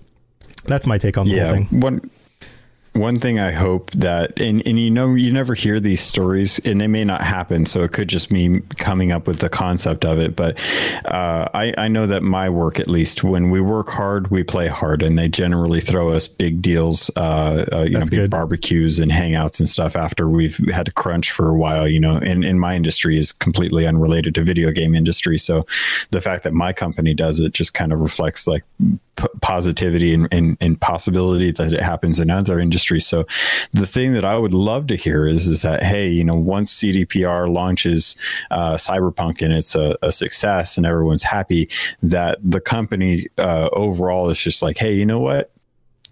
that's 0.65 0.87
my 0.87 0.97
take 0.97 1.19
on 1.19 1.29
the 1.29 1.39
whole 1.39 1.67
thing. 1.67 1.81
One 1.81 2.11
one 2.97 3.21
thing 3.21 3.39
I 3.39 3.53
hope 3.53 3.91
that 3.93 4.39
and 4.41 4.67
and 4.67 4.79
you 4.79 4.91
know 4.91 5.15
you 5.15 5.33
never 5.33 5.55
hear 5.55 5.81
these 5.81 6.01
stories 6.01 6.59
and 6.61 6.81
they 6.81 6.87
may 6.87 7.05
not 7.05 7.23
happen, 7.23 7.67
so 7.67 7.83
it 7.83 7.93
could 7.93 8.09
just 8.09 8.31
be 8.31 8.61
coming 8.77 9.13
up 9.13 9.27
with 9.27 9.39
the 9.39 9.49
concept 9.49 10.05
of 10.05 10.19
it. 10.19 10.37
But 10.37 10.59
uh, 11.05 11.49
I 11.55 11.75
I 11.79 11.89
know 11.89 12.07
that 12.07 12.23
my 12.23 12.49
work 12.49 12.81
at 12.81 12.89
least 12.89 13.23
when 13.23 13.51
we 13.51 13.61
work 13.61 13.89
hard, 13.89 14.31
we 14.31 14.43
play 14.43 14.69
hard, 14.69 15.03
and 15.03 15.19
they 15.19 15.29
generally 15.29 15.81
throw 15.81 16.11
us 16.11 16.27
big 16.27 16.63
deals, 16.63 17.11
uh, 17.17 17.65
uh, 17.73 17.83
you 17.83 17.91
know, 17.91 18.01
big 18.01 18.11
good. 18.11 18.31
barbecues 18.31 18.99
and 18.99 19.13
hangouts 19.13 19.61
and 19.61 19.69
stuff 19.69 19.97
after 19.97 20.29
we've 20.29 20.57
had 20.71 20.87
to 20.87 20.93
crunch 20.93 21.31
for 21.31 21.49
a 21.49 21.55
while. 21.55 21.87
You 21.87 22.01
know, 22.01 22.17
and 22.17 22.45
in 22.45 22.59
my 22.59 22.75
industry 22.75 23.19
is 23.19 23.33
completely 23.33 23.87
unrelated 23.87 24.35
to 24.37 24.45
video 24.45 24.71
game 24.71 24.95
industry, 24.95 25.39
so 25.39 25.67
the 26.11 26.21
fact 26.21 26.45
that 26.45 26.53
my 26.53 26.73
company 26.73 27.15
does 27.15 27.41
it 27.41 27.53
just 27.53 27.75
kind 27.75 27.93
of 27.93 28.01
reflects 28.01 28.47
like 28.47 28.65
p- 29.17 29.27
positivity 29.43 30.13
and, 30.15 30.29
and, 30.33 30.57
and 30.61 30.81
possibility 30.81 31.51
that 31.53 31.73
it 31.73 31.81
happens 31.81 32.21
in 32.21 32.31
other 32.31 32.61
industries. 32.61 33.07
So 33.07 33.27
the 33.73 33.87
thing 33.87 34.13
that 34.13 34.25
I 34.25 34.37
would 34.39 34.55
love 34.55 34.87
to 34.89 34.97
hear 34.97 35.27
is, 35.27 35.47
is 35.49 35.63
that, 35.63 35.83
Hey, 35.83 36.09
you 36.09 36.25
know, 36.25 36.35
once 36.35 36.75
CDPR 36.81 37.49
launches 37.53 38.17
uh, 38.51 38.75
cyberpunk 38.75 39.43
and 39.43 39.53
it's 39.53 39.75
a, 39.75 39.97
a 40.03 40.13
success 40.13 40.77
and 40.77 40.87
everyone's 40.87 41.23
happy 41.23 41.69
that 42.03 42.39
the 42.43 42.61
company 42.61 43.27
uh, 43.39 43.69
overall 43.73 44.31
is 44.31 44.39
just 44.39 44.63
like, 44.63 44.79
Hey, 44.79 44.95
you 44.95 45.07
know 45.07 45.21
what? 45.21 45.51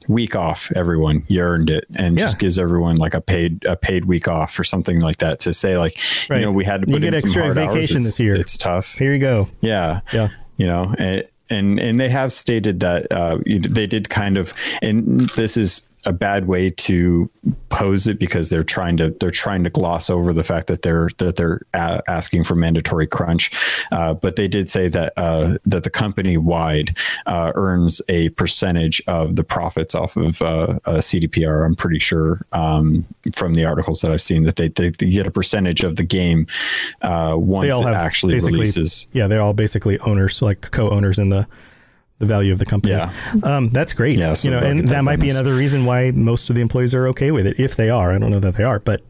Week 0.07 0.37
off, 0.37 0.71
everyone. 0.77 1.25
You 1.29 1.41
earned 1.41 1.71
it, 1.71 1.87
and 1.95 2.19
Yeah. 2.19 2.25
just 2.27 2.39
gives 2.39 2.59
everyone 2.59 2.97
like 2.97 3.15
a 3.15 3.23
paid 3.23 3.65
a 3.65 3.75
paid 3.75 4.05
week 4.05 4.29
off 4.29 4.59
or 4.59 4.65
something 4.65 5.01
like 5.01 5.17
that 5.19 5.41
to 5.41 5.55
say 5.55 5.79
like, 5.79 5.99
Right. 6.29 6.41
you 6.41 6.45
know, 6.45 6.53
we 6.53 6.63
had 6.63 6.83
to 6.83 6.91
You 6.91 6.99
get 7.01 7.15
in 7.15 7.21
some 7.21 7.29
extra 7.29 7.43
hard 7.45 7.57
hours. 7.59 7.69
vacation 7.75 7.97
It's- 7.97 8.05
this 8.13 8.21
year. 8.21 8.35
It's 8.35 8.59
tough. 8.59 8.93
Here 8.99 9.15
you 9.15 9.19
go. 9.19 9.49
Yeah. 9.63 10.01
Yeah. 10.13 10.29
You 10.59 10.67
know, 10.67 10.95
and 10.99 11.25
and, 11.51 11.79
and 11.79 12.01
they 12.01 12.09
have 12.09 12.33
stated 12.33 12.81
that 12.81 13.11
uh, 13.11 13.39
they 13.47 13.87
did 13.87 14.09
kind 14.09 14.37
of, 14.37 14.55
and 14.83 15.21
this 15.31 15.57
is 15.57 15.89
a 16.07 16.13
bad 16.13 16.47
way 16.47 16.71
to 16.71 17.31
pose 17.69 18.07
it 18.07 18.19
because 18.19 18.49
they're 18.51 18.65
trying 18.65 18.97
to 18.97 19.11
they're 19.21 19.31
trying 19.31 19.65
to 19.65 19.71
gloss 19.71 20.09
over 20.11 20.33
the 20.33 20.45
fact 20.45 20.67
that 20.67 20.83
they're 20.83 21.09
that 21.19 21.37
they're 21.37 21.61
a- 21.75 22.03
asking 22.09 22.45
for 22.45 22.55
mandatory 22.55 23.07
crunch. 23.07 23.51
Uh, 23.93 24.15
but 24.15 24.37
they 24.37 24.49
did 24.49 24.69
say 24.71 24.89
that 24.89 25.13
uh, 25.17 25.59
that 25.67 25.83
the 25.85 25.91
company 25.91 26.37
wide 26.37 26.97
uh, 27.27 27.53
earns 27.55 28.01
a 28.09 28.29
percentage 28.31 29.03
of 29.07 29.37
the 29.37 29.45
profits 29.45 29.95
off 29.95 30.17
of 30.17 30.41
uh, 30.43 30.79
uh, 30.85 30.99
CDPR. 30.99 31.65
I'm 31.65 31.75
pretty 31.75 31.99
sure 31.99 32.45
um, 32.53 33.05
from 33.35 33.55
the 33.55 33.65
articles 33.65 34.01
that 34.01 34.11
I've 34.11 34.23
seen 34.23 34.45
that 34.45 34.57
they, 34.57 34.69
they, 34.69 34.91
they 34.91 35.11
get 35.11 35.27
a 35.27 35.31
percentage 35.31 35.83
of 35.83 35.97
the 35.97 36.05
game 36.05 36.47
uh, 37.03 37.35
once 37.39 37.65
They 37.65 37.71
all 37.71 37.87
it 37.87 37.93
actually 37.93 38.35
releases. 38.41 39.07
yeah, 39.13 39.27
they're 39.27 39.41
all 39.43 39.55
basically 39.55 39.99
owners, 40.01 40.43
like 40.43 40.71
co-owners 40.71 41.19
in 41.19 41.31
the 41.31 41.47
the 42.27 42.33
value 42.35 42.53
of 42.53 42.59
the 42.59 42.67
company. 42.67 42.95
Yeah. 42.95 43.13
um, 43.43 43.71
that's 43.71 43.93
great. 43.93 44.19
Yeah, 44.19 44.35
you 44.43 44.51
know, 44.51 44.59
and 44.59 44.89
that 44.89 45.05
might 45.05 45.21
be 45.21 45.31
another 45.31 45.55
reason 45.55 45.85
why 45.85 46.11
most 46.13 46.51
of 46.51 46.57
the 46.57 46.63
employees 46.63 46.95
are 46.95 47.07
okay 47.09 47.31
with 47.33 47.47
it, 47.47 47.59
if 47.61 47.77
they 47.77 47.91
are. 47.91 48.13
I 48.13 48.19
don't 48.19 48.31
know 48.31 48.41
that 48.41 48.55
they 48.55 48.65
are, 48.65 48.79
but 48.81 49.03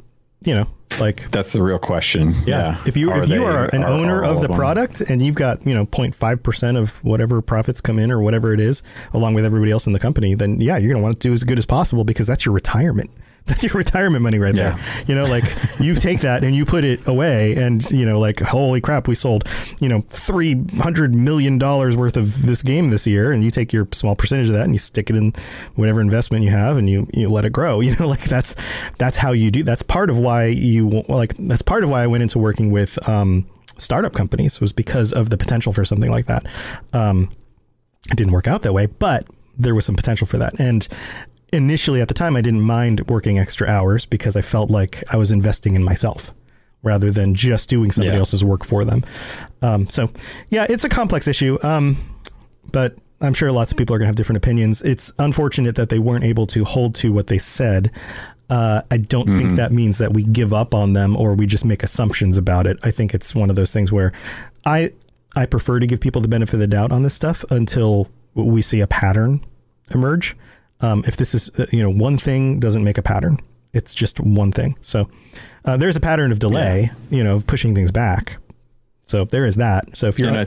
you 0.42 0.54
know, 0.54 0.66
like 1.00 1.30
That's 1.30 1.52
the 1.54 1.62
real 1.62 1.78
question. 1.78 2.34
Yeah. 2.46 2.80
If 2.86 2.96
you 2.96 3.10
if 3.12 3.28
you 3.28 3.38
they- 3.38 3.44
are 3.44 3.64
an 3.74 3.82
owner 3.82 4.22
all 4.24 4.32
of 4.36 4.42
the 4.42 4.48
them- 4.48 4.56
product 4.56 5.00
and 5.00 5.20
you've 5.24 5.34
got 5.34 5.66
you 5.66 5.74
know 5.74 5.86
0.5 5.86 6.42
percent 6.42 6.76
of 6.76 6.90
whatever 7.02 7.40
profits 7.40 7.80
come 7.80 7.98
in 7.98 8.12
or 8.12 8.20
whatever 8.20 8.52
it 8.52 8.60
is, 8.60 8.82
along 9.14 9.34
with 9.34 9.44
everybody 9.44 9.72
else 9.72 9.86
in 9.86 9.92
the 9.94 9.98
company, 9.98 10.34
then 10.34 10.60
yeah, 10.60 10.76
you're 10.76 10.92
gonna 10.92 11.02
want 11.02 11.18
to 11.20 11.28
do 11.28 11.32
as 11.32 11.42
good 11.44 11.58
as 11.58 11.64
possible 11.66 12.04
because 12.04 12.26
that's 12.26 12.44
your 12.44 12.54
retirement. 12.54 13.10
That's 13.46 13.62
your 13.62 13.74
retirement 13.74 14.22
money 14.22 14.38
right 14.38 14.54
Yeah. 14.54 14.70
there. 14.76 15.04
You 15.06 15.14
know, 15.14 15.26
like 15.26 15.44
you 15.78 15.94
take 16.06 16.20
that 16.22 16.42
and 16.44 16.56
you 16.56 16.64
put 16.64 16.82
it 16.82 17.06
away, 17.06 17.54
and 17.56 17.88
you 17.90 18.06
know, 18.06 18.18
like 18.18 18.40
holy 18.40 18.80
crap, 18.80 19.06
we 19.06 19.14
sold 19.14 19.46
you 19.80 19.88
know 19.88 20.02
three 20.08 20.54
hundred 20.78 21.14
million 21.14 21.58
dollars 21.58 21.94
worth 21.94 22.16
of 22.16 22.46
this 22.46 22.62
game 22.62 22.88
this 22.88 23.06
year, 23.06 23.32
and 23.32 23.44
you 23.44 23.50
take 23.50 23.70
your 23.72 23.86
small 23.92 24.16
percentage 24.16 24.48
of 24.48 24.54
that 24.54 24.62
and 24.64 24.72
you 24.72 24.78
stick 24.78 25.10
it 25.10 25.16
in 25.16 25.34
whatever 25.74 26.00
investment 26.00 26.42
you 26.42 26.50
have, 26.50 26.78
and 26.78 26.88
you 26.88 27.06
you 27.12 27.28
let 27.28 27.44
it 27.44 27.50
grow. 27.52 27.80
You 27.84 27.94
know, 27.96 28.08
like 28.08 28.24
that's 28.24 28.56
that's 28.96 29.18
how 29.18 29.32
you 29.32 29.50
do. 29.50 29.62
That's 29.62 29.82
part 29.82 30.08
of 30.08 30.16
why 30.18 30.46
you 30.46 30.86
well, 30.86 31.04
like 31.08 31.34
that's 31.38 31.60
part 31.62 31.84
of 31.84 31.90
why 31.90 32.02
I 32.02 32.06
went 32.06 32.22
into 32.22 32.38
working 32.38 32.70
with 32.70 32.98
um, 33.06 33.46
startup 33.76 34.14
companies 34.14 34.58
was 34.58 34.72
because 34.72 35.12
of 35.12 35.28
the 35.28 35.36
potential 35.36 35.74
for 35.74 35.84
something 35.84 36.10
like 36.10 36.26
that. 36.26 36.46
Um, 36.94 37.30
it 38.10 38.16
didn't 38.16 38.32
work 38.32 38.46
out 38.46 38.62
that 38.62 38.72
way, 38.72 38.86
but 38.86 39.26
there 39.58 39.74
was 39.74 39.84
some 39.84 39.96
potential 39.96 40.26
for 40.26 40.38
that. 40.38 40.58
And 40.58 40.88
initially 41.54 42.00
at 42.00 42.08
the 42.08 42.14
time, 42.14 42.36
I 42.36 42.40
didn't 42.40 42.60
mind 42.62 43.08
working 43.08 43.38
extra 43.38 43.66
hours 43.68 44.04
because 44.06 44.36
I 44.36 44.42
felt 44.42 44.70
like 44.70 45.02
I 45.12 45.16
was 45.16 45.32
investing 45.32 45.74
in 45.74 45.82
myself 45.82 46.34
rather 46.82 47.10
than 47.10 47.34
just 47.34 47.68
doing 47.70 47.90
somebody 47.90 48.12
Yeah. 48.14 48.18
else's 48.18 48.44
work 48.44 48.64
for 48.64 48.84
them. 48.84 49.04
Um, 49.62 49.88
so 49.88 50.10
yeah, 50.50 50.66
it's 50.68 50.84
a 50.84 50.88
complex 50.88 51.26
issue. 51.26 51.56
Um, 51.62 51.96
but 52.70 52.96
I'm 53.20 53.32
sure 53.32 53.50
lots 53.52 53.70
of 53.70 53.78
people 53.78 53.94
are 53.94 53.98
going 53.98 54.06
to 54.06 54.10
have 54.10 54.16
different 54.16 54.36
opinions. 54.36 54.82
It's 54.82 55.10
unfortunate 55.18 55.76
that 55.76 55.88
they 55.88 55.98
weren't 55.98 56.24
able 56.24 56.46
to 56.48 56.64
hold 56.64 56.94
to 56.96 57.12
what 57.12 57.28
they 57.28 57.38
said. 57.38 57.90
Uh, 58.50 58.82
I 58.90 58.98
don't 58.98 59.26
think 59.26 59.52
that 59.52 59.72
means 59.72 59.96
that 59.98 60.12
we 60.12 60.24
give 60.24 60.52
up 60.52 60.74
on 60.74 60.92
them 60.92 61.16
or 61.16 61.32
we 61.34 61.46
just 61.46 61.64
make 61.64 61.82
assumptions 61.82 62.36
about 62.36 62.66
it. 62.66 62.78
I 62.82 62.90
think 62.90 63.14
it's 63.14 63.34
one 63.34 63.48
of 63.48 63.56
those 63.56 63.72
things 63.72 63.90
where 63.90 64.12
I 64.66 64.92
I 65.34 65.46
prefer 65.46 65.80
to 65.80 65.86
give 65.86 66.00
people 66.00 66.20
the 66.20 66.28
benefit 66.28 66.54
of 66.54 66.60
the 66.60 66.66
doubt 66.66 66.92
on 66.92 67.02
this 67.02 67.14
stuff 67.14 67.44
until 67.50 68.08
we 68.34 68.60
see 68.60 68.80
a 68.80 68.86
pattern 68.86 69.42
emerge. 69.94 70.36
Um, 70.84 71.02
if 71.06 71.16
this 71.16 71.34
is 71.34 71.50
uh, 71.58 71.66
you 71.70 71.82
know 71.82 71.90
one 71.90 72.18
thing 72.18 72.60
doesn't 72.60 72.84
make 72.84 72.98
a 72.98 73.02
pattern, 73.02 73.38
it's 73.72 73.94
just 73.94 74.20
one 74.20 74.52
thing. 74.52 74.76
So 74.82 75.08
uh, 75.64 75.76
there's 75.76 75.96
a 75.96 76.00
pattern 76.00 76.30
of 76.30 76.38
delay, 76.38 76.90
you 77.10 77.24
know, 77.24 77.40
pushing 77.40 77.74
things 77.74 77.90
back. 77.90 78.36
So 79.06 79.24
there 79.24 79.46
is 79.46 79.56
that. 79.56 79.96
So 79.96 80.08
if 80.08 80.18
you're 80.18 80.46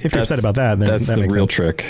if 0.00 0.12
you're 0.12 0.22
upset 0.22 0.38
about 0.38 0.56
that, 0.56 0.78
then 0.78 0.88
that's 0.88 1.06
that 1.08 1.16
the 1.16 1.22
real 1.28 1.48
sense. 1.48 1.52
trick. 1.52 1.86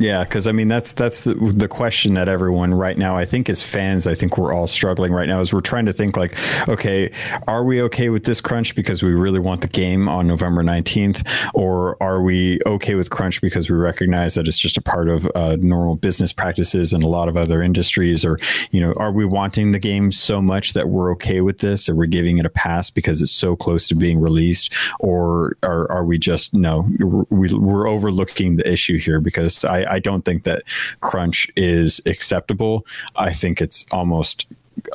Yeah, 0.00 0.24
because 0.24 0.46
I 0.46 0.52
mean 0.52 0.68
that's 0.68 0.92
that's 0.92 1.20
the 1.20 1.34
the 1.34 1.68
question 1.68 2.14
that 2.14 2.26
everyone 2.26 2.72
right 2.72 2.96
now 2.96 3.16
I 3.16 3.26
think 3.26 3.50
as 3.50 3.62
fans 3.62 4.06
I 4.06 4.14
think 4.14 4.38
we're 4.38 4.50
all 4.50 4.66
struggling 4.66 5.12
right 5.12 5.28
now 5.28 5.42
is 5.42 5.52
we're 5.52 5.60
trying 5.60 5.84
to 5.84 5.92
think 5.92 6.16
like 6.16 6.38
okay 6.70 7.12
are 7.46 7.64
we 7.64 7.82
okay 7.82 8.08
with 8.08 8.24
this 8.24 8.40
crunch 8.40 8.74
because 8.74 9.02
we 9.02 9.12
really 9.12 9.38
want 9.38 9.60
the 9.60 9.68
game 9.68 10.08
on 10.08 10.26
November 10.26 10.62
nineteenth? 10.62 11.22
Or 11.52 12.02
are 12.02 12.22
we 12.22 12.60
okay 12.64 12.94
with 12.94 13.10
crunch 13.10 13.42
because 13.42 13.68
we 13.68 13.76
recognize 13.76 14.32
that 14.36 14.48
it's 14.48 14.58
just 14.58 14.78
a 14.78 14.80
part 14.80 15.10
of 15.10 15.30
uh, 15.34 15.56
normal 15.60 15.96
business 15.96 16.32
practices 16.32 16.94
in 16.94 17.02
a 17.02 17.08
lot 17.08 17.28
of 17.28 17.36
other 17.36 17.62
industries? 17.62 18.24
Or 18.24 18.38
you 18.70 18.80
know 18.80 18.94
are 18.96 19.12
we 19.12 19.26
wanting 19.26 19.72
the 19.72 19.78
game 19.78 20.12
so 20.12 20.40
much 20.40 20.72
that 20.72 20.88
we're 20.88 21.12
okay 21.12 21.42
with 21.42 21.58
this? 21.58 21.90
Or 21.90 21.94
we're 21.94 22.06
giving 22.06 22.38
it 22.38 22.46
a 22.46 22.50
pass 22.50 22.88
because 22.88 23.20
it's 23.20 23.32
so 23.32 23.54
close 23.54 23.86
to 23.88 23.94
being 23.94 24.18
released? 24.18 24.72
Or 24.98 25.58
are, 25.62 25.92
are 25.92 26.06
we 26.06 26.16
just 26.16 26.54
no 26.54 26.88
we, 27.28 27.52
we're 27.52 27.86
overlooking 27.86 28.56
the 28.56 28.66
issue 28.66 28.98
here 28.98 29.20
because 29.20 29.62
I, 29.62 29.89
I 29.90 29.98
don't 29.98 30.24
think 30.24 30.44
that 30.44 30.62
crunch 31.00 31.48
is 31.56 32.00
acceptable. 32.06 32.86
I 33.16 33.32
think 33.32 33.60
it's 33.60 33.84
almost 33.92 34.46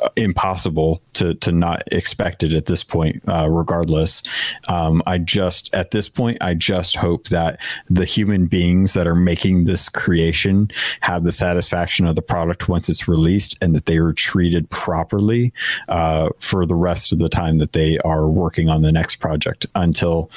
uh, 0.02 0.08
impossible 0.16 1.00
to 1.12 1.34
to 1.34 1.52
not 1.52 1.82
expect 1.92 2.42
it 2.42 2.52
at 2.52 2.66
this 2.66 2.82
point 2.82 3.22
uh, 3.28 3.48
regardless. 3.48 4.22
Um, 4.68 5.02
i 5.06 5.18
just 5.18 5.72
at 5.74 5.90
this 5.90 6.08
point 6.08 6.38
i 6.40 6.54
just 6.54 6.96
hope 6.96 7.28
that 7.28 7.60
the 7.86 8.04
human 8.04 8.46
beings 8.46 8.94
that 8.94 9.06
are 9.06 9.14
making 9.14 9.64
this 9.64 9.88
creation 9.88 10.70
have 11.00 11.24
the 11.24 11.30
satisfaction 11.30 12.06
of 12.06 12.14
the 12.14 12.22
product 12.22 12.68
once 12.68 12.88
it's 12.88 13.06
released 13.06 13.56
and 13.60 13.76
that 13.76 13.86
they 13.86 13.98
are 13.98 14.12
treated 14.12 14.68
properly 14.70 15.52
uh, 15.88 16.30
for 16.40 16.66
the 16.66 16.74
rest 16.74 17.12
of 17.12 17.18
the 17.18 17.28
time 17.28 17.58
that 17.58 17.72
they 17.72 17.98
are 17.98 18.28
working 18.28 18.68
on 18.68 18.82
the 18.82 18.92
next 18.92 19.16
project 19.16 19.66
until 19.74 20.30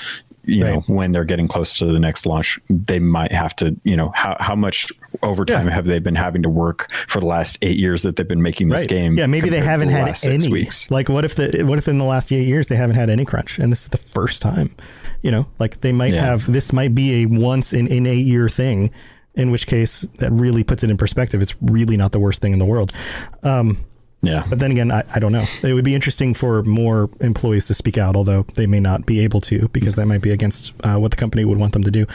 you 0.45 0.63
know 0.63 0.79
when 0.87 1.11
they're 1.11 1.25
getting 1.25 1.47
close 1.47 1.77
to 1.77 1.85
the 1.85 1.99
next 1.99 2.25
launch 2.25 2.59
they 2.69 2.97
might 2.99 3.31
have 3.31 3.55
to 3.55 3.75
you 3.83 3.95
know 3.95 4.11
how, 4.15 4.35
how 4.39 4.55
much 4.55 4.87
overtime 5.21 5.67
Yeah. 5.67 5.73
have 5.73 5.85
they 5.85 5.99
been 5.99 6.15
having 6.15 6.41
to 6.43 6.49
work 6.49 6.89
for 7.07 7.19
the 7.19 7.25
last 7.25 7.57
eight 7.61 7.77
years 7.77 8.03
that 8.03 8.15
they've 8.15 8.27
been 8.27 8.41
making 8.41 8.69
this 8.69 8.85
game 8.85 9.17
Yeah, 9.17 9.27
maybe 9.27 9.49
they 9.49 9.59
haven't 9.59 9.89
the 9.89 9.93
had 9.93 10.17
any. 10.25 10.47
weeks 10.49 10.89
Like, 10.89 11.09
what 11.09 11.25
if 11.25 11.35
the 11.35 11.63
what 11.63 11.77
if 11.77 11.87
in 11.87 11.97
the 11.97 12.05
last 12.05 12.31
eight 12.31 12.47
years 12.47 12.67
they 12.67 12.75
haven't 12.75 12.95
had 12.95 13.09
any 13.09 13.25
crunch, 13.25 13.59
and 13.59 13.71
this 13.71 13.81
is 13.81 13.87
the 13.89 13.97
first 13.97 14.41
time? 14.41 14.73
You 15.21 15.31
know, 15.31 15.45
like 15.59 15.81
they 15.81 15.91
might 15.91 16.13
Yeah. 16.13 16.21
have. 16.25 16.49
This 16.51 16.71
might 16.71 16.95
be 16.95 17.23
a 17.23 17.25
once 17.25 17.73
in 17.73 17.91
an 17.91 18.07
eight 18.07 18.25
year 18.25 18.47
thing. 18.47 18.91
In 19.35 19.51
which 19.51 19.67
case, 19.67 20.05
that 20.19 20.31
really 20.31 20.63
puts 20.63 20.83
it 20.83 20.89
in 20.89 20.97
perspective. 20.97 21.41
It's 21.41 21.55
really 21.61 21.95
not 21.97 22.11
the 22.13 22.19
worst 22.19 22.41
thing 22.41 22.51
in 22.53 22.59
the 22.59 22.65
world. 22.65 22.91
Um, 23.43 23.77
yeah 24.22 24.43
but 24.49 24.59
then 24.59 24.72
again, 24.72 24.91
I, 24.91 25.03
I 25.15 25.20
don't 25.20 25.32
know. 25.32 25.45
It 25.63 25.74
would 25.74 25.86
be 25.86 25.95
interesting 25.95 26.34
for 26.34 26.63
more 26.63 27.09
employees 27.22 27.67
to 27.67 27.74
speak 27.74 27.97
out, 27.97 28.15
although 28.15 28.43
they 28.55 28.67
may 28.67 28.80
not 28.80 29.05
be 29.05 29.20
able 29.22 29.39
to 29.41 29.67
because 29.70 29.95
that 29.95 30.07
might 30.07 30.22
be 30.22 30.32
against 30.32 30.74
uh, 30.84 30.97
what 30.97 31.11
the 31.11 31.17
company 31.17 31.45
would 31.45 31.57
want 31.57 31.74
them 31.74 31.84
to 31.84 31.91
do. 31.91 32.05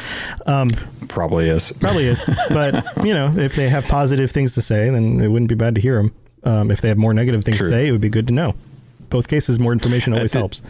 Um, 0.46 0.70
probably 1.08 1.48
is 1.48 1.72
Probably 1.72 2.04
is. 2.04 2.28
But, 2.50 2.84
you 3.04 3.14
know, 3.14 3.34
if 3.36 3.56
they 3.56 3.68
have 3.68 3.84
positive 3.84 4.30
things 4.30 4.54
to 4.54 4.62
say, 4.62 4.90
then 4.90 5.20
it 5.20 5.28
wouldn't 5.28 5.48
be 5.48 5.54
bad 5.54 5.74
to 5.76 5.80
hear 5.80 5.96
them. 5.96 6.12
Um, 6.44 6.70
if 6.70 6.80
they 6.82 6.88
have 6.88 6.98
more 6.98 7.14
negative 7.14 7.42
things 7.44 7.56
True. 7.56 7.66
to 7.68 7.70
say, 7.70 7.86
it 7.88 7.92
would 7.92 8.00
be 8.02 8.10
good 8.10 8.26
to 8.26 8.34
know. 8.34 8.54
Both 9.08 9.28
cases, 9.28 9.58
more 9.58 9.72
information 9.72 10.12
always 10.12 10.34
it- 10.34 10.38
helps. 10.38 10.60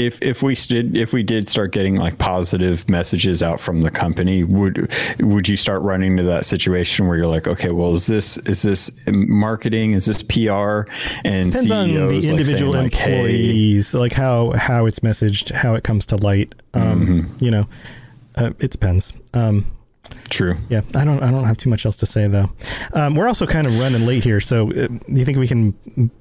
If 0.00 0.20
if 0.22 0.42
we 0.42 0.54
did 0.54 0.96
if 0.96 1.12
we 1.12 1.22
did 1.22 1.48
start 1.48 1.72
getting 1.72 1.96
like 1.96 2.18
positive 2.18 2.88
messages 2.88 3.42
out 3.42 3.60
from 3.60 3.82
the 3.82 3.90
company 3.90 4.42
would 4.44 4.90
would 5.20 5.48
you 5.48 5.56
start 5.56 5.82
running 5.82 6.12
into 6.12 6.22
that 6.22 6.44
situation 6.44 7.06
where 7.06 7.16
you're 7.16 7.26
like 7.26 7.46
okay 7.46 7.70
well 7.70 7.92
is 7.94 8.06
this 8.06 8.38
is 8.38 8.62
this 8.62 8.90
marketing 9.08 9.92
is 9.92 10.06
this 10.06 10.22
PR 10.22 10.90
and 11.24 11.50
Depends 11.50 11.70
on 11.70 11.86
CEOs 11.86 12.08
the 12.08 12.14
like, 12.14 12.22
saying, 12.22 12.30
individual 12.30 12.72
like, 12.72 12.94
hey, 12.94 13.12
employees, 13.16 13.94
like 13.94 14.12
how, 14.12 14.50
how 14.52 14.86
it's 14.86 15.00
messaged, 15.00 15.52
how 15.52 15.74
it 15.74 15.84
comes 15.84 16.06
to 16.06 16.16
light. 16.16 16.54
Um, 16.74 17.00
Mm-hmm. 17.00 17.44
You 17.44 17.50
know, 17.50 17.68
uh, 18.36 18.50
it 18.58 18.70
depends. 18.70 19.12
Um, 19.32 19.66
true 20.28 20.58
Yeah, 20.68 20.82
I 20.94 21.04
don't. 21.04 21.22
I 21.22 21.30
don't 21.30 21.44
have 21.44 21.56
too 21.56 21.70
much 21.70 21.86
else 21.86 21.96
to 21.96 22.06
say 22.06 22.26
though. 22.28 22.50
Um, 22.94 23.14
we're 23.14 23.26
also 23.26 23.46
kind 23.46 23.66
of 23.66 23.78
running 23.78 24.06
late 24.06 24.22
here, 24.22 24.40
so 24.40 24.70
uh, 24.70 24.86
do 24.86 25.00
you 25.08 25.24
think 25.24 25.38
we 25.38 25.48
can 25.48 25.70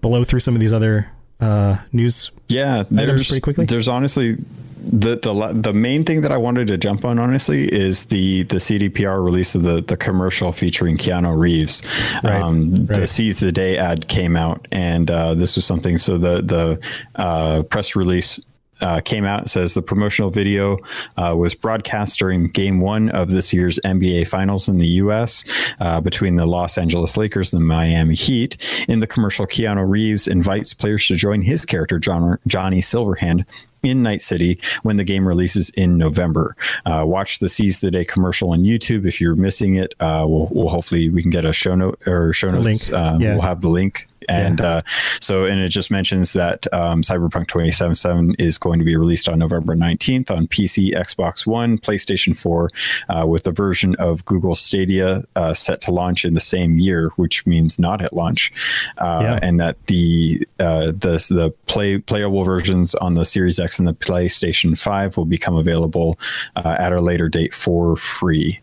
blow 0.01 0.23
through 0.23 0.39
some 0.39 0.53
of 0.53 0.61
these 0.61 0.73
other 0.73 1.09
uh, 1.39 1.77
news? 1.91 2.31
Yeah, 2.47 2.83
there's 2.89 3.27
pretty 3.27 3.41
quickly? 3.41 3.65
There's 3.65 3.87
honestly 3.87 4.37
the 4.81 5.17
the 5.17 5.53
the 5.61 5.73
main 5.73 6.03
thing 6.05 6.21
that 6.21 6.31
I 6.31 6.37
wanted 6.37 6.67
to 6.67 6.77
jump 6.77 7.03
on 7.05 7.19
honestly 7.19 7.67
is 7.67 8.05
the 8.05 8.43
the 8.43 8.55
CDPR 8.57 9.23
release 9.23 9.53
of 9.53 9.63
the 9.63 9.81
the 9.81 9.97
commercial 9.97 10.51
featuring 10.51 10.97
Keanu 10.97 11.37
Reeves. 11.37 11.81
Right, 12.23 12.41
Um, 12.41 12.73
The 12.85 12.99
right. 13.01 13.09
Seize 13.09 13.39
the 13.41 13.51
Day 13.51 13.77
ad 13.77 14.07
came 14.07 14.35
out, 14.37 14.67
and 14.71 15.11
uh, 15.11 15.33
this 15.35 15.55
was 15.55 15.65
something. 15.65 15.97
So 15.97 16.17
the 16.17 16.41
the 16.41 16.79
uh, 17.15 17.63
press 17.63 17.95
release. 17.95 18.39
Uh, 18.81 19.01
came 19.01 19.25
out 19.25 19.41
and 19.41 19.49
says 19.49 19.73
the 19.73 19.81
promotional 19.81 20.29
video 20.29 20.77
uh, 21.17 21.35
was 21.37 21.53
broadcast 21.53 22.19
during 22.19 22.47
game 22.47 22.79
one 22.79 23.09
of 23.09 23.31
this 23.31 23.53
year's 23.53 23.79
NBA 23.83 24.27
Finals 24.27 24.67
in 24.67 24.77
the 24.77 24.87
U.S. 24.87 25.43
Uh, 25.79 26.01
between 26.01 26.35
the 26.35 26.45
Los 26.45 26.77
Angeles 26.77 27.17
Lakers 27.17 27.53
and 27.53 27.61
the 27.61 27.65
Miami 27.65 28.15
Heat. 28.15 28.57
In 28.87 28.99
the 28.99 29.07
commercial, 29.07 29.45
Keanu 29.45 29.87
Reeves 29.87 30.27
invites 30.27 30.73
players 30.73 31.07
to 31.07 31.15
join 31.15 31.41
his 31.41 31.65
character, 31.65 31.99
John, 31.99 32.37
Johnny 32.47 32.81
Silverhand, 32.81 33.45
in 33.83 34.03
Night 34.03 34.21
City 34.21 34.59
when 34.83 34.97
the 34.97 35.03
game 35.03 35.27
releases 35.27 35.69
in 35.71 35.97
November. 35.97 36.55
Uh, 36.85 37.03
watch 37.05 37.39
the 37.39 37.49
Seize 37.49 37.79
the 37.79 37.89
Day 37.91 38.03
commercial 38.03 38.51
on 38.51 38.63
YouTube 38.63 39.07
if 39.07 39.21
you're 39.21 39.35
missing 39.35 39.75
it. 39.75 39.93
Uh, 40.01 40.25
we'll, 40.27 40.49
we'll 40.51 40.69
hopefully 40.69 41.09
we 41.09 41.21
can 41.21 41.31
get 41.31 41.45
a 41.45 41.53
show 41.53 41.75
note 41.75 41.97
or 42.05 42.33
show 42.33 42.49
notes. 42.49 42.91
Uh, 42.91 43.17
yeah. 43.19 43.33
We'll 43.33 43.41
have 43.41 43.61
the 43.61 43.69
link 43.69 44.08
And 44.29 44.61
uh, 44.61 44.81
so, 45.19 45.45
and 45.45 45.59
it 45.59 45.69
just 45.69 45.91
mentions 45.91 46.33
that 46.33 46.71
um, 46.73 47.01
Cyberpunk 47.01 47.47
2077 47.47 48.35
is 48.39 48.57
going 48.57 48.79
to 48.79 48.85
be 48.85 48.95
released 48.95 49.27
on 49.27 49.39
November 49.39 49.75
19th 49.75 50.29
on 50.31 50.47
PC, 50.47 50.93
Xbox 50.93 51.45
One, 51.45 51.77
PlayStation 51.77 52.37
4, 52.37 52.69
uh, 53.09 53.25
with 53.27 53.47
a 53.47 53.51
version 53.51 53.95
of 53.95 54.23
Google 54.25 54.55
Stadia 54.55 55.23
uh, 55.35 55.53
set 55.53 55.81
to 55.81 55.91
launch 55.91 56.25
in 56.25 56.33
the 56.33 56.41
same 56.41 56.77
year, 56.79 57.09
which 57.15 57.45
means 57.45 57.79
not 57.79 58.01
at 58.01 58.13
launch, 58.13 58.51
uh, 58.99 59.19
Yeah. 59.23 59.39
and 59.41 59.59
that 59.59 59.77
the 59.87 60.47
uh, 60.59 60.87
the 60.87 61.19
the 61.29 61.53
play 61.65 61.97
playable 61.97 62.43
versions 62.43 62.95
on 62.95 63.15
the 63.15 63.25
Series 63.25 63.59
X 63.59 63.79
and 63.79 63.87
the 63.87 63.93
PlayStation 63.93 64.77
5 64.77 65.17
will 65.17 65.25
become 65.25 65.55
available 65.55 66.19
uh, 66.55 66.75
at 66.79 66.93
a 66.93 66.99
later 66.99 67.29
date 67.29 67.53
for 67.53 67.95
free. 67.95 68.59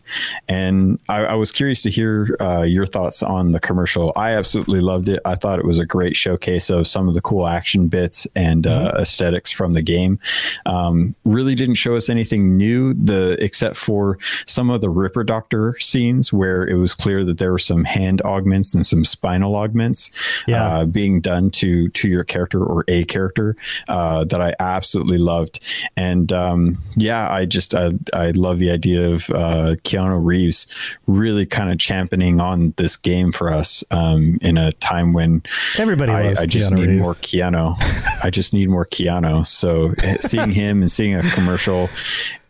And 0.47 0.99
I, 1.09 1.25
I 1.25 1.33
was 1.35 1.51
curious 1.51 1.81
to 1.83 1.89
hear 1.91 2.35
uh, 2.39 2.63
your 2.63 2.85
thoughts 2.85 3.21
on 3.23 3.51
the 3.51 3.59
commercial. 3.59 4.13
I 4.15 4.31
absolutely 4.31 4.79
loved 4.79 5.09
it. 5.09 5.19
I 5.25 5.35
thought 5.35 5.56
it 5.57 5.65
was 5.65 5.79
a 5.79 5.85
great 5.85 6.15
showcase 6.15 6.69
of 6.69 6.87
some 6.87 7.07
of 7.07 7.13
the 7.13 7.21
cool 7.21 7.47
action 7.47 7.87
bits 7.87 8.27
and 8.35 8.65
uh, 8.67 8.91
aesthetics 8.97 9.51
from 9.51 9.73
the 9.73 9.81
game. 9.81 10.19
Um, 10.65 11.15
really 11.25 11.55
didn't 11.55 11.75
show 11.75 11.95
us 11.95 12.09
anything 12.09 12.57
new, 12.57 12.93
the 12.93 13.37
except 13.43 13.75
for 13.75 14.17
some 14.45 14.69
of 14.69 14.81
the 14.81 14.89
Ripper 14.89 15.23
Doctor 15.23 15.77
scenes 15.79 16.31
where 16.33 16.65
it 16.67 16.75
was 16.75 16.93
clear 16.95 17.23
that 17.23 17.37
there 17.37 17.51
were 17.51 17.59
some 17.59 17.83
hand 17.83 18.21
augments 18.23 18.73
and 18.75 18.85
some 18.85 19.05
spinal 19.05 19.55
augments 19.55 20.11
Yeah. 20.47 20.65
uh, 20.65 20.85
being 20.85 21.21
done 21.21 21.49
to 21.51 21.89
to 21.89 22.07
your 22.07 22.23
character 22.23 22.63
or 22.63 22.83
a 22.87 23.05
character 23.05 23.55
uh, 23.87 24.23
that 24.25 24.41
I 24.41 24.53
absolutely 24.59 25.17
loved. 25.17 25.59
And 25.95 26.31
um, 26.31 26.77
yeah, 26.95 27.31
I 27.31 27.45
just 27.45 27.73
I, 27.73 27.91
I 28.13 28.31
love 28.31 28.59
the 28.59 28.71
idea 28.71 29.09
of 29.09 29.29
uh, 29.29 29.75
Keanu 29.83 30.23
Reeves 30.23 30.67
really 31.07 31.45
kind 31.45 31.71
of 31.71 31.77
championing 31.79 32.39
on 32.41 32.73
this 32.77 32.95
game 32.97 33.31
for 33.31 33.51
us 33.51 33.83
um, 33.91 34.37
in 34.41 34.57
a 34.57 34.71
time 34.73 35.13
when 35.13 35.36
Everybody 35.77 36.11
I, 36.11 36.23
loves 36.27 36.39
I 36.39 36.45
just 36.45 36.71
Keanu 36.71 36.75
need 36.75 36.87
Reeves. 36.87 37.03
more 37.03 37.13
Keanu. 37.15 37.75
I 38.23 38.29
just 38.29 38.53
need 38.53 38.69
more 38.69 38.85
Keanu. 38.85 39.45
So 39.47 39.93
eh, 40.03 40.17
seeing 40.19 40.51
him 40.51 40.81
and 40.81 40.91
seeing 40.91 41.15
a 41.15 41.21
commercial. 41.31 41.89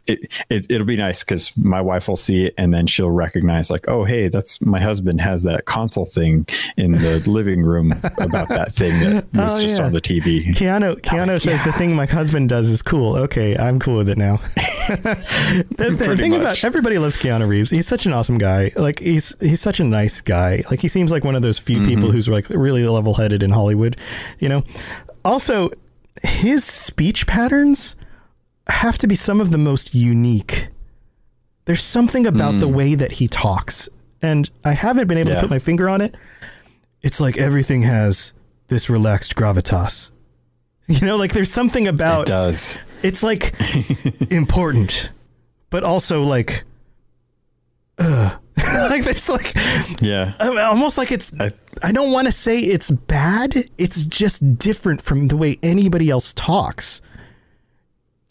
It, 0.08 0.32
it, 0.50 0.66
it'll 0.70 0.88
be 0.88 0.96
nice 0.96 1.24
because 1.24 1.56
my 1.58 1.82
wife 1.82 2.08
will 2.08 2.16
see 2.16 2.46
it 2.46 2.54
and 2.58 2.74
then 2.74 2.88
she'll 2.88 3.10
recognize 3.12 3.70
like 3.70 3.88
oh 3.90 4.06
hey 4.06 4.30
that's 4.30 4.62
my 4.62 4.80
husband 4.80 5.20
has 5.20 5.44
that 5.44 5.66
console 5.66 6.06
thing 6.06 6.48
in 6.78 6.92
the 6.94 7.20
living 7.30 7.62
room 7.62 7.92
about 8.20 8.48
that 8.50 8.74
thing 8.74 8.98
that 9.02 9.26
was 9.34 9.54
Oh, 9.60 9.62
just 9.62 9.80
yeah. 9.80 9.86
on 9.86 9.92
the 9.94 10.00
TV 10.02 10.46
Keanu 10.56 11.00
Keanu 11.02 11.42
says 11.42 11.62
the 11.64 11.74
thing 11.74 11.96
my 11.96 12.06
husband 12.06 12.48
does 12.50 12.70
is 12.70 12.82
cool. 12.82 13.16
Okay, 13.18 13.58
I'm 13.58 13.80
cool 13.80 13.98
with 13.98 14.10
it 14.10 14.18
now. 14.18 14.38
the, 14.88 15.66
the 15.78 15.96
Pretty 15.98 16.16
thing 16.22 16.34
about 16.34 16.44
much. 16.46 16.64
everybody 16.64 16.98
loves 16.98 17.18
Keanu 17.18 17.48
Reeves. 17.48 17.70
He's 17.72 17.88
such 17.88 18.06
an 18.06 18.14
awesome 18.14 18.38
guy. 18.38 18.72
Like 18.76 19.00
he's 19.00 19.36
he's 19.40 19.60
such 19.62 19.80
a 19.80 19.84
nice 19.84 20.22
guy. 20.22 20.64
Like 20.72 20.82
he 20.82 20.88
seems 20.88 21.12
like 21.12 21.24
one 21.24 21.36
of 21.36 21.42
those 21.42 21.60
few 21.60 21.78
Mm-hmm. 21.78 21.86
people 21.90 22.12
who's 22.12 22.28
like 22.28 22.50
really 22.50 22.84
level 22.88 23.14
headed 23.14 23.44
in 23.44 23.52
Hollywood. 23.52 23.98
You 24.40 24.50
know. 24.50 24.64
Also, 25.26 25.70
his 26.24 26.64
speech 26.64 27.28
patterns 27.28 27.96
have 28.74 28.98
to 29.00 29.08
be 29.08 29.16
some 29.16 29.40
of 29.42 29.52
the 29.52 29.58
most 29.58 29.94
unique. 29.96 30.68
There's 31.66 31.84
something 31.84 32.26
about 32.26 32.60
the 32.60 32.68
way 32.68 32.96
that 32.96 33.12
he 33.14 33.28
talks, 33.28 33.90
and 34.22 34.50
I 34.64 34.72
haven't 34.72 35.08
been 35.08 35.18
able 35.18 35.32
to 35.32 35.38
Mm. 35.38 35.42
Put 35.42 35.50
my 35.50 35.60
finger 35.60 35.90
on 35.90 36.02
it. 36.02 36.16
It's 37.02 37.20
like 37.20 37.38
everything 37.38 37.82
has 37.84 38.34
this 38.70 38.90
relaxed 38.90 39.36
gravitas. 39.36 40.12
You 40.90 41.02
know, 41.06 41.18
like 41.18 41.34
there's 41.34 41.52
something 41.52 41.86
about 41.90 42.22
it 42.22 42.28
does 42.28 42.78
it's 43.04 43.22
like 43.22 43.54
important, 44.32 45.12
but 45.70 45.84
also 45.84 46.22
like, 46.24 46.64
ugh. 48.00 48.40
like 48.58 49.04
there's 49.04 49.30
like 49.30 49.54
yeah 50.02 50.34
almost 50.40 50.98
like 50.98 51.12
it's. 51.12 51.34
I, 51.40 51.52
I- 51.84 51.92
don't 51.92 52.12
want 52.12 52.26
to 52.28 52.32
say 52.32 52.58
it's 52.60 52.90
bad. 52.90 53.66
It's 53.78 54.04
just 54.04 54.58
different 54.58 55.02
from 55.02 55.28
the 55.28 55.38
way 55.38 55.60
anybody 55.62 56.10
else 56.10 56.34
talks. 56.34 57.02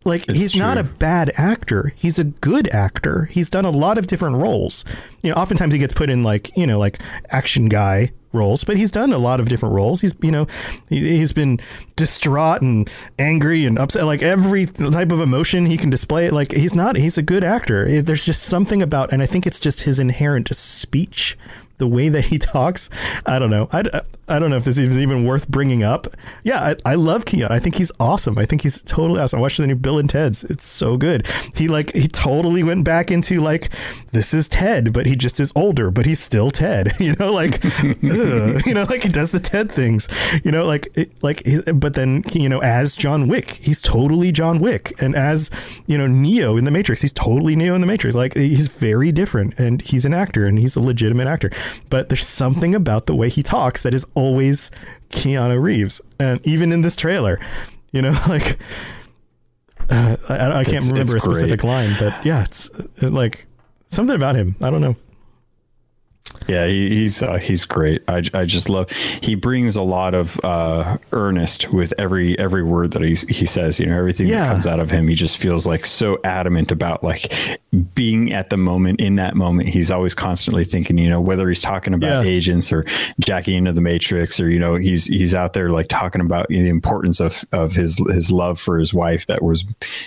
Like 0.07 0.29
It's 0.29 0.39
he's 0.39 0.57
not 0.57 0.79
a 0.79 0.85
bad 0.85 1.33
actor. 1.37 1.93
He's 1.97 2.19
a 2.19 2.25
good 2.25 2.69
actor. 2.69 3.25
He's 3.27 3.51
done 3.51 3.65
a 3.65 3.71
lot 3.71 3.99
of 3.99 4.07
different 4.07 4.37
roles. 4.37 4.85
You 5.23 5.31
know, 5.31 5.37
oftentimes 5.37 5.73
he 5.73 5.79
gets 5.81 5.93
put 5.93 6.09
in 6.09 6.23
like 6.23 6.57
you 6.57 6.67
know 6.67 6.79
like 6.79 7.01
action 7.31 7.69
guy 7.69 8.13
roles, 8.33 8.63
but 8.63 8.77
he's 8.77 8.91
done 8.91 9.13
a 9.13 9.19
lot 9.19 9.41
of 9.41 9.49
different 9.49 9.75
roles. 9.75 10.01
He's 10.01 10.15
you 10.23 10.31
know 10.31 10.47
he, 10.89 11.01
he's 11.01 11.33
been 11.33 11.59
distraught 11.97 12.63
and 12.63 12.89
angry 13.19 13.65
and 13.65 13.79
upset. 13.79 14.05
Like 14.05 14.23
every 14.23 14.67
type 14.67 15.11
of 15.11 15.21
emotion 15.21 15.67
he 15.67 15.77
can 15.77 15.91
display. 15.91 16.31
Like 16.31 16.53
he's 16.53 16.75
not. 16.75 16.97
He's 16.97 17.19
a 17.19 17.23
good 17.23 17.43
actor. 17.43 18.01
There's 18.01 18.25
just 18.25 18.45
something 18.45 18.81
about, 18.83 19.13
and 19.13 19.23
I 19.23 19.27
think 19.27 19.47
it's 19.47 19.59
just 19.59 19.83
his 19.83 19.99
inherent 19.99 20.55
speech 20.55 21.37
the 21.79 21.87
way 21.87 22.09
that 22.09 22.27
he 22.27 22.39
talks. 22.39 22.91
I 23.25 23.39
don't 23.39 23.51
know. 23.51 23.69
I, 23.73 24.03
I 24.29 24.39
don't 24.39 24.51
know 24.51 24.57
if 24.57 24.65
this 24.65 24.79
is 24.79 24.99
even 24.99 25.25
worth 25.25 25.49
bringing 25.49 25.85
up. 25.85 26.09
Yeah, 26.43 26.61
I, 26.61 26.77
I 26.85 26.95
love 26.97 27.25
Keanu. 27.25 27.51
I 27.51 27.61
think 27.61 27.77
he's 27.77 27.93
awesome. 28.01 28.39
I 28.39 28.45
think 28.45 28.63
he's 28.63 28.83
totally 28.83 29.21
awesome. 29.21 29.39
I 29.39 29.43
watched 29.43 29.59
the 29.59 29.67
new 29.67 29.77
Bill 29.77 29.99
and 29.99 30.11
Ted's. 30.11 30.43
It's 30.45 30.67
so 30.67 30.97
good. 30.97 31.27
He 31.55 31.69
like 31.69 31.93
he 31.93 32.09
totally 32.09 32.63
went 32.63 32.85
back 32.85 33.11
into 33.11 33.41
like 33.41 33.71
this 34.13 34.35
is 34.35 34.49
Ted, 34.49 34.93
but 34.93 35.07
he 35.07 35.15
just 35.15 35.39
is 35.39 35.53
older, 35.55 35.91
but 35.91 36.07
he's 36.07 36.21
still 36.21 36.51
Ted. 36.51 36.93
You 37.07 37.13
know, 37.21 37.33
like 37.33 37.63
you 38.03 38.75
know, 38.75 38.85
like 38.89 39.03
he 39.05 39.09
does 39.09 39.31
the 39.31 39.39
Ted 39.39 39.71
things. 39.71 40.09
You 40.43 40.51
know, 40.51 40.65
like 40.67 40.89
it, 40.97 41.13
like 41.23 41.47
but 41.75 41.95
then 41.95 42.25
you 42.33 42.49
know 42.49 42.61
as 42.63 42.97
John 42.97 43.29
Wick, 43.29 43.51
he's 43.51 43.81
totally 43.81 44.33
John 44.33 44.59
Wick, 44.59 45.01
and 45.01 45.15
as 45.15 45.51
you 45.87 45.97
know 45.97 46.09
Neo 46.09 46.57
in 46.57 46.65
the 46.65 46.73
Matrix, 46.73 47.03
he's 47.03 47.13
totally 47.13 47.55
Neo 47.55 47.77
in 47.77 47.81
the 47.81 47.87
Matrix. 47.87 48.17
Like 48.17 48.35
he's 48.35 48.67
very 48.67 49.13
different, 49.13 49.61
and 49.61 49.83
he's 49.83 50.05
an 50.05 50.15
actor, 50.15 50.47
and 50.47 50.59
he's 50.59 50.75
a 50.75 50.81
legitimate 50.81 51.29
actor. 51.29 51.51
But 51.91 52.09
there's 52.09 52.27
something 52.27 52.75
about 52.75 53.07
the 53.07 53.15
way 53.15 53.29
he 53.29 53.43
talks 53.43 53.83
that 53.83 53.95
is 53.95 54.05
always 54.15 54.71
Keanu 55.11 55.61
Reeves, 55.61 56.01
and 56.19 56.41
even 56.47 56.73
in 56.73 56.83
this 56.83 56.97
trailer, 56.97 57.39
you 57.93 58.03
know, 58.03 58.13
like 58.29 58.59
uh, 59.91 60.17
I, 60.29 60.35
I 60.61 60.65
can't 60.65 60.69
It's- 60.85 60.89
remember 60.89 61.17
it's 61.17 61.27
a 61.27 61.31
specific 61.31 61.63
line, 61.65 61.91
but 61.99 62.25
yeah, 62.27 62.43
it's 62.43 62.69
uh, 62.71 63.09
like 63.11 63.47
something 63.89 64.17
about 64.17 64.35
him. 64.37 64.57
I 64.61 64.71
don't 64.71 64.81
know. 64.81 64.97
Yeah, 66.49 66.67
he, 66.67 66.89
he's 66.91 67.23
uh, 67.23 67.39
he's 67.39 67.65
great. 67.65 68.03
I, 68.07 68.23
I 68.33 68.45
just 68.45 68.69
love. 68.69 68.91
He 68.91 69.35
brings 69.35 69.75
a 69.75 69.83
lot 69.83 70.15
of 70.15 70.39
uh, 70.45 70.97
earnest 71.11 71.73
with 71.73 71.93
every 71.99 72.39
every 72.39 72.63
word 72.63 72.93
that 72.93 73.03
he 73.03 73.15
he 73.33 73.47
says. 73.47 73.81
You 73.81 73.87
know, 73.87 73.99
everything 73.99 74.29
Yeah. 74.29 74.45
that 74.47 74.53
comes 74.53 74.67
out 74.67 74.79
of 74.79 74.89
him, 74.91 75.09
he 75.09 75.17
just 75.17 75.39
feels 75.39 75.67
like 75.67 75.85
so 75.85 76.19
adamant 76.23 76.71
about 76.71 77.03
like 77.03 77.33
being 77.95 78.33
at 78.33 78.51
the 78.51 78.57
moment 78.57 79.01
in 79.01 79.17
that 79.17 79.35
moment. 79.35 79.69
He's 79.71 79.91
always 79.91 80.15
constantly 80.15 80.65
thinking. 80.65 80.99
You 80.99 81.11
know, 81.11 81.21
whether 81.21 81.49
he's 81.49 81.61
talking 81.63 81.95
about 81.95 82.25
Yeah. 82.25 82.31
agents 82.31 82.71
or 82.73 82.85
jacking 83.19 83.57
into 83.57 83.73
the 83.73 83.81
Matrix, 83.81 84.39
or 84.39 84.49
you 84.49 84.61
know, 84.61 84.77
he's 84.77 85.07
he's 85.07 85.35
out 85.35 85.53
there 85.53 85.71
like 85.71 85.89
talking 85.89 86.21
about 86.21 86.49
you 86.49 86.59
know, 86.59 86.63
the 86.65 86.71
importance 86.71 87.19
of 87.19 87.45
of 87.51 87.73
his 87.75 87.99
his 88.15 88.31
love 88.31 88.61
for 88.61 88.79
his 88.79 88.95
wife. 88.95 89.27
That 89.27 89.43
was, 89.43 89.65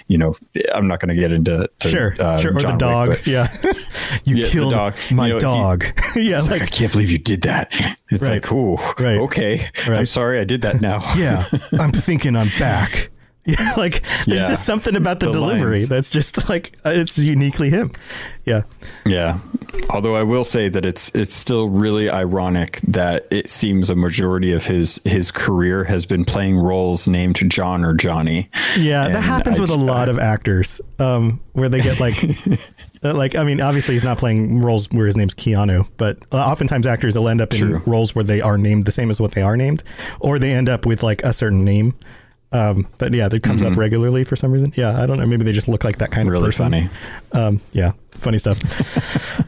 you 0.08 0.18
know, 0.18 0.38
I'm 0.74 0.88
not 0.88 1.02
going 1.02 1.14
to 1.14 1.20
get 1.20 1.34
into 1.34 1.70
to, 1.80 1.88
Sure, 1.90 2.16
uh, 2.18 2.40
sure. 2.40 2.56
Or 2.56 2.60
John 2.62 2.78
the 2.78 2.86
Wick, 2.86 2.94
dog. 2.94 3.10
but- 3.10 3.28
yeah, 3.28 3.58
you 4.24 4.38
Yeah, 4.38 4.48
killed 4.50 4.72
dog. 4.74 4.94
my 5.12 5.28
You 5.28 5.34
know, 5.34 5.38
he- 5.38 5.42
dog. 5.42 5.86
yeah, 6.16 6.40
like, 6.42 6.50
like 6.52 6.62
I 6.64 6.66
can't 6.68 6.92
believe 6.92 7.10
you 7.12 7.18
did 7.18 7.42
that. 7.44 7.72
It's 8.10 8.22
Right. 8.22 8.32
like, 8.44 8.52
oh, 8.52 8.76
Right. 9.00 9.18
okay. 9.20 9.68
I'm 9.88 10.06
sorry 10.08 10.40
I 10.40 10.44
did 10.44 10.62
that 10.64 10.82
now. 10.82 11.02
yeah, 11.18 11.46
I'm 11.80 11.92
thinking 11.92 12.36
I'm 12.36 12.50
back. 12.60 13.10
Yeah, 13.58 13.74
like 13.78 14.04
there's 14.26 14.42
Yeah. 14.42 14.48
just 14.50 14.66
something 14.66 14.96
about 14.96 15.20
the, 15.20 15.28
The 15.28 15.34
delivery 15.34 15.78
lines. 15.80 15.90
that's 15.90 16.10
just 16.12 16.50
like 16.50 16.78
it's 16.86 17.18
uniquely 17.18 17.70
him. 17.70 17.92
Yeah, 18.46 18.64
yeah. 19.06 19.40
Although 19.92 20.16
I 20.16 20.24
will 20.24 20.44
say 20.44 20.70
that 20.70 20.86
it's 20.86 21.14
it's 21.14 21.36
still 21.36 21.70
really 21.70 22.10
ironic 22.10 22.80
that 22.88 23.28
it 23.32 23.50
seems 23.50 23.90
a 23.90 23.96
majority 23.96 24.52
of 24.54 24.66
his 24.66 25.00
his 25.06 25.30
career 25.32 25.84
has 25.84 26.06
been 26.06 26.26
playing 26.26 26.58
roles 26.58 27.08
named 27.08 27.40
John 27.52 27.84
or 27.86 27.94
Johnny. 27.94 28.50
yeah, 28.78 29.08
that 29.10 29.22
happens 29.22 29.60
I 29.60 29.62
with 29.62 29.70
a 29.70 29.76
lot 29.76 30.10
of 30.10 30.18
actors, 30.18 30.82
um, 30.98 31.40
where 31.54 31.70
they 31.70 31.80
get 31.82 32.00
like, 32.00 32.16
uh, 33.04 33.14
like 33.14 33.36
I 33.36 33.44
mean, 33.44 33.62
obviously 33.62 33.94
he's 33.94 34.04
not 34.04 34.18
playing 34.18 34.60
roles 34.62 34.88
where 34.92 35.06
his 35.06 35.16
name's 35.16 35.36
Keanu, 35.36 35.88
but 35.98 36.18
uh, 36.32 36.38
oftentimes 36.38 36.88
actors 36.88 37.18
will 37.18 37.30
end 37.30 37.42
up 37.42 37.54
in 37.54 37.60
True. 37.60 37.82
roles 37.86 38.16
where 38.16 38.24
they 38.24 38.42
are 38.42 38.58
named 38.58 38.86
the 38.86 38.92
same 38.92 39.10
as 39.12 39.22
what 39.22 39.34
they 39.34 39.42
are 39.44 39.56
named, 39.58 39.84
or 40.20 40.40
they 40.40 40.54
end 40.54 40.70
up 40.70 40.86
with 40.88 41.04
like 41.04 41.22
a 41.24 41.34
certain 41.34 41.64
name. 41.64 41.94
Um, 42.52 42.88
but 42.98 43.14
yeah, 43.14 43.30
that 43.30 43.44
comes 43.44 43.62
up 43.64 43.78
regularly 43.78 44.24
for 44.24 44.36
some 44.36 44.52
reason. 44.52 44.74
Yeah, 44.76 45.02
I 45.02 45.06
don't 45.06 45.20
know. 45.20 45.26
Maybe 45.28 45.44
they 45.44 45.52
just 45.52 45.68
look 45.68 45.84
like 45.84 45.98
that 46.00 46.10
kind 46.12 46.28
of 46.28 46.34
Mm-hmm. 46.34 46.42
Really 46.42 46.48
person. 46.48 46.66
funny. 46.66 46.90
Um, 47.34 47.62
yeah, 47.74 47.92
funny 48.18 48.38
stuff. 48.40 48.60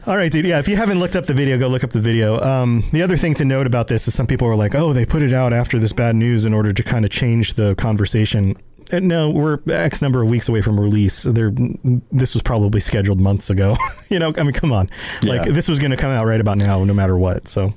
All 0.08 0.16
right, 0.16 0.30
dude. 0.30 0.44
Yeah, 0.44 0.58
if 0.60 0.68
you 0.68 0.76
haven't 0.76 1.00
looked 1.00 1.16
up 1.16 1.26
the 1.26 1.34
video, 1.34 1.58
go 1.58 1.68
look 1.68 1.82
up 1.84 1.90
the 1.90 2.00
video. 2.00 2.40
Um, 2.40 2.84
the 2.92 3.02
other 3.02 3.16
thing 3.16 3.34
to 3.34 3.44
note 3.44 3.66
about 3.66 3.88
this 3.88 4.06
is 4.08 4.14
some 4.14 4.26
people 4.26 4.46
are 4.48 4.54
like, 4.56 4.74
"Oh, 4.74 4.92
they 4.92 5.04
put 5.04 5.22
it 5.22 5.32
out 5.32 5.52
after 5.52 5.78
this 5.80 5.92
bad 5.92 6.14
news 6.16 6.44
in 6.44 6.54
order 6.54 6.72
to 6.72 6.82
kind 6.82 7.04
of 7.04 7.10
change 7.10 7.54
the 7.54 7.74
conversation." 7.74 8.56
Uh, 8.92 8.98
No, 9.00 9.30
we're 9.30 9.58
X 9.68 10.00
number 10.02 10.22
of 10.22 10.28
weeks 10.28 10.48
away 10.48 10.60
from 10.62 10.78
release. 10.78 11.22
There, 11.24 11.52
this 12.12 12.34
was 12.34 12.42
probably 12.42 12.78
scheduled 12.80 13.20
months 13.20 13.48
ago. 13.50 13.76
you 14.10 14.18
know, 14.18 14.32
I 14.36 14.42
mean, 14.44 14.52
come 14.52 14.72
on, 14.72 14.90
Yeah. 15.22 15.34
like 15.34 15.52
this 15.52 15.68
was 15.68 15.78
going 15.78 15.90
to 15.92 15.96
come 15.96 16.10
out 16.10 16.26
right 16.26 16.40
about 16.40 16.58
now, 16.58 16.82
no 16.84 16.94
matter 16.94 17.16
what. 17.16 17.48
So, 17.48 17.74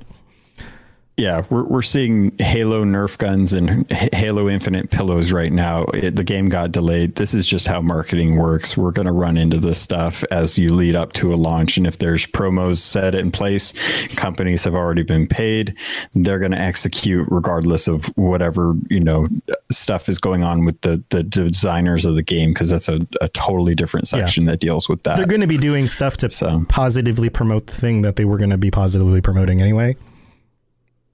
yeah, 1.16 1.44
we're 1.48 1.64
we're 1.64 1.80
seeing 1.82 2.36
Halo 2.38 2.84
Nerf 2.84 3.16
guns 3.16 3.54
and 3.54 3.90
Halo 3.90 4.50
Infinite 4.50 4.90
pillows 4.90 5.32
right 5.32 5.50
now. 5.50 5.84
It, 5.94 6.14
the 6.14 6.24
game 6.24 6.50
got 6.50 6.72
delayed. 6.72 7.14
This 7.14 7.32
is 7.32 7.46
just 7.46 7.66
how 7.66 7.80
marketing 7.80 8.36
works. 8.36 8.76
We're 8.76 8.90
going 8.90 9.06
to 9.06 9.12
run 9.12 9.38
into 9.38 9.58
this 9.58 9.80
stuff 9.80 10.24
as 10.30 10.58
you 10.58 10.74
lead 10.74 10.94
up 10.94 11.14
to 11.14 11.32
a 11.32 11.36
launch, 11.36 11.78
and 11.78 11.86
if 11.86 11.96
there's 11.98 12.26
promos 12.26 12.76
set 12.76 13.14
in 13.14 13.30
place, 13.30 13.72
companies 14.16 14.62
have 14.64 14.74
already 14.74 15.04
been 15.04 15.26
paid. 15.26 15.74
They're 16.14 16.38
going 16.38 16.52
to 16.52 16.60
execute 16.60 17.26
regardless 17.30 17.88
of 17.88 18.04
whatever 18.16 18.74
you 18.90 19.00
know 19.00 19.26
stuff 19.70 20.10
is 20.10 20.18
going 20.18 20.44
on 20.44 20.66
with 20.66 20.78
the 20.82 21.02
the 21.08 21.22
designers 21.22 22.04
of 22.04 22.14
the 22.14 22.22
game 22.22 22.50
because 22.52 22.68
that's 22.68 22.90
a, 22.90 23.06
a 23.22 23.28
totally 23.30 23.74
different 23.74 24.06
section 24.06 24.44
that 24.46 24.60
deals 24.60 24.86
with 24.86 25.02
that. 25.04 25.16
They're 25.16 25.26
going 25.26 25.40
to 25.40 25.46
be 25.46 25.56
doing 25.58 25.88
stuff 25.88 26.18
to 26.18 26.28
So- 26.28 26.64
positively 26.68 27.30
promote 27.30 27.68
the 27.68 27.74
thing 27.74 28.02
that 28.02 28.16
they 28.16 28.26
were 28.26 28.36
going 28.36 28.50
to 28.50 28.58
be 28.58 28.70
positively 28.70 29.22
promoting 29.22 29.62
anyway. 29.62 29.96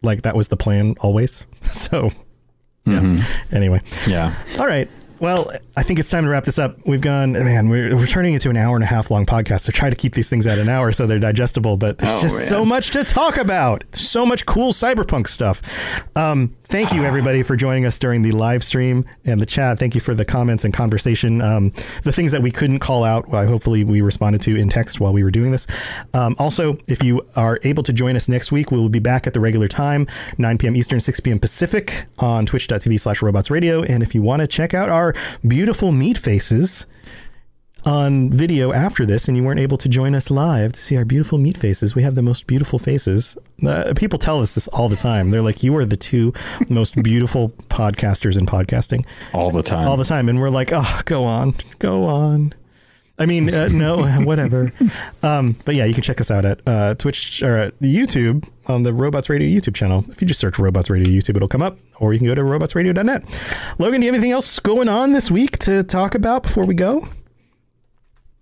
Like 0.02 0.22
that 0.22 0.34
was 0.36 0.48
the 0.48 0.56
plan 0.56 0.94
always. 1.00 1.44
So, 1.72 2.10
yeah. 2.84 2.98
Mm-hmm. 3.00 3.54
Anyway, 3.54 3.80
yeah. 4.06 4.34
all 4.58 4.66
right. 4.66 4.90
Well, 5.20 5.52
I 5.76 5.84
think 5.84 6.00
it's 6.00 6.10
time 6.10 6.24
to 6.24 6.30
wrap 6.30 6.42
this 6.42 6.58
up. 6.58 6.76
We've 6.84 7.00
gone, 7.00 7.32
man, 7.34 7.68
we're, 7.68 7.94
we're 7.94 8.06
turning 8.08 8.34
into 8.34 8.50
an 8.50 8.56
hour 8.56 8.74
and 8.74 8.82
a 8.82 8.88
half 8.88 9.08
long 9.08 9.24
podcast. 9.24 9.60
So 9.60 9.70
try 9.70 9.88
to 9.88 9.94
keep 9.94 10.14
these 10.14 10.28
things 10.28 10.48
at 10.48 10.58
an 10.58 10.68
hour 10.68 10.90
so 10.90 11.06
they're 11.06 11.20
digestible. 11.20 11.76
But 11.76 11.98
there's 11.98 12.12
Oh, 12.12 12.20
just 12.20 12.36
man. 12.38 12.46
so 12.48 12.64
much 12.64 12.90
to 12.90 13.04
talk 13.04 13.36
about. 13.36 13.84
So 13.92 14.26
much 14.26 14.44
cool 14.46 14.72
cyberpunk 14.72 15.28
stuff. 15.28 15.62
Um, 16.16 16.56
thank 16.72 16.90
you, 16.94 17.04
everybody, 17.04 17.42
for 17.42 17.54
joining 17.54 17.84
us 17.84 17.98
during 17.98 18.22
the 18.22 18.30
live 18.30 18.64
stream 18.64 19.04
and 19.26 19.38
the 19.38 19.44
chat. 19.44 19.78
Thank 19.78 19.94
you 19.94 20.00
for 20.00 20.14
the 20.14 20.24
comments 20.24 20.64
and 20.64 20.72
conversation. 20.72 21.42
Um, 21.42 21.70
the 22.02 22.12
things 22.12 22.32
that 22.32 22.40
we 22.40 22.50
couldn't 22.50 22.78
call 22.78 23.04
out, 23.04 23.28
well, 23.28 23.46
hopefully 23.46 23.84
we 23.84 24.00
responded 24.00 24.40
to 24.42 24.56
in 24.56 24.70
text 24.70 24.98
while 24.98 25.12
we 25.12 25.22
were 25.22 25.30
doing 25.30 25.50
this. 25.50 25.66
Um, 26.14 26.34
also, 26.38 26.78
if 26.88 27.02
you 27.04 27.20
are 27.36 27.60
able 27.64 27.82
to 27.82 27.92
join 27.92 28.16
us 28.16 28.26
next 28.26 28.52
week, 28.52 28.70
we 28.70 28.78
will 28.80 28.88
be 28.88 29.00
back 29.00 29.26
at 29.26 29.34
the 29.34 29.40
regular 29.40 29.68
time, 29.68 30.06
9 30.38 30.56
p.m. 30.56 30.74
Eastern, 30.74 30.98
6 30.98 31.20
p.m. 31.20 31.38
Pacific 31.38 32.06
on 32.20 32.46
twitch.tv 32.46 32.98
slash 32.98 33.20
robots 33.20 33.50
radio. 33.50 33.82
And 33.82 34.02
if 34.02 34.14
you 34.14 34.22
want 34.22 34.40
to 34.40 34.48
check 34.48 34.72
out 34.72 34.88
our 34.88 35.14
beautiful 35.46 35.92
meat 35.92 36.16
faces, 36.16 36.86
on 37.84 38.30
video 38.30 38.72
after 38.72 39.04
this 39.04 39.28
and 39.28 39.36
you 39.36 39.42
weren't 39.42 39.60
able 39.60 39.78
to 39.78 39.88
join 39.88 40.14
us 40.14 40.30
live 40.30 40.72
to 40.72 40.82
see 40.82 40.96
our 40.96 41.04
beautiful 41.04 41.38
meat 41.38 41.56
faces, 41.56 41.94
we 41.94 42.02
have 42.02 42.14
the 42.14 42.22
most 42.22 42.46
beautiful 42.46 42.78
faces. 42.78 43.36
Uh, 43.66 43.92
people 43.96 44.18
tell 44.18 44.40
us 44.40 44.54
this 44.54 44.68
all 44.68 44.88
the 44.88 44.96
time. 44.96 45.30
They're 45.30 45.42
like, 45.42 45.62
you 45.62 45.74
are 45.76 45.84
the 45.84 45.96
two 45.96 46.32
most 46.68 47.00
beautiful 47.02 47.50
podcasters 47.68 48.38
in 48.38 48.46
podcasting 48.46 49.04
All 49.32 49.50
the 49.50 49.62
time. 49.62 49.86
all 49.88 49.96
the 49.96 50.04
time. 50.04 50.28
And 50.28 50.40
we're 50.40 50.50
like, 50.50 50.70
oh, 50.72 51.00
go 51.04 51.24
on, 51.24 51.54
go 51.78 52.04
on. 52.04 52.52
I 53.18 53.26
mean, 53.26 53.52
uh, 53.54 53.68
no, 53.68 54.04
whatever. 54.24 54.72
Um, 55.22 55.54
but 55.64 55.74
yeah, 55.74 55.84
you 55.84 55.94
can 55.94 56.02
check 56.02 56.20
us 56.20 56.30
out 56.30 56.44
at 56.44 56.60
uh, 56.66 56.94
Twitch 56.94 57.42
or 57.42 57.56
at 57.56 57.78
YouTube 57.80 58.48
on 58.68 58.84
the 58.84 58.92
Robots 58.92 59.28
Radio 59.28 59.46
YouTube 59.48 59.74
channel. 59.74 60.04
If 60.08 60.20
you 60.20 60.26
just 60.26 60.40
search 60.40 60.58
Robots 60.58 60.88
Radio 60.88 61.08
YouTube, 61.12 61.36
it'll 61.36 61.46
come 61.48 61.62
up, 61.62 61.78
or 62.00 62.12
you 62.12 62.18
can 62.18 62.26
go 62.26 62.34
to 62.34 62.40
robotsradio.net. 62.40 63.22
Logan, 63.78 64.00
do 64.00 64.06
you 64.06 64.12
have 64.12 64.14
anything 64.18 64.32
else 64.32 64.58
going 64.60 64.88
on 64.88 65.12
this 65.12 65.30
week 65.30 65.58
to 65.58 65.82
talk 65.84 66.14
about 66.14 66.42
before 66.42 66.64
we 66.64 66.74
go? 66.74 67.06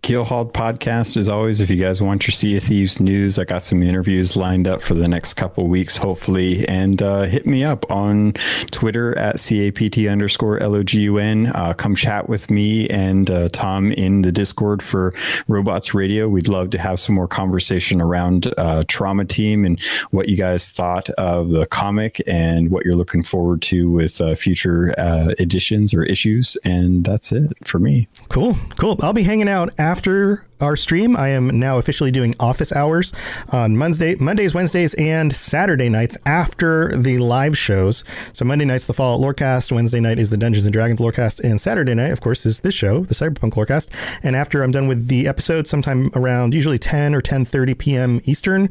Keelhauled 0.03 0.53
podcast 0.53 1.19
as 1.19 1.29
always. 1.29 1.61
If 1.61 1.69
you 1.69 1.77
guys 1.77 2.01
want 2.01 2.27
your 2.27 2.33
Sea 2.33 2.57
of 2.57 2.63
Thieves 2.63 3.01
news, 3.01 3.39
I 3.39 3.45
got 3.45 3.63
some 3.63 3.83
interviews 3.83 4.35
lined 4.35 4.67
up 4.67 4.81
for 4.81 4.95
the 4.95 5.07
next 5.07 5.35
couple 5.35 5.67
weeks, 5.67 5.97
hopefully. 5.97 6.67
And 6.69 7.03
uh, 7.03 7.25
hit 7.25 7.47
me 7.47 7.65
up 7.65 7.91
on 7.91 8.33
Twitter 8.71 9.17
at 9.19 9.37
CAPT 9.37 10.09
underscore 10.09 10.59
LOGUN. 10.59 11.55
Uh, 11.55 11.75
come 11.75 11.95
chat 11.95 12.31
with 12.31 12.51
me 12.51 12.89
and 12.89 13.31
uh, 13.31 13.51
Tom 13.51 13.93
in 13.93 14.23
the 14.23 14.33
Discord 14.33 14.83
for 14.83 15.13
Robots 15.49 15.93
Radio. 15.93 16.29
We'd 16.29 16.49
love 16.49 16.71
to 16.71 16.79
have 16.79 16.99
some 16.99 17.15
more 17.15 17.29
conversation 17.29 18.01
around 18.01 18.53
uh, 18.57 18.85
Trauma 18.89 19.27
Team 19.27 19.67
and 19.67 19.81
what 20.13 20.31
you 20.31 20.37
guys 20.37 20.71
thought 20.71 21.11
of 21.11 21.51
the 21.51 21.67
comic 21.67 22.23
and 22.27 22.71
what 22.71 22.87
you're 22.87 22.97
looking 22.97 23.23
forward 23.23 23.61
to 23.63 23.91
with 23.91 24.21
uh, 24.23 24.35
future 24.35 24.95
uh, 24.97 25.35
editions 25.39 25.93
or 25.93 26.05
issues. 26.05 26.57
And 26.65 27.05
that's 27.05 27.33
it 27.33 27.53
for 27.65 27.79
me. 27.79 28.09
Cool, 28.31 28.57
cool. 28.79 28.99
I'll 29.03 29.13
be 29.13 29.25
hanging 29.25 29.49
out 29.49 29.73
after 29.91 30.47
our 30.61 30.77
stream. 30.77 31.17
I 31.17 31.29
am 31.29 31.59
now 31.59 31.79
officially 31.79 32.11
doing 32.11 32.35
office 32.41 32.73
hours 32.73 33.13
on 33.53 33.77
Monday, 33.77 34.15
Mondays, 34.17 34.55
Wednesdays, 34.55 34.95
and 34.95 35.35
Saturday 35.35 35.89
nights 35.89 36.17
after 36.27 36.97
the 36.97 37.19
live 37.19 37.57
shows. 37.57 38.05
So 38.33 38.45
Monday 38.45 38.65
night's 38.65 38.87
the 38.87 38.95
Fallout 38.95 39.21
Lorecast, 39.25 39.73
Wednesday 39.73 40.01
night 40.01 40.19
is 40.19 40.31
the 40.31 40.37
Dungeons 40.37 40.67
and 40.67 40.73
Dragons 40.73 41.01
Lorecast, 41.01 41.41
and 41.41 41.61
Saturday 41.61 41.95
night, 41.95 42.11
of 42.13 42.21
course, 42.21 42.45
is 42.47 42.61
this 42.61 42.75
show, 42.75 43.01
the 43.05 43.15
Cyberpunk 43.15 43.53
Lorecast. 43.55 43.89
And 44.23 44.37
after 44.37 44.63
I'm 44.63 44.71
done 44.71 44.89
with 44.89 45.09
the 45.09 45.27
episode, 45.27 45.67
sometime 45.67 46.11
around 46.15 46.55
usually 46.55 46.79
10 46.79 47.15
or 47.15 47.21
10:30 47.21 47.79
p.m. 47.79 48.21
Eastern, 48.25 48.69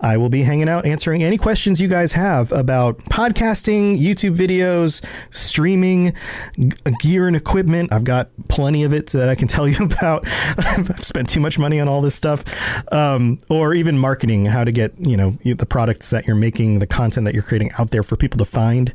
I 0.00 0.16
will 0.16 0.28
be 0.28 0.42
hanging 0.42 0.68
out 0.68 0.86
answering 0.86 1.22
any 1.22 1.38
questions 1.38 1.80
you 1.80 1.88
guys 1.88 2.12
have 2.12 2.52
about 2.52 2.98
podcasting, 3.04 3.98
YouTube 3.98 4.36
videos, 4.36 5.04
streaming, 5.30 6.12
g- 6.58 6.70
gear 7.00 7.26
and 7.26 7.36
equipment. 7.36 7.92
I've 7.92 8.04
got 8.04 8.30
plenty 8.48 8.84
of 8.84 8.92
it 8.92 9.08
that 9.08 9.28
I 9.28 9.34
can 9.34 9.48
tell 9.48 9.68
you 9.68 9.84
about. 9.84 10.26
I've 10.58 11.02
spent 11.04 11.25
too 11.26 11.40
much 11.40 11.58
money 11.58 11.80
on 11.80 11.88
all 11.88 12.00
this 12.00 12.14
stuff, 12.14 12.44
um, 12.92 13.38
or 13.48 13.74
even 13.74 13.98
marketing, 13.98 14.46
how 14.46 14.64
to 14.64 14.72
get 14.72 14.92
you 14.98 15.16
know 15.16 15.38
the 15.44 15.66
products 15.66 16.10
that 16.10 16.26
you're 16.26 16.36
making, 16.36 16.78
the 16.78 16.86
content 16.86 17.24
that 17.24 17.34
you're 17.34 17.42
creating 17.42 17.70
out 17.78 17.90
there 17.90 18.02
for 18.02 18.16
people 18.16 18.38
to 18.38 18.44
find. 18.44 18.92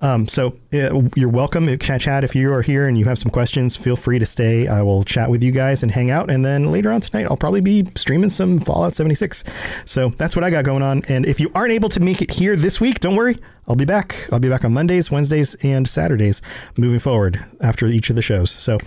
Um, 0.00 0.28
so 0.28 0.56
uh, 0.72 1.02
you're 1.16 1.28
welcome. 1.28 1.78
Chat 1.78 2.00
chat 2.00 2.24
if 2.24 2.34
you 2.34 2.52
are 2.52 2.62
here 2.62 2.88
and 2.88 2.98
you 2.98 3.04
have 3.04 3.18
some 3.18 3.30
questions. 3.30 3.76
Feel 3.76 3.96
free 3.96 4.18
to 4.18 4.26
stay. 4.26 4.68
I 4.68 4.82
will 4.82 5.04
chat 5.04 5.30
with 5.30 5.42
you 5.42 5.52
guys 5.52 5.82
and 5.82 5.92
hang 5.92 6.10
out. 6.10 6.30
And 6.30 6.44
then 6.44 6.72
later 6.72 6.90
on 6.90 7.00
tonight, 7.00 7.26
I'll 7.30 7.36
probably 7.36 7.60
be 7.60 7.86
streaming 7.96 8.30
some 8.30 8.58
Fallout 8.58 8.94
76. 8.94 9.44
So 9.84 10.10
that's 10.10 10.36
what 10.36 10.44
I 10.44 10.50
got 10.50 10.64
going 10.64 10.82
on. 10.82 11.02
And 11.08 11.26
if 11.26 11.40
you 11.40 11.50
aren't 11.54 11.72
able 11.72 11.88
to 11.90 12.00
make 12.00 12.22
it 12.22 12.30
here 12.30 12.56
this 12.56 12.80
week, 12.80 13.00
don't 13.00 13.16
worry. 13.16 13.36
I'll 13.68 13.76
be 13.76 13.84
back. 13.84 14.28
I'll 14.32 14.40
be 14.40 14.48
back 14.48 14.64
on 14.64 14.72
Mondays, 14.72 15.10
Wednesdays, 15.10 15.54
and 15.62 15.86
Saturdays 15.86 16.42
moving 16.76 16.98
forward 16.98 17.44
after 17.60 17.86
each 17.86 18.10
of 18.10 18.16
the 18.16 18.22
shows. 18.22 18.50
So, 18.50 18.78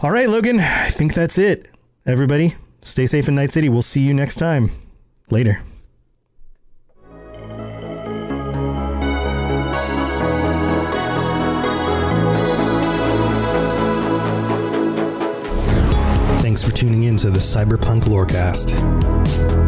all 0.00 0.10
right, 0.10 0.28
Logan, 0.28 0.60
I 0.60 0.90
think 0.90 1.14
that's 1.14 1.38
it. 1.38 1.70
Everybody, 2.08 2.54
stay 2.80 3.06
safe 3.06 3.28
in 3.28 3.34
Night 3.34 3.52
City. 3.52 3.68
We'll 3.68 3.82
see 3.82 4.00
you 4.00 4.14
next 4.14 4.36
time. 4.36 4.70
Later. 5.28 5.60
Thanks 16.40 16.62
for 16.62 16.72
tuning 16.72 17.02
in 17.02 17.18
to 17.18 17.28
the 17.28 17.38
Cyberpunk 17.38 18.04
Lorecast. 18.04 19.67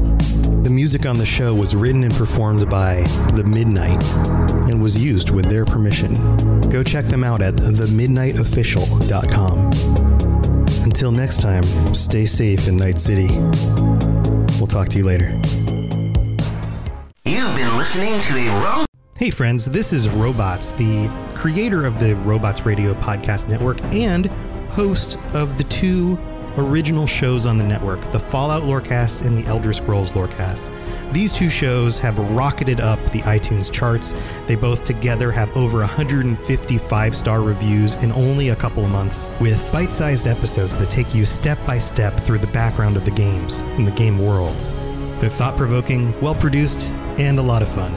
The 0.63 0.69
music 0.71 1.05
on 1.05 1.17
the 1.17 1.25
show 1.25 1.53
was 1.55 1.75
written 1.75 2.03
and 2.03 2.13
performed 2.13 2.69
by 2.69 3.01
The 3.33 3.43
Midnight 3.43 4.03
and 4.71 4.81
was 4.81 5.03
used 5.03 5.29
with 5.31 5.45
their 5.45 5.65
permission. 5.65 6.13
Go 6.69 6.83
check 6.83 7.05
them 7.05 7.23
out 7.23 7.41
at 7.41 7.55
themidnightofficial.com. 7.55 9.71
Until 10.83 11.11
next 11.11 11.41
time, 11.41 11.63
stay 11.93 12.25
safe 12.25 12.67
in 12.67 12.77
Night 12.77 12.97
City. 12.97 13.27
We'll 14.59 14.67
talk 14.67 14.87
to 14.89 14.97
you 14.99 15.05
later. 15.05 15.29
You've 17.25 17.55
been 17.55 17.77
listening 17.77 18.19
to 18.21 18.37
a 18.37 18.47
Ro- 18.63 18.85
Hey, 19.17 19.29
friends, 19.31 19.65
this 19.65 19.91
is 19.93 20.09
Robots, 20.09 20.71
the 20.73 21.09
creator 21.35 21.85
of 21.85 21.99
the 21.99 22.15
Robots 22.17 22.65
Radio 22.65 22.93
Podcast 22.95 23.47
Network 23.49 23.81
and 23.93 24.27
host 24.69 25.17
of 25.33 25.57
the 25.57 25.63
two 25.65 26.17
original 26.57 27.07
shows 27.07 27.45
on 27.45 27.57
the 27.57 27.63
network 27.63 27.99
the 28.11 28.19
Fallout 28.19 28.63
Lorecast 28.63 29.25
and 29.25 29.37
the 29.37 29.47
Elder 29.47 29.73
Scrolls 29.73 30.11
Lorecast. 30.13 30.71
These 31.13 31.33
two 31.33 31.49
shows 31.49 31.99
have 31.99 32.17
rocketed 32.19 32.79
up 32.79 32.99
the 33.11 33.19
iTunes 33.21 33.71
charts. 33.71 34.13
They 34.47 34.55
both 34.55 34.83
together 34.85 35.31
have 35.31 35.55
over 35.57 35.79
155 35.79 37.15
star 37.15 37.41
reviews 37.41 37.95
in 37.95 38.11
only 38.11 38.49
a 38.49 38.55
couple 38.55 38.85
of 38.85 38.91
months, 38.91 39.31
with 39.39 39.71
bite 39.71 39.93
sized 39.93 40.27
episodes 40.27 40.77
that 40.77 40.89
take 40.89 41.13
you 41.13 41.25
step 41.25 41.57
by 41.65 41.79
step 41.79 42.19
through 42.19 42.39
the 42.39 42.47
background 42.47 42.97
of 42.97 43.05
the 43.05 43.11
games 43.11 43.61
and 43.61 43.87
the 43.87 43.91
game 43.91 44.19
worlds. 44.19 44.73
They're 45.19 45.29
thought 45.29 45.57
provoking, 45.57 46.19
well 46.21 46.35
produced, 46.35 46.87
and 47.19 47.37
a 47.39 47.43
lot 47.43 47.61
of 47.61 47.69
fun. 47.69 47.93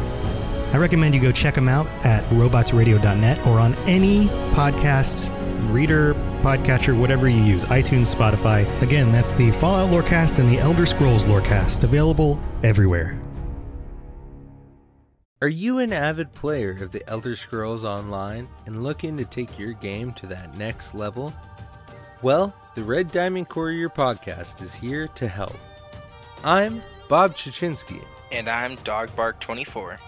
I 0.74 0.76
recommend 0.76 1.14
you 1.14 1.20
go 1.20 1.30
check 1.30 1.54
them 1.54 1.68
out 1.68 1.86
at 2.04 2.24
robotsradio.net 2.30 3.46
or 3.46 3.60
on 3.60 3.74
any 3.86 4.26
podcast 4.56 5.30
reader, 5.72 6.14
podcatcher, 6.44 6.96
whatever 6.96 7.26
you 7.26 7.42
use, 7.42 7.64
iTunes, 7.64 8.14
Spotify. 8.14 8.64
Again, 8.82 9.10
that's 9.10 9.32
the 9.32 9.50
Fallout 9.52 9.90
Lorecast 9.90 10.38
and 10.38 10.48
the 10.48 10.58
Elder 10.58 10.84
Scrolls 10.84 11.24
Lorecast, 11.24 11.82
available 11.82 12.38
everywhere. 12.62 13.18
Are 15.40 15.48
you 15.48 15.78
an 15.78 15.92
avid 15.92 16.32
player 16.32 16.70
of 16.82 16.92
the 16.92 17.06
Elder 17.08 17.36
Scrolls 17.36 17.84
Online 17.84 18.48
and 18.66 18.82
looking 18.82 19.16
to 19.16 19.24
take 19.24 19.58
your 19.58 19.72
game 19.72 20.12
to 20.12 20.26
that 20.28 20.56
next 20.56 20.94
level? 20.94 21.34
Well, 22.22 22.54
the 22.74 22.84
Red 22.84 23.10
Diamond 23.10 23.48
Courier 23.48 23.90
podcast 23.90 24.62
is 24.62 24.74
here 24.74 25.08
to 25.08 25.28
help. 25.28 25.56
I'm 26.42 26.82
Bob 27.08 27.34
Chachinsky. 27.34 28.02
And 28.32 28.48
I'm 28.48 28.76
Dogbark24. 28.78 29.98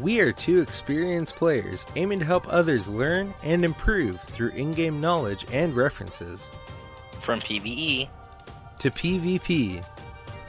We 0.00 0.18
are 0.20 0.32
two 0.32 0.60
experienced 0.60 1.36
players 1.36 1.86
aiming 1.94 2.18
to 2.18 2.24
help 2.24 2.46
others 2.48 2.88
learn 2.88 3.32
and 3.42 3.64
improve 3.64 4.20
through 4.22 4.50
in 4.50 4.72
game 4.72 5.00
knowledge 5.00 5.46
and 5.52 5.74
references. 5.74 6.48
From 7.20 7.40
PvE 7.40 8.08
to 8.80 8.90
PvP 8.90 9.84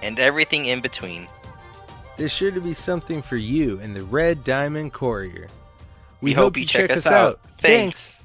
and 0.02 0.20
everything 0.20 0.66
in 0.66 0.82
between. 0.82 1.28
There's 2.18 2.32
sure 2.32 2.52
to 2.52 2.60
be 2.60 2.74
something 2.74 3.22
for 3.22 3.38
you 3.38 3.80
in 3.80 3.94
the 3.94 4.04
Red 4.04 4.44
Diamond 4.44 4.94
Courier. 4.94 5.48
We, 6.22 6.32
we 6.32 6.34
hope, 6.34 6.44
hope, 6.44 6.58
you 6.58 6.66
check, 6.66 6.90
check 6.90 6.98
us 6.98 7.06
out. 7.06 7.14
out. 7.14 7.40
Thanks. 7.60 8.25